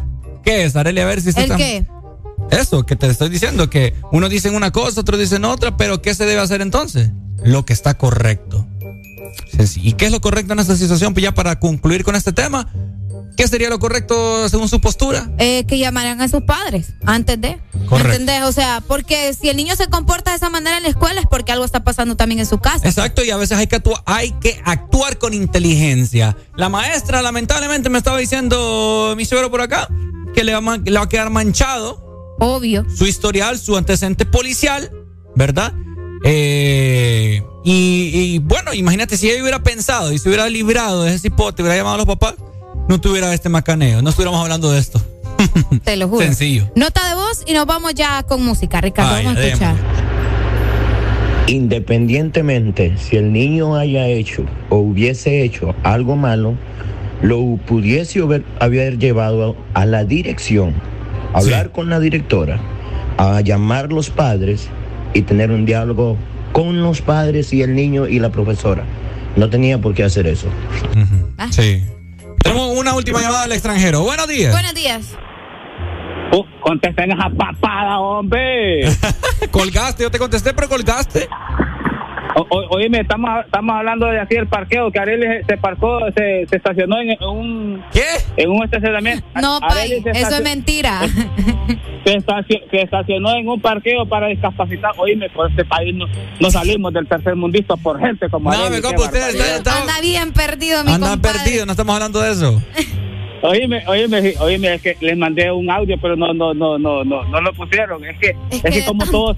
¿qué 0.49 0.65
es? 0.65 0.77
Arely, 0.77 1.01
a 1.01 1.05
ver 1.05 1.21
si 1.21 1.29
¿El 1.39 1.57
qué? 1.57 1.87
Eso, 2.51 2.87
que 2.87 2.97
te 2.97 3.07
estoy 3.07 3.29
diciendo, 3.29 3.69
que 3.69 3.95
unos 4.11 4.31
dicen 4.31 4.55
una 4.55 4.71
cosa, 4.71 5.03
otros 5.03 5.21
dicen 5.21 5.45
otra, 5.45 5.77
pero 5.77 6.01
¿qué 6.01 6.15
se 6.15 6.25
debe 6.25 6.41
hacer 6.41 6.63
entonces? 6.63 7.11
Lo 7.45 7.67
que 7.67 7.75
está 7.75 7.99
correcto. 7.99 8.67
¿Y 9.77 9.93
qué 9.93 10.07
es 10.07 10.13
lo 10.13 10.21
correcto 10.21 10.55
en 10.55 10.61
esta 10.61 10.77
situación? 10.77 11.13
Pues 11.13 11.23
ya 11.23 11.35
para 11.35 11.59
concluir 11.61 12.03
con 12.03 12.17
este 12.17 12.33
tema, 12.33 12.73
¿qué 13.37 13.47
sería 13.47 13.69
lo 13.69 13.79
correcto 13.79 14.49
según 14.49 14.71
su 14.71 14.81
postura? 14.81 15.31
Eh, 15.37 15.65
que 15.67 15.79
llamaran 15.79 16.23
a 16.23 16.29
sus 16.29 16.43
padres 16.43 16.95
antes 17.05 17.39
de. 17.39 17.59
Correcto. 17.87 18.13
¿Entendés? 18.13 18.45
O 18.45 18.53
sea, 18.53 18.83
porque 18.87 19.35
si 19.35 19.51
el 19.51 19.57
niño 19.57 19.77
se 19.77 19.89
comporta 19.89 20.31
de 20.31 20.39
esa 20.39 20.49
manera 20.49 20.79
en 20.79 20.85
la 20.85 20.89
escuela 20.89 21.21
es 21.21 21.27
porque 21.27 21.53
algo 21.53 21.67
está 21.67 21.85
pasando 21.85 22.17
también 22.17 22.39
en 22.39 22.47
su 22.47 22.59
casa. 22.59 22.89
Exacto, 22.89 23.23
y 23.23 23.31
a 23.31 23.37
veces 23.37 23.59
hay 23.59 23.67
que, 23.67 23.77
actuar, 23.77 24.03
hay 24.07 24.33
que 24.41 24.59
actuar 24.65 25.19
con 25.19 25.35
inteligencia. 25.35 26.37
La 26.57 26.71
maestra, 26.71 27.21
lamentablemente, 27.21 27.91
me 27.91 27.99
estaba 27.99 28.17
diciendo 28.17 29.15
mi 29.17 29.27
suegro 29.27 29.51
por 29.51 29.61
acá 29.61 29.89
que 30.35 30.45
le 30.45 30.55
va, 30.55 30.77
le 30.79 30.99
va 30.99 31.05
a 31.05 31.09
quedar 31.09 31.31
manchado. 31.31 32.37
Obvio. 32.39 32.85
Su 32.95 33.07
historial, 33.07 33.59
su 33.59 33.77
antecedente 33.77 34.25
policial, 34.27 34.91
¿verdad? 35.35 35.73
Eh, 36.25 37.43
y, 37.65 38.39
bueno, 38.39 38.73
imagínate 38.73 39.17
si 39.17 39.31
ella 39.31 39.43
hubiera 39.43 39.63
pensado 39.63 40.13
y 40.13 40.19
se 40.19 40.29
hubiera 40.29 40.49
librado 40.49 41.03
de 41.03 41.11
ese 41.11 41.19
cipote, 41.19 41.63
hubiera 41.63 41.77
llamado 41.77 41.97
a 41.97 41.99
los 41.99 42.07
papás, 42.07 42.35
no 42.89 43.01
tuviera 43.01 43.33
este 43.35 43.49
macaneo, 43.49 44.01
no 44.01 44.11
estuviéramos 44.11 44.41
hablando 44.41 44.71
de 44.71 44.79
esto. 44.79 45.01
Te 45.85 45.97
lo 45.97 46.09
juro. 46.09 46.25
Sencillo. 46.25 46.71
Nota 46.75 47.07
de 47.09 47.15
voz 47.15 47.43
y 47.47 47.53
nos 47.53 47.67
vamos 47.67 47.95
ya 47.95 48.23
con 48.23 48.43
música, 48.43 48.81
Ricardo. 48.81 49.13
vamos 49.13 49.37
a 49.37 49.47
escuchar. 49.47 49.77
Independientemente 51.47 52.97
si 52.99 53.17
el 53.17 53.33
niño 53.33 53.77
haya 53.77 54.07
hecho 54.07 54.45
o 54.69 54.77
hubiese 54.79 55.43
hecho 55.43 55.75
algo 55.83 56.17
malo, 56.17 56.57
lo 57.23 57.57
pudiese 57.67 58.21
haber, 58.21 58.45
haber 58.61 58.99
llevado 58.99 59.57
a 59.75 59.87
la 59.87 60.05
dirección, 60.05 60.75
a 61.35 61.39
hablar 61.39 61.73
con 61.73 61.91
la 61.91 62.01
directora, 62.01 62.61
a 63.17 63.41
llamar 63.41 63.93
los 63.93 64.11
padres 64.11 64.69
y 65.15 65.23
tener 65.23 65.51
un 65.51 65.67
diálogo 65.67 66.17
con 66.53 66.83
los 66.83 67.03
padres 67.03 67.53
y 67.53 67.63
el 67.63 67.75
niño 67.75 68.07
y 68.07 68.19
la 68.19 68.31
profesora. 68.31 68.85
No 69.37 69.51
tenía 69.51 69.81
por 69.81 69.95
qué 69.95 70.05
hacer 70.05 70.27
eso. 70.27 70.49
Sí. 71.51 71.85
Tenemos 72.43 72.77
una 72.77 72.95
última 72.95 73.21
llamada 73.21 73.45
al 73.45 73.53
extranjero. 73.53 74.03
Buenos 74.03 74.29
días. 74.29 74.53
Buenos 74.53 74.75
días. 74.75 75.15
Uh, 76.33 76.45
contesten 76.61 77.13
esa 77.13 77.31
papada, 77.31 78.01
hombre. 78.01 78.89
colgaste, 79.51 80.03
yo 80.03 80.11
te 80.11 80.19
contesté, 80.19 80.53
pero 80.53 80.69
colgaste. 80.69 81.29
O, 82.39 82.67
oíme, 82.71 83.01
estamos, 83.01 83.45
estamos 83.45 83.75
hablando 83.77 84.07
de 84.07 84.21
así 84.21 84.37
el 84.37 84.47
parqueo, 84.47 84.93
que 84.93 84.99
Arely 85.01 85.45
se 85.45 85.57
parcó, 85.57 85.99
se, 86.17 86.47
se 86.47 86.57
estacionó 86.57 87.01
en 87.01 87.17
un... 87.25 87.83
¿Qué? 87.93 88.05
En 88.37 88.51
un 88.51 88.63
estacionamiento. 88.63 89.27
No, 89.41 89.59
eso 89.69 90.37
es 90.37 90.43
mentira. 90.43 91.01
Se, 92.05 92.15
estacionó, 92.15 92.65
se 92.71 92.81
estacionó 92.81 93.35
en 93.35 93.49
un 93.49 93.61
parqueo 93.61 94.07
para 94.07 94.29
discapacitar. 94.29 94.93
Oíme, 94.97 95.29
por 95.29 95.51
este 95.51 95.65
país 95.65 95.95
no, 95.95 96.07
no 96.41 96.51
salimos 96.51 96.93
del 96.95 97.07
tercer 97.07 97.37
mundista 97.37 97.77
por 97.77 98.01
gente 98.01 98.31
como 98.31 98.51
No, 98.51 98.71
me 98.71 98.81
compa, 98.81 99.03
usted 99.03 99.57
está, 99.57 99.83
Anda 99.83 100.01
bien 100.01 100.33
perdido, 100.33 100.85
mi 100.85 100.93
Anda 100.93 101.11
compadre. 101.11 101.39
perdido, 101.39 101.67
no 101.67 101.73
estamos 101.73 101.95
hablando 101.95 102.21
de 102.21 102.33
eso. 102.33 102.63
Oíme, 103.43 103.85
oíme, 103.87 104.35
oíme, 104.41 104.75
es 104.75 104.83
que 104.83 104.97
les 105.01 105.17
mandé 105.17 105.51
un 105.53 105.71
audio, 105.71 105.97
pero 106.01 106.17
no, 106.17 106.33
no, 106.35 106.55
no, 106.55 106.79
no, 106.79 107.05
no, 107.05 107.25
no 107.25 107.41
lo 107.41 107.53
pusieron. 107.53 108.05
Es 108.05 108.19
que, 108.19 108.35
es, 108.51 108.63
que, 108.63 108.85
como 108.85 109.07
todos 109.07 109.37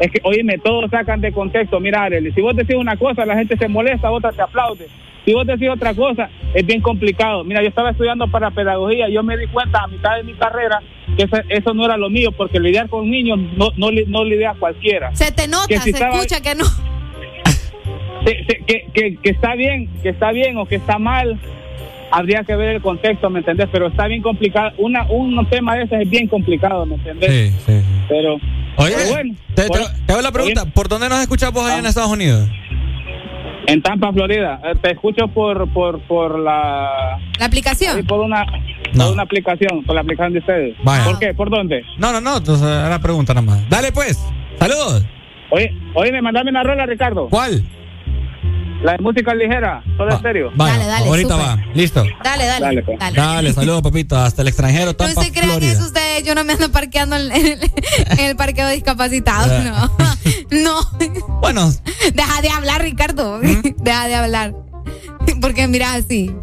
es 0.00 0.10
que, 0.10 0.20
oíme, 0.24 0.58
todos 0.58 0.90
sacan 0.90 1.20
de 1.20 1.32
contexto. 1.32 1.80
Mira, 1.80 2.04
Arely, 2.04 2.32
si 2.32 2.40
vos 2.40 2.54
decís 2.56 2.76
una 2.76 2.96
cosa, 2.96 3.24
la 3.26 3.36
gente 3.36 3.56
se 3.56 3.68
molesta, 3.68 4.10
otra 4.10 4.32
te 4.32 4.42
aplaude. 4.42 4.86
Si 5.24 5.32
vos 5.32 5.44
decís 5.46 5.68
otra 5.68 5.92
cosa, 5.94 6.28
es 6.54 6.64
bien 6.64 6.80
complicado. 6.80 7.42
Mira, 7.42 7.60
yo 7.62 7.68
estaba 7.68 7.90
estudiando 7.90 8.28
para 8.28 8.50
pedagogía, 8.52 9.08
yo 9.08 9.22
me 9.24 9.36
di 9.36 9.46
cuenta 9.48 9.80
a 9.82 9.88
mitad 9.88 10.16
de 10.16 10.22
mi 10.22 10.34
carrera 10.34 10.80
que 11.16 11.24
eso, 11.24 11.36
eso 11.48 11.74
no 11.74 11.84
era 11.84 11.96
lo 11.96 12.10
mío, 12.10 12.30
porque 12.30 12.60
lidiar 12.60 12.88
con 12.88 13.10
niños 13.10 13.38
no, 13.56 13.70
no, 13.76 13.88
no 14.06 14.24
lidia 14.24 14.54
cualquiera. 14.58 15.14
Se 15.16 15.32
te 15.32 15.48
nota, 15.48 15.66
Que 15.66 15.78
si 15.78 15.82
se 15.84 15.90
estaba- 15.90 16.14
escucha 16.16 16.40
que 16.40 16.54
no. 16.54 16.64
Que, 18.24 18.86
que, 18.92 19.16
que 19.22 19.30
está 19.30 19.54
bien, 19.54 19.88
que 20.02 20.08
está 20.08 20.32
bien 20.32 20.56
o 20.56 20.66
que 20.66 20.76
está 20.76 20.98
mal, 20.98 21.38
habría 22.10 22.42
que 22.44 22.54
ver 22.56 22.76
el 22.76 22.82
contexto, 22.82 23.28
¿me 23.30 23.40
entendés? 23.40 23.68
Pero 23.72 23.88
está 23.88 24.06
bien 24.06 24.22
complicado. 24.22 24.70
Una, 24.78 25.04
un 25.10 25.44
tema 25.50 25.74
de 25.76 25.84
ese 25.84 26.02
es 26.02 26.08
bien 26.10 26.28
complicado, 26.28 26.86
¿me 26.86 26.94
entendés? 26.96 27.30
Sí, 27.30 27.54
sí. 27.66 27.80
Pero, 28.08 28.34
Oye, 28.78 28.94
pero 28.96 29.08
bueno. 29.10 29.34
te, 29.54 29.62
te- 29.62 29.68
por- 29.68 29.78
te 30.06 30.12
hago 30.12 30.22
la 30.22 30.32
pregunta, 30.32 30.64
¿por 30.66 30.88
dónde 30.88 31.08
nos 31.08 31.20
escuchas 31.20 31.52
vos 31.52 31.66
allá 31.66 31.78
en 31.78 31.86
Estados 31.86 32.10
Unidos? 32.10 32.48
En 33.68 33.82
Tampa, 33.82 34.12
Florida. 34.12 34.60
Eh, 34.64 34.74
Te 34.80 34.92
escucho 34.92 35.26
por 35.28 35.68
por 35.72 35.98
por 36.02 36.38
la 36.38 37.18
La 37.38 37.46
aplicación. 37.46 37.96
ahí 37.96 38.02
por 38.04 38.20
una 38.20 38.44
por 38.96 39.12
una 39.12 39.22
aplicación, 39.24 39.82
por 39.84 39.94
la 39.96 40.02
aplicación 40.02 40.34
de 40.34 40.38
ustedes. 40.38 40.76
Vaya. 40.84 41.04
¿Por 41.04 41.18
qué? 41.18 41.34
¿Por 41.34 41.50
dónde? 41.50 41.82
No, 41.98 42.12
no, 42.12 42.20
no, 42.20 42.36
entonces 42.36 42.64
era 42.66 42.88
la 42.88 43.00
pregunta 43.00 43.34
nada 43.34 43.44
más. 43.44 43.68
Dale 43.68 43.90
pues, 43.90 44.22
saludos. 44.60 45.04
Oye, 45.50 45.72
oye, 45.94 46.12
me 46.12 46.22
mandame 46.22 46.50
una 46.50 46.62
rola, 46.62 46.86
Ricardo. 46.86 47.28
¿Cuál? 47.28 47.62
La 48.82 48.92
de 48.92 48.98
música 48.98 49.34
ligera, 49.34 49.82
todo 49.96 50.08
en 50.10 50.22
serio. 50.22 50.50
Vaya, 50.54 50.74
Dale, 50.74 50.86
dale, 50.86 51.08
ahorita 51.08 51.36
va, 51.36 51.56
listo. 51.74 52.04
Dale, 52.22 52.46
dale. 52.46 52.66
Dale, 52.66 52.82
pues. 52.82 52.98
dale. 52.98 53.16
Dale, 53.16 53.52
saludos 53.52 53.82
papito, 53.82 54.16
hasta 54.16 54.42
el 54.42 54.48
extranjero, 54.48 54.94
No 54.98 55.08
se 55.22 55.32
crean 55.32 55.50
Florida. 55.50 55.72
eso 55.72 55.86
ustedes, 55.86 56.24
yo 56.24 56.34
no 56.34 56.44
me 56.44 56.52
ando 56.52 56.70
parqueando 56.70 57.16
en 57.16 57.32
el, 57.32 57.70
en 58.10 58.20
el 58.20 58.36
parqueo 58.36 58.66
de 58.66 58.74
discapacitados, 58.74 59.64
no. 59.64 59.90
No. 60.50 60.80
Bueno. 61.40 61.70
Deja 62.14 62.42
de 62.42 62.48
hablar, 62.50 62.82
Ricardo. 62.82 63.40
Deja 63.40 64.06
de 64.08 64.14
hablar. 64.14 64.54
Porque 65.40 65.66
mira 65.68 65.94
así. 65.94 66.34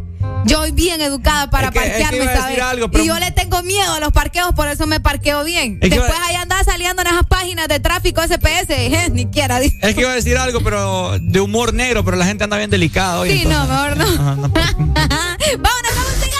Yo 0.45 0.57
soy 0.57 0.71
bien 0.71 1.01
educada 1.01 1.49
para 1.49 1.71
parquearme, 1.71 2.25
¿sabes? 2.25 2.57
Y 2.93 3.05
yo 3.05 3.19
le 3.19 3.31
tengo 3.31 3.61
miedo 3.63 3.93
a 3.93 3.99
los 3.99 4.11
parqueos, 4.11 4.53
por 4.53 4.67
eso 4.67 4.87
me 4.87 4.99
parqueo 4.99 5.43
bien. 5.43 5.79
Después 5.79 6.11
ahí 6.23 6.35
anda 6.35 6.63
saliendo 6.63 7.01
en 7.01 7.07
esas 7.09 7.25
páginas 7.27 7.67
de 7.67 7.79
tráfico 7.79 8.21
SPS, 8.21 8.69
eh, 8.69 9.09
ni 9.11 9.25
quiera. 9.27 9.59
Es 9.61 9.95
que 9.95 10.01
iba 10.01 10.11
a 10.11 10.15
decir 10.15 10.37
algo, 10.37 10.61
pero 10.61 11.17
de 11.19 11.39
humor 11.39 11.73
negro, 11.73 12.03
pero 12.03 12.17
la 12.17 12.25
gente 12.25 12.43
anda 12.43 12.57
bien 12.57 12.69
delicada 12.69 13.19
hoy. 13.19 13.39
Sí, 13.39 13.45
no, 13.45 13.65
mejor 13.65 13.97
no. 13.97 14.05
Vámonos 14.15 15.91
a 15.97 16.03
música. 16.09 16.37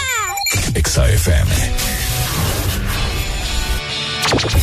XAFM. 0.82 1.50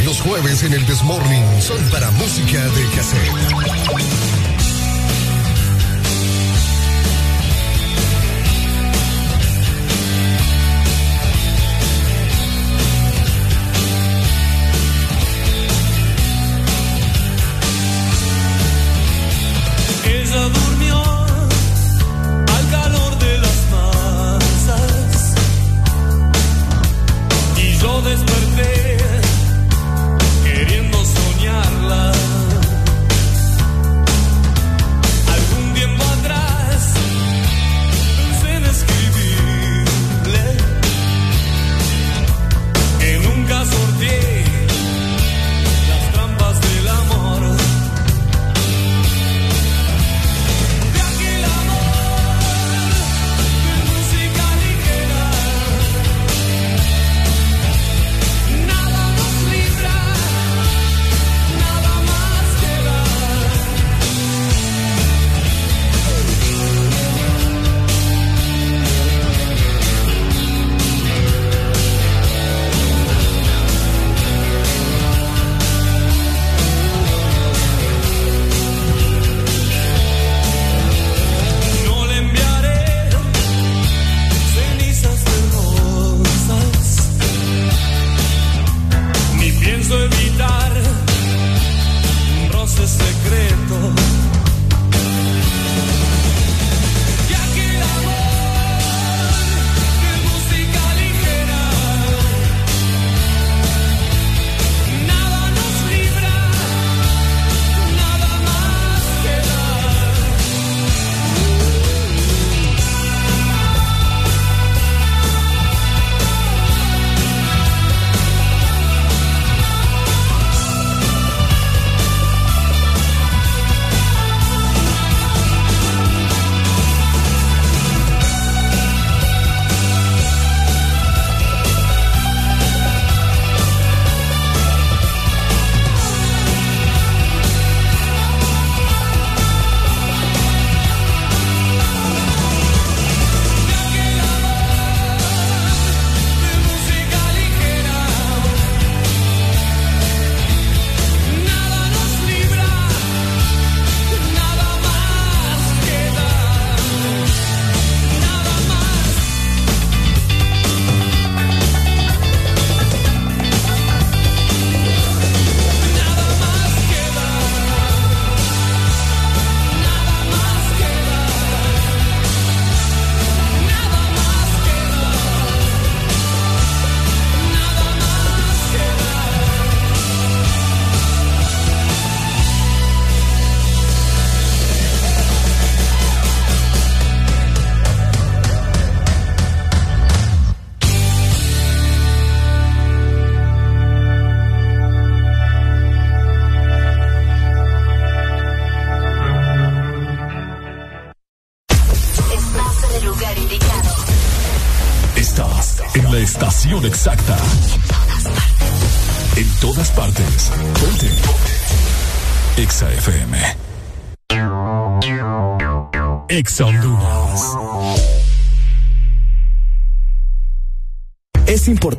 Los 0.06 0.20
jueves 0.22 0.64
en 0.64 0.74
el 0.74 0.86
Desmorning 0.86 1.62
son 1.62 1.78
para 1.92 2.10
música 2.12 2.60
de 2.60 2.86
cassette. 2.96 4.41
Eso 20.32 20.50
dura 20.50 20.81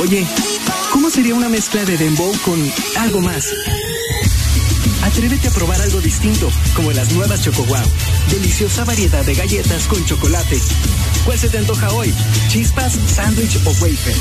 Oye, 0.00 0.26
¿cómo 0.92 1.08
sería 1.10 1.34
una 1.34 1.48
mezcla 1.48 1.84
de 1.84 1.96
dembow 1.96 2.32
con 2.44 2.60
algo 2.98 3.20
más? 3.20 3.46
Atrévete 5.02 5.48
a 5.48 5.50
probar 5.50 5.80
algo 5.80 6.00
distinto, 6.00 6.50
como 6.74 6.92
las 6.92 7.12
nuevas 7.12 7.42
Choco 7.42 7.64
Wow. 7.64 7.78
Deliciosa 8.30 8.84
variedad 8.84 9.24
de 9.24 9.34
galletas 9.34 9.86
con 9.86 10.04
chocolate. 10.04 10.60
¿Cuál 11.24 11.38
se 11.38 11.48
te 11.48 11.58
antoja 11.58 11.90
hoy? 11.92 12.12
¿Chispas, 12.48 12.98
sándwich 13.14 13.56
o 13.64 13.70
wafer? 13.70 14.16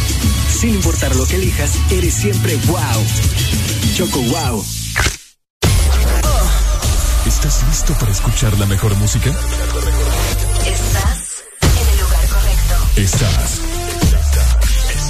Sin 0.59 0.75
importar 0.75 1.15
lo 1.15 1.25
que 1.27 1.35
elijas, 1.35 1.71
eres 1.91 2.13
siempre 2.13 2.55
wow. 2.67 2.79
Choco 3.95 4.21
Wow. 4.21 4.65
¿Estás 7.25 7.63
listo 7.67 7.93
para 7.99 8.11
escuchar 8.11 8.57
la 8.57 8.65
mejor 8.65 8.95
música? 8.95 9.31
Estás 10.65 11.43
en 11.61 11.89
el 11.89 11.99
lugar 11.99 12.27
correcto. 12.27 13.01
Estás. 13.01 13.64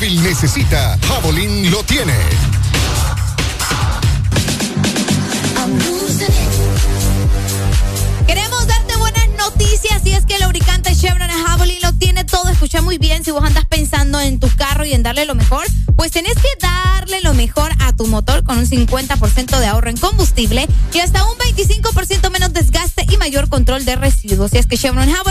necesita, 0.00 0.98
Javelin 1.06 1.70
lo 1.70 1.82
tiene. 1.82 2.14
Queremos 8.26 8.66
darte 8.66 8.96
buenas 8.96 9.28
noticias 9.36 10.00
y 10.06 10.12
es 10.12 10.24
que 10.24 10.36
el 10.36 10.42
lubricante 10.42 10.96
Chevron 10.96 11.28
Javelin 11.28 11.80
lo 11.82 11.92
tiene 11.92 12.24
todo. 12.24 12.48
Escucha 12.48 12.80
muy 12.80 12.96
bien 12.96 13.24
si 13.24 13.30
vos 13.30 13.44
andas 13.44 13.66
pensando 13.66 14.18
en 14.20 14.40
tu 14.40 14.48
carro 14.56 14.86
y 14.86 14.94
en 14.94 15.02
darle 15.02 15.26
lo 15.26 15.34
mejor, 15.34 15.66
pues 15.96 16.12
tenés 16.12 16.34
que 16.34 16.48
darle 16.58 17.20
lo 17.20 17.34
mejor 17.34 17.70
a 17.80 17.92
tu 17.92 18.06
motor 18.06 18.42
con 18.42 18.56
un 18.56 18.66
50% 18.66 19.58
de 19.58 19.66
ahorro 19.66 19.90
en 19.90 19.98
combustible 19.98 20.66
y 20.94 21.00
hasta 21.00 21.24
un 21.24 21.36
25% 21.36 22.30
menos 22.30 22.54
desgaste 22.54 23.04
y 23.10 23.18
mayor 23.18 23.50
control 23.50 23.84
de 23.84 23.96
residuos. 23.96 24.54
Y 24.54 24.58
es 24.58 24.66
que 24.66 24.78
Chevron 24.78 25.12
Javelin 25.12 25.29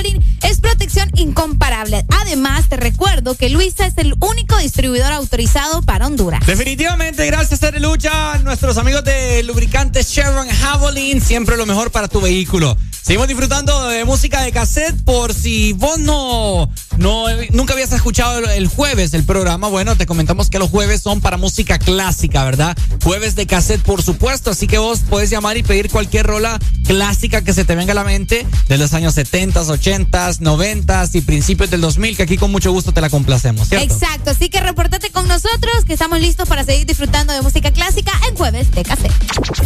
que 3.35 3.49
Luisa 3.49 3.85
es 3.85 3.97
el 3.97 4.15
único 4.19 4.57
distribuidor 4.57 5.11
autorizado 5.11 5.81
para 5.81 6.07
Honduras. 6.07 6.45
Definitivamente, 6.45 7.25
gracias 7.25 7.63
a 7.63 7.71
Lucha, 7.71 8.37
nuestros 8.39 8.77
amigos 8.77 9.03
de 9.03 9.43
lubricantes 9.43 10.11
Chevron 10.11 10.47
Javelin, 10.47 11.21
siempre 11.21 11.57
lo 11.57 11.65
mejor 11.65 11.91
para 11.91 12.07
tu 12.07 12.21
vehículo. 12.21 12.75
Seguimos 13.01 13.27
disfrutando 13.27 13.87
de 13.87 14.05
música 14.05 14.41
de 14.41 14.51
cassette 14.51 15.03
por 15.03 15.33
si 15.33 15.73
vos 15.73 15.97
no 15.97 16.69
no 16.99 17.25
nunca 17.51 17.73
habías 17.73 17.91
escuchado 17.91 18.39
el, 18.39 18.67
jueves 18.67 19.13
el 19.13 19.23
programa. 19.23 19.67
Bueno, 19.67 19.95
te 19.95 20.05
comentamos 20.05 20.49
que 20.49 20.59
los 20.59 20.69
jueves 20.69 21.01
son 21.01 21.21
para 21.21 21.37
música 21.37 21.79
clásica, 21.79 22.43
¿verdad? 22.43 22.77
Jueves 23.03 23.35
de 23.35 23.47
cassette, 23.47 23.81
por 23.81 24.03
supuesto. 24.03 24.51
Así 24.51 24.67
que 24.67 24.77
vos 24.77 24.99
podés 25.01 25.29
llamar 25.29 25.57
y 25.57 25.63
pedir 25.63 25.89
cualquier 25.89 26.27
rola 26.27 26.59
clásica 26.85 27.41
que 27.41 27.53
se 27.53 27.65
te 27.65 27.75
venga 27.75 27.93
a 27.93 27.95
la 27.95 28.03
mente 28.03 28.45
de 28.67 28.77
los 28.77 28.93
años 28.93 29.13
70, 29.13 29.61
80, 29.61 30.31
90 30.39 31.09
y 31.13 31.21
principios 31.21 31.69
del 31.69 31.81
2000, 31.81 32.17
que 32.17 32.23
aquí 32.23 32.37
con 32.37 32.51
mucho 32.51 32.71
gusto 32.71 32.91
te 32.91 33.01
la 33.01 33.09
complacemos, 33.09 33.69
¿cierto? 33.69 33.93
Exacto. 33.93 34.31
Así 34.31 34.49
que 34.49 34.59
reportate 34.59 35.09
con 35.11 35.27
nosotros 35.27 35.85
que 35.85 35.93
estamos 35.93 36.19
listos 36.19 36.47
para 36.47 36.63
seguir 36.63 36.85
disfrutando 36.85 37.33
de 37.33 37.41
música 37.41 37.71
clásica 37.71 38.11
en 38.27 38.35
jueves 38.35 38.71
de 38.71 38.83
cassette. 38.83 39.13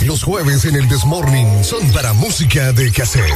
Los 0.03 0.23
jueves 0.23 0.65
en 0.65 0.75
el 0.75 0.87
Desmorning 0.87 1.63
son 1.63 1.91
para 1.91 2.13
música 2.13 2.71
de 2.73 2.91
cassette. 2.91 3.33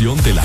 información 0.00 0.22
del 0.22 0.37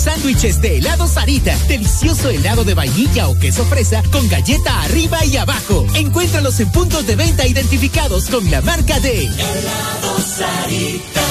sándwiches 0.00 0.60
de 0.60 0.78
helado 0.78 1.06
Sarita. 1.06 1.56
Delicioso 1.68 2.30
helado 2.30 2.64
de 2.64 2.74
vainilla 2.74 3.28
o 3.28 3.38
queso 3.38 3.64
fresa 3.64 4.02
con 4.10 4.28
galleta 4.28 4.82
arriba 4.82 5.24
y 5.24 5.36
abajo. 5.36 5.86
Encuéntralos 5.94 6.60
en 6.60 6.70
puntos 6.72 7.06
de 7.06 7.16
venta 7.16 7.46
identificados 7.46 8.26
con 8.26 8.50
la 8.50 8.60
marca 8.62 9.00
de 9.00 9.24
helado 9.24 10.20
Sarita. 10.20 11.22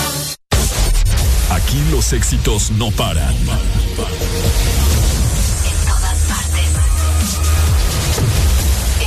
Aquí 1.51 1.81
los 1.91 2.11
éxitos 2.13 2.71
no 2.71 2.91
paran. 2.91 3.33
En 3.33 3.45
todas 5.87 6.19
partes. 6.27 6.69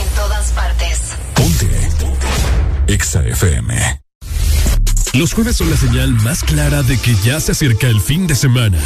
En 0.01 0.09
todas 0.15 0.51
partes. 0.53 0.99
Ponte. 1.35 1.89
Exa 2.87 3.23
FM. 3.27 4.01
Los 5.15 5.35
jueves 5.35 5.57
son 5.57 5.71
la 5.71 5.77
señal 5.77 6.11
más 6.23 6.45
clara 6.45 6.83
de 6.83 6.97
que 6.97 7.15
ya 7.25 7.41
se 7.41 7.53
acerca 7.53 7.87
el 7.89 8.01
fin 8.01 8.27
de 8.27 8.35
semana. 8.35 8.79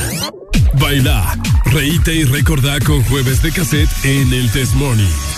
Baila, 0.74 1.38
reíte 1.66 2.14
y 2.14 2.24
recordá 2.24 2.78
con 2.80 3.02
jueves 3.04 3.42
de 3.42 3.52
cassette 3.52 3.90
en 4.04 4.32
el 4.32 4.50
Test 4.50 4.74
Morning. 4.74 5.31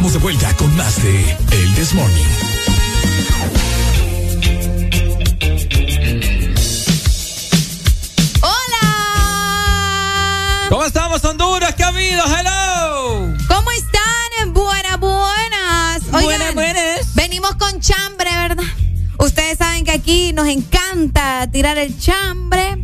Estamos 0.00 0.14
de 0.14 0.18
vuelta 0.20 0.56
con 0.56 0.74
más 0.76 1.02
de 1.02 1.36
El 1.52 1.74
This 1.74 1.92
Morning. 1.92 2.24
Hola. 8.40 8.86
¿Cómo 10.70 10.86
estamos, 10.86 11.22
Honduras? 11.22 11.74
¿Qué 11.74 11.82
ha 11.82 11.88
habido? 11.88 12.22
Hello. 12.24 13.34
¿Cómo 13.46 13.70
están? 13.72 14.54
Buenas, 14.54 14.98
buenas. 14.98 16.10
buenas, 16.10 16.54
buenas. 16.54 17.14
Venimos 17.14 17.56
con 17.56 17.78
chambre, 17.80 18.30
¿verdad? 18.30 18.64
Ustedes 19.18 19.58
saben 19.58 19.84
que 19.84 19.90
aquí 19.90 20.32
nos 20.32 20.48
encanta 20.48 21.46
tirar 21.52 21.76
el 21.76 21.98
chambre. 21.98 22.79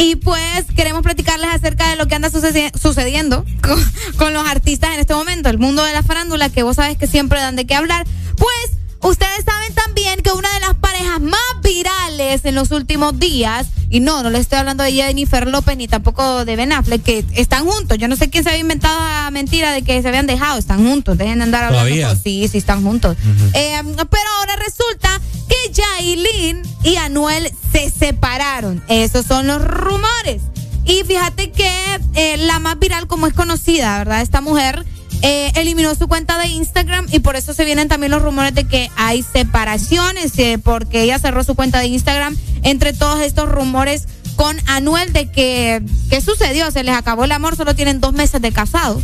Y 0.00 0.16
pues 0.16 0.64
queremos 0.74 1.02
platicarles 1.02 1.50
acerca 1.50 1.90
de 1.90 1.96
lo 1.96 2.08
que 2.08 2.14
anda 2.14 2.30
sucediendo 2.30 3.44
con, 3.62 3.92
con, 4.16 4.32
los 4.32 4.48
artistas 4.48 4.94
en 4.94 5.00
este 5.00 5.12
momento, 5.12 5.50
el 5.50 5.58
mundo 5.58 5.84
de 5.84 5.92
la 5.92 6.02
farándula, 6.02 6.48
que 6.48 6.62
vos 6.62 6.76
sabes 6.76 6.96
que 6.96 7.06
siempre 7.06 7.38
dan 7.38 7.54
de 7.54 7.66
qué 7.66 7.74
hablar. 7.74 8.06
Pues 8.38 8.78
ustedes 9.02 9.44
saben 9.44 9.74
también 9.74 10.22
que 10.22 10.32
una 10.32 10.50
de 10.54 10.60
las 10.60 10.74
parejas 10.76 11.20
más 11.20 11.40
virales 11.62 12.46
en 12.46 12.54
los 12.54 12.70
últimos 12.70 13.18
días, 13.18 13.66
y 13.90 14.00
no, 14.00 14.22
no 14.22 14.30
le 14.30 14.38
estoy 14.38 14.58
hablando 14.58 14.84
de 14.84 14.92
Jennifer 14.92 15.46
López 15.46 15.76
ni 15.76 15.86
tampoco 15.86 16.46
de 16.46 16.56
Ben 16.56 16.72
Affleck, 16.72 17.02
que 17.02 17.24
están 17.34 17.66
juntos. 17.66 17.98
Yo 17.98 18.08
no 18.08 18.16
sé 18.16 18.30
quién 18.30 18.42
se 18.42 18.48
había 18.48 18.62
inventado 18.62 18.98
la 18.98 19.30
mentira 19.30 19.70
de 19.72 19.82
que 19.82 20.00
se 20.00 20.08
habían 20.08 20.26
dejado, 20.26 20.58
están 20.58 20.82
juntos, 20.82 21.18
dejen 21.18 21.40
de 21.40 21.44
andar 21.44 21.64
hablando. 21.64 21.90
¿Todavía? 21.90 22.16
Sí, 22.16 22.48
sí, 22.48 22.56
están 22.56 22.82
juntos. 22.82 23.18
eh, 23.52 23.82
pero 23.84 24.30
ahora 24.38 24.56
resulta 24.56 25.20
que 25.46 25.72
Yailin 25.72 26.62
y 26.84 26.96
Anuel 26.96 27.52
se 27.88 27.90
separaron. 27.90 28.82
Esos 28.88 29.26
son 29.26 29.46
los 29.46 29.64
rumores. 29.64 30.42
Y 30.84 31.04
fíjate 31.04 31.50
que 31.50 31.70
eh, 32.14 32.36
la 32.38 32.58
más 32.58 32.78
viral, 32.78 33.06
como 33.06 33.26
es 33.26 33.34
conocida, 33.34 33.98
¿verdad? 33.98 34.22
Esta 34.22 34.40
mujer 34.40 34.84
eh, 35.22 35.52
eliminó 35.54 35.94
su 35.94 36.08
cuenta 36.08 36.38
de 36.38 36.48
Instagram 36.48 37.06
y 37.12 37.20
por 37.20 37.36
eso 37.36 37.54
se 37.54 37.64
vienen 37.64 37.88
también 37.88 38.10
los 38.10 38.22
rumores 38.22 38.54
de 38.54 38.64
que 38.64 38.90
hay 38.96 39.22
separaciones, 39.22 40.32
eh, 40.38 40.58
porque 40.62 41.02
ella 41.02 41.18
cerró 41.18 41.44
su 41.44 41.54
cuenta 41.54 41.78
de 41.80 41.86
Instagram 41.86 42.36
entre 42.62 42.92
todos 42.92 43.20
estos 43.20 43.48
rumores 43.48 44.08
con 44.36 44.56
Anuel 44.66 45.12
de 45.12 45.30
que, 45.30 45.82
¿qué 46.08 46.20
sucedió? 46.20 46.70
Se 46.70 46.82
les 46.82 46.96
acabó 46.96 47.24
el 47.24 47.32
amor, 47.32 47.56
solo 47.56 47.74
tienen 47.74 48.00
dos 48.00 48.12
meses 48.12 48.40
de 48.40 48.52
casado. 48.52 49.00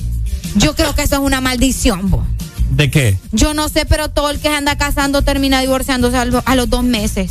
Yo 0.57 0.75
creo 0.75 0.95
que 0.95 1.03
eso 1.03 1.17
es 1.17 1.21
una 1.21 1.41
maldición, 1.41 2.11
bo. 2.11 2.25
¿De 2.71 2.91
qué? 2.91 3.19
Yo 3.33 3.55
no 3.55 3.69
sé, 3.69 3.85
pero 3.87 4.09
todo 4.09 4.31
el 4.31 4.39
que 4.39 4.49
se 4.49 4.55
anda 4.55 4.77
casando 4.77 5.23
termina 5.23 5.61
divorciándose 5.61 6.17
a 6.17 6.55
los 6.55 6.71
dos 6.71 6.83
meses. 6.83 7.31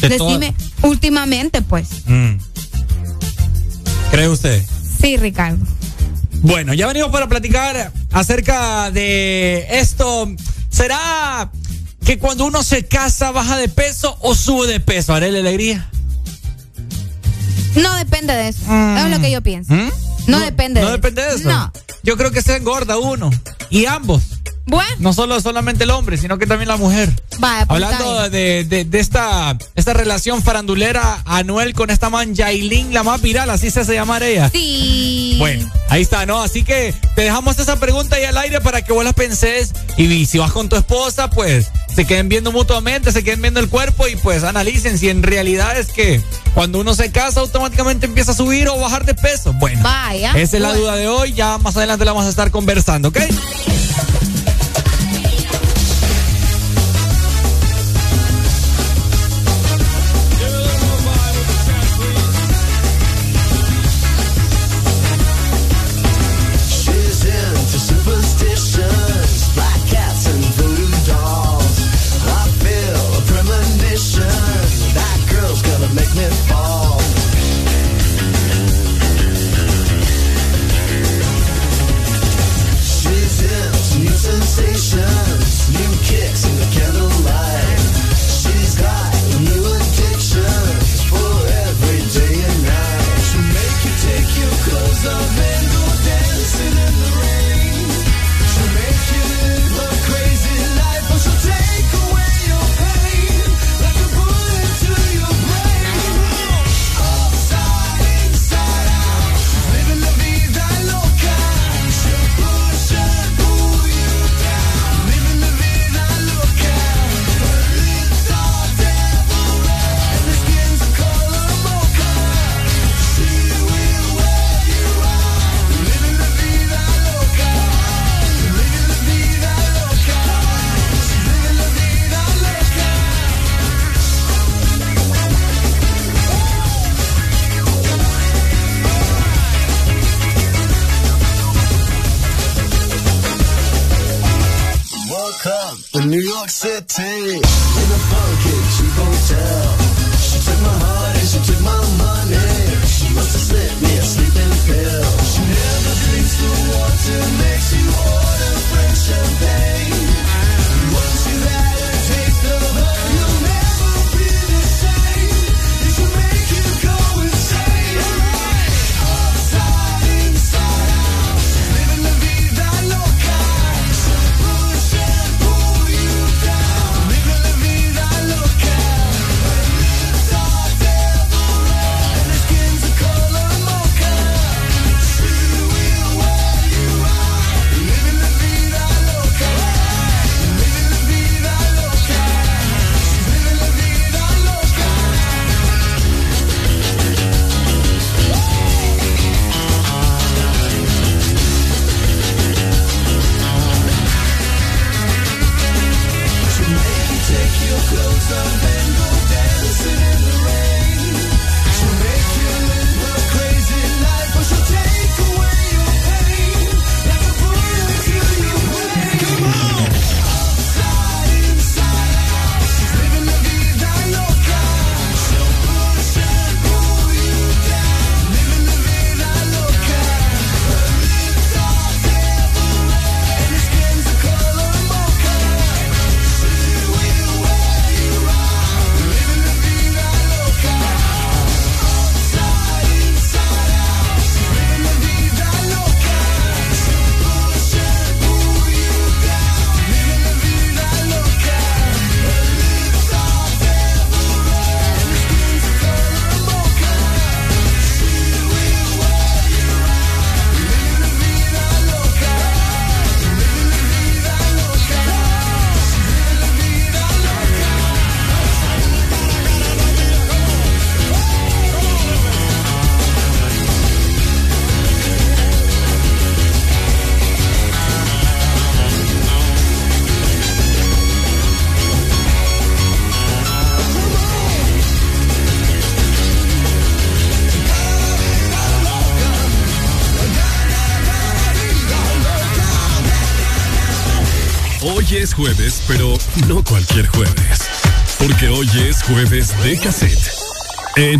De 0.00 0.08
Decime, 0.08 0.54
últimamente, 0.82 1.62
pues. 1.62 1.88
Mm. 2.06 2.36
¿Cree 4.10 4.28
usted? 4.28 4.62
Sí, 5.00 5.16
Ricardo. 5.16 5.64
Bueno, 6.42 6.74
ya 6.74 6.86
venimos 6.86 7.10
para 7.10 7.28
platicar 7.28 7.90
acerca 8.12 8.90
de 8.90 9.66
esto. 9.70 10.28
¿Será 10.68 11.50
que 12.04 12.18
cuando 12.18 12.44
uno 12.44 12.62
se 12.62 12.86
casa 12.86 13.30
baja 13.30 13.56
de 13.56 13.68
peso 13.68 14.16
o 14.20 14.34
sube 14.34 14.66
de 14.66 14.78
peso? 14.80 15.14
¿Haré 15.14 15.32
la 15.32 15.38
alegría? 15.38 15.88
No 17.76 17.94
depende 17.94 18.34
de 18.34 18.48
eso. 18.48 18.60
Es 18.96 19.10
lo 19.10 19.20
que 19.20 19.30
yo 19.30 19.40
pienso. 19.42 19.72
¿Mm? 19.72 19.90
No, 20.26 20.40
depende 20.40 20.80
No 20.80 20.86
de 20.86 20.92
depende 20.92 21.22
de 21.22 21.34
eso. 21.34 21.48
No. 21.48 21.72
Yo 22.02 22.16
creo 22.16 22.30
que 22.30 22.42
se 22.42 22.56
engorda 22.56 22.98
uno. 22.98 23.30
Y 23.70 23.86
ambos. 23.86 24.33
Bueno, 24.66 24.90
No 24.98 25.12
solo 25.12 25.38
solamente 25.40 25.84
el 25.84 25.90
hombre, 25.90 26.16
sino 26.16 26.38
que 26.38 26.46
también 26.46 26.68
la 26.68 26.76
mujer. 26.78 27.10
vaya, 27.38 27.66
pues, 27.66 27.82
Hablando 27.82 28.30
de, 28.30 28.64
de- 28.64 28.84
de 28.84 29.00
esta, 29.00 29.56
esta 29.74 29.92
relación 29.92 30.42
farandulera 30.42 31.22
Anuel 31.26 31.74
con 31.74 31.90
esta 31.90 32.08
man 32.08 32.34
Yailin, 32.34 32.94
la 32.94 33.02
más 33.02 33.20
viral, 33.20 33.50
así 33.50 33.70
se 33.70 33.80
hace 33.80 33.94
llamar 33.94 34.22
ella. 34.22 34.48
Sí. 34.50 35.36
Bueno, 35.38 35.70
ahí 35.90 36.00
está, 36.02 36.24
¿no? 36.24 36.40
Así 36.42 36.64
que 36.64 36.94
te 37.14 37.22
dejamos 37.22 37.58
esa 37.58 37.78
pregunta 37.78 38.16
ahí 38.16 38.24
al 38.24 38.38
aire 38.38 38.60
para 38.62 38.82
que 38.82 38.92
vos 38.94 39.04
la 39.04 39.12
penses 39.12 39.72
y 39.98 40.24
si 40.26 40.38
vas 40.38 40.52
con 40.52 40.68
tu 40.70 40.76
esposa, 40.76 41.28
pues 41.28 41.68
se 41.94 42.06
queden 42.06 42.28
viendo 42.28 42.50
mutuamente, 42.50 43.12
se 43.12 43.22
queden 43.22 43.42
viendo 43.42 43.60
el 43.60 43.68
cuerpo 43.68 44.08
y 44.08 44.16
pues 44.16 44.42
analicen 44.44 44.98
si 44.98 45.10
en 45.10 45.22
realidad 45.22 45.78
es 45.78 45.88
que 45.88 46.20
cuando 46.54 46.80
uno 46.80 46.94
se 46.94 47.12
casa 47.12 47.40
automáticamente 47.40 48.06
empieza 48.06 48.32
a 48.32 48.34
subir 48.34 48.66
o 48.68 48.78
bajar 48.78 49.04
de 49.04 49.14
peso. 49.14 49.52
Bueno, 49.52 49.82
Vaya. 49.82 50.32
esa 50.32 50.56
es 50.56 50.62
la 50.62 50.72
duda 50.72 50.96
de 50.96 51.06
hoy, 51.06 51.34
ya 51.34 51.58
más 51.58 51.76
adelante 51.76 52.04
la 52.06 52.12
vamos 52.12 52.26
a 52.26 52.30
estar 52.30 52.50
conversando, 52.50 53.08
¿ok? 53.10 53.18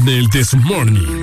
En 0.06 0.10
el 0.10 0.28
This 0.28 0.54
Morning. 0.54 1.13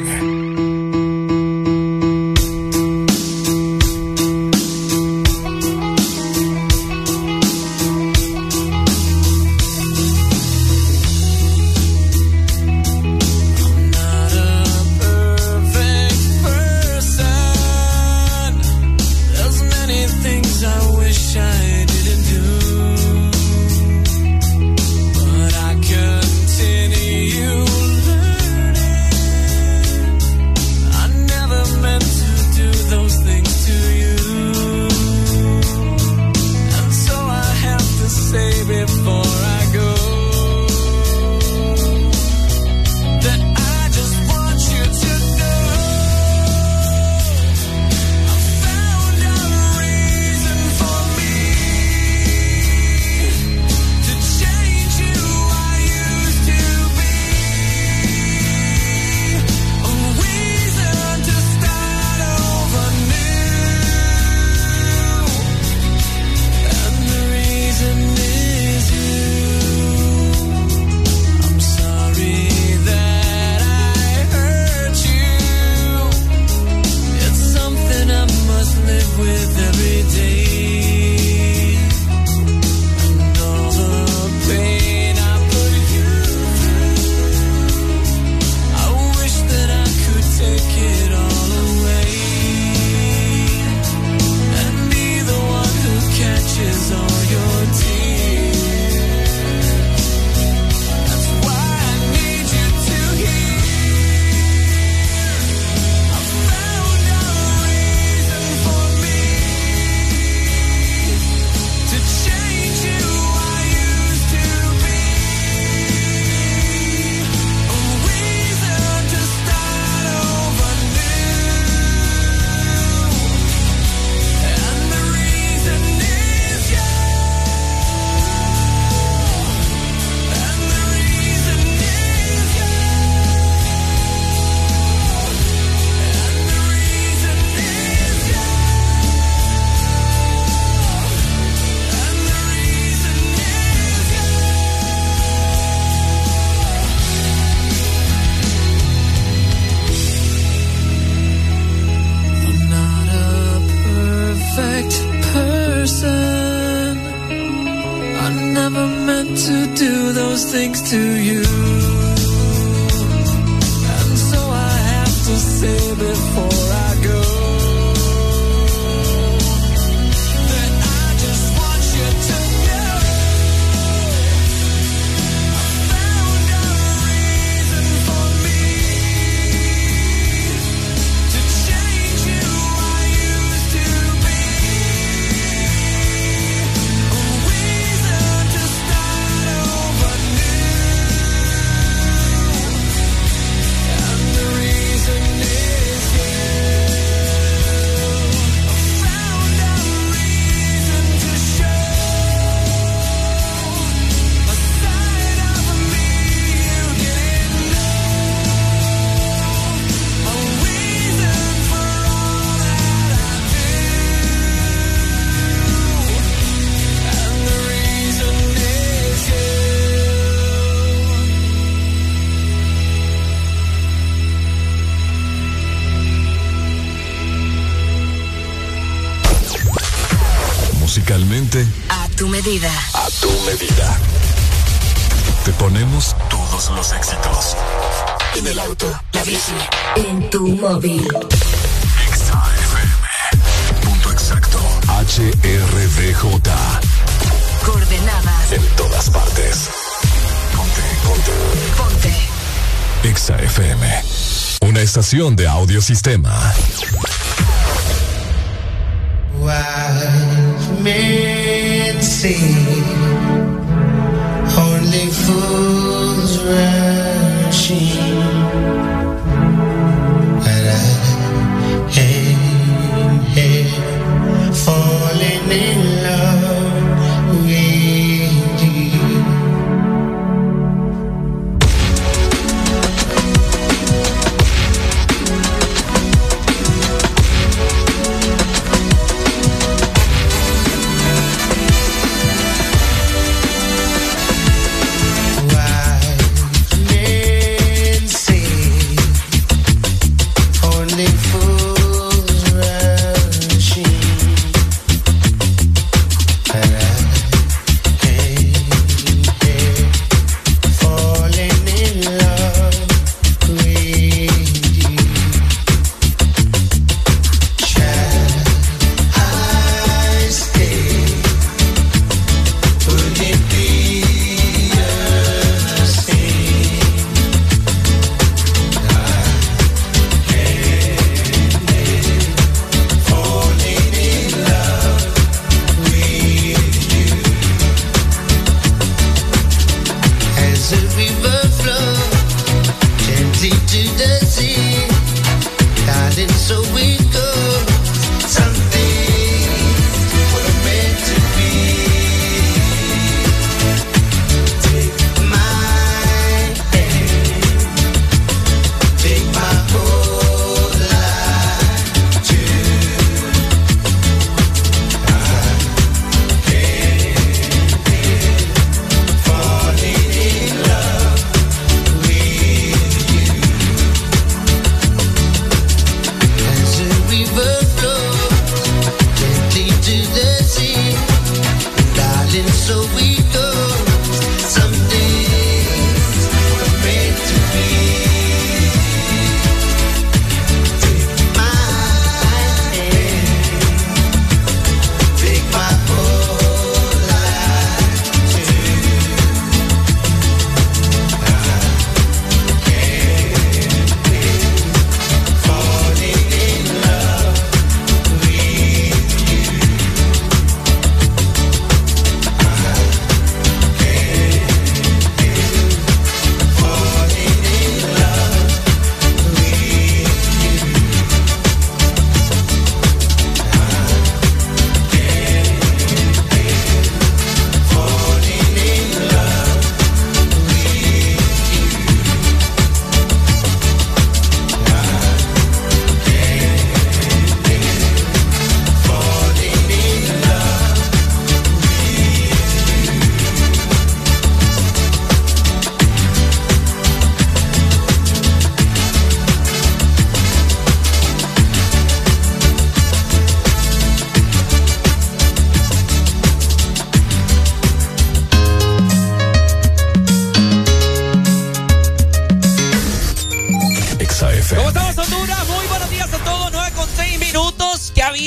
De 255.92 256.41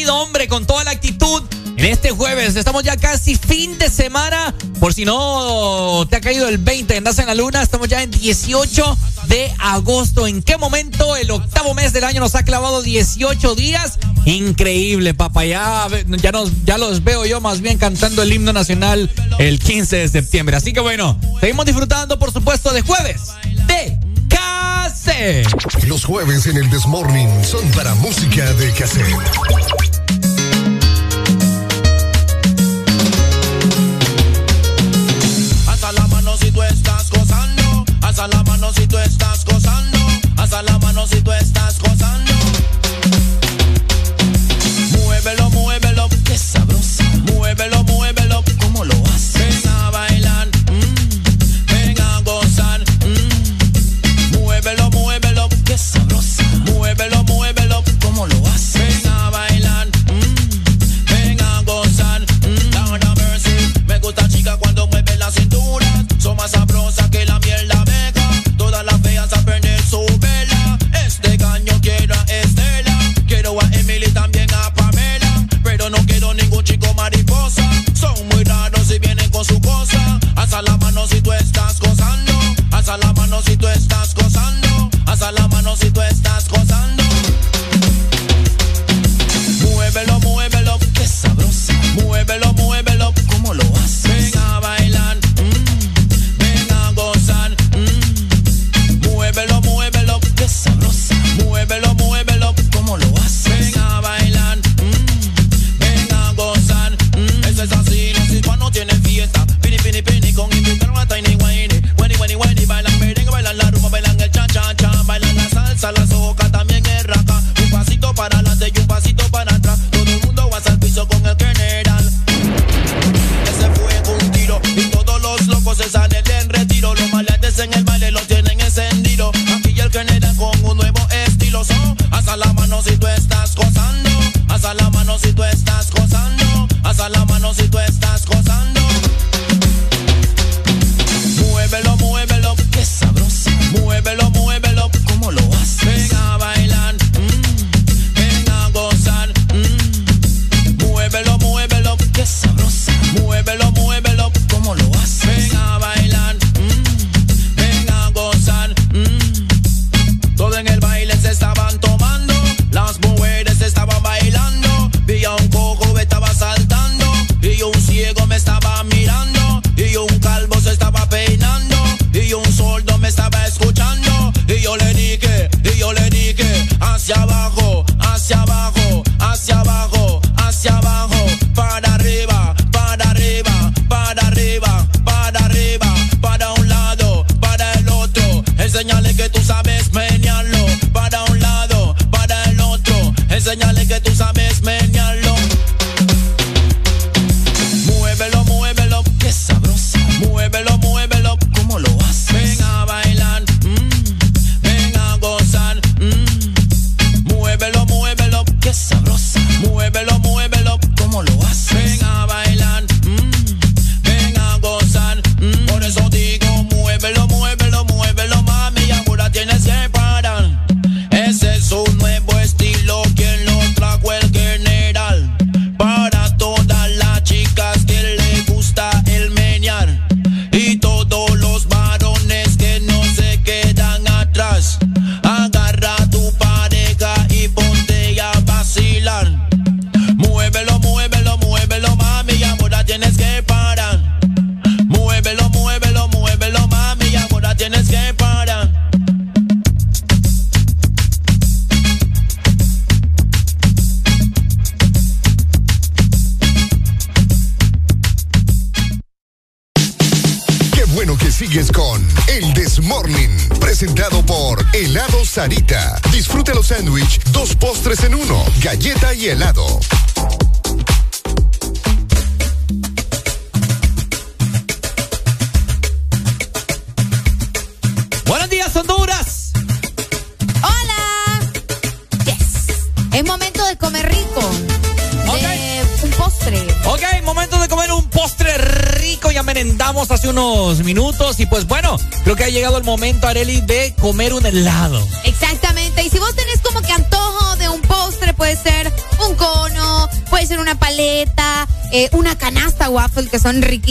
hombre, 0.02 0.48
con 0.48 0.66
toda 0.66 0.84
la 0.84 0.90
actitud. 0.90 1.42
En 1.76 1.86
este 1.86 2.10
jueves 2.10 2.55
estamos 2.56 2.82
ya 2.84 2.97
casi 2.97 3.36
fin 3.36 3.78
de 3.78 3.89
semana. 3.89 4.55
Por 4.81 4.94
si 4.94 5.05
no 5.05 6.06
te 6.08 6.16
ha 6.16 6.20
caído 6.20 6.48
el 6.48 6.58
20, 6.58 6.97
andas 6.97 7.18
en 7.18 7.26
la 7.26 7.34
luna. 7.34 7.62
Estamos 7.62 7.89
ya 7.89 8.02
en 8.02 8.10
18 8.10 8.98
de 9.28 9.52
agosto. 9.58 10.26
¿En 10.26 10.42
qué 10.42 10.56
momento 10.56 11.16
el 11.16 11.31
octavo 11.31 11.74
mes 11.74 11.92
del 11.92 12.05
año 12.05 12.20
nos 12.20 12.34
ha 12.34 12.44
clavado 12.44 12.82
18 12.82 13.55
días? 13.55 13.98
Increíble, 14.24 15.14
papá. 15.14 15.44
Ya, 15.44 15.89
ya, 16.23 16.32
nos, 16.32 16.50
ya 16.64 16.78
los 16.78 17.02
veo 17.02 17.24
yo 17.24 17.40
más 17.40 17.60
bien 17.60 17.78
cantando 17.78 18.23
el 18.23 18.32
himno 18.32 18.52
nacional 18.52 19.10
el 19.39 19.58
15 19.58 19.97
de 19.97 20.08
septiembre. 20.08 20.56
Así 20.56 20.73
que 20.73 20.81
bueno, 20.81 21.18
seguimos 21.40 21.66
disfrutando, 21.66 22.18
por 22.18 22.32
supuesto, 22.32 22.73
de 22.73 22.82
jueves 22.82 23.20
de 23.66 23.98
los 25.86 26.07
jueves 26.07 26.47
en 26.47 26.57
el 26.57 26.70
Desmorning 26.70 27.44
son 27.44 27.68
para 27.73 27.94
música 27.97 28.50
de 28.55 28.73
cassette. 28.73 29.05
Hasta 35.66 35.92
la 35.92 36.07
mano 36.07 36.34
si 36.39 36.50
tú 36.50 36.62
estás 36.62 37.10
gozando. 37.10 37.84
Hasta 38.02 38.28
la 38.28 38.39
mano 38.44 38.73
si 38.73 38.86
tú 38.86 38.97
estás 41.33 41.78
gozando. 41.81 42.33
Muévelo, 44.92 45.50
muévelo, 45.50 46.08
qué 46.24 46.39
sabrosa. 46.39 47.05
Muévelo, 47.34 47.84
muévelo. 47.84 48.03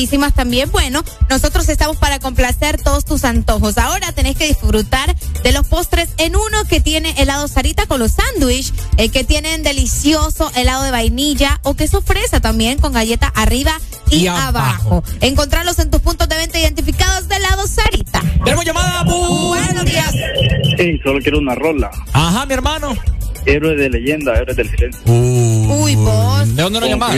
Riquísimas 0.04 0.34
también. 0.34 0.70
Bueno, 0.70 1.02
nosotros 1.30 1.70
estamos 1.70 1.96
para 1.96 2.20
complacer 2.20 2.82
todos 2.82 3.06
tus 3.06 3.24
antojos. 3.24 3.78
Ahora 3.78 4.12
tenés 4.12 4.36
que 4.36 4.48
disfrutar 4.48 5.16
de 5.44 5.52
los 5.54 5.66
postres 5.66 6.10
en 6.18 6.36
uno 6.36 6.66
que 6.68 6.82
tiene 6.82 7.12
helado 7.18 7.48
Sarita 7.48 7.86
con 7.86 8.00
los 8.00 8.12
sándwich, 8.12 8.74
eh, 8.98 9.08
que 9.08 9.24
tienen 9.24 9.64
delicioso 9.64 10.52
helado 10.56 10.84
de 10.84 10.92
vainilla 10.92 11.62
o 11.64 11.76
queso 11.76 12.02
fresa 12.02 12.42
también 12.42 12.80
con 12.80 12.92
galleta 12.92 13.32
arriba 13.34 13.80
y, 14.10 14.28
abajo. 14.28 15.06
Encontrarlos 15.22 15.80
en 15.80 15.90
tus 15.90 16.02
puntos 16.02 16.28
de 16.28 16.36
venta 16.36 16.60
identificados 16.60 17.30
de 17.30 17.38
helado 17.38 17.66
Sarita. 17.66 18.22
Tenemos 18.44 18.66
llamada. 18.66 19.04
Buenos 19.04 19.86
días. 19.86 20.14
Sí, 20.78 21.00
solo 21.02 21.20
quiero 21.22 21.40
una 21.40 21.56
rola. 21.56 21.90
Ajá, 22.12 22.46
mi 22.46 22.56
hermano. 22.56 22.94
Héroe 23.46 23.76
de 23.76 23.90
leyenda, 23.90 24.34
héroe 24.36 24.54
del 24.54 24.70
silencio. 24.70 25.02
Uy, 25.06 25.96
vos. 25.96 26.56
¿De 26.56 26.62
dónde 26.62 26.82
nos 26.82 26.90
llamás? 26.90 27.16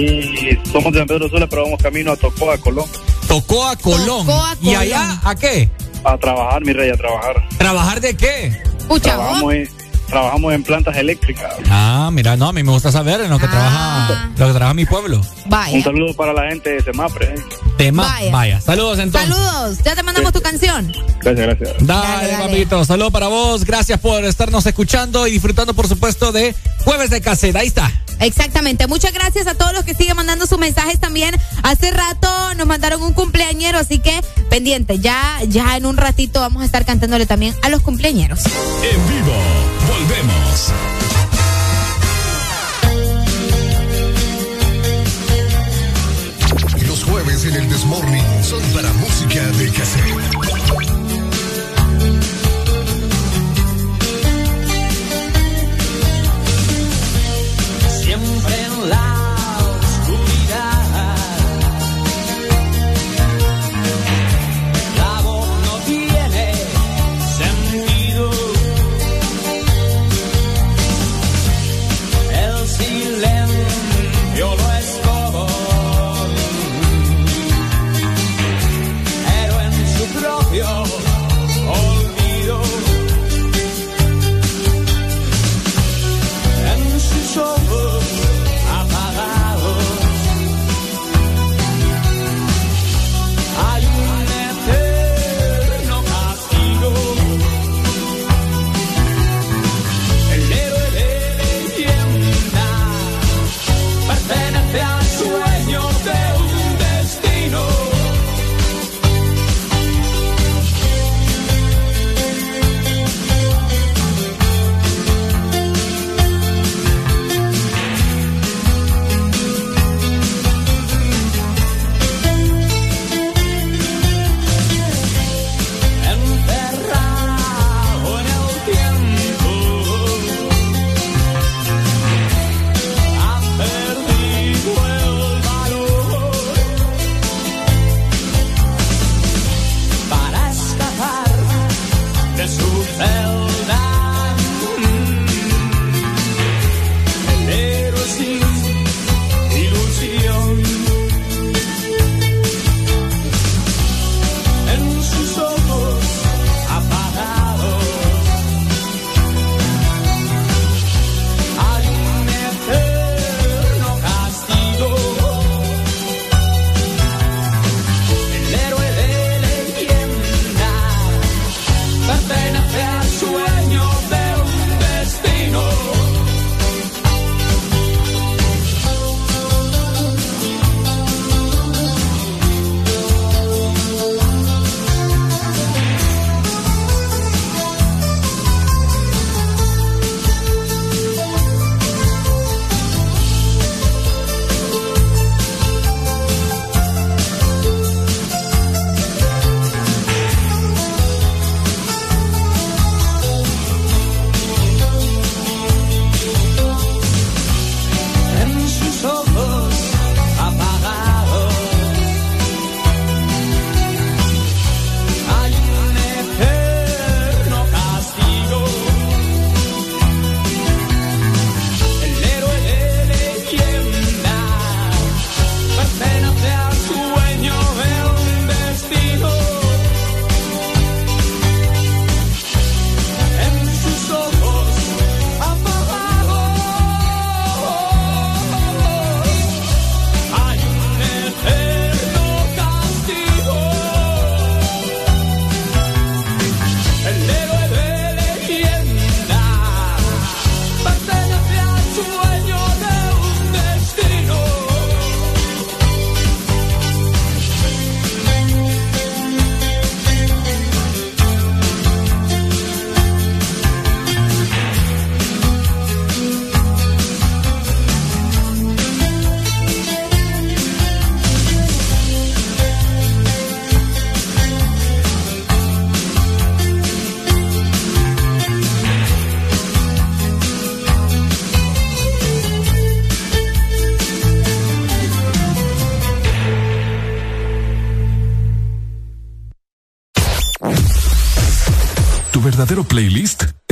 Aquí 0.00 0.58
somos 0.72 0.92
de 0.92 0.98
San 1.00 1.06
Pedro 1.08 1.28
Sula, 1.28 1.46
pero 1.46 1.64
vamos 1.64 1.82
camino 1.82 2.12
a 2.12 2.16
Tocó, 2.16 2.50
a 2.50 2.56
Colón. 2.58 2.86
Tocó 3.28 3.66
a 3.66 3.76
Colón. 3.76 4.26
A 4.30 4.56
¿Y 4.62 4.74
allá 4.74 5.20
a 5.22 5.34
qué? 5.34 5.70
A 6.04 6.16
trabajar, 6.16 6.64
mi 6.64 6.72
rey, 6.72 6.90
a 6.90 6.96
trabajar. 6.96 7.46
¿Trabajar 7.58 8.00
de 8.00 8.16
qué? 8.16 8.62
Pucha, 8.88 9.10
Trabajamos 9.14 9.52
en, 9.54 9.68
trabajamos 10.08 10.54
en 10.54 10.62
plantas 10.64 10.96
eléctricas. 10.96 11.52
Ah, 11.68 12.08
mira, 12.12 12.34
no, 12.38 12.48
a 12.48 12.52
mí 12.54 12.62
me 12.62 12.72
gusta 12.72 12.90
saber 12.90 13.20
en 13.20 13.28
lo 13.30 13.38
que 13.38 13.46
trabaja 13.46 14.30
lo 14.38 14.46
que 14.46 14.52
trabaja 14.52 14.72
mi 14.74 14.86
pueblo. 14.86 15.20
Vaya. 15.46 15.76
Un 15.76 15.82
saludo 15.84 16.14
para 16.14 16.32
la 16.32 16.48
gente 16.48 16.70
de 16.70 16.80
Semapre. 16.82 17.26
¿eh? 17.26 17.34
Tema, 17.76 18.04
Vaya. 18.04 18.32
vaya. 18.32 18.60
Saludos 18.62 18.98
entonces. 19.00 19.34
Saludos. 19.34 19.78
Ya 19.84 19.94
te 19.94 20.02
mandamos 20.02 20.32
tu 20.32 20.40
canción. 20.40 20.90
Gracias, 21.22 21.46
gracias. 21.46 21.86
Dale, 21.86 22.06
Dale, 22.08 22.28
dale. 22.32 22.44
papito. 22.46 22.84
Saludos 22.86 23.12
para 23.12 23.28
vos. 23.28 23.64
Gracias 23.66 24.00
por 24.00 24.24
estarnos 24.24 24.64
escuchando 24.64 25.26
y 25.26 25.32
disfrutando, 25.32 25.74
por 25.74 25.86
supuesto, 25.88 26.32
de 26.32 26.54
Jueves 26.84 27.10
de 27.10 27.20
Caseta. 27.20 27.58
Ahí 27.58 27.66
está. 27.66 27.90
Exactamente. 28.20 28.86
Muchas 28.86 29.12
gracias 29.12 29.46
a 29.46 29.54
todos 29.54 29.72
los 29.72 29.84
que 29.84 29.94
siguen 29.94 30.16
mandando 30.16 30.46
sus 30.46 30.58
mensajes 30.58 31.00
también. 31.00 31.34
Hace 31.62 31.90
rato 31.90 32.54
nos 32.54 32.66
mandaron 32.66 33.02
un 33.02 33.14
cumpleañero, 33.14 33.78
así 33.78 33.98
que 33.98 34.20
pendiente. 34.48 34.98
Ya, 34.98 35.38
ya 35.48 35.76
en 35.76 35.86
un 35.86 35.96
ratito 35.96 36.40
vamos 36.40 36.62
a 36.62 36.66
estar 36.66 36.84
cantándole 36.84 37.26
también 37.26 37.54
a 37.62 37.68
los 37.68 37.82
cumpleañeros. 37.82 38.40
En 38.44 39.08
vivo, 39.08 39.32
volvemos. 39.88 40.72
Los 46.86 47.04
jueves 47.04 47.44
en 47.44 47.54
el 47.54 47.68
Desmorning 47.68 48.24
son 48.42 48.60
para 48.74 48.89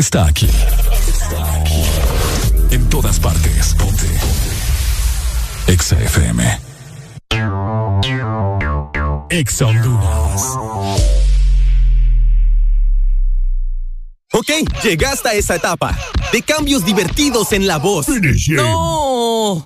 playlist 0.09 0.15
está 0.15 0.27
aquí. 0.27 0.49
En 2.71 2.89
todas 2.89 3.19
partes. 3.19 3.75
Ponte. 3.75 4.07
Exa 5.67 5.97
FM. 5.97 6.61
Exa 9.31 9.67
Ok, 14.33 14.51
llegaste 14.83 15.29
a 15.29 15.33
esa 15.35 15.57
etapa 15.57 15.97
de 16.33 16.43
cambios 16.43 16.85
divertidos 16.85 17.53
en 17.53 17.67
la 17.67 17.79
voz. 17.79 18.07
No, 18.09 18.98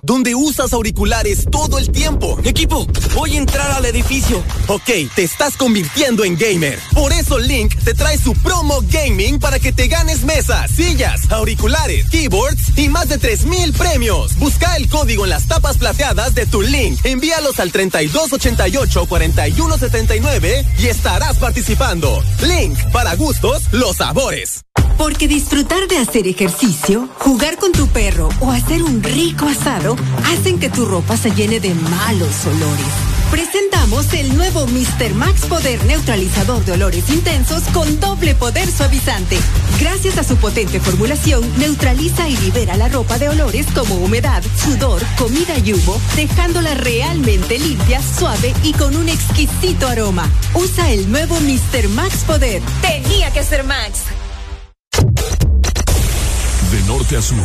donde 0.01 0.35
usas 0.35 0.73
auriculares 0.73 1.45
todo 1.51 1.77
el 1.77 1.91
tiempo. 1.91 2.39
Equipo, 2.43 2.87
voy 3.15 3.35
a 3.35 3.39
entrar 3.39 3.71
al 3.71 3.85
edificio. 3.85 4.43
Ok, 4.67 4.89
te 5.15 5.23
estás 5.23 5.57
convirtiendo 5.57 6.23
en 6.23 6.37
gamer. 6.37 6.79
Por 6.93 7.11
eso 7.11 7.39
Link 7.39 7.75
te 7.83 7.93
trae 7.93 8.17
su 8.17 8.33
promo 8.35 8.79
gaming 8.89 9.39
para 9.39 9.59
que 9.59 9.71
te 9.71 9.87
ganes 9.87 10.23
mesas, 10.23 10.71
sillas, 10.71 11.31
auriculares, 11.31 12.09
keyboards 12.09 12.77
y 12.77 12.89
más 12.89 13.09
de 13.09 13.17
3000 13.17 13.73
premios. 13.73 14.37
Busca 14.37 14.75
el 14.77 14.87
código 14.89 15.23
en 15.23 15.31
las 15.31 15.47
tapas 15.47 15.77
plateadas 15.77 16.35
de 16.35 16.45
tu 16.45 16.61
Link. 16.61 16.99
Envíalos 17.03 17.59
al 17.59 17.71
3288 17.71 19.05
4179 19.07 20.65
y 20.79 20.87
estarás 20.87 21.37
participando. 21.37 22.23
Link, 22.41 22.77
para 22.91 23.15
gustos, 23.15 23.63
los 23.71 23.97
sabores. 23.97 24.52
Porque 25.03 25.27
disfrutar 25.27 25.89
de 25.89 25.97
hacer 25.97 26.29
ejercicio, 26.29 27.09
jugar 27.17 27.57
con 27.57 27.73
tu 27.73 27.89
perro 27.89 28.29
o 28.39 28.51
hacer 28.51 28.81
un 28.81 29.03
rico 29.03 29.45
asado 29.45 29.97
hacen 30.27 30.59
que 30.59 30.69
tu 30.69 30.85
ropa 30.85 31.17
se 31.17 31.31
llene 31.31 31.59
de 31.59 31.73
malos 31.73 32.45
olores. 32.45 32.87
Presentamos 33.29 34.13
el 34.13 34.33
nuevo 34.37 34.65
Mr. 34.65 35.13
Max 35.13 35.45
Poder 35.47 35.83
Neutralizador 35.83 36.63
de 36.63 36.71
Olores 36.71 37.09
Intensos 37.09 37.63
con 37.73 37.99
doble 37.99 38.33
poder 38.33 38.71
suavizante. 38.71 39.37
Gracias 39.77 40.17
a 40.19 40.23
su 40.23 40.37
potente 40.37 40.79
formulación, 40.79 41.43
neutraliza 41.57 42.29
y 42.29 42.37
libera 42.37 42.77
la 42.77 42.87
ropa 42.87 43.19
de 43.19 43.27
olores 43.27 43.67
como 43.75 43.95
humedad, 43.95 44.41
sudor, 44.63 45.01
comida 45.17 45.57
y 45.57 45.73
humo, 45.73 45.99
dejándola 46.15 46.75
realmente 46.75 47.59
limpia, 47.59 48.01
suave 48.01 48.53
y 48.63 48.71
con 48.71 48.95
un 48.95 49.09
exquisito 49.09 49.85
aroma. 49.85 50.29
Usa 50.53 50.91
el 50.91 51.11
nuevo 51.11 51.35
Mr. 51.41 51.89
Max 51.89 52.23
Poder. 52.25 52.61
Tenía 52.81 53.33
que 53.33 53.43
ser 53.43 53.65
Max 53.65 54.12
norte 56.93 57.17
a 57.17 57.21
sur. 57.23 57.37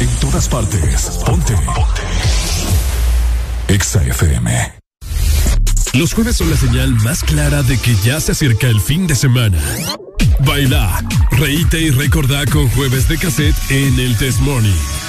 En 0.00 0.08
todas 0.20 0.48
partes. 0.48 1.20
Ponte. 1.26 1.54
Exa 3.68 4.02
FM. 4.02 4.50
Los 5.92 6.14
jueves 6.14 6.36
son 6.36 6.48
la 6.48 6.56
señal 6.56 6.94
más 7.04 7.22
clara 7.22 7.62
de 7.62 7.76
que 7.76 7.94
ya 7.96 8.20
se 8.20 8.32
acerca 8.32 8.68
el 8.68 8.80
fin 8.80 9.06
de 9.06 9.14
semana. 9.14 9.58
Baila, 10.40 11.04
reíte 11.32 11.80
y 11.80 11.90
recordá 11.90 12.46
con 12.46 12.70
jueves 12.70 13.08
de 13.08 13.18
cassette 13.18 13.56
en 13.70 13.98
el 13.98 14.16
Test 14.16 14.40
Morning. 14.40 15.01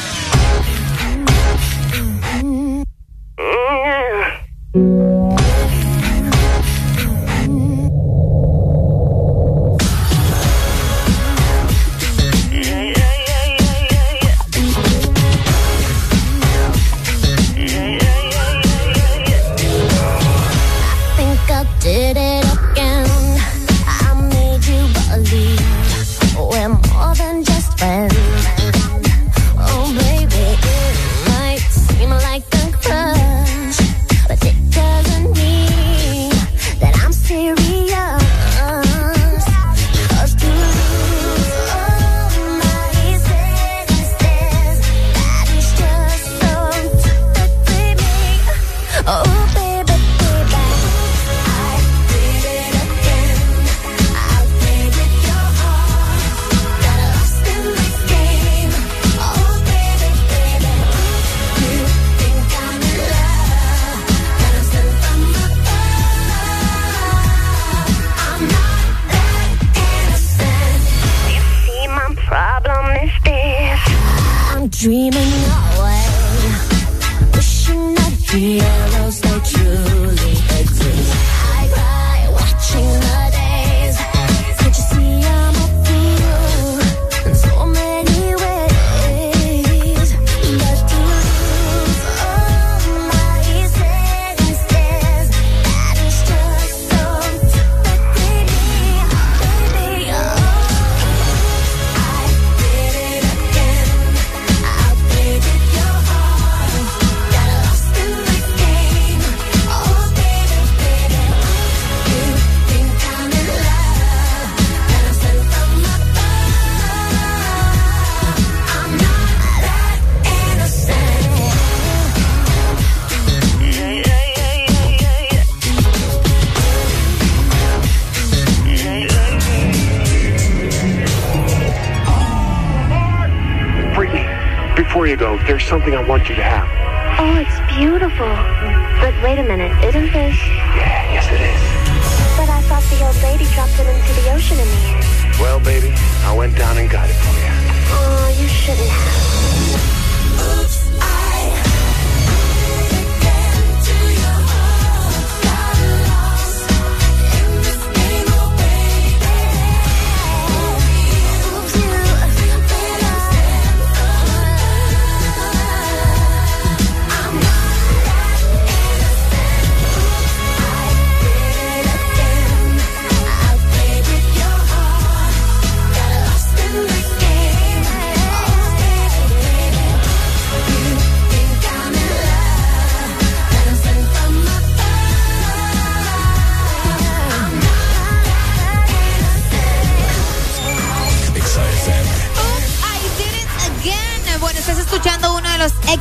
I 135.85 135.99
want 135.99 136.22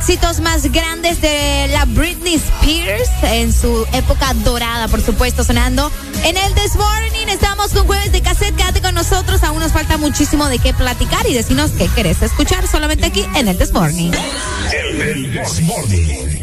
éxitos 0.03 0.41
más 0.41 0.69
grandes 0.69 1.21
de 1.21 1.69
la 1.71 1.85
Britney 1.85 2.35
Spears 2.35 3.09
en 3.23 3.53
su 3.53 3.87
época 3.93 4.33
dorada, 4.43 4.89
por 4.89 4.99
supuesto, 4.99 5.45
sonando 5.45 5.89
en 6.25 6.35
el 6.35 6.53
This 6.55 6.75
Morning. 6.75 7.27
Estamos 7.29 7.71
con 7.71 7.87
jueves 7.87 8.11
de 8.11 8.21
cassette. 8.21 8.53
Quédate 8.53 8.81
con 8.81 8.95
nosotros. 8.95 9.41
Aún 9.43 9.61
nos 9.61 9.71
falta 9.71 9.95
muchísimo 9.95 10.49
de 10.49 10.59
qué 10.59 10.73
platicar 10.73 11.25
y 11.29 11.33
decirnos 11.33 11.71
qué 11.71 11.87
querés 11.87 12.21
escuchar 12.21 12.67
solamente 12.67 13.05
aquí 13.05 13.25
en 13.35 13.47
el 13.47 13.57
This 13.57 13.71
Morning. 13.71 14.11
El, 14.73 15.31
This 15.31 15.61
Morning. 15.61 16.42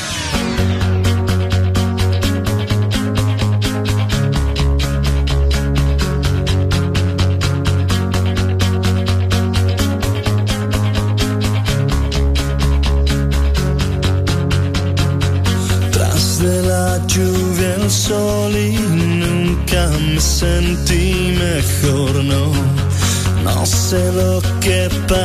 Sé 23.91 24.11
lo 24.13 24.39
que 24.61 24.89
pasó, 25.05 25.20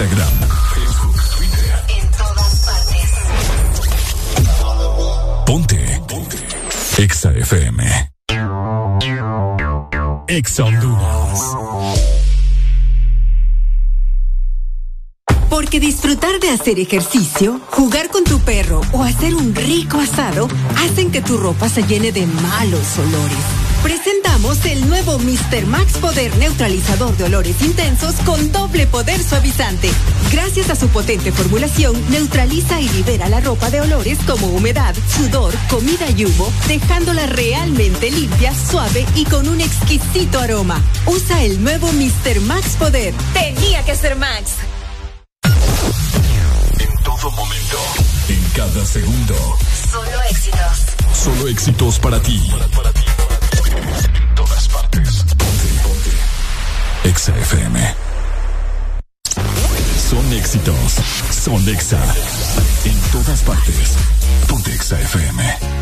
Instagram, 0.00 0.32
Facebook, 0.72 1.16
Twitter. 1.36 1.84
En 1.88 2.10
todas 2.12 2.52
partes. 2.64 3.10
Ponte. 5.44 6.00
Ponte. 6.08 6.38
Exa 6.96 7.32
FM. 7.32 7.84
Exa 10.26 10.64
Honduras. 10.64 11.40
Porque 15.50 15.80
disfrutar 15.80 16.40
de 16.40 16.48
hacer 16.48 16.78
ejercicio, 16.78 17.60
jugar 17.68 18.08
con 18.08 18.24
tu 18.24 18.40
perro 18.40 18.80
o 18.92 19.02
hacer 19.02 19.34
un 19.34 19.54
rico 19.54 19.98
asado 19.98 20.48
hacen 20.78 21.10
que 21.10 21.20
tu 21.20 21.36
ropa 21.36 21.68
se 21.68 21.82
llene 21.82 22.10
de 22.10 22.26
malos 22.26 22.98
olores. 22.98 23.69
Presentamos 23.82 24.64
el 24.66 24.86
nuevo 24.88 25.18
Mr. 25.18 25.64
Max 25.66 25.96
Poder 25.98 26.36
Neutralizador 26.36 27.16
de 27.16 27.24
Olores 27.24 27.62
Intensos 27.62 28.14
con 28.26 28.52
doble 28.52 28.86
poder 28.86 29.22
suavizante. 29.22 29.90
Gracias 30.30 30.68
a 30.68 30.76
su 30.76 30.88
potente 30.88 31.32
formulación, 31.32 31.96
neutraliza 32.10 32.80
y 32.80 32.88
libera 32.90 33.28
la 33.28 33.40
ropa 33.40 33.70
de 33.70 33.80
olores 33.80 34.18
como 34.26 34.48
humedad, 34.48 34.94
sudor, 35.16 35.54
comida 35.70 36.10
y 36.14 36.26
humo, 36.26 36.52
dejándola 36.68 37.26
realmente 37.26 38.10
limpia, 38.10 38.52
suave 38.54 39.06
y 39.14 39.24
con 39.24 39.48
un 39.48 39.60
exquisito 39.60 40.38
aroma. 40.38 40.80
Usa 41.06 41.42
el 41.42 41.62
nuevo 41.62 41.90
Mr. 41.92 42.40
Max 42.42 42.76
Poder. 42.78 43.14
Tenía 43.32 43.82
que 43.84 43.96
ser 43.96 44.14
Max. 44.16 44.56
En 46.78 47.02
todo 47.02 47.30
momento. 47.30 47.78
En 48.28 48.42
cada 48.54 48.84
segundo. 48.84 49.34
Solo 49.90 50.22
éxitos. 50.30 50.90
Solo 51.12 51.48
éxitos 51.48 51.98
para 51.98 52.20
ti. 52.20 52.40
Exa 57.20 57.36
FM. 57.36 57.94
Son 60.08 60.32
éxitos. 60.32 60.96
Son 61.30 61.68
Exa. 61.68 62.00
En 62.86 62.98
todas 63.12 63.42
partes. 63.42 63.98
Ponte 64.48 64.72
Exa 64.72 64.98
FM. 64.98 65.79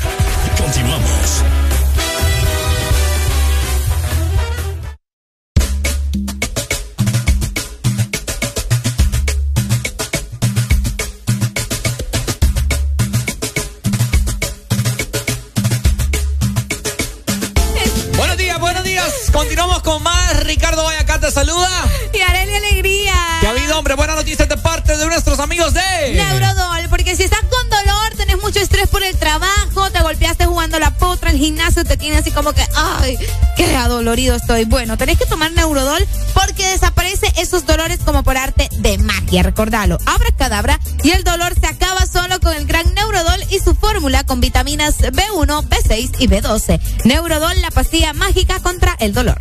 adolorido 34.19 34.37
estoy. 34.37 34.65
Bueno, 34.65 34.97
tenés 34.97 35.19
que 35.19 35.27
tomar 35.27 35.53
Neurodol 35.53 36.05
porque 36.35 36.67
desaparece 36.69 37.33
esos 37.37 37.65
dolores 37.67 38.01
como 38.05 38.23
por 38.23 38.37
arte 38.37 38.69
de 38.79 38.99
magia. 38.99 39.43
Recordalo, 39.43 39.99
abra 40.07 40.31
cadabra 40.37 40.81
y 41.03 41.11
el 41.11 41.23
dolor 41.25 41.55
se 41.59 41.67
acaba 41.67 42.05
solo 42.07 42.41
con 42.41 42.57
el 42.57 42.67
gran 42.67 42.93
Neurodol 42.95 43.43
y 43.51 43.59
su 43.61 43.75
fórmula 43.75 44.25
con 44.25 44.41
vitaminas 44.41 44.99
B1, 44.99 45.69
B6 45.69 46.17
y 46.19 46.29
B12. 46.29 46.81
Neurodol, 47.05 47.61
la 47.61 47.71
pastilla 47.71 48.13
mágica 48.13 48.61
contra 48.61 48.97
el 48.99 49.13
dolor. 49.13 49.39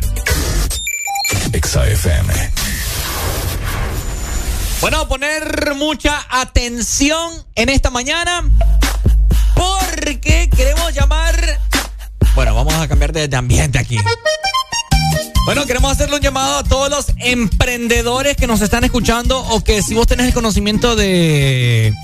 XAFM. 1.52 2.52
Bueno, 4.80 5.08
poner 5.08 5.74
mucha 5.74 6.24
atención 6.30 7.32
en 7.56 7.68
esta 7.68 7.90
mañana 7.90 8.44
porque 9.54 10.48
queremos 10.54 10.94
llamar... 10.94 11.58
Bueno, 12.36 12.54
vamos 12.54 12.74
a 12.74 12.86
cambiar 12.86 13.12
de, 13.12 13.26
de 13.26 13.36
ambiente 13.36 13.80
aquí. 13.80 13.98
Bueno, 15.48 15.64
queremos 15.64 15.90
hacerle 15.90 16.16
un 16.16 16.20
llamado 16.20 16.58
a 16.58 16.62
todos 16.64 16.90
los 16.90 17.06
emprendedores 17.16 18.36
que 18.36 18.46
nos 18.46 18.60
están 18.60 18.84
escuchando 18.84 19.40
o 19.48 19.64
que 19.64 19.80
si 19.80 19.94
vos 19.94 20.06
tenés 20.06 20.26
el 20.26 20.34
conocimiento 20.34 20.94
de 20.94 21.94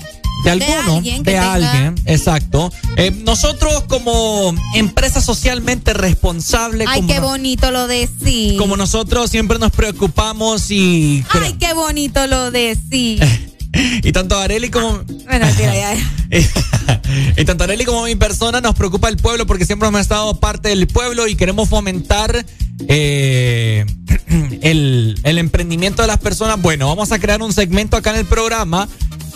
de 0.43 0.49
alguno, 0.49 0.95
alguien 0.95 1.21
de 1.21 1.33
tenga- 1.33 1.53
alguien, 1.53 1.95
exacto. 2.07 2.71
Eh, 2.97 3.11
nosotros 3.11 3.83
como 3.87 4.51
empresa 4.73 5.21
socialmente 5.21 5.93
responsable, 5.93 6.85
Ay, 6.87 7.01
como, 7.01 7.13
qué 7.13 7.19
bonito 7.19 7.69
lo 7.69 7.85
decís. 7.87 8.53
como 8.57 8.77
nosotros 8.77 9.29
siempre 9.29 9.59
nos 9.59 9.71
preocupamos 9.71 10.71
y 10.71 11.23
Ay, 11.29 11.53
qué 11.59 11.73
bonito 11.73 12.25
lo 12.25 12.49
decís. 12.49 13.21
y 14.03 14.11
tanto 14.11 14.39
Areli 14.39 14.71
como 14.71 15.03
Bueno, 15.03 15.47
tira, 15.55 15.75
ya, 15.75 15.93
ya. 15.93 16.01
y 17.37 17.45
tanto 17.45 17.63
Areli 17.63 17.85
como 17.85 18.05
mi 18.05 18.15
persona 18.15 18.59
nos 18.59 18.73
preocupa 18.73 19.07
el 19.07 19.17
pueblo 19.17 19.45
porque 19.45 19.67
siempre 19.67 19.87
hemos 19.87 20.01
estado 20.01 20.39
parte 20.39 20.69
del 20.69 20.87
pueblo 20.87 21.27
y 21.27 21.35
queremos 21.35 21.69
fomentar 21.69 22.43
eh, 22.87 23.85
el, 24.61 25.19
el 25.23 25.37
emprendimiento 25.37 26.01
de 26.01 26.07
las 26.07 26.19
personas. 26.19 26.61
Bueno, 26.61 26.87
vamos 26.87 27.11
a 27.11 27.19
crear 27.19 27.41
un 27.41 27.53
segmento 27.53 27.97
acá 27.97 28.11
en 28.11 28.17
el 28.17 28.25
programa 28.25 28.87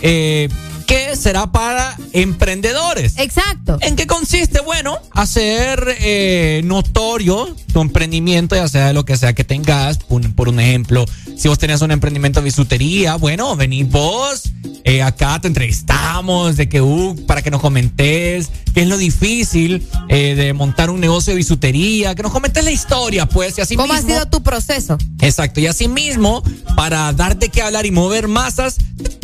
eh, 0.02 0.50
que 0.90 1.16
será 1.16 1.52
para 1.52 1.96
emprendedores. 2.14 3.14
Exacto. 3.18 3.78
¿En 3.82 3.96
qué 3.96 4.08
consiste? 4.08 4.60
Bueno, 4.62 4.98
hacer 5.12 5.98
eh, 6.00 6.62
notorio 6.66 7.56
tu 7.72 7.82
emprendimiento, 7.82 8.56
ya 8.56 8.68
sea 8.68 8.92
lo 8.92 9.06
que 9.06 9.16
sea 9.16 9.34
que 9.34 9.44
tengas. 9.44 10.00
Por, 10.00 10.34
por 10.34 10.50
un 10.50 10.60
ejemplo, 10.60 11.06
si 11.38 11.48
vos 11.48 11.60
tenés 11.60 11.84
un 11.84 11.92
emprendimiento 11.92 12.40
de 12.40 12.46
bisutería, 12.46 13.18
bueno, 13.18 13.56
venís 13.56 13.88
vos, 13.88 14.52
eh, 14.84 15.04
acá 15.04 15.40
te 15.40 15.48
entrevistamos, 15.48 16.58
de 16.58 16.68
que, 16.68 16.82
uh, 16.82 17.16
para 17.28 17.44
que 17.44 17.52
nos 17.52 17.62
comentes 17.62 18.50
qué 18.74 18.82
es 18.82 18.88
lo 18.88 18.98
difícil 18.98 19.88
eh, 20.08 20.34
de 20.34 20.54
montar 20.54 20.90
un 20.90 21.00
negocio 21.00 21.34
de 21.34 21.38
bisutería, 21.38 22.16
que 22.16 22.24
nos 22.24 22.32
comentes 22.32 22.64
la 22.64 22.72
historia, 22.72 23.28
pues, 23.28 23.60
y 23.60 23.62
así 23.62 23.76
¿Cómo 23.76 23.94
ha 23.94 24.02
sido 24.02 24.26
tu 24.28 24.42
proceso? 24.42 24.98
Exacto, 25.22 25.60
y 25.60 25.68
así 25.68 25.88
mismo, 25.88 26.42
para 26.76 27.14
darte 27.14 27.50
que 27.50 27.62
hablar 27.62 27.86
y 27.86 27.92
mover 27.92 28.28
masas, 28.28 28.78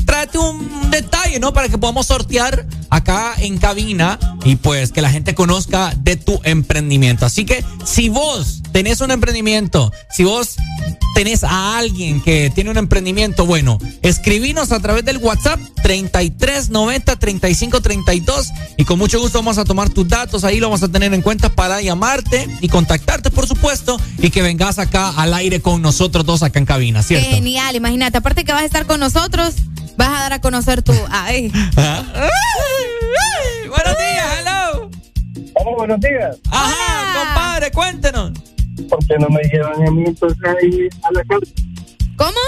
tráete 0.06 0.38
un 0.38 0.92
detalle, 0.92 1.40
¿no? 1.40 1.53
Para 1.56 1.69
que 1.69 1.77
podamos 1.77 2.08
sortear 2.08 2.67
acá 2.90 3.34
en 3.40 3.58
cabina 3.58 4.19
y 4.43 4.58
pues 4.58 4.92
que 4.92 5.01
la 5.01 5.09
gente 5.09 5.34
conozca 5.34 5.93
de 5.98 6.17
tu 6.17 6.40
emprendimiento. 6.43 7.25
Así 7.25 7.45
que 7.45 7.64
si 7.85 8.09
vos 8.09 8.61
tenés 8.74 9.00
un 9.00 9.09
emprendimiento, 9.09 9.92
si 10.11 10.25
vos 10.25 10.58
tenés 11.16 11.45
a 11.45 11.77
alguien 11.77 12.22
que 12.22 12.51
tiene 12.53 12.69
un 12.69 12.77
emprendimiento, 12.77 13.45
bueno, 13.45 13.80
escribinos 14.01 14.74
a 14.74 14.82
través 14.82 15.06
del 15.06 15.17
WhatsApp 15.17 15.61
3390 15.82 17.16
3532 17.16 18.51
y 18.75 18.84
con 18.84 19.00
mucho 19.00 19.19
gusto 19.22 19.38
vamos 19.38 19.58
a 19.58 19.64
tomar 19.64 19.90
tus 19.90 20.06
datos, 20.09 20.43
ahí 20.43 20.59
lo 20.59 20.67
vamos 20.67 20.84
a 20.84 20.90
tener 20.90 21.14
en 21.14 21.22
cuenta 21.22 21.48
para 21.48 21.82
llamarte 21.82 22.50
y 22.59 22.67
contactarte, 22.67 23.32
por 23.32 23.48
supuesto, 23.48 23.98
y 24.17 24.30
que 24.30 24.42
vengas 24.42 24.77
acá 24.77 25.09
al 25.09 25.34
aire 25.34 25.61
con 25.61 25.82
nosotros 25.82 26.25
dos 26.25 26.43
acá 26.43 26.59
en 26.59 26.66
cabina, 26.66 27.01
¿cierto? 27.01 27.30
genial, 27.30 27.77
imagínate, 27.77 28.17
aparte 28.17 28.43
que 28.43 28.51
vas 28.51 28.64
a 28.64 28.66
estar 28.66 28.85
con 28.85 29.00
nosotros, 29.00 29.56
vas 29.98 30.07
a 30.09 30.22
dar 30.24 30.33
a 30.33 30.41
conocer 30.41 30.82
tu... 30.82 30.93
Ay. 31.11 31.51
Buenos 33.67 33.98
días, 33.98 34.40
hello. 34.40 34.90
Vamos, 35.53 35.74
buenos 35.77 35.99
días. 35.99 36.40
Ajá, 36.51 37.25
compadre, 37.25 37.72
cuéntenos. 37.72 38.32
¿Por 38.90 38.99
qué 39.07 39.15
no 39.19 39.30
me 39.30 39.41
llevan 39.43 39.88
a 39.88 39.91
mí 39.91 40.03
entonces 40.06 40.40
ahí 40.43 40.90
a 41.03 41.11
la 41.14 41.24
cárcel? 41.24 41.53
¿Cómo? 42.17 42.40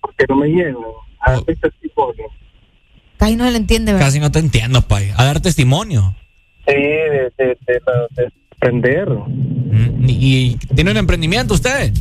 ¿Por 0.00 0.14
qué 0.16 0.24
no 0.28 0.36
me 0.36 0.48
llevan 0.48 0.82
a 1.20 1.32
dar 1.32 1.40
este 1.46 1.70
testimonio? 1.70 2.24
Casi 3.18 3.36
no 3.36 3.44
se 3.44 3.50
le 3.52 3.56
entiende, 3.58 3.92
¿verdad? 3.92 4.06
Casi 4.06 4.20
no 4.20 4.30
te 4.32 4.38
entiendo, 4.40 4.82
pay. 4.82 5.12
A 5.16 5.24
dar 5.24 5.40
testimonio. 5.40 6.14
Sí, 6.66 6.74
de, 6.74 7.32
de, 7.38 7.58
de, 7.66 7.80
de 8.16 8.32
emprender. 8.52 9.08
Mm, 9.08 10.06
¿Y 10.08 10.56
tiene 10.74 10.90
un 10.90 10.96
emprendimiento 10.96 11.54
usted? 11.54 11.92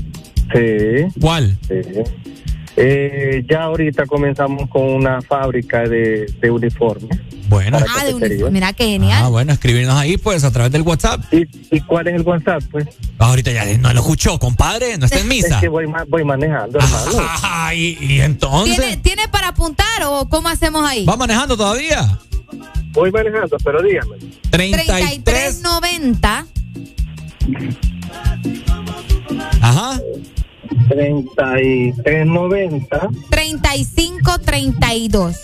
Sí. 0.54 1.20
¿Cuál? 1.22 1.58
Sí. 1.68 1.76
Eh, 2.76 3.46
ya 3.48 3.64
ahorita 3.64 4.06
comenzamos 4.08 4.68
con 4.70 4.82
una 4.84 5.22
fábrica 5.22 5.84
de, 5.84 6.26
de 6.42 6.52
uniformes. 6.52 7.20
Bueno. 7.48 7.78
Ah, 7.78 7.82
de 7.82 7.86
cafetería. 7.88 8.28
uniforme. 8.28 8.52
Mira 8.52 8.74
qué 8.74 8.86
genial. 8.86 9.24
Ah, 9.26 9.28
bueno, 9.28 9.54
escribirnos 9.54 9.96
ahí, 9.96 10.18
pues, 10.18 10.44
a 10.44 10.52
través 10.52 10.72
del 10.72 10.82
WhatsApp. 10.82 11.22
¿Y, 11.32 11.48
y 11.72 11.82
cuál 11.82 12.08
es 12.08 12.16
el 12.16 12.22
WhatsApp, 12.24 12.64
pues? 12.72 12.88
Ahorita 13.20 13.52
ya 13.52 13.66
no 13.78 13.94
lo 13.94 14.00
escuchó, 14.00 14.40
compadre, 14.40 14.98
no 14.98 15.06
está 15.06 15.20
en 15.20 15.28
misa. 15.30 15.56
Es 15.56 15.62
que 15.62 15.70
voy, 15.70 15.86
voy 16.08 16.24
manejando, 16.24 16.80
hermano. 16.80 17.12
Ah, 17.44 17.74
y, 17.76 17.98
y 18.02 18.22
entonces. 18.22 18.78
¿Tiene, 18.78 18.98
¿Tiene 18.98 19.28
para 19.28 19.50
apuntar 19.50 19.86
o 20.08 20.28
cómo 20.30 20.50
hacemos 20.50 20.84
ahí? 20.90 21.06
¿Va 21.06 21.16
manejando 21.16 21.56
todavía? 21.56 22.18
Voy 22.92 23.12
manejando, 23.12 23.58
pero 23.64 23.82
dígame. 23.84 24.18
33. 24.50 25.24
3390 25.24 26.46
Ajá. 29.62 30.00
3390. 30.90 33.10
3532. 33.30 35.36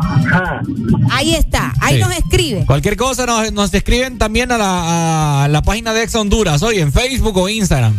Ajá. 0.00 0.62
Ahí 1.10 1.34
está, 1.34 1.72
ahí 1.80 1.96
Sí. 1.96 2.00
nos 2.00 2.16
escribe. 2.16 2.64
Cualquier 2.66 2.96
cosa 2.96 3.26
nos, 3.26 3.52
nos 3.52 3.72
escriben 3.74 4.18
también 4.18 4.50
a 4.52 4.58
la, 4.58 5.44
a 5.44 5.48
la 5.48 5.62
página 5.62 5.92
de 5.92 6.02
Ex 6.02 6.14
Honduras, 6.14 6.62
hoy 6.62 6.78
en 6.80 6.92
Facebook 6.92 7.36
o 7.36 7.48
Instagram. 7.48 7.94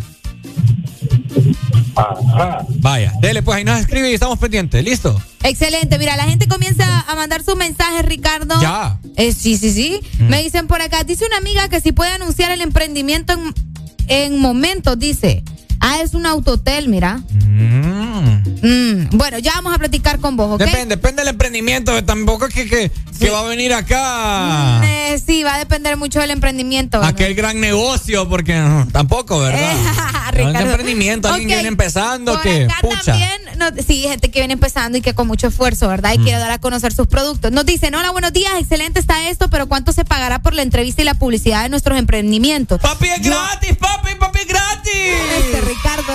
Ajá. 1.96 2.66
Vaya, 2.80 3.14
dele, 3.22 3.44
pues 3.44 3.58
ahí 3.58 3.64
nos 3.64 3.80
escribe 3.80 4.10
y 4.10 4.14
estamos 4.16 4.40
pendientes. 4.40 4.84
¿Listo? 4.84 5.22
Excelente, 5.44 5.98
mira, 6.00 6.18
la 6.18 6.24
gente 6.24 6.48
comienza 6.48 7.02
a 7.02 7.16
mandar 7.16 7.44
sus 7.44 7.56
mensajes, 7.56 8.04
Ricardo. 8.06 8.60
Ya. 8.62 9.00
Eh, 9.16 9.32
sí, 9.32 9.58
sí, 9.58 9.72
sí. 9.72 10.00
Me 10.20 10.42
dicen 10.42 10.66
por 10.68 10.82
acá, 10.82 11.04
dice 11.04 11.26
una 11.26 11.38
amiga 11.38 11.70
que 11.70 11.82
si 11.82 11.92
puede 11.92 12.12
anunciar 12.12 12.52
el 12.52 12.62
emprendimiento 12.62 13.34
en, 13.34 13.54
en 14.08 14.40
momentos, 14.40 14.98
dice. 14.98 15.44
Ah, 15.80 16.00
es 16.02 16.14
un 16.14 16.26
autotel, 16.26 16.88
mira. 16.88 17.20
Mm, 18.62 19.10
Bueno, 19.18 19.38
ya 19.40 19.54
vamos 19.56 19.74
a 19.74 19.78
platicar 19.78 20.20
con 20.20 20.36
vos, 20.38 20.54
¿ok? 20.54 20.60
Depende, 20.60 20.96
depende 20.96 21.22
del 21.22 21.30
emprendimiento. 21.30 22.04
Tampoco 22.06 22.46
es 22.48 22.54
que, 22.54 22.68
que, 22.68 22.92
que 23.20 23.30
va 23.30 23.42
a 23.42 23.44
venir 23.44 23.74
acá 23.74 24.82
Eh, 24.86 25.22
sí, 25.26 25.44
va 25.44 25.56
a 25.56 25.58
depender 25.60 25.98
mucho 25.98 26.20
del 26.20 26.32
emprendimiento. 26.32 27.00
¿verdad? 27.00 27.14
aquel 27.14 27.36
gran 27.36 27.60
negocio, 27.60 28.28
porque 28.30 28.56
no, 28.56 28.88
tampoco, 28.92 29.40
¿verdad? 29.40 29.60
No 30.34 30.40
es 30.40 30.46
Ricardo. 30.48 30.70
emprendimiento, 30.72 31.28
alguien 31.28 31.48
viene 31.50 31.68
empezando, 31.68 32.34
Por 32.34 32.42
que 32.42 32.64
acá 32.64 32.78
pucha. 32.82 33.02
también, 33.12 33.30
nos- 33.60 33.86
sí, 33.86 34.02
gente 34.02 34.32
que 34.32 34.40
viene 34.40 34.54
empezando 34.54 34.98
y 34.98 35.02
que 35.02 35.14
con 35.14 35.28
mucho 35.28 35.46
esfuerzo, 35.48 35.88
¿verdad? 35.88 36.14
Y 36.16 36.18
Mm. 36.18 36.24
quiere 36.24 36.40
dar 36.40 36.50
a 36.50 36.58
conocer 36.58 36.92
sus 36.92 37.06
productos. 37.06 37.52
Nos 37.52 37.68
dicen, 37.68 37.94
hola, 37.94 38.10
buenos 38.10 38.34
días, 38.34 38.52
excelente 38.60 39.00
está 39.00 39.30
esto, 39.30 39.50
pero 39.50 39.68
¿cuánto 39.68 39.92
se 39.92 40.06
pagará 40.06 40.42
por 40.42 40.56
la 40.56 40.64
entrevista 40.64 41.04
y 41.04 41.06
la 41.06 41.14
publicidad 41.14 41.62
de 41.62 41.70
nuestros 41.70 42.00
emprendimientos? 42.00 42.80
Papi, 42.82 43.10
es 43.10 43.22
gratis, 43.22 43.78
papi, 43.78 44.16
papi, 44.20 44.40
es 44.40 44.48
gratis. 44.48 44.94
Este, 45.38 45.62
Ricardo. 45.66 46.14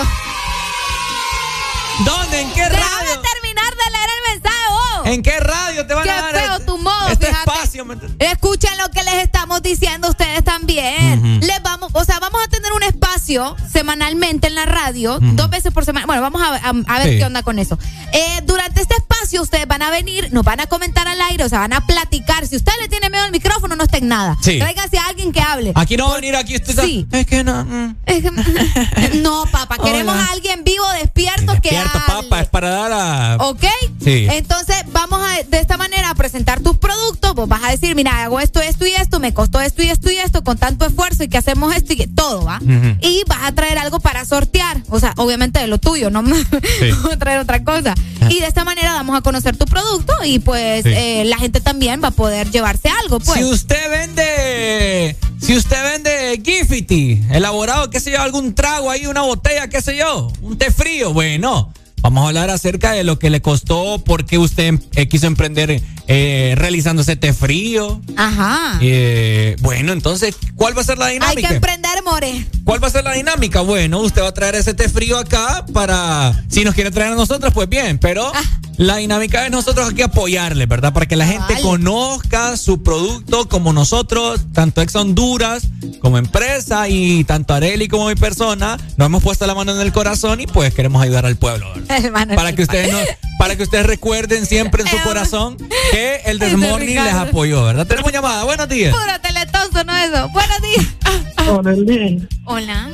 ¿Dónde? 2.04 2.40
¿En 2.40 2.52
qué 2.52 2.62
Déjame 2.62 2.78
radio? 2.84 3.20
terminar 3.20 3.70
de 3.74 3.90
leer 3.90 4.10
el 4.16 4.32
mensaje, 4.32 4.64
vos. 4.70 5.06
¿En 5.06 5.22
qué 5.22 5.40
radio 5.40 5.86
te 5.86 5.94
van 5.94 6.04
Qué 6.04 6.10
a 6.10 6.22
dar 6.22 6.32
feo 6.34 6.52
este- 6.52 6.64
tu 6.64 6.78
modo, 6.78 7.08
este 7.08 7.26
fíjate. 7.26 7.50
espacio? 7.50 7.67
¿Me 7.84 7.94
entiendes? 7.94 8.28
Escuchen 8.30 8.70
lo 8.78 8.90
que 8.90 9.02
les 9.04 9.14
estamos 9.24 9.62
diciendo 9.62 10.08
ustedes 10.08 10.44
también. 10.44 11.40
Les 11.40 11.62
vamos, 11.62 11.90
o 11.94 12.04
sea, 12.04 12.18
vamos 12.20 12.40
a 12.44 12.48
tener 12.48 12.72
un 12.72 12.82
espacio 12.82 13.56
semanalmente 13.72 14.46
en 14.48 14.54
la 14.54 14.64
radio, 14.66 15.18
dos 15.20 15.50
veces 15.50 15.72
por 15.72 15.84
semana. 15.84 16.06
Bueno, 16.06 16.22
vamos 16.22 16.42
a, 16.42 16.54
a- 16.56 16.94
a 16.94 16.98
ver 16.98 17.12
Sí. 17.12 17.18
qué 17.18 17.24
onda 17.24 17.42
con 17.42 17.58
eso. 17.58 17.78
Eh, 18.12 18.40
durante 18.44 18.80
este 18.82 18.94
espacio 18.96 19.42
ustedes 19.42 19.66
van 19.66 19.82
a 19.82 19.90
venir, 19.90 20.32
nos 20.32 20.44
van 20.44 20.60
a 20.60 20.66
comentar 20.66 21.06
al 21.08 21.20
aire, 21.20 21.44
o 21.44 21.48
sea, 21.48 21.60
van 21.60 21.72
a 21.72 21.86
platicar. 21.86 22.46
Si 22.46 22.56
usted 22.56 22.72
le 22.80 22.88
tiene 22.88 23.10
miedo 23.10 23.24
al 23.24 23.32
micrófono, 23.32 23.76
no 23.76 23.84
está 23.84 23.98
en 23.98 24.08
nada. 24.08 24.36
Sí. 24.42 24.58
Tráigase 24.58 24.98
a 24.98 25.06
alguien 25.06 25.32
que 25.32 25.40
hable. 25.40 25.72
Aquí 25.74 25.96
no 25.96 26.06
va 26.08 26.12
a 26.12 26.16
venir, 26.16 26.36
aquí 26.36 26.56
usted 26.56 26.70
está- 26.70 26.82
Sí. 26.84 27.06
Es 27.12 27.26
que 27.26 27.44
no. 27.44 27.64
mm. 27.64 27.96
Es 28.06 28.22
que- 28.22 29.10
no, 29.22 29.44
papá, 29.50 29.76
queremos 29.82 30.14
Hola. 30.14 30.24
a 30.26 30.32
alguien 30.32 30.64
vivo, 30.64 30.84
despierto, 31.00 31.52
que 31.62 31.70
Despierto, 31.70 31.98
hable. 31.98 32.28
papá, 32.28 32.40
es 32.40 32.48
para 32.48 32.70
dar 32.70 32.92
a. 32.92 33.36
¿Ok? 33.40 33.64
Sí. 34.02 34.26
Entonces 34.30 34.76
vamos 34.92 35.20
a 35.22 35.42
de 35.42 35.58
esta 35.60 35.76
manera 35.76 36.10
a 36.10 36.14
presentar 36.14 36.60
tus 36.60 36.76
productos. 36.78 37.34
Vos 37.34 37.48
vas 37.48 37.62
a 37.64 37.67
decir, 37.70 37.94
mira, 37.94 38.22
hago 38.22 38.40
esto, 38.40 38.60
esto 38.60 38.86
y 38.86 38.92
esto, 38.94 39.20
me 39.20 39.32
costó 39.34 39.60
esto 39.60 39.82
y 39.82 39.90
esto 39.90 40.10
y 40.10 40.16
esto, 40.18 40.42
con 40.44 40.58
tanto 40.58 40.86
esfuerzo 40.86 41.24
y 41.24 41.28
que 41.28 41.38
hacemos 41.38 41.74
esto 41.74 41.92
y 41.92 41.96
que 41.96 42.06
todo, 42.06 42.44
¿va? 42.44 42.60
Y 43.00 43.22
vas 43.26 43.40
a 43.44 43.52
traer 43.52 43.78
algo 43.78 44.00
para 44.00 44.24
sortear. 44.24 44.82
O 44.88 45.00
sea, 45.00 45.12
obviamente 45.16 45.58
de 45.60 45.66
lo 45.66 45.78
tuyo, 45.78 46.10
no 46.10 46.22
Sí. 46.26 46.90
a 47.12 47.16
traer 47.18 47.40
otra 47.40 47.64
cosa. 47.64 47.94
Y 48.28 48.40
de 48.40 48.46
esta 48.46 48.64
manera 48.64 48.92
damos 48.92 49.16
a 49.16 49.20
conocer 49.22 49.56
tu 49.56 49.64
producto 49.66 50.12
y 50.24 50.38
pues 50.38 50.82
Sí. 50.82 50.90
eh, 50.92 51.24
la 51.24 51.38
gente 51.38 51.60
también 51.60 52.02
va 52.02 52.08
a 52.08 52.12
poder 52.12 52.50
llevarse 52.50 52.88
algo, 53.02 53.18
pues. 53.20 53.38
Si 53.38 53.44
usted 53.44 53.90
vende, 53.90 55.16
si 55.40 55.56
usted 55.56 55.82
vende 55.82 56.42
Gifty, 56.44 57.22
elaborado, 57.30 57.90
qué 57.90 58.00
sé 58.00 58.12
yo, 58.12 58.20
algún 58.20 58.54
trago 58.54 58.90
ahí, 58.90 59.06
una 59.06 59.22
botella, 59.22 59.68
qué 59.68 59.80
sé 59.80 59.96
yo, 59.96 60.32
un 60.42 60.58
té 60.58 60.70
frío, 60.70 61.12
bueno, 61.12 61.72
vamos 62.00 62.24
a 62.24 62.28
hablar 62.28 62.50
acerca 62.50 62.92
de 62.92 63.04
lo 63.04 63.18
que 63.18 63.30
le 63.30 63.40
costó, 63.42 64.02
por 64.04 64.24
qué 64.24 64.38
usted 64.38 64.74
eh, 64.94 65.08
quiso 65.08 65.26
emprender 65.26 65.82
eh, 66.06 66.54
realizando 66.56 67.02
ese 67.02 67.16
té 67.16 67.32
frío. 67.32 68.00
Ajá. 68.16 68.78
Eh, 68.80 69.56
bueno, 69.60 69.92
entonces, 69.92 70.34
¿cuál 70.56 70.76
va 70.76 70.80
a 70.82 70.84
ser 70.84 70.98
la 70.98 71.06
Hay 71.06 71.14
dinámica? 71.14 71.48
que 71.48 71.54
emprender, 71.56 72.02
More. 72.04 72.46
¿Cuál 72.64 72.82
va 72.82 72.88
a 72.88 72.90
ser 72.90 73.04
la 73.04 73.12
dinámica? 73.12 73.60
Bueno, 73.60 74.00
usted 74.00 74.22
va 74.22 74.28
a 74.28 74.34
traer 74.34 74.54
ese 74.54 74.74
té 74.74 74.88
frío 74.88 75.18
acá 75.18 75.64
para, 75.72 76.44
si 76.48 76.64
nos 76.64 76.74
quiere 76.74 76.90
traer 76.90 77.12
a 77.12 77.16
nosotros, 77.16 77.52
pues 77.52 77.68
bien, 77.68 77.98
pero 77.98 78.30
Ah. 78.34 78.42
La 78.78 78.96
dinámica 78.96 79.44
es 79.44 79.50
nosotros 79.50 79.90
aquí 79.90 80.02
apoyarle, 80.02 80.66
¿verdad? 80.66 80.92
Para 80.92 81.06
que 81.06 81.16
la 81.16 81.26
gente 81.26 81.54
vale. 81.54 81.62
conozca 81.62 82.56
su 82.56 82.82
producto 82.82 83.48
como 83.48 83.72
nosotros, 83.72 84.46
tanto 84.52 84.80
Ex 84.80 84.94
Honduras 84.94 85.68
como 86.00 86.16
empresa 86.16 86.88
y 86.88 87.24
tanto 87.24 87.54
Areli 87.54 87.88
como 87.88 88.08
mi 88.08 88.14
persona, 88.14 88.78
nos 88.96 89.06
hemos 89.06 89.22
puesto 89.22 89.46
la 89.48 89.54
mano 89.56 89.72
en 89.72 89.80
el 89.80 89.92
corazón 89.92 90.40
y 90.40 90.46
pues 90.46 90.72
queremos 90.72 91.02
ayudar 91.02 91.26
al 91.26 91.36
pueblo, 91.36 91.66
¿verdad? 91.74 92.28
Para 92.36 92.54
que 92.54 92.62
ustedes 92.62 92.92
no, 92.92 92.98
para 93.38 93.56
que 93.56 93.64
ustedes 93.64 93.84
recuerden 93.84 94.46
siempre 94.46 94.82
en 94.82 94.88
su 94.88 94.96
corazón 95.02 95.56
que 95.90 96.20
el 96.26 96.38
Desmorning 96.38 97.02
les 97.02 97.14
apoyó, 97.14 97.64
¿verdad? 97.64 97.86
Tenemos 97.86 98.12
llamada, 98.12 98.44
buenos 98.44 98.68
días. 98.68 98.94
Puro 98.94 99.20
teletoso, 99.20 99.84
¿no 99.84 99.96
eso? 99.96 100.28
Buenos 100.28 101.86
días. 101.86 102.22
Hola. 102.44 102.90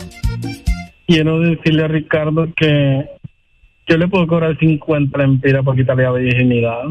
Quiero 1.07 1.41
decirle 1.41 1.85
a 1.85 1.89
Ricardo 1.89 2.47
que 2.57 3.05
yo 3.87 3.97
le 3.99 4.09
puedo 4.09 4.27
cobrar 4.27 4.57
50 4.59 5.17
lempiras 5.19 5.65
por 5.65 5.77
quitarle 5.77 6.05
la 6.05 6.13
virginidad. 6.13 6.85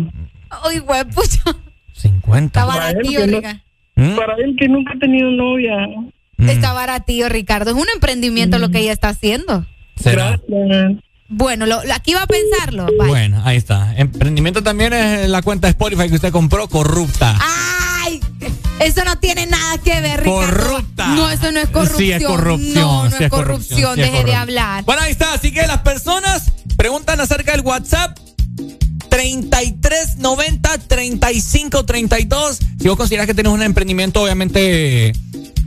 Uy, 0.67 0.79
güey, 0.79 1.03
pucha. 1.05 1.55
50. 1.93 2.59
Está 2.59 2.65
Para 2.71 2.89
él, 2.89 2.95
baratillo, 2.95 3.27
no- 3.27 3.37
Ricardo. 3.37 3.59
¿Mm? 3.95 4.15
Para 4.15 4.35
él 4.35 4.55
que 4.57 4.67
nunca 4.67 4.93
ha 4.95 4.99
tenido 4.99 5.29
novia. 5.31 5.73
Está 6.39 6.73
baratillo, 6.73 7.29
Ricardo. 7.29 7.71
Es 7.71 7.77
un 7.77 7.87
emprendimiento 7.93 8.57
lo 8.59 8.69
que 8.69 8.79
ella 8.79 8.91
está 8.91 9.09
haciendo. 9.09 9.65
¿Será? 9.95 10.39
Bueno, 11.29 11.65
lo, 11.65 11.83
lo- 11.83 11.93
aquí 11.93 12.13
va 12.13 12.23
a 12.23 12.27
pensarlo. 12.27 12.85
Bye. 12.99 13.07
Bueno, 13.07 13.41
ahí 13.45 13.57
está. 13.57 13.95
Emprendimiento 13.97 14.61
también 14.61 14.93
es 14.93 15.29
la 15.29 15.41
cuenta 15.41 15.67
de 15.67 15.71
Spotify 15.71 16.09
que 16.09 16.15
usted 16.15 16.31
compró 16.31 16.67
corrupta. 16.67 17.35
Ay, 17.39 17.82
eso 18.79 19.03
no 19.05 19.17
tiene 19.19 19.45
nada 19.45 19.77
que 19.77 20.01
ver, 20.01 20.23
Ricardo. 20.23 20.63
Corrupta. 20.63 21.07
No, 21.07 21.29
eso 21.29 21.51
no 21.51 21.59
es 21.59 21.69
corrupción. 21.69 21.97
Sí, 21.97 22.11
es 22.11 22.23
corrupción. 22.23 22.73
No, 22.73 23.09
no 23.09 23.17
sí 23.17 23.23
es 23.23 23.29
corrupción. 23.29 23.95
sí 23.95 24.01
Deje 24.01 24.23
de 24.23 24.35
hablar. 24.35 24.83
Bueno, 24.85 25.01
ahí 25.01 25.11
está. 25.11 25.33
Así 25.33 25.51
que 25.51 25.65
las 25.67 25.79
personas 25.79 26.51
preguntan 26.77 27.19
acerca 27.19 27.51
del 27.51 27.61
WhatsApp. 27.61 28.17
3390 29.09 30.77
3532. 30.87 32.59
Si 32.79 32.87
vos 32.87 32.97
consideras 32.97 33.27
que 33.27 33.33
tienes 33.35 33.53
un 33.53 33.61
emprendimiento, 33.61 34.23
obviamente. 34.23 35.13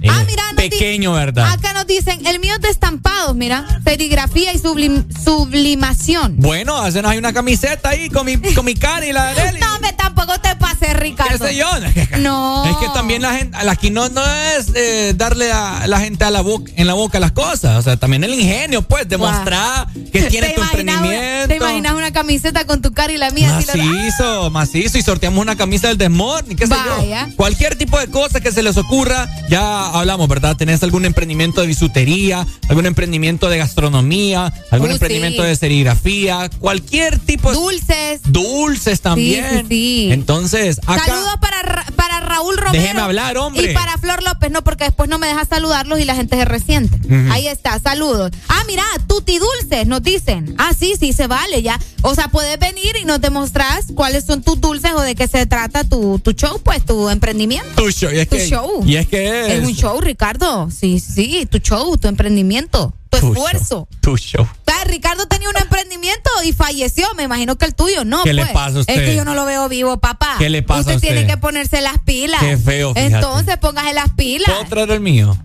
Eh, 0.03 0.09
Ah, 0.11 0.23
mira, 0.27 0.43
nos 0.53 0.57
pequeño, 0.63 1.13
¿verdad? 1.13 1.53
Acá 1.53 1.73
nos 1.73 1.87
dicen, 1.87 2.25
el 2.27 2.39
mío 2.41 2.55
es 2.55 2.61
de 2.61 2.69
estampados, 2.71 3.35
mira. 3.35 3.81
Serigrafía 3.85 4.53
y 4.53 4.59
sublim- 4.59 5.05
sublimación. 5.25 6.35
Bueno, 6.39 6.77
hacenos 6.77 7.11
ahí 7.11 7.19
una 7.19 7.33
camiseta 7.33 7.91
ahí 7.91 8.09
con 8.11 8.27
mi, 8.27 8.37
con 8.39 8.65
mi 8.65 8.75
cara 8.75 9.07
y 9.07 9.13
la 9.13 9.33
de 9.35 9.41
Arely. 9.41 9.61
No, 9.61 9.79
me 9.81 9.93
tampoco 9.93 10.39
te 10.41 10.55
pases, 10.57 10.97
Ricardo. 10.97 11.39
¿Qué 11.39 11.49
sé 11.51 11.57
yo? 11.57 11.67
No. 12.19 12.65
Es 12.65 12.77
que 12.79 12.87
también 12.95 13.21
la 13.23 13.35
gente, 13.35 13.57
aquí 13.69 13.91
no, 13.91 14.09
no 14.09 14.23
es 14.27 14.69
eh, 14.75 15.13
darle 15.17 15.53
a 15.53 15.87
la 15.87 16.01
gente 16.01 16.25
a 16.25 16.31
la 16.31 16.41
boca, 16.41 16.71
en 16.77 16.87
la 16.87 16.95
boca 16.95 17.21
las 17.21 17.33
cosas. 17.33 17.79
O 17.79 17.83
sea, 17.83 17.97
también 17.97 18.25
el 18.25 18.33
ingenio, 18.35 18.83
pues, 18.83 19.07
demostrar 19.09 19.87
que 20.13 20.23
tiene 20.31 20.49
¿Te 20.49 20.55
tu 20.55 20.63
emprendimiento. 20.63 21.49
¿Te 21.49 21.57
imaginas 21.57 21.93
una 21.95 22.13
camiseta 22.13 22.65
con 22.67 22.81
tu 22.83 22.93
cara 22.93 23.13
y 23.13 23.19
la 23.19 23.31
mía? 23.31 23.57
así 23.57 23.67
la- 23.67 23.85
Macizo, 23.85 24.51
macizo. 24.51 24.99
Y 24.99 25.03
sorteamos 25.03 25.41
una 25.43 25.57
camisa 25.57 25.89
del 25.89 25.99
Desmorning, 25.99 26.57
qué 26.57 26.67
sé 26.67 26.75
Vaya. 26.75 27.27
yo. 27.29 27.37
Cualquier 27.37 27.77
tipo 27.77 27.99
de 27.99 28.09
cosa 28.09 28.41
que 28.41 28.51
se 28.53 28.63
les 28.63 28.77
ocurra, 28.77 29.29
ya 29.49 29.86
hablamos, 29.95 30.29
¿verdad? 30.29 30.57
¿Tenés 30.57 30.83
algún 30.83 31.05
emprendimiento 31.05 31.61
de 31.61 31.67
bisutería, 31.67 32.47
algún 32.69 32.87
emprendimiento 32.87 33.49
de 33.49 33.59
gastronomía, 33.59 34.53
algún 34.71 34.91
Uh, 34.91 34.93
emprendimiento 34.93 35.43
sí. 35.43 35.49
de 35.49 35.57
serigrafía, 35.57 36.51
cualquier 36.59 37.19
tipo 37.19 37.51
de... 37.51 37.57
Dulces. 37.57 38.21
Dulces 38.25 39.01
también. 39.01 39.67
Sí. 39.69 40.09
Entonces, 40.13 40.79
acá... 40.87 41.05
Saludos 41.07 41.37
para, 41.41 41.63
Ra- 41.63 41.87
para 41.96 41.96
Raúl 42.27 42.57
Romero. 42.57 42.83
Déjeme 42.83 43.01
hablar, 43.01 43.39
hombre. 43.39 43.71
Y 43.71 43.75
para 43.75 43.97
Flor 43.99 44.23
López, 44.23 44.51
no, 44.51 44.63
porque 44.63 44.85
después 44.85 45.09
no 45.09 45.19
me 45.19 45.27
deja 45.29 45.45
saludarlos 45.45 45.99
y 46.01 46.05
la 46.05 46.15
gente 46.15 46.37
se 46.37 46.45
resiente. 46.45 47.01
Ahí 47.31 47.49
está, 47.49 47.79
saludos. 47.79 48.31
Ah, 48.49 48.63
mira, 48.67 48.85
tuti 49.07 49.39
dulces, 49.39 49.87
nos 49.87 50.03
dicen. 50.03 50.55
Ah, 50.59 50.73
sí, 50.79 50.95
sí, 50.99 51.13
se 51.13 51.27
vale 51.27 51.63
ya. 51.63 51.81
O 52.03 52.15
sea, 52.15 52.29
puedes 52.29 52.59
venir 52.59 52.97
y 53.01 53.05
nos 53.05 53.21
demostrás 53.21 53.87
cuáles 53.95 54.25
son 54.25 54.43
tus 54.43 54.61
dulces 54.61 54.93
o 54.95 55.01
de 55.01 55.15
qué 55.15 55.27
se 55.29 55.47
trata 55.47 55.85
tu, 55.85 56.19
tu 56.19 56.33
show, 56.33 56.61
pues, 56.63 56.85
tu 56.85 57.09
emprendimiento. 57.09 57.83
Tu 57.83 57.91
show. 57.91 58.11
Y 58.13 58.19
es 58.19 58.29
Tu 58.29 58.37
que, 58.37 58.49
show. 58.49 58.83
Y 58.85 58.97
es 58.97 59.07
que 59.07 59.57
Es 59.57 59.65
un 59.65 59.75
show, 59.75 60.01
Ricardo. 60.01 60.69
Sí, 60.71 61.01
sí, 61.01 61.47
tu 61.51 61.59
show, 61.59 61.97
tu 61.97 62.09
emprendimiento, 62.09 62.93
tu, 63.11 63.19
Tu 63.19 63.33
esfuerzo. 63.33 63.89
Tu 64.01 64.17
show. 64.17 64.47
Ah, 64.77 64.85
Ricardo 64.85 65.27
tenía 65.27 65.49
un 65.49 65.57
emprendimiento 65.57 66.31
y 66.45 66.53
falleció. 66.53 67.07
Me 67.17 67.23
imagino 67.23 67.57
que 67.57 67.65
el 67.65 67.75
tuyo 67.75 68.05
no. 68.05 68.23
¿Qué 68.25 68.35
le 68.35 68.43
pues. 68.43 68.53
pasa 68.53 68.77
a 68.77 68.81
usted? 68.81 68.95
Es 68.95 69.09
que 69.09 69.17
yo 69.17 69.25
no 69.25 69.35
lo 69.35 69.45
veo 69.45 69.69
vivo, 69.69 69.99
papá. 69.99 70.37
¿Qué 70.39 70.51
le 70.51 70.63
pasa 70.63 70.81
usted 70.81 70.93
a 70.93 70.97
usted? 70.97 71.09
tiene 71.09 71.27
que 71.27 71.37
ponerse 71.39 71.81
las 71.81 71.99
pilas. 72.05 72.41
Qué 72.41 72.57
feo, 72.57 72.95
fíjate. 72.95 73.15
Entonces 73.15 73.57
póngase 73.59 73.95
las 73.95 74.11
pilas. 74.11 74.49
¿Puedo 74.49 74.65
traer 74.67 74.91
el 74.91 75.01
mío? 75.01 75.37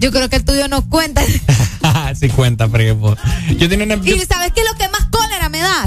Yo 0.00 0.10
creo 0.10 0.28
que 0.28 0.36
el 0.36 0.44
tuyo 0.44 0.66
no 0.66 0.88
cuenta. 0.88 1.22
sí 2.14 2.28
cuenta, 2.30 2.68
pero 2.68 3.16
yo 3.56 3.68
tenía 3.68 3.84
una... 3.84 3.94
y 4.04 4.18
¿sabes 4.26 4.52
qué 4.54 4.62
es 4.62 4.66
lo 4.66 4.76
que 4.76 4.88
más 4.88 5.06
cólera 5.10 5.29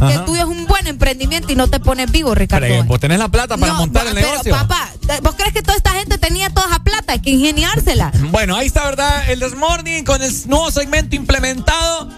Que 0.08 0.14
el 0.14 0.26
tuyo 0.26 0.42
es 0.42 0.48
un 0.48 0.66
buen 0.66 0.88
emprendimiento 0.88 1.52
y 1.52 1.56
no 1.56 1.68
te 1.68 1.80
pones 1.80 2.12
vivo, 2.12 2.34
Ricardo. 2.36 2.68
Pero 2.68 2.84
vos 2.86 3.00
tenés 3.00 3.20
la 3.20 3.30
plata 3.30 3.58
para 3.58 3.74
No, 3.74 3.80
montar 3.80 4.08
el 4.08 4.14
pero, 4.16 4.32
negocio. 4.32 4.52
papá, 4.54 4.90
¿vos 5.22 5.36
crees 5.36 5.54
que 5.54 5.62
toda 5.62 5.76
esta 5.78 5.92
gente 5.92 6.18
tenía 6.18 6.50
toda 6.50 6.68
esa 6.68 6.80
plata? 6.80 7.14
Hay 7.14 7.20
que 7.20 7.32
ingeniársela. 7.32 8.12
Bueno, 8.32 8.56
ahí 8.56 8.68
está, 8.68 8.86
¿verdad? 8.86 9.30
El 9.30 9.40
Desmorning 9.40 10.04
con 10.04 10.22
el 10.22 10.32
nuevo 10.48 10.72
segmento 10.72 11.16
implementado. 11.16 12.10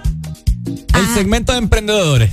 El 0.94 1.14
segmento 1.14 1.52
de 1.52 1.60
emprendedores. 1.60 2.32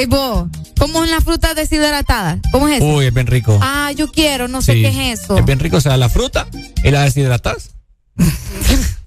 ¿Y 0.00 0.06
vos? 0.06 0.48
¿Cómo 0.78 0.98
son 0.98 1.10
las 1.10 1.24
frutas 1.24 1.54
deshidratadas? 1.56 2.38
¿Cómo 2.52 2.68
es 2.68 2.76
eso? 2.76 2.84
Uy, 2.86 3.06
es 3.06 3.14
bien 3.14 3.26
rico. 3.26 3.58
Ah, 3.62 3.92
yo 3.92 4.10
quiero, 4.12 4.46
no 4.46 4.60
sé 4.60 4.74
Sí. 4.74 4.82
qué 4.82 4.88
es 5.12 5.20
eso. 5.20 5.38
Es 5.38 5.44
bien 5.46 5.58
rico, 5.58 5.78
o 5.78 5.80
sea, 5.80 5.96
la 5.96 6.08
fruta 6.10 6.46
y 6.84 6.90
la 6.90 7.02
deshidratas. 7.02 7.70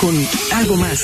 con 0.00 0.14
algo 0.52 0.76
más. 0.76 1.00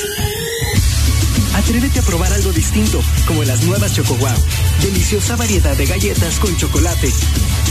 Atrévete 1.55 2.01
a 2.01 2.03
probar 2.03 2.33
algo 2.33 2.53
distinto, 2.53 3.01
como 3.27 3.45
las 3.45 3.63
nuevas 3.65 3.95
Choco 3.95 4.15
Wow. 4.17 4.35
Deliciosa 4.83 5.37
variedad 5.37 5.77
de 5.77 5.87
galletas 5.87 6.39
con 6.39 6.57
chocolate. 6.57 7.13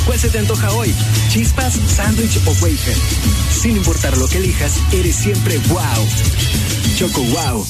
¿Cuál 0.05 0.19
se 0.19 0.29
te 0.29 0.39
antoja 0.39 0.71
hoy? 0.71 0.93
¿Chispas, 1.29 1.73
sándwich 1.87 2.39
o 2.45 2.51
wafer? 2.61 2.95
Sin 3.51 3.77
importar 3.77 4.17
lo 4.17 4.27
que 4.27 4.37
elijas, 4.37 4.73
eres 4.91 5.15
siempre 5.15 5.57
wow. 5.69 6.07
Choco 6.97 7.21
Wow. 7.23 7.67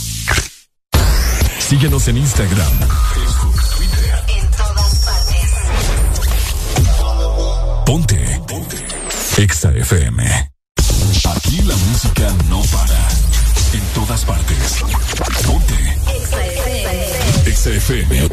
Síguenos 1.60 2.08
en 2.08 2.18
Instagram, 2.18 2.80
Facebook, 3.14 3.62
Twitter. 3.78 4.24
En 4.38 4.48
todas 4.52 4.96
partes. 5.06 5.52
Ponte. 7.86 8.42
Ponte. 8.48 9.80
FM. 9.80 10.53
todas 13.94 14.26
partes. 14.26 14.84
Ponte. 15.46 15.76
XFM. 17.46 18.30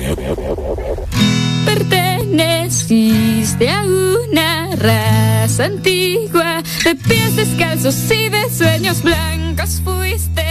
Perteneciste 1.65 3.69
a 3.69 3.85
una 3.85 4.75
raza 4.77 5.65
antigua 5.65 6.63
de 6.85 6.95
pies 6.95 7.37
descalzos 7.37 7.97
y 8.11 8.29
de 8.29 8.51
sueños 8.51 9.03
blancos 9.03 9.81
fuiste. 9.85 10.50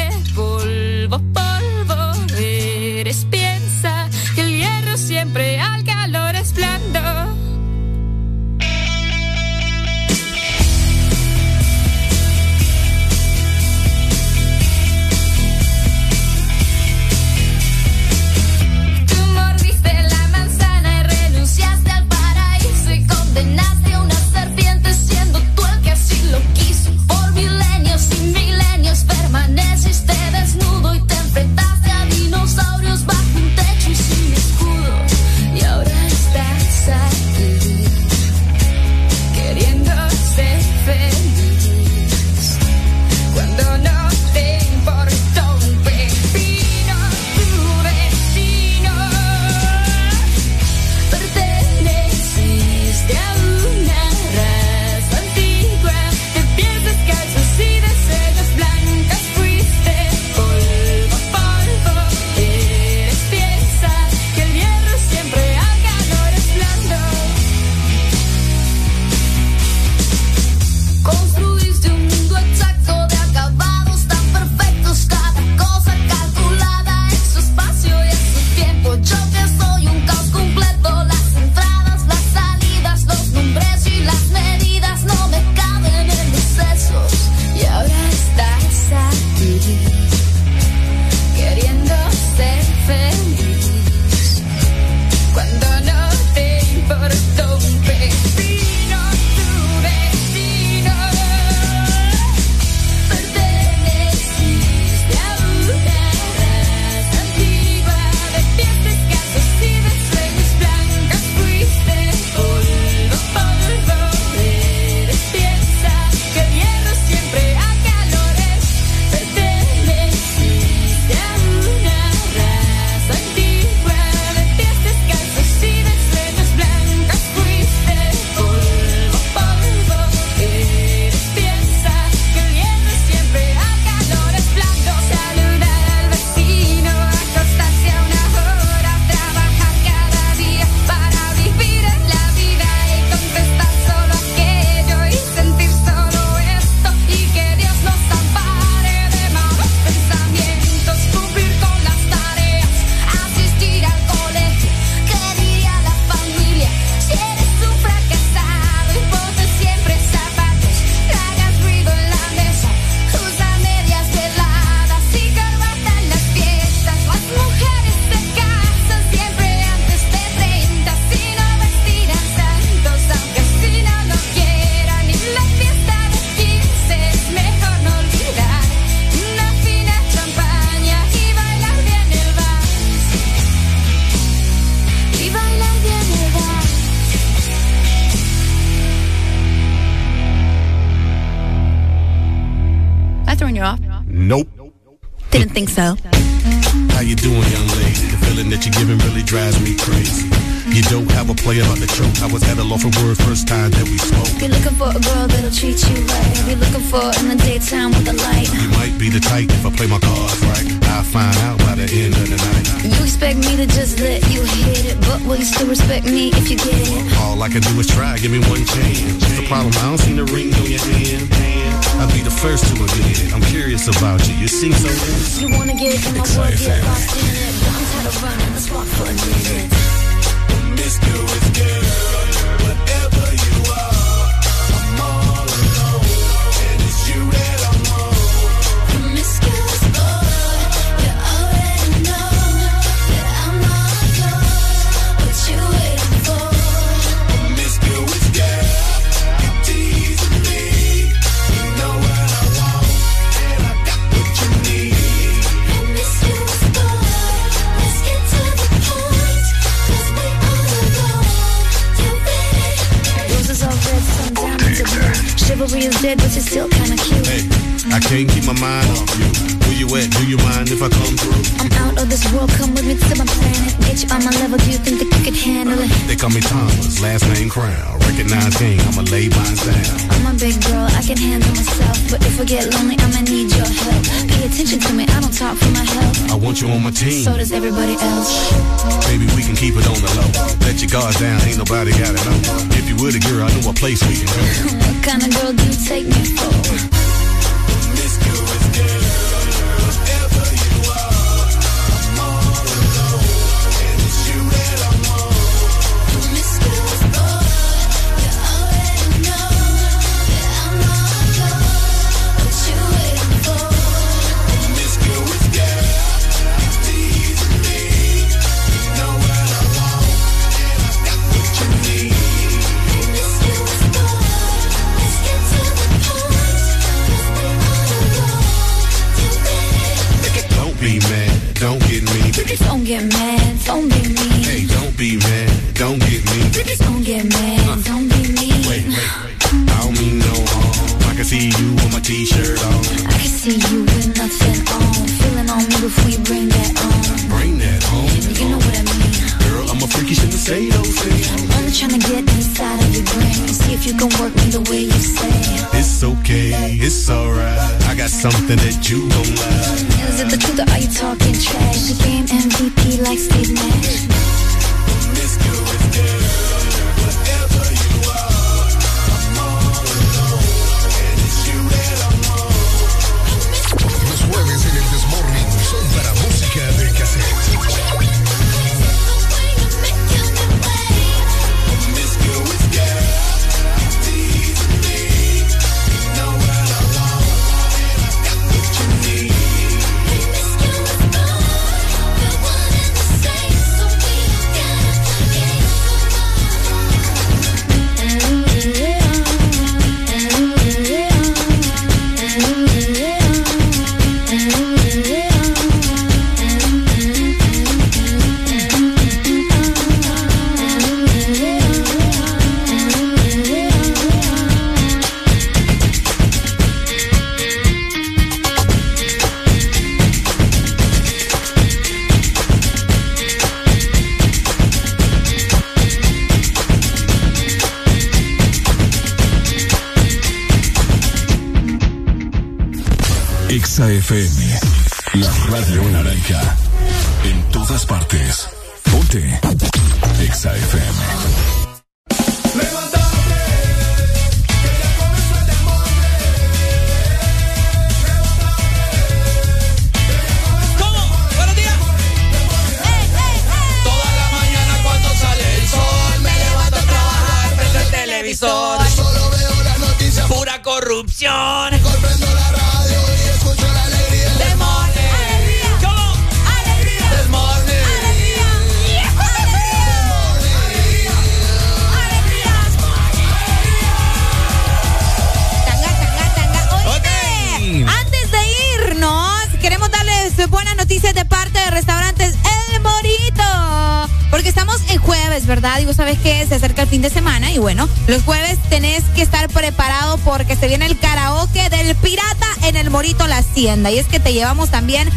Llevamos 494.34 494.70
también 494.70 495.09